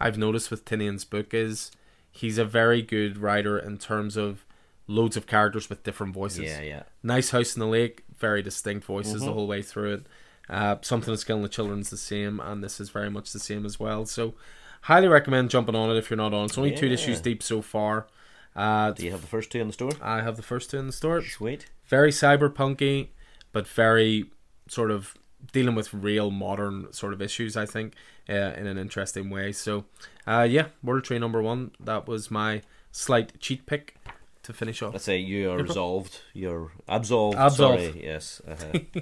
I've 0.00 0.18
noticed 0.18 0.50
with 0.50 0.64
Tynion's 0.66 1.04
book 1.04 1.32
is 1.32 1.70
he's 2.10 2.36
a 2.38 2.44
very 2.44 2.82
good 2.82 3.16
writer 3.18 3.58
in 3.58 3.78
terms 3.78 4.16
of 4.18 4.43
loads 4.86 5.16
of 5.16 5.26
characters 5.26 5.68
with 5.70 5.82
different 5.82 6.12
voices. 6.14 6.44
Yeah, 6.44 6.60
yeah. 6.60 6.82
Nice 7.02 7.30
House 7.30 7.54
in 7.56 7.60
the 7.60 7.66
Lake, 7.66 8.04
very 8.18 8.42
distinct 8.42 8.84
voices 8.86 9.16
Mm-hmm. 9.16 9.26
the 9.26 9.32
whole 9.32 9.46
way 9.46 9.62
through 9.62 9.94
it. 9.94 10.06
Uh, 10.48 10.76
Something 10.82 11.14
is 11.14 11.24
Killing 11.24 11.42
the 11.42 11.48
Children's 11.48 11.90
the 11.90 11.96
same, 11.96 12.38
and 12.40 12.62
this 12.62 12.78
is 12.80 12.90
very 12.90 13.10
much 13.10 13.32
the 13.32 13.38
same 13.38 13.64
as 13.64 13.80
well. 13.80 14.04
So, 14.04 14.34
highly 14.82 15.08
recommend 15.08 15.48
jumping 15.50 15.74
on 15.74 15.90
it 15.90 15.96
if 15.96 16.10
you're 16.10 16.18
not 16.18 16.34
on. 16.34 16.44
It's 16.46 16.58
only 16.58 16.74
two 16.76 16.86
issues 16.86 17.20
deep 17.20 17.42
so 17.42 17.62
far. 17.62 18.06
Uh, 18.54 18.90
Do 18.92 19.04
you 19.04 19.10
have 19.10 19.22
the 19.22 19.26
first 19.26 19.50
two 19.50 19.60
in 19.60 19.66
the 19.68 19.72
store? 19.72 19.92
I 20.02 20.20
have 20.20 20.36
the 20.36 20.42
first 20.42 20.70
two 20.70 20.78
in 20.78 20.86
the 20.86 20.92
store. 20.92 21.22
Sweet. 21.22 21.66
Very 21.86 22.10
cyberpunky, 22.10 23.08
but 23.52 23.66
very 23.66 24.26
sort 24.68 24.90
of 24.90 25.14
dealing 25.52 25.74
with 25.74 25.92
real 25.94 26.30
modern 26.30 26.92
sort 26.92 27.12
of 27.14 27.22
issues. 27.22 27.56
I 27.56 27.64
think 27.66 27.94
uh, 28.28 28.32
in 28.32 28.66
an 28.66 28.76
interesting 28.78 29.30
way. 29.30 29.50
So, 29.52 29.86
uh, 30.26 30.46
yeah, 30.48 30.66
World 30.82 31.04
Tree 31.04 31.18
number 31.18 31.42
one. 31.42 31.70
That 31.80 32.06
was 32.06 32.30
my 32.30 32.60
slight 32.92 33.40
cheat 33.40 33.64
pick 33.66 33.96
to 34.44 34.52
finish 34.52 34.82
off. 34.82 34.92
Let's 34.92 35.04
say 35.04 35.18
you 35.18 35.50
are 35.50 35.58
resolved. 35.58 36.20
You're 36.32 36.72
absolved. 36.88 37.36
Absolved. 37.36 37.82
Sorry. 37.82 38.04
Yes. 38.04 38.40
Uh-huh. 38.46 38.78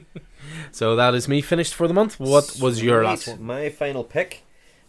So 0.73 0.97
that 0.97 1.15
is 1.15 1.29
me 1.29 1.41
finished 1.41 1.73
for 1.73 1.87
the 1.87 1.95
month. 1.95 2.19
What 2.19 2.57
was 2.61 2.83
your 2.83 3.05
last 3.05 3.29
one? 3.29 3.43
My 3.43 3.69
final 3.69 4.03
pick. 4.03 4.43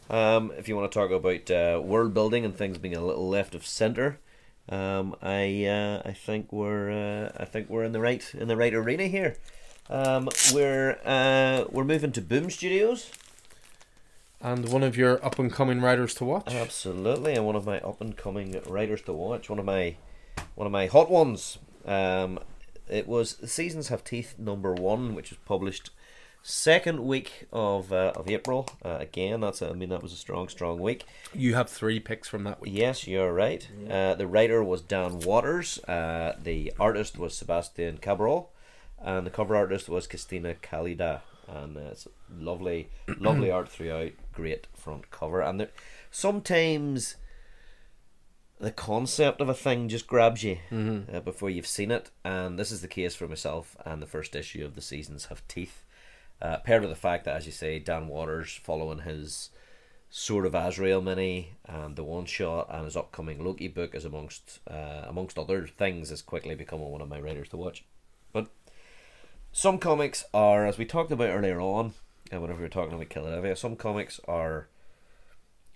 Um, 0.09 0.51
if 0.57 0.67
you 0.67 0.75
want 0.75 0.91
to 0.91 0.99
talk 0.99 1.11
about 1.11 1.51
uh, 1.51 1.80
world 1.80 2.13
building 2.13 2.43
and 2.43 2.55
things 2.55 2.77
being 2.77 2.95
a 2.95 3.05
little 3.05 3.30
left 3.30 3.53
of 3.53 3.65
center, 3.65 4.19
um, 4.69 5.15
I 5.21 5.65
uh, 5.65 6.01
I 6.05 6.13
think 6.13 6.51
we're 6.51 6.89
uh, 6.91 7.31
I 7.38 7.45
think 7.45 7.69
we're 7.69 7.84
in 7.84 7.91
the 7.91 7.99
right 8.01 8.23
in 8.34 8.47
the 8.47 8.57
right 8.57 8.73
arena 8.73 9.05
here. 9.07 9.35
Um, 9.89 10.30
we're 10.53 10.97
uh, 11.05 11.65
we're 11.69 11.84
moving 11.84 12.11
to 12.13 12.21
Boom 12.21 12.49
Studios. 12.49 13.11
And 14.41 14.67
one 14.67 14.84
of 14.84 14.97
your 14.97 15.23
up 15.25 15.39
and 15.39 15.51
coming 15.53 15.80
writers 15.80 16.13
to 16.15 16.25
watch. 16.25 16.53
Absolutely, 16.53 17.34
and 17.34 17.45
one 17.45 17.55
of 17.55 17.65
my 17.65 17.80
up 17.80 18.01
and 18.01 18.17
coming 18.17 18.59
writers 18.67 19.01
to 19.03 19.13
watch. 19.13 19.49
One 19.49 19.57
of 19.59 19.63
my 19.65 19.95
one 20.55 20.65
of 20.65 20.72
my 20.72 20.88
hot 20.88 21.10
ones. 21.10 21.57
Um, 21.85 22.39
it 22.89 23.07
was 23.07 23.38
Seasons 23.49 23.88
Have 23.88 24.03
Teeth 24.03 24.35
number 24.38 24.73
one, 24.73 25.15
which 25.15 25.30
was 25.30 25.39
published 25.45 25.89
second 26.43 26.99
week 27.05 27.47
of 27.51 27.91
uh, 27.91 28.11
of 28.15 28.30
April. 28.30 28.68
Uh, 28.84 28.97
again, 28.99 29.39
that's 29.39 29.61
a, 29.61 29.69
I 29.69 29.73
mean 29.73 29.89
that 29.89 30.03
was 30.03 30.14
a 30.14 30.18
strong 30.18 30.49
strong 30.49 30.80
week. 30.80 31.05
You 31.34 31.55
have 31.55 31.69
three 31.69 31.99
picks 31.99 32.27
from 32.27 32.43
that 32.43 32.61
week. 32.61 32.73
Yes, 32.76 33.07
you're 33.07 33.34
right. 33.34 33.68
Uh, 33.89 34.14
the 34.15 34.27
writer 34.27 34.64
was 34.64 34.81
Dan 34.81 35.19
Watters. 35.22 35.80
Uh, 35.85 36.35
the 36.41 36.73
artist 36.80 37.18
was 37.18 37.35
Sebastian 37.35 37.97
Cabrol, 37.97 38.47
and 39.01 39.26
the 39.26 39.31
cover 39.31 39.55
artist 39.55 39.89
was 39.89 40.05
Christina 40.05 40.53
Calida. 40.55 41.22
And 41.47 41.76
uh, 41.76 41.91
it's 41.91 42.07
lovely, 42.34 42.89
lovely 43.19 43.51
art 43.57 43.69
throughout. 43.69 44.11
Great 44.34 44.68
front 44.76 45.11
cover, 45.11 45.41
and 45.41 45.60
there, 45.60 45.69
sometimes 46.11 47.15
the 48.64 48.72
concept 48.72 49.41
of 49.41 49.49
a 49.49 49.53
thing 49.53 49.90
just 49.90 50.07
grabs 50.07 50.41
you 50.41 50.57
uh, 51.14 51.19
before 51.19 51.49
you've 51.49 51.68
seen 51.68 51.91
it. 51.91 52.10
And 52.23 52.57
this 52.57 52.72
is 52.72 52.81
the 52.81 52.88
case 52.88 53.14
for 53.14 53.27
myself. 53.27 53.76
And 53.85 54.02
the 54.02 54.07
first 54.07 54.35
issue 54.35 54.64
of 54.64 54.76
the 54.76 54.81
seasons 54.81 55.26
have 55.26 55.45
teeth. 55.48 55.84
Uh, 56.41 56.57
paired 56.57 56.81
with 56.81 56.90
the 56.90 56.95
fact 56.95 57.26
that, 57.26 57.35
as 57.35 57.45
you 57.45 57.52
say, 57.52 57.80
Dan 57.80 58.07
Watters, 58.07 58.60
following 58.64 58.99
his 58.99 59.49
Sword 60.10 60.45
of 60.45 60.56
Azrael 60.56 61.02
mini 61.02 61.53
and 61.65 61.95
the 61.95 62.03
one 62.03 62.26
shot 62.26 62.68
and 62.69 62.85
his 62.85 62.95
upcoming 62.95 63.44
Loki 63.44 63.68
book 63.68 63.95
is 63.95 64.06
amongst 64.06 64.60
uh, 64.69 65.06
amongst 65.07 65.40
other 65.40 65.65
things 65.65 66.11
is 66.11 66.22
quickly 66.22 66.53
becoming 66.53 66.90
one 66.90 67.02
of 67.02 67.10
my 67.10 67.19
writers 67.19 67.49
to 67.49 67.57
watch. 67.57 67.84
But 68.31 68.48
some 69.52 69.77
comics 69.77 70.26
are, 70.34 70.65
as 70.65 70.77
we 70.77 70.85
talked 70.85 71.11
about 71.11 71.30
earlier 71.30 71.60
on, 71.60 71.94
and 72.31 72.41
whenever 72.41 72.60
we 72.60 72.65
were 72.65 72.69
talking 72.69 72.94
about 72.94 73.10
Killadelphia, 73.10 73.57
some 73.57 73.76
comics 73.76 74.19
are 74.27 74.68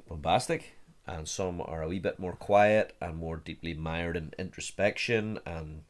bombastic 0.07 0.76
and 1.07 1.27
some 1.27 1.61
are 1.61 1.81
a 1.81 1.87
wee 1.87 1.99
bit 1.99 2.19
more 2.19 2.33
quiet 2.33 2.95
and 2.99 3.17
more 3.17 3.37
deeply 3.37 3.73
mired 3.73 4.17
in 4.17 4.33
introspection 4.37 5.39
and 5.45 5.83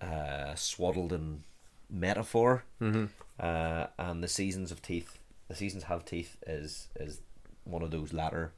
uh, 0.00 0.54
swaddled 0.54 1.12
in 1.12 1.42
metaphor. 1.90 2.64
Mm-hmm. 2.80 3.06
Uh, 3.38 3.86
and 3.98 4.22
the 4.22 4.28
seasons 4.28 4.70
of 4.70 4.80
teeth, 4.80 5.18
the 5.48 5.54
seasons 5.54 5.84
have 5.84 6.04
teeth 6.04 6.36
is 6.46 6.88
is 6.96 7.20
one 7.64 7.82
of 7.82 7.90
those 7.90 8.12
latter 8.12 8.52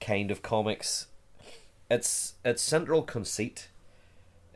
kind 0.00 0.30
of 0.30 0.42
comics. 0.42 1.08
Its 1.90 2.34
its 2.44 2.62
central 2.62 3.02
conceit 3.02 3.68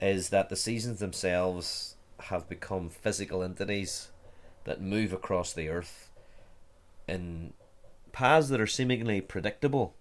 is 0.01 0.28
that 0.28 0.48
the 0.48 0.56
seasons 0.56 1.01
themselves 1.01 1.97
have 2.20 2.48
become 2.48 2.89
physical 2.89 3.43
entities 3.43 4.09
that 4.64 4.81
move 4.81 5.12
across 5.12 5.52
the 5.52 5.68
earth 5.68 6.10
in 7.09 7.52
paths 8.12 8.48
that 8.48 8.60
are 8.60 8.66
seemingly 8.66 9.20
predictable 9.20 9.94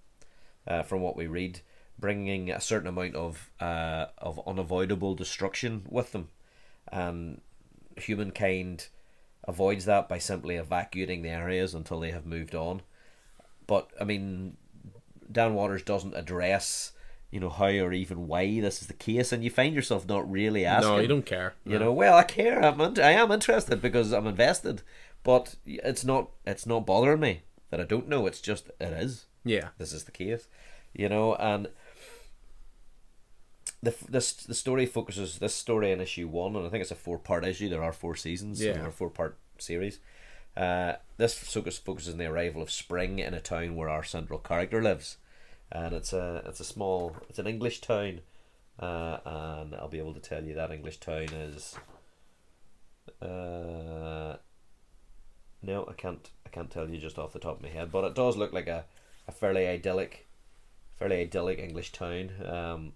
uh, 0.67 0.83
from 0.83 1.01
what 1.01 1.15
we 1.15 1.27
read, 1.27 1.61
bringing 1.99 2.49
a 2.51 2.59
certain 2.61 2.87
amount 2.87 3.15
of 3.15 3.51
uh, 3.59 4.05
of 4.17 4.39
unavoidable 4.47 5.15
destruction 5.15 5.85
with 5.89 6.11
them, 6.11 6.29
and 6.91 7.41
humankind 7.97 8.87
avoids 9.45 9.85
that 9.85 10.07
by 10.09 10.17
simply 10.17 10.55
evacuating 10.55 11.21
the 11.21 11.29
areas 11.29 11.73
until 11.73 11.99
they 11.99 12.11
have 12.11 12.25
moved 12.25 12.55
on. 12.55 12.81
But 13.67 13.89
I 13.99 14.03
mean, 14.03 14.57
Dan 15.31 15.53
Watters 15.53 15.83
doesn't 15.83 16.15
address, 16.15 16.91
you 17.31 17.39
know, 17.39 17.49
how 17.49 17.65
or 17.67 17.93
even 17.93 18.27
why 18.27 18.59
this 18.61 18.81
is 18.81 18.87
the 18.87 18.93
case, 18.93 19.31
and 19.31 19.43
you 19.43 19.49
find 19.49 19.73
yourself 19.75 20.07
not 20.07 20.29
really 20.29 20.65
asking. 20.65 20.91
No, 20.91 20.99
you 20.99 21.07
don't 21.07 21.25
care. 21.25 21.53
You 21.65 21.79
know, 21.79 21.91
well, 21.93 22.15
I 22.17 22.23
care. 22.23 22.63
I'm 22.63 22.79
in- 22.81 22.99
I 22.99 23.11
am 23.11 23.31
interested 23.31 23.81
because 23.81 24.11
I'm 24.11 24.27
invested, 24.27 24.81
but 25.23 25.55
it's 25.65 26.03
not 26.05 26.29
it's 26.45 26.65
not 26.65 26.85
bothering 26.85 27.19
me 27.21 27.41
that 27.69 27.79
I 27.81 27.85
don't 27.85 28.09
know. 28.09 28.25
It's 28.27 28.41
just 28.41 28.67
it 28.79 28.93
is. 28.93 29.25
Yeah. 29.45 29.69
This 29.77 29.93
is 29.93 30.03
the 30.05 30.11
case, 30.11 30.47
you 30.93 31.09
know, 31.09 31.35
and 31.35 31.67
the 33.81 33.93
this 34.09 34.33
the 34.33 34.53
story 34.55 34.85
focuses 34.85 35.39
this 35.39 35.53
story 35.55 35.91
in 35.91 35.99
issue 36.01 36.27
one, 36.27 36.55
and 36.55 36.65
I 36.65 36.69
think 36.69 36.81
it's 36.81 36.91
a 36.91 36.95
four 36.95 37.17
part 37.19 37.45
issue. 37.45 37.69
There 37.69 37.83
are 37.83 37.93
four 37.93 38.15
seasons, 38.15 38.61
Yeah. 38.61 38.81
or 38.83 38.87
a 38.87 38.91
four 38.91 39.09
part 39.09 39.37
series. 39.57 39.99
Uh, 40.55 40.93
this 41.17 41.33
focus 41.37 41.77
focuses 41.79 42.13
on 42.13 42.19
the 42.19 42.27
arrival 42.27 42.61
of 42.61 42.71
spring 42.71 43.19
in 43.19 43.33
a 43.33 43.39
town 43.41 43.75
where 43.75 43.89
our 43.89 44.03
central 44.03 44.39
character 44.39 44.81
lives, 44.81 45.17
and 45.71 45.93
it's 45.93 46.13
a 46.13 46.43
it's 46.45 46.59
a 46.59 46.63
small 46.65 47.15
it's 47.29 47.39
an 47.39 47.47
English 47.47 47.81
town, 47.81 48.21
uh, 48.79 49.17
and 49.25 49.75
I'll 49.75 49.89
be 49.89 49.99
able 49.99 50.13
to 50.13 50.19
tell 50.19 50.43
you 50.43 50.53
that 50.53 50.71
English 50.71 50.97
town 50.99 51.23
is. 51.33 51.75
Uh, 53.21 54.37
no, 55.61 55.85
I 55.89 55.93
can't. 55.93 56.29
I 56.45 56.49
can't 56.49 56.69
tell 56.71 56.89
you 56.89 56.99
just 56.99 57.17
off 57.17 57.33
the 57.33 57.39
top 57.39 57.57
of 57.57 57.63
my 57.63 57.69
head, 57.69 57.91
but 57.91 58.03
it 58.03 58.15
does 58.15 58.37
look 58.37 58.53
like 58.53 58.67
a, 58.67 58.85
a 59.27 59.31
fairly 59.31 59.67
idyllic, 59.67 60.27
fairly 60.99 61.21
idyllic 61.21 61.59
English 61.59 61.91
town. 61.91 62.31
Um, 62.45 62.93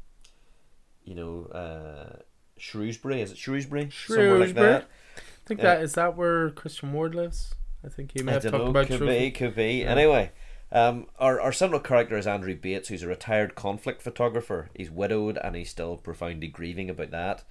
you 1.04 1.16
know, 1.16 1.46
uh, 1.54 2.20
Shrewsbury 2.58 3.22
is 3.22 3.32
it 3.32 3.38
Shrewsbury? 3.38 3.90
Somewhere 3.92 4.32
like 4.40 4.48
Shrewsbury? 4.50 4.68
that. 4.68 4.84
I 5.18 5.22
think 5.48 5.62
that 5.62 5.82
is 5.82 5.94
that 5.94 6.18
where 6.18 6.50
Christian 6.52 6.92
Ward 6.94 7.16
lives. 7.16 7.56
I 7.86 7.90
think 7.90 8.12
he 8.14 8.24
may 8.24 8.32
I 8.32 8.36
have 8.36 8.44
talked 8.44 8.56
know. 8.56 8.66
about 8.72 8.88
could 8.88 8.98
Shrewsbury. 8.98 9.20
be, 9.20 9.32
could 9.32 9.56
be. 9.56 9.74
Yeah. 9.82 9.92
Anyway, 9.92 10.32
um, 10.72 11.08
our 11.20 11.40
our 11.40 11.54
central 11.54 11.80
character 11.80 12.18
is 12.18 12.28
Andrew 12.28 12.56
Bates, 12.56 12.90
who's 12.90 13.04
a 13.04 13.08
retired 13.08 13.56
conflict 13.56 14.02
photographer. 14.02 14.70
He's 14.76 14.92
widowed 14.92 15.38
and 15.38 15.56
he's 15.56 15.70
still 15.70 15.96
profoundly 15.96 16.48
grieving 16.48 16.90
about 16.90 17.12
that. 17.12 17.44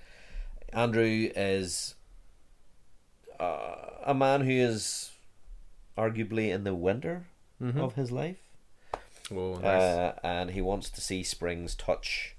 Andrew 0.73 1.31
is 1.35 1.95
uh, 3.41 3.77
a 4.05 4.15
man 4.15 4.43
who 4.43 4.51
is 4.53 5.13
arguably 5.97 6.51
in 6.51 6.65
the 6.65 6.75
winter 6.75 7.27
Mhm. 7.63 7.79
of 7.79 7.95
his 7.95 8.11
life. 8.13 8.37
Oh, 9.33 9.57
nice. 9.57 9.65
uh, 9.83 10.19
and 10.23 10.51
he 10.51 10.61
wants 10.61 10.89
to 10.91 11.01
see 11.01 11.23
Springs 11.23 11.75
touch 11.75 12.37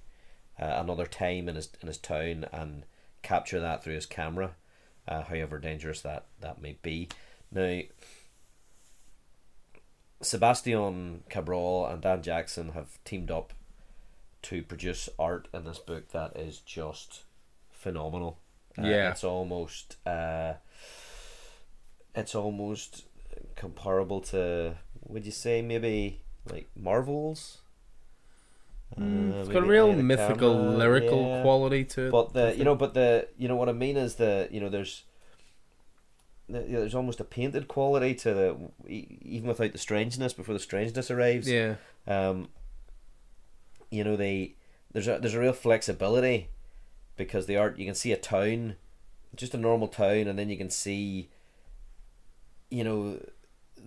uh, 0.60 0.66
another 0.78 1.06
time 1.06 1.50
in 1.50 1.56
his 1.56 1.70
in 1.82 1.88
his 1.88 1.98
town 1.98 2.46
and 2.52 2.86
capture 3.24 3.60
that 3.60 3.84
through 3.84 3.96
his 3.96 4.06
camera, 4.06 4.52
uh, 5.08 5.24
however 5.24 5.60
dangerous 5.60 6.02
that 6.02 6.26
that 6.40 6.62
may 6.62 6.78
be. 6.82 7.10
Now, 7.52 7.82
Sebastian 10.22 11.24
Cabrol 11.30 11.92
and 11.92 12.02
Dan 12.02 12.24
Jackson 12.24 12.70
have 12.70 12.98
teamed 13.04 13.30
up 13.32 13.54
to 14.44 14.64
produce 14.64 15.10
art 15.20 15.48
in 15.54 15.66
this 15.66 15.80
book 15.80 16.10
that 16.12 16.36
is 16.38 16.60
just 16.60 17.24
phenomenal. 17.72 18.40
Uh, 18.78 18.84
Yeah. 18.88 19.12
it's 19.12 19.24
almost 19.24 19.98
uh, 20.08 20.54
it's 22.16 22.34
almost 22.36 23.06
comparable 23.56 24.22
to 24.22 24.76
would 25.06 25.26
you 25.26 25.32
say 25.32 25.62
maybe 25.62 26.22
like 26.52 26.68
Marvels? 26.76 27.60
Mm, 28.98 29.34
Uh, 29.34 29.38
it's 29.40 29.50
got 29.50 29.64
a 29.64 29.66
real 29.66 29.88
Eye 29.88 29.92
of 29.92 29.98
the 29.98 30.04
mythical, 30.04 30.54
Camera, 30.56 30.78
lyrical 30.78 31.28
yeah. 31.28 31.42
quality 31.42 31.84
to 31.86 32.08
it. 32.08 32.12
But 32.12 32.34
the 32.34 32.56
you 32.56 32.64
know, 32.64 32.76
but 32.76 32.94
the 32.94 33.28
you 33.38 33.48
know 33.48 33.56
what 33.56 33.70
I 33.70 33.74
mean 33.74 33.98
is 33.98 34.16
the 34.16 34.48
you 34.52 34.60
know 34.62 34.70
there's 34.70 35.04
the, 36.50 36.62
you 36.62 36.74
know, 36.74 36.80
there's 36.80 36.96
almost 36.96 37.20
a 37.20 37.26
painted 37.26 37.68
quality 37.68 38.16
to 38.16 38.34
the 38.34 38.58
even 38.88 39.48
without 39.48 39.74
the 39.74 39.78
strangeness 39.78 40.34
before 40.34 40.54
the 40.54 40.60
strangeness 40.60 41.12
arrives. 41.12 41.50
Yeah. 41.50 41.76
Um, 42.08 42.48
you 43.92 44.04
know, 44.04 44.16
they 44.16 44.56
there's 44.94 45.08
a 45.08 45.20
there's 45.20 45.34
a 45.34 45.40
real 45.40 45.54
flexibility 45.54 46.50
because 47.18 47.46
the 47.46 47.58
art 47.58 47.78
you 47.78 47.86
can 47.86 47.96
see 47.96 48.12
a 48.14 48.18
town, 48.18 48.76
just 49.36 49.54
a 49.54 49.58
normal 49.58 49.88
town, 49.90 50.28
and 50.28 50.40
then 50.40 50.50
you 50.50 50.58
can 50.58 50.70
see. 50.70 51.30
You 52.70 52.84
know, 52.84 53.20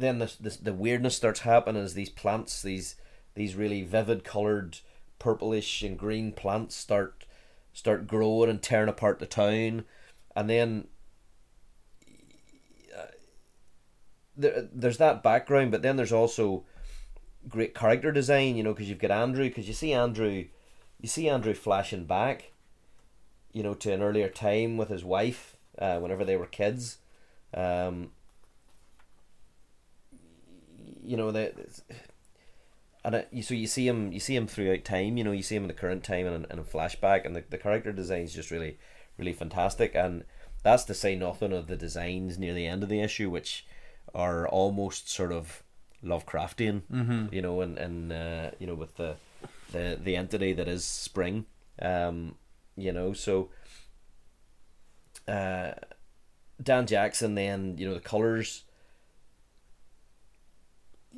then 0.01 0.19
the 0.19 0.33
the, 0.41 0.59
the 0.63 0.73
weirdness 0.73 1.17
starts 1.17 1.41
happening 1.41 1.83
as 1.83 1.95
these 1.95 2.11
plants, 2.11 2.63
these 2.63 2.97
these 3.35 3.55
really 3.55 3.83
vivid 3.83 4.25
colored 4.25 4.79
purplish 5.19 5.83
and 5.83 5.99
green 5.99 6.33
plants 6.33 6.75
start 6.75 7.25
start 7.73 8.07
growing 8.07 8.51
and 8.51 8.63
tearing 8.63 8.89
apart 8.89 9.19
the 9.19 9.27
town, 9.27 9.85
and 10.35 10.51
then 10.51 10.89
uh, 12.97 13.07
there, 14.37 14.69
there's 14.73 14.99
that 14.99 15.23
background, 15.23 15.71
but 15.71 15.83
then 15.83 15.97
there's 15.97 16.13
also 16.13 16.65
great 17.49 17.75
character 17.75 18.13
design, 18.13 18.57
you 18.57 18.63
know, 18.63 18.73
because 18.73 18.89
you've 18.89 18.99
got 18.99 19.11
Andrew, 19.11 19.45
because 19.45 19.69
you 19.69 19.75
see 19.75 19.93
Andrew, 19.93 20.47
you 21.01 21.09
see 21.09 21.29
Andrew 21.29 21.55
flashing 21.55 22.05
back, 22.05 22.53
you 23.53 23.63
know, 23.63 23.75
to 23.75 23.93
an 23.93 24.03
earlier 24.03 24.29
time 24.29 24.77
with 24.77 24.89
his 24.89 25.05
wife, 25.05 25.57
uh, 25.79 25.99
whenever 25.99 26.25
they 26.25 26.37
were 26.37 26.47
kids, 26.47 26.99
um, 27.55 28.11
you 31.11 31.17
know, 31.17 31.31
the, 31.33 31.53
and 33.05 33.15
it, 33.17 33.29
you 33.33 33.43
so 33.43 33.55
you 33.55 33.67
see 33.67 33.87
him, 33.89 34.13
you 34.13 34.21
see 34.21 34.37
him 34.37 34.47
throughout 34.47 34.85
time, 34.85 35.17
you 35.17 35.25
know, 35.25 35.33
you 35.33 35.43
see 35.43 35.57
him 35.57 35.65
in 35.65 35.69
the 35.69 35.75
current 35.83 36.05
time 36.05 36.27
and 36.27 36.45
and 36.45 36.53
in 36.53 36.59
a 36.59 36.63
flashback, 36.63 37.25
and 37.27 37.35
the, 37.35 37.43
the 37.51 37.59
character 37.59 37.93
design 37.93 38.23
is 38.23 38.35
just 38.35 38.51
really, 38.51 38.79
really 39.19 39.33
fantastic, 39.33 39.95
and 39.95 40.25
that's 40.63 40.85
to 40.85 40.95
say 40.95 41.17
nothing 41.17 41.53
of 41.53 41.67
the 41.67 41.77
designs 41.77 42.39
near 42.39 42.55
the 42.55 42.67
end 42.67 42.83
of 42.83 42.89
the 42.89 43.01
issue, 43.01 43.31
which 43.31 43.67
are 44.15 44.47
almost 44.49 45.11
sort 45.11 45.33
of 45.33 45.63
Lovecraftian, 46.05 46.83
Mm-hmm. 46.93 47.35
you 47.35 47.43
know, 47.43 47.61
and 47.61 47.79
and 47.79 48.13
uh, 48.13 48.51
you 48.59 48.67
know 48.67 48.75
with 48.75 48.97
the 48.97 49.17
the 49.73 49.99
the 50.03 50.17
entity 50.17 50.53
that 50.53 50.69
is 50.69 50.85
spring, 50.85 51.47
um, 51.83 52.37
you 52.77 52.93
know, 52.93 53.13
so 53.13 53.51
uh, 55.29 55.73
Dan 56.63 56.87
Jackson, 56.87 57.35
then 57.35 57.77
you 57.79 57.89
know 57.89 57.95
the 57.95 58.01
colors. 58.01 58.65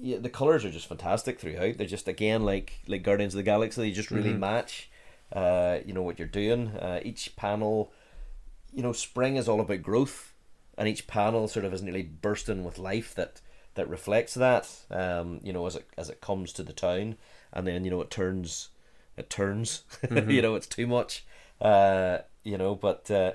Yeah, 0.01 0.19
the 0.19 0.31
colors 0.31 0.65
are 0.65 0.71
just 0.71 0.87
fantastic 0.89 1.39
throughout. 1.39 1.77
They're 1.77 1.87
just 1.87 2.09
again 2.09 2.45
like 2.45 2.81
like 2.87 3.03
Guardians 3.03 3.35
of 3.35 3.39
the 3.39 3.43
Galaxy. 3.43 3.83
They 3.83 3.91
just 3.91 4.11
really 4.11 4.33
Mhm. 4.33 4.39
match, 4.39 4.91
uh, 5.33 5.79
you 5.85 5.93
know 5.93 6.03
what 6.03 6.19
you're 6.19 6.29
doing. 6.29 6.69
Uh, 6.69 7.01
each 7.05 7.37
panel, 7.37 7.93
you 8.73 8.83
know, 8.83 8.93
spring 8.93 9.37
is 9.37 9.49
all 9.49 9.61
about 9.61 9.83
growth, 9.83 10.33
and 10.79 10.89
each 10.89 11.07
panel 11.07 11.47
sort 11.47 11.65
of 11.67 11.75
is 11.75 11.83
nearly 11.83 12.03
bursting 12.03 12.65
with 12.65 12.79
life 12.79 13.15
that 13.15 13.41
that 13.75 13.89
reflects 13.89 14.35
that. 14.35 14.69
Um, 14.91 15.41
you 15.43 15.53
know, 15.53 15.67
as 15.67 15.77
it 15.77 15.87
as 15.99 16.09
it 16.09 16.21
comes 16.21 16.53
to 16.55 16.63
the 16.63 16.73
town, 16.73 17.17
and 17.53 17.67
then 17.67 17.85
you 17.85 17.91
know 17.91 18.01
it 18.01 18.11
turns, 18.11 18.71
it 19.17 19.29
turns. 19.31 19.83
Mhm. 20.03 20.33
you 20.33 20.43
know, 20.43 20.55
it's 20.55 20.67
too 20.67 20.87
much. 20.87 21.25
Uh, 21.61 22.19
you 22.45 22.57
know, 22.59 22.75
but 22.75 23.11
uh, 23.11 23.33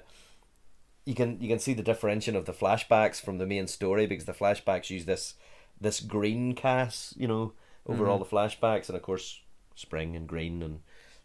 you 1.05 1.13
can 1.15 1.39
you 1.39 1.47
can 1.47 1.59
see 1.59 1.73
the 1.73 1.83
differentiation 1.83 2.35
of 2.35 2.45
the 2.45 2.51
flashbacks 2.53 3.21
from 3.21 3.37
the 3.37 3.45
main 3.45 3.67
story 3.67 4.05
because 4.07 4.25
the 4.25 4.33
flashbacks 4.33 4.89
use 4.89 5.05
this 5.05 5.35
this 5.79 5.99
green 5.99 6.53
cast, 6.53 7.17
you 7.17 7.27
know, 7.27 7.53
over 7.85 8.07
all 8.07 8.19
the 8.19 8.25
flashbacks, 8.25 8.89
and 8.89 8.95
of 8.95 9.01
course 9.01 9.41
spring 9.75 10.15
and 10.15 10.27
green 10.27 10.61
and 10.63 10.79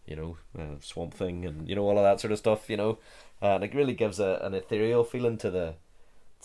you 0.07 0.15
know 0.15 0.37
uh, 0.59 0.79
swamp 0.81 1.15
thing 1.15 1.45
and 1.47 1.69
you 1.69 1.75
know 1.75 1.83
all 1.83 1.99
of 1.99 2.05
that 2.05 2.21
sort 2.21 2.33
of 2.33 2.39
stuff. 2.39 2.69
You 2.69 2.77
know, 2.77 2.99
uh, 3.41 3.57
and 3.57 3.65
it 3.65 3.75
really 3.75 3.95
gives 3.95 4.21
a, 4.21 4.41
an 4.43 4.55
ethereal 4.55 5.05
feeling 5.05 5.39
to 5.39 5.51
the 5.51 5.75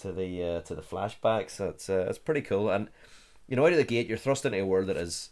to 0.02 0.12
the 0.12 0.44
uh, 0.44 0.62
to 0.62 0.76
the 0.76 0.82
flashbacks. 0.82 1.60
It's 1.60 1.90
uh, 1.90 2.06
it's 2.10 2.18
pretty 2.18 2.42
cool, 2.42 2.70
and 2.70 2.90
you 3.48 3.56
know 3.56 3.66
out 3.66 3.72
of 3.72 3.78
the 3.78 3.84
gate 3.84 4.08
you're 4.08 4.18
thrust 4.18 4.46
into 4.46 4.60
a 4.60 4.66
world 4.66 4.88
that 4.88 4.98
is 4.98 5.30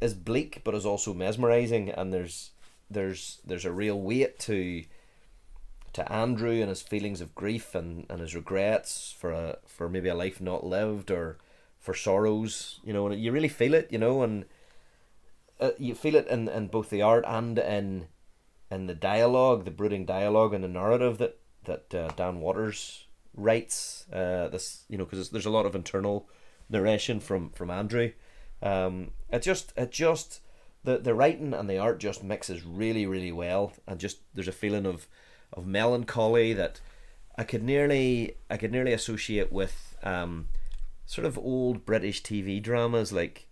is 0.00 0.14
bleak 0.14 0.60
but 0.64 0.74
is 0.74 0.86
also 0.86 1.14
mesmerizing, 1.14 1.90
and 1.90 2.12
there's 2.12 2.50
there's 2.90 3.40
there's 3.46 3.64
a 3.64 3.72
real 3.72 4.00
weight 4.00 4.38
to 4.40 4.84
to 5.94 6.12
Andrew 6.12 6.60
and 6.60 6.68
his 6.68 6.82
feelings 6.82 7.20
of 7.20 7.34
grief 7.34 7.74
and, 7.74 8.06
and 8.10 8.20
his 8.20 8.34
regrets 8.34 9.14
for 9.16 9.30
a 9.30 9.58
for 9.66 9.88
maybe 9.88 10.08
a 10.08 10.14
life 10.14 10.40
not 10.40 10.64
lived 10.64 11.10
or 11.10 11.38
for 11.78 11.94
sorrows, 11.94 12.80
you 12.84 12.92
know, 12.92 13.06
and 13.06 13.20
you 13.20 13.30
really 13.32 13.48
feel 13.48 13.74
it, 13.74 13.88
you 13.90 13.98
know, 13.98 14.22
and 14.22 14.44
uh, 15.60 15.70
you 15.78 15.94
feel 15.94 16.14
it 16.14 16.26
in, 16.28 16.48
in 16.48 16.66
both 16.68 16.90
the 16.90 17.02
art 17.02 17.24
and 17.26 17.58
in 17.58 18.08
in 18.70 18.86
the 18.86 18.94
dialogue, 18.94 19.64
the 19.64 19.70
brooding 19.70 20.04
dialogue 20.04 20.52
and 20.52 20.64
the 20.64 20.68
narrative 20.68 21.18
that 21.18 21.38
that 21.64 21.94
uh, 21.94 22.08
Dan 22.16 22.40
Watters 22.40 23.06
writes. 23.34 24.06
Uh, 24.12 24.48
this, 24.48 24.84
you 24.88 24.98
know, 24.98 25.04
because 25.04 25.30
there's 25.30 25.46
a 25.46 25.50
lot 25.50 25.66
of 25.66 25.74
internal 25.74 26.28
narration 26.68 27.20
from 27.20 27.50
from 27.50 27.70
Andrew. 27.70 28.12
Um, 28.62 29.12
it 29.30 29.42
just 29.42 29.72
it 29.76 29.92
just 29.92 30.40
the 30.82 30.98
the 30.98 31.14
writing 31.14 31.54
and 31.54 31.70
the 31.70 31.78
art 31.78 32.00
just 32.00 32.24
mixes 32.24 32.64
really 32.64 33.06
really 33.06 33.32
well, 33.32 33.72
and 33.86 34.00
just 34.00 34.18
there's 34.34 34.48
a 34.48 34.52
feeling 34.52 34.86
of 34.86 35.06
of 35.54 35.66
melancholy 35.66 36.52
that 36.52 36.80
I 37.38 37.44
could 37.44 37.62
nearly 37.62 38.36
I 38.50 38.56
could 38.56 38.72
nearly 38.72 38.92
associate 38.92 39.50
with 39.52 39.96
um, 40.02 40.48
sort 41.06 41.26
of 41.26 41.38
old 41.38 41.86
British 41.86 42.22
TV 42.22 42.62
dramas 42.62 43.12
like 43.12 43.48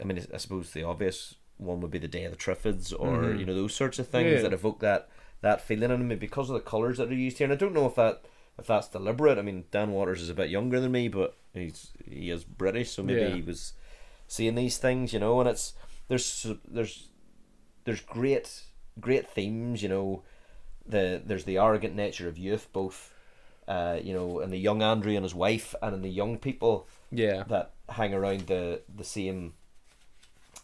I 0.00 0.04
mean 0.04 0.24
I 0.32 0.36
suppose 0.38 0.70
the 0.72 0.82
obvious 0.84 1.34
one 1.56 1.80
would 1.80 1.90
be 1.90 1.98
the 1.98 2.08
Day 2.08 2.24
of 2.24 2.32
the 2.32 2.36
Triffids 2.38 2.92
or 2.92 3.18
Mhm. 3.18 3.38
you 3.38 3.46
know 3.46 3.54
those 3.54 3.74
sorts 3.74 3.98
of 3.98 4.08
things 4.08 4.30
Yeah. 4.32 4.42
that 4.42 4.52
evoke 4.52 4.80
that 4.80 5.08
that 5.40 5.60
feeling 5.60 5.90
in 5.90 6.08
me 6.08 6.14
because 6.16 6.48
of 6.50 6.54
the 6.54 6.60
colours 6.70 6.98
that 6.98 7.10
are 7.10 7.14
used 7.14 7.38
here 7.38 7.44
and 7.44 7.52
I 7.52 7.56
don't 7.56 7.74
know 7.74 7.86
if 7.86 7.94
that 7.96 8.24
if 8.58 8.66
that's 8.66 8.88
deliberate 8.88 9.38
I 9.38 9.42
mean 9.42 9.64
Dan 9.70 9.92
Watters 9.92 10.22
is 10.22 10.28
a 10.30 10.34
bit 10.34 10.50
younger 10.50 10.80
than 10.80 10.92
me 10.92 11.08
but 11.08 11.36
he's 11.52 11.92
he 12.04 12.30
is 12.30 12.44
British 12.44 12.90
so 12.92 13.02
maybe 13.02 13.20
Yeah. 13.22 13.34
he 13.36 13.42
was 13.42 13.72
seeing 14.26 14.54
these 14.54 14.78
things 14.78 15.12
you 15.12 15.20
know 15.20 15.38
and 15.40 15.48
it's 15.48 15.74
there's 16.08 16.46
there's 16.66 17.08
there's 17.84 18.00
great 18.00 18.62
great 19.00 19.28
themes 19.28 19.82
you 19.82 19.88
know 19.88 20.22
the 20.86 21.22
there's 21.24 21.44
the 21.44 21.58
arrogant 21.58 21.94
nature 21.94 22.28
of 22.28 22.36
youth 22.38 22.68
both 22.72 23.12
uh, 23.68 23.98
you 24.02 24.12
know 24.12 24.40
and 24.40 24.52
the 24.52 24.58
young 24.58 24.82
Andrew 24.82 25.14
and 25.14 25.22
his 25.24 25.34
wife 25.34 25.74
and 25.82 25.94
in 25.94 26.02
the 26.02 26.10
young 26.10 26.38
people 26.38 26.86
Yeah. 27.10 27.44
that 27.48 27.72
hang 27.88 28.12
around 28.14 28.42
the 28.46 28.82
the 28.94 29.04
same 29.04 29.54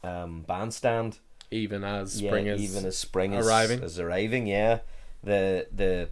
um, 0.04 0.42
bandstand 0.46 1.18
Even 1.50 1.84
as 1.84 2.12
spring 2.12 2.46
is 2.46 2.60
even 2.60 2.86
as 2.86 2.96
spring 2.98 3.32
is 3.34 3.46
arriving. 3.46 3.82
is 3.82 3.98
arriving 3.98 4.46
yeah 4.46 4.80
the 5.22 5.66
the 5.74 6.08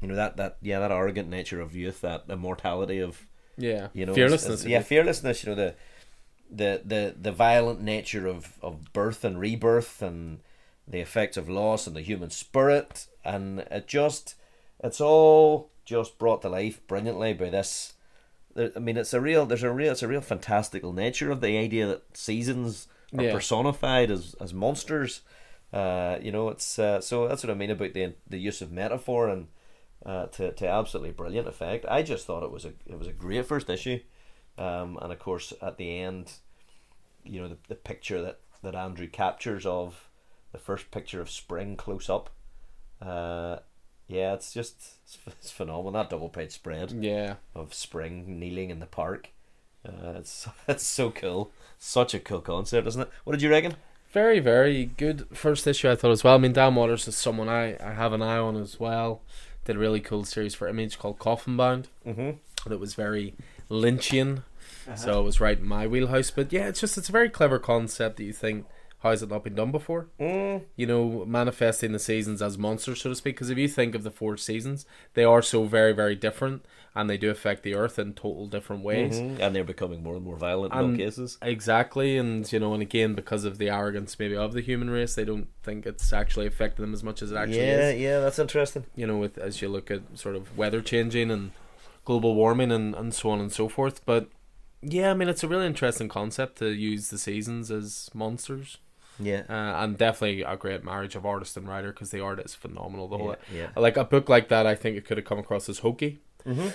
you 0.00 0.08
know 0.08 0.14
that 0.16 0.36
that 0.36 0.56
yeah 0.62 0.78
that 0.80 0.90
arrogant 0.90 1.28
nature 1.28 1.60
of 1.60 1.74
youth 1.76 2.00
that 2.00 2.24
immortality 2.28 2.98
of 2.98 3.26
yeah 3.56 3.88
you 3.92 4.04
know 4.06 4.14
fearlessness. 4.14 4.64
yeah 4.64 4.80
fearlessness 4.82 5.44
you 5.44 5.50
know 5.50 5.54
the 5.56 5.74
the 6.50 6.82
the 6.84 7.14
the 7.20 7.32
violent 7.32 7.80
nature 7.80 8.26
of 8.26 8.58
of 8.62 8.92
birth 8.92 9.24
and 9.24 9.38
rebirth 9.38 10.02
and 10.02 10.40
the 10.92 11.00
effects 11.00 11.36
of 11.36 11.48
loss 11.48 11.86
and 11.88 11.96
the 11.96 12.02
human 12.02 12.30
spirit 12.30 13.06
and 13.24 13.60
it 13.70 13.88
just 13.88 14.36
it's 14.84 15.00
all 15.00 15.70
just 15.84 16.18
brought 16.18 16.42
to 16.42 16.48
life 16.48 16.86
brilliantly 16.86 17.32
by 17.34 17.50
this 17.50 17.94
I 18.56 18.78
mean 18.78 18.96
it's 18.96 19.14
a 19.14 19.20
real 19.20 19.46
there's 19.46 19.62
a 19.64 19.72
real 19.72 19.92
it's 19.92 20.02
a 20.02 20.08
real 20.08 20.20
fantastical 20.20 20.92
nature 20.92 21.30
of 21.32 21.40
the 21.40 21.58
idea 21.58 21.86
that 21.86 22.16
seasons 22.16 22.86
are 23.18 23.24
Yeah. 23.24 23.32
personified 23.32 24.10
as 24.10 24.36
as 24.40 24.54
monsters 24.54 25.22
uh 25.72 26.18
you 26.20 26.30
know 26.30 26.50
it's 26.50 26.78
uh, 26.78 27.00
so 27.00 27.26
that's 27.26 27.42
what 27.42 27.50
I 27.50 27.54
mean 27.54 27.70
about 27.70 27.94
the 27.94 28.14
the 28.28 28.38
use 28.38 28.60
of 28.62 28.70
metaphor 28.70 29.28
and 29.28 29.48
uh, 30.04 30.26
to 30.26 30.52
to 30.52 30.68
absolutely 30.68 31.12
brilliant 31.12 31.46
effect. 31.48 31.86
I 31.88 32.02
just 32.02 32.26
thought 32.26 32.42
it 32.42 32.50
was 32.50 32.64
a 32.64 32.72
it 32.86 32.98
was 32.98 33.06
a 33.06 33.12
great 33.12 33.46
first 33.46 33.70
issue, 33.70 34.00
um, 34.58 34.98
and 35.00 35.12
of 35.12 35.18
course 35.20 35.52
at 35.62 35.76
the 35.76 36.00
end, 36.00 36.32
you 37.24 37.40
know 37.40 37.48
the 37.48 37.58
the 37.68 37.74
picture 37.76 38.20
that 38.22 38.40
that 38.62 38.74
Andrew 38.74 39.06
captures 39.06 39.64
of 39.64 40.08
the 40.52 40.58
first 40.58 40.90
picture 40.90 41.20
of 41.20 41.30
spring 41.30 41.76
close 41.76 42.08
up. 42.10 42.30
Uh, 43.00 43.58
yeah, 44.06 44.34
it's 44.34 44.52
just 44.52 44.74
it's, 45.04 45.18
it's 45.26 45.50
phenomenal. 45.50 45.92
That 45.92 46.10
double 46.10 46.28
page 46.28 46.52
spread 46.52 46.92
Yeah. 46.92 47.34
of 47.54 47.74
spring 47.74 48.38
kneeling 48.38 48.70
in 48.70 48.78
the 48.80 48.86
park. 48.86 49.30
Uh, 49.86 50.14
it's 50.16 50.48
it's 50.68 50.86
so 50.86 51.10
cool. 51.10 51.50
Such 51.78 52.14
a 52.14 52.20
cool 52.20 52.40
concept, 52.40 52.86
isn't 52.86 53.02
it? 53.02 53.10
What 53.24 53.32
did 53.32 53.42
you 53.42 53.50
reckon? 53.50 53.76
Very, 54.12 54.40
very 54.40 54.84
good 54.98 55.26
first 55.32 55.66
issue, 55.66 55.90
I 55.90 55.96
thought 55.96 56.10
as 56.10 56.22
well. 56.22 56.34
I 56.34 56.38
mean, 56.38 56.52
Dan 56.52 56.74
Watters 56.74 57.08
is 57.08 57.16
someone 57.16 57.48
I, 57.48 57.76
I 57.82 57.92
have 57.94 58.12
an 58.12 58.20
eye 58.20 58.36
on 58.36 58.56
as 58.56 58.78
well. 58.78 59.22
Did 59.64 59.76
a 59.76 59.78
really 59.78 60.00
cool 60.00 60.24
series 60.24 60.54
for 60.54 60.68
Image 60.68 60.98
called 60.98 61.18
Coffin 61.18 61.56
Bound 61.56 61.88
Mm-hmm. 62.06 62.68
that 62.68 62.78
was 62.78 62.92
very 62.94 63.34
Lynchian, 63.70 64.42
so 64.96 65.20
it 65.20 65.24
was 65.24 65.40
right 65.40 65.58
in 65.58 65.66
my 65.66 65.86
wheelhouse. 65.86 66.30
But 66.30 66.52
yeah, 66.52 66.68
it's 66.68 66.80
just 66.80 66.98
it's 66.98 67.08
a 67.08 67.12
very 67.12 67.30
clever 67.30 67.58
concept 67.58 68.18
that 68.18 68.24
you 68.24 68.34
think, 68.34 68.66
how 69.02 69.10
has 69.10 69.22
it 69.22 69.28
not 69.28 69.42
been 69.42 69.56
done 69.56 69.72
before? 69.72 70.08
Mm. 70.20 70.62
You 70.76 70.86
know, 70.86 71.24
manifesting 71.26 71.90
the 71.90 71.98
seasons 71.98 72.40
as 72.40 72.56
monsters, 72.56 73.02
so 73.02 73.10
to 73.10 73.16
speak. 73.16 73.34
Because 73.34 73.50
if 73.50 73.58
you 73.58 73.66
think 73.66 73.96
of 73.96 74.04
the 74.04 74.10
four 74.12 74.36
seasons, 74.36 74.86
they 75.14 75.24
are 75.24 75.42
so 75.42 75.64
very, 75.64 75.92
very 75.92 76.14
different, 76.14 76.64
and 76.94 77.10
they 77.10 77.18
do 77.18 77.28
affect 77.28 77.64
the 77.64 77.74
Earth 77.74 77.98
in 77.98 78.14
total 78.14 78.46
different 78.46 78.84
ways. 78.84 79.18
Mhm. 79.18 79.40
And 79.40 79.56
they're 79.56 79.64
becoming 79.64 80.04
more 80.04 80.14
and 80.14 80.24
more 80.24 80.36
violent 80.36 80.72
in 80.72 80.78
all 80.78 80.96
cases. 80.96 81.36
Exactly, 81.42 82.16
and 82.16 82.50
you 82.52 82.60
know, 82.60 82.74
and 82.74 82.82
again, 82.82 83.14
because 83.14 83.44
of 83.44 83.58
the 83.58 83.70
arrogance 83.70 84.16
maybe 84.18 84.36
of 84.36 84.52
the 84.52 84.60
human 84.60 84.88
race, 84.88 85.16
they 85.16 85.24
don't 85.24 85.48
think 85.64 85.84
it's 85.84 86.12
actually 86.12 86.46
affecting 86.46 86.84
them 86.84 86.94
as 86.94 87.02
much 87.02 87.22
as 87.22 87.32
it 87.32 87.36
actually 87.36 87.58
yeah, 87.58 87.88
is. 87.90 88.00
Yeah, 88.00 88.08
yeah, 88.08 88.20
that's 88.20 88.38
interesting. 88.38 88.84
You 88.94 89.08
know, 89.08 89.18
with 89.18 89.36
as 89.36 89.60
you 89.60 89.68
look 89.68 89.90
at 89.90 90.02
sort 90.14 90.36
of 90.36 90.56
weather 90.56 90.80
changing 90.80 91.30
and 91.30 91.50
global 92.04 92.36
warming 92.36 92.70
and, 92.70 92.94
and 92.94 93.12
so 93.12 93.30
on 93.30 93.40
and 93.40 93.52
so 93.52 93.68
forth. 93.68 94.04
But 94.06 94.28
yeah, 94.80 95.10
I 95.10 95.14
mean, 95.14 95.28
it's 95.28 95.44
a 95.44 95.48
really 95.48 95.66
interesting 95.66 96.08
concept 96.08 96.58
to 96.58 96.70
use 96.70 97.10
the 97.10 97.18
seasons 97.18 97.70
as 97.70 98.10
monsters, 98.12 98.78
Yeah. 99.20 99.42
uh, 99.48 99.82
and 99.84 99.96
definitely 99.98 100.42
a 100.42 100.56
great 100.56 100.82
marriage 100.84 101.14
of 101.14 101.24
artist 101.26 101.56
and 101.56 101.68
writer 101.68 101.92
because 101.92 102.10
the 102.10 102.20
art 102.20 102.40
is 102.40 102.54
phenomenal. 102.54 103.08
The 103.08 103.18
whole 103.18 103.36
yeah, 103.52 103.68
like 103.76 103.96
a 103.96 104.04
book 104.04 104.28
like 104.28 104.48
that, 104.48 104.66
I 104.66 104.74
think 104.74 104.96
it 104.96 105.04
could 105.04 105.16
have 105.18 105.26
come 105.26 105.38
across 105.38 105.68
as 105.68 105.78
hokey. 105.80 106.20
Mm-hmm. 106.46 106.68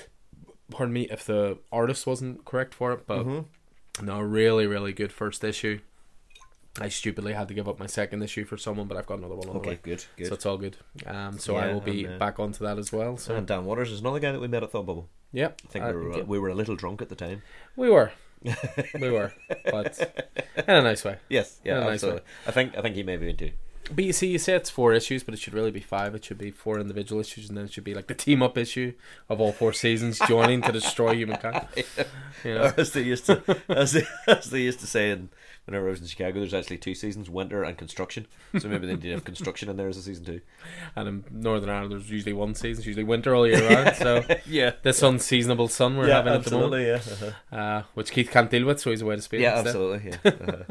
Pardon 0.71 0.93
me 0.93 1.07
if 1.09 1.25
the 1.25 1.57
artist 1.71 2.05
wasn't 2.05 2.43
correct 2.45 2.73
for 2.73 2.91
it, 2.93 3.07
but 3.07 3.25
Mm-hmm. 3.25 4.05
no, 4.05 4.19
really, 4.19 4.67
really 4.67 4.93
good 4.93 5.11
first 5.11 5.43
issue. 5.43 5.79
I 6.79 6.89
stupidly 6.89 7.33
had 7.33 7.47
to 7.47 7.55
give 7.55 7.67
up 7.67 7.79
my 7.79 7.87
second 7.87 8.21
issue 8.21 8.45
for 8.45 8.55
someone, 8.55 8.87
but 8.87 8.97
I've 8.97 9.07
got 9.07 9.17
another 9.17 9.33
one 9.35 9.47
on 9.47 9.53
the 9.55 9.59
Okay, 9.61 9.69
way, 9.71 9.79
good, 9.81 10.05
good. 10.15 10.27
so 10.27 10.33
it's 10.35 10.45
all 10.45 10.57
good. 10.57 10.77
Um, 11.07 11.39
so 11.39 11.55
I 11.55 11.73
will 11.73 11.81
be 11.81 12.05
and, 12.05 12.15
uh, 12.15 12.17
back 12.19 12.39
onto 12.39 12.63
that 12.65 12.77
as 12.77 12.91
well. 12.93 13.17
So 13.17 13.33
and 13.35 13.47
Dan 13.47 13.65
Watters 13.65 13.91
is 13.91 14.01
another 14.01 14.19
guy 14.19 14.31
that 14.31 14.39
we 14.39 14.47
met 14.47 14.61
at 14.61 14.69
Thought 14.71 14.85
Bubble. 14.85 15.09
yeah, 15.33 15.47
I 15.65 15.67
think 15.69 15.85
uh, 15.85 15.87
we, 15.87 15.93
were, 15.95 16.17
yeah, 16.17 16.23
we 16.23 16.37
were 16.37 16.49
a 16.49 16.53
little 16.53 16.75
drunk 16.75 17.01
at 17.01 17.09
the 17.09 17.15
time. 17.15 17.41
we 17.75 17.89
were, 17.89 18.11
we 18.99 19.09
were, 19.09 19.33
but 19.65 19.99
in 20.67 20.75
a 20.75 20.81
nice 20.81 21.03
way. 21.03 21.17
Yes, 21.29 21.59
yeah, 21.63 21.77
In 21.77 21.77
a 21.77 21.85
nice 21.85 21.93
absolutely. 21.95 22.21
I 22.45 22.51
think 22.51 22.77
I 22.77 22.81
think 22.81 22.95
he 22.95 23.03
may 23.03 23.17
be 23.17 23.33
too. 23.33 23.51
But 23.93 24.03
you 24.03 24.13
see, 24.13 24.27
you 24.27 24.37
say 24.37 24.53
it's 24.53 24.69
four 24.69 24.93
issues, 24.93 25.23
but 25.23 25.33
it 25.33 25.39
should 25.39 25.53
really 25.53 25.71
be 25.71 25.79
five. 25.79 26.13
It 26.13 26.25
should 26.25 26.37
be 26.37 26.51
four 26.51 26.79
individual 26.79 27.21
issues, 27.21 27.47
and 27.47 27.57
then 27.57 27.65
it 27.65 27.73
should 27.73 27.83
be 27.83 27.93
like 27.93 28.07
the 28.07 28.15
team 28.15 28.43
up 28.43 28.57
issue 28.57 28.93
of 29.29 29.39
all 29.39 29.53
four 29.53 29.71
seasons 29.71 30.19
joining 30.27 30.61
to 30.63 30.71
destroy 30.71 31.15
humankind. 31.15 31.65
You 32.43 32.55
know? 32.55 32.73
As 32.75 32.91
they 32.91 33.03
used 33.03 33.27
to, 33.27 33.41
as 33.69 33.93
they, 33.93 34.03
as 34.27 34.49
they 34.49 34.61
used 34.61 34.81
to 34.81 34.87
say 34.87 35.11
in, 35.11 35.29
whenever 35.67 35.87
I 35.87 35.89
was 35.91 35.99
in 35.99 36.07
Chicago, 36.07 36.39
there's 36.39 36.53
actually 36.53 36.77
two 36.77 36.95
seasons: 36.95 37.29
winter 37.29 37.61
and 37.61 37.77
construction. 37.77 38.25
So 38.57 38.69
maybe 38.69 38.87
they 38.87 38.95
did 38.95 39.11
have 39.11 39.23
construction 39.25 39.69
in 39.69 39.75
there 39.75 39.89
as 39.89 39.97
a 39.97 40.01
season 40.01 40.25
two. 40.25 40.41
And 40.95 41.07
in 41.07 41.23
Northern 41.29 41.69
Ireland, 41.69 41.91
there's 41.91 42.09
usually 42.09 42.33
one 42.33 42.55
season, 42.55 42.79
it's 42.79 42.87
usually 42.87 43.03
winter 43.03 43.35
all 43.35 43.45
year 43.45 43.67
round. 43.67 43.95
So 43.97 44.23
Yeah, 44.47 44.71
this 44.81 45.03
unseasonable 45.03 45.67
sun 45.67 45.97
we're 45.97 46.07
yeah, 46.07 46.15
having 46.15 46.33
at 46.33 46.43
the 46.45 46.51
moment, 46.51 46.83
yeah, 46.83 46.95
uh-huh. 46.95 47.55
uh, 47.55 47.83
which 47.93 48.11
Keith 48.11 48.31
can't 48.31 48.49
deal 48.49 48.65
with, 48.65 48.79
so 48.79 48.91
he's 48.91 49.01
away 49.01 49.17
to 49.17 49.21
Spain. 49.21 49.41
yeah, 49.41 49.59
instead. 49.59 49.67
absolutely, 49.67 50.11
yeah. 50.11 50.31
Uh-huh. 50.47 50.63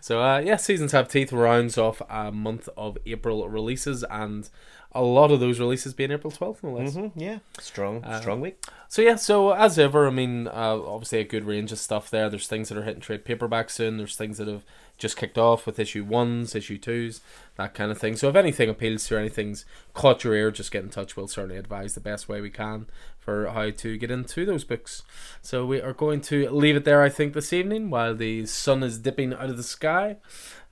So 0.00 0.22
uh, 0.22 0.38
yeah, 0.38 0.56
seasons 0.56 0.92
have 0.92 1.08
teeth 1.08 1.32
rounds 1.32 1.76
off 1.76 2.00
a 2.08 2.32
month 2.32 2.68
of 2.76 2.96
April 3.04 3.46
releases, 3.48 4.02
and 4.04 4.48
a 4.92 5.02
lot 5.02 5.30
of 5.30 5.40
those 5.40 5.60
releases 5.60 5.92
being 5.94 6.10
April 6.10 6.30
twelfth, 6.30 6.62
no 6.64 6.72
less. 6.72 6.94
Mhm, 6.96 7.12
yeah, 7.16 7.38
strong, 7.60 8.02
Uh, 8.04 8.20
strong 8.20 8.40
week. 8.40 8.62
So 8.88 9.02
yeah, 9.02 9.16
so 9.16 9.52
as 9.52 9.78
ever, 9.78 10.06
I 10.06 10.10
mean, 10.10 10.46
uh, 10.48 10.50
obviously 10.86 11.20
a 11.20 11.24
good 11.24 11.44
range 11.44 11.72
of 11.72 11.78
stuff 11.78 12.10
there. 12.10 12.30
There's 12.30 12.46
things 12.48 12.68
that 12.70 12.78
are 12.78 12.82
hitting 12.84 13.00
trade 13.02 13.24
paperback 13.24 13.70
soon. 13.70 13.98
There's 13.98 14.16
things 14.16 14.38
that 14.38 14.48
have 14.48 14.64
just 14.98 15.16
kicked 15.16 15.38
off 15.38 15.64
with 15.64 15.78
issue 15.78 16.04
ones, 16.04 16.54
issue 16.54 16.76
twos, 16.76 17.20
that 17.56 17.72
kind 17.72 17.90
of 17.90 17.98
thing. 17.98 18.16
So 18.16 18.28
if 18.28 18.36
anything 18.36 18.68
appeals 18.68 19.06
to 19.06 19.14
you, 19.14 19.16
or 19.16 19.20
anything's 19.20 19.64
caught 19.94 20.24
your 20.24 20.34
ear, 20.34 20.50
just 20.50 20.72
get 20.72 20.82
in 20.82 20.90
touch. 20.90 21.16
We'll 21.16 21.28
certainly 21.28 21.56
advise 21.56 21.94
the 21.94 22.00
best 22.00 22.28
way 22.28 22.40
we 22.40 22.50
can 22.50 22.86
for 23.18 23.48
how 23.48 23.70
to 23.70 23.96
get 23.96 24.10
into 24.10 24.44
those 24.44 24.64
books. 24.64 25.02
So 25.40 25.64
we 25.64 25.80
are 25.80 25.92
going 25.92 26.20
to 26.22 26.50
leave 26.50 26.76
it 26.76 26.84
there, 26.84 27.02
I 27.02 27.08
think, 27.08 27.32
this 27.32 27.52
evening 27.52 27.90
while 27.90 28.14
the 28.14 28.44
sun 28.46 28.82
is 28.82 28.98
dipping 28.98 29.32
out 29.32 29.50
of 29.50 29.56
the 29.56 29.62
sky. 29.62 30.16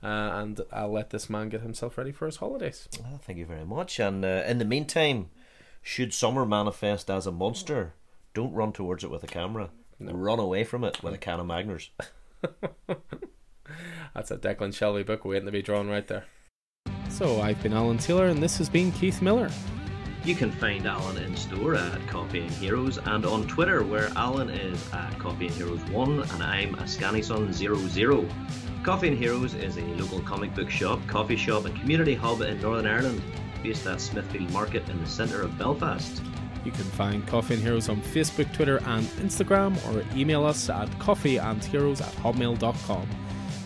Uh, 0.03 0.07
and 0.07 0.61
I'll 0.71 0.91
let 0.91 1.09
this 1.09 1.29
man 1.29 1.49
get 1.49 1.61
himself 1.61 1.97
ready 1.97 2.11
for 2.11 2.25
his 2.25 2.37
holidays. 2.37 2.87
Well, 2.99 3.19
thank 3.23 3.39
you 3.39 3.45
very 3.45 3.65
much. 3.65 3.99
And 3.99 4.23
uh, 4.23 4.43
in 4.45 4.57
the 4.59 4.65
meantime, 4.65 5.29
should 5.81 6.13
summer 6.13 6.45
manifest 6.45 7.09
as 7.09 7.25
a 7.25 7.31
monster, 7.31 7.93
don't 8.33 8.53
run 8.53 8.73
towards 8.73 9.03
it 9.03 9.09
with 9.09 9.23
a 9.23 9.27
camera. 9.27 9.69
Run 9.99 10.39
away 10.39 10.63
from 10.63 10.83
it 10.83 11.01
with 11.01 11.13
a 11.13 11.17
can 11.17 11.39
of 11.39 11.47
Magners. 11.47 11.89
That's 14.13 14.31
a 14.31 14.37
Declan 14.37 14.69
Shalvey 14.69 15.05
book 15.05 15.25
waiting 15.25 15.45
to 15.45 15.51
be 15.51 15.61
drawn 15.61 15.89
right 15.89 16.07
there. 16.07 16.25
So 17.09 17.41
I've 17.41 17.61
been 17.63 17.73
Alan 17.73 17.97
Taylor, 17.97 18.27
and 18.27 18.41
this 18.41 18.57
has 18.57 18.69
been 18.69 18.91
Keith 18.91 19.21
Miller. 19.21 19.49
You 20.23 20.35
can 20.35 20.51
find 20.51 20.85
Alan 20.85 21.17
in 21.17 21.35
store 21.37 21.75
at 21.75 22.05
Coffee 22.07 22.41
and 22.41 22.51
Heroes 22.51 22.97
and 22.97 23.25
on 23.25 23.47
Twitter 23.47 23.83
where 23.83 24.09
Alan 24.17 24.49
is 24.49 24.91
at 24.91 25.17
Coffee 25.17 25.47
and 25.47 25.55
Heroes 25.55 25.81
1 25.85 26.19
and 26.19 26.43
I'm 26.43 26.73
a 26.75 26.83
Scannyson00. 26.83 28.83
Coffee 28.83 29.07
and 29.07 29.17
Heroes 29.17 29.53
is 29.53 29.77
a 29.77 29.81
local 29.81 30.19
comic 30.19 30.53
book 30.53 30.69
shop, 30.69 30.99
coffee 31.07 31.37
shop 31.37 31.63
and 31.63 31.79
community 31.79 32.13
hub 32.13 32.41
in 32.41 32.59
Northern 32.59 32.87
Ireland 32.87 33.21
based 33.63 33.87
at 33.87 34.01
Smithfield 34.01 34.51
Market 34.51 34.89
in 34.89 34.99
the 34.99 35.07
centre 35.07 35.41
of 35.41 35.57
Belfast. 35.57 36.21
You 36.65 36.71
can 36.71 36.83
find 36.83 37.25
Coffee 37.25 37.53
and 37.53 37.63
Heroes 37.63 37.87
on 37.87 38.01
Facebook, 38.01 38.51
Twitter, 38.51 38.81
and 38.85 39.05
Instagram, 39.21 39.77
or 39.87 40.03
email 40.17 40.45
us 40.45 40.69
at 40.69 40.89
coffeeandheroes 40.99 42.01
at 42.01 42.13
hotmail.com. 42.15 43.07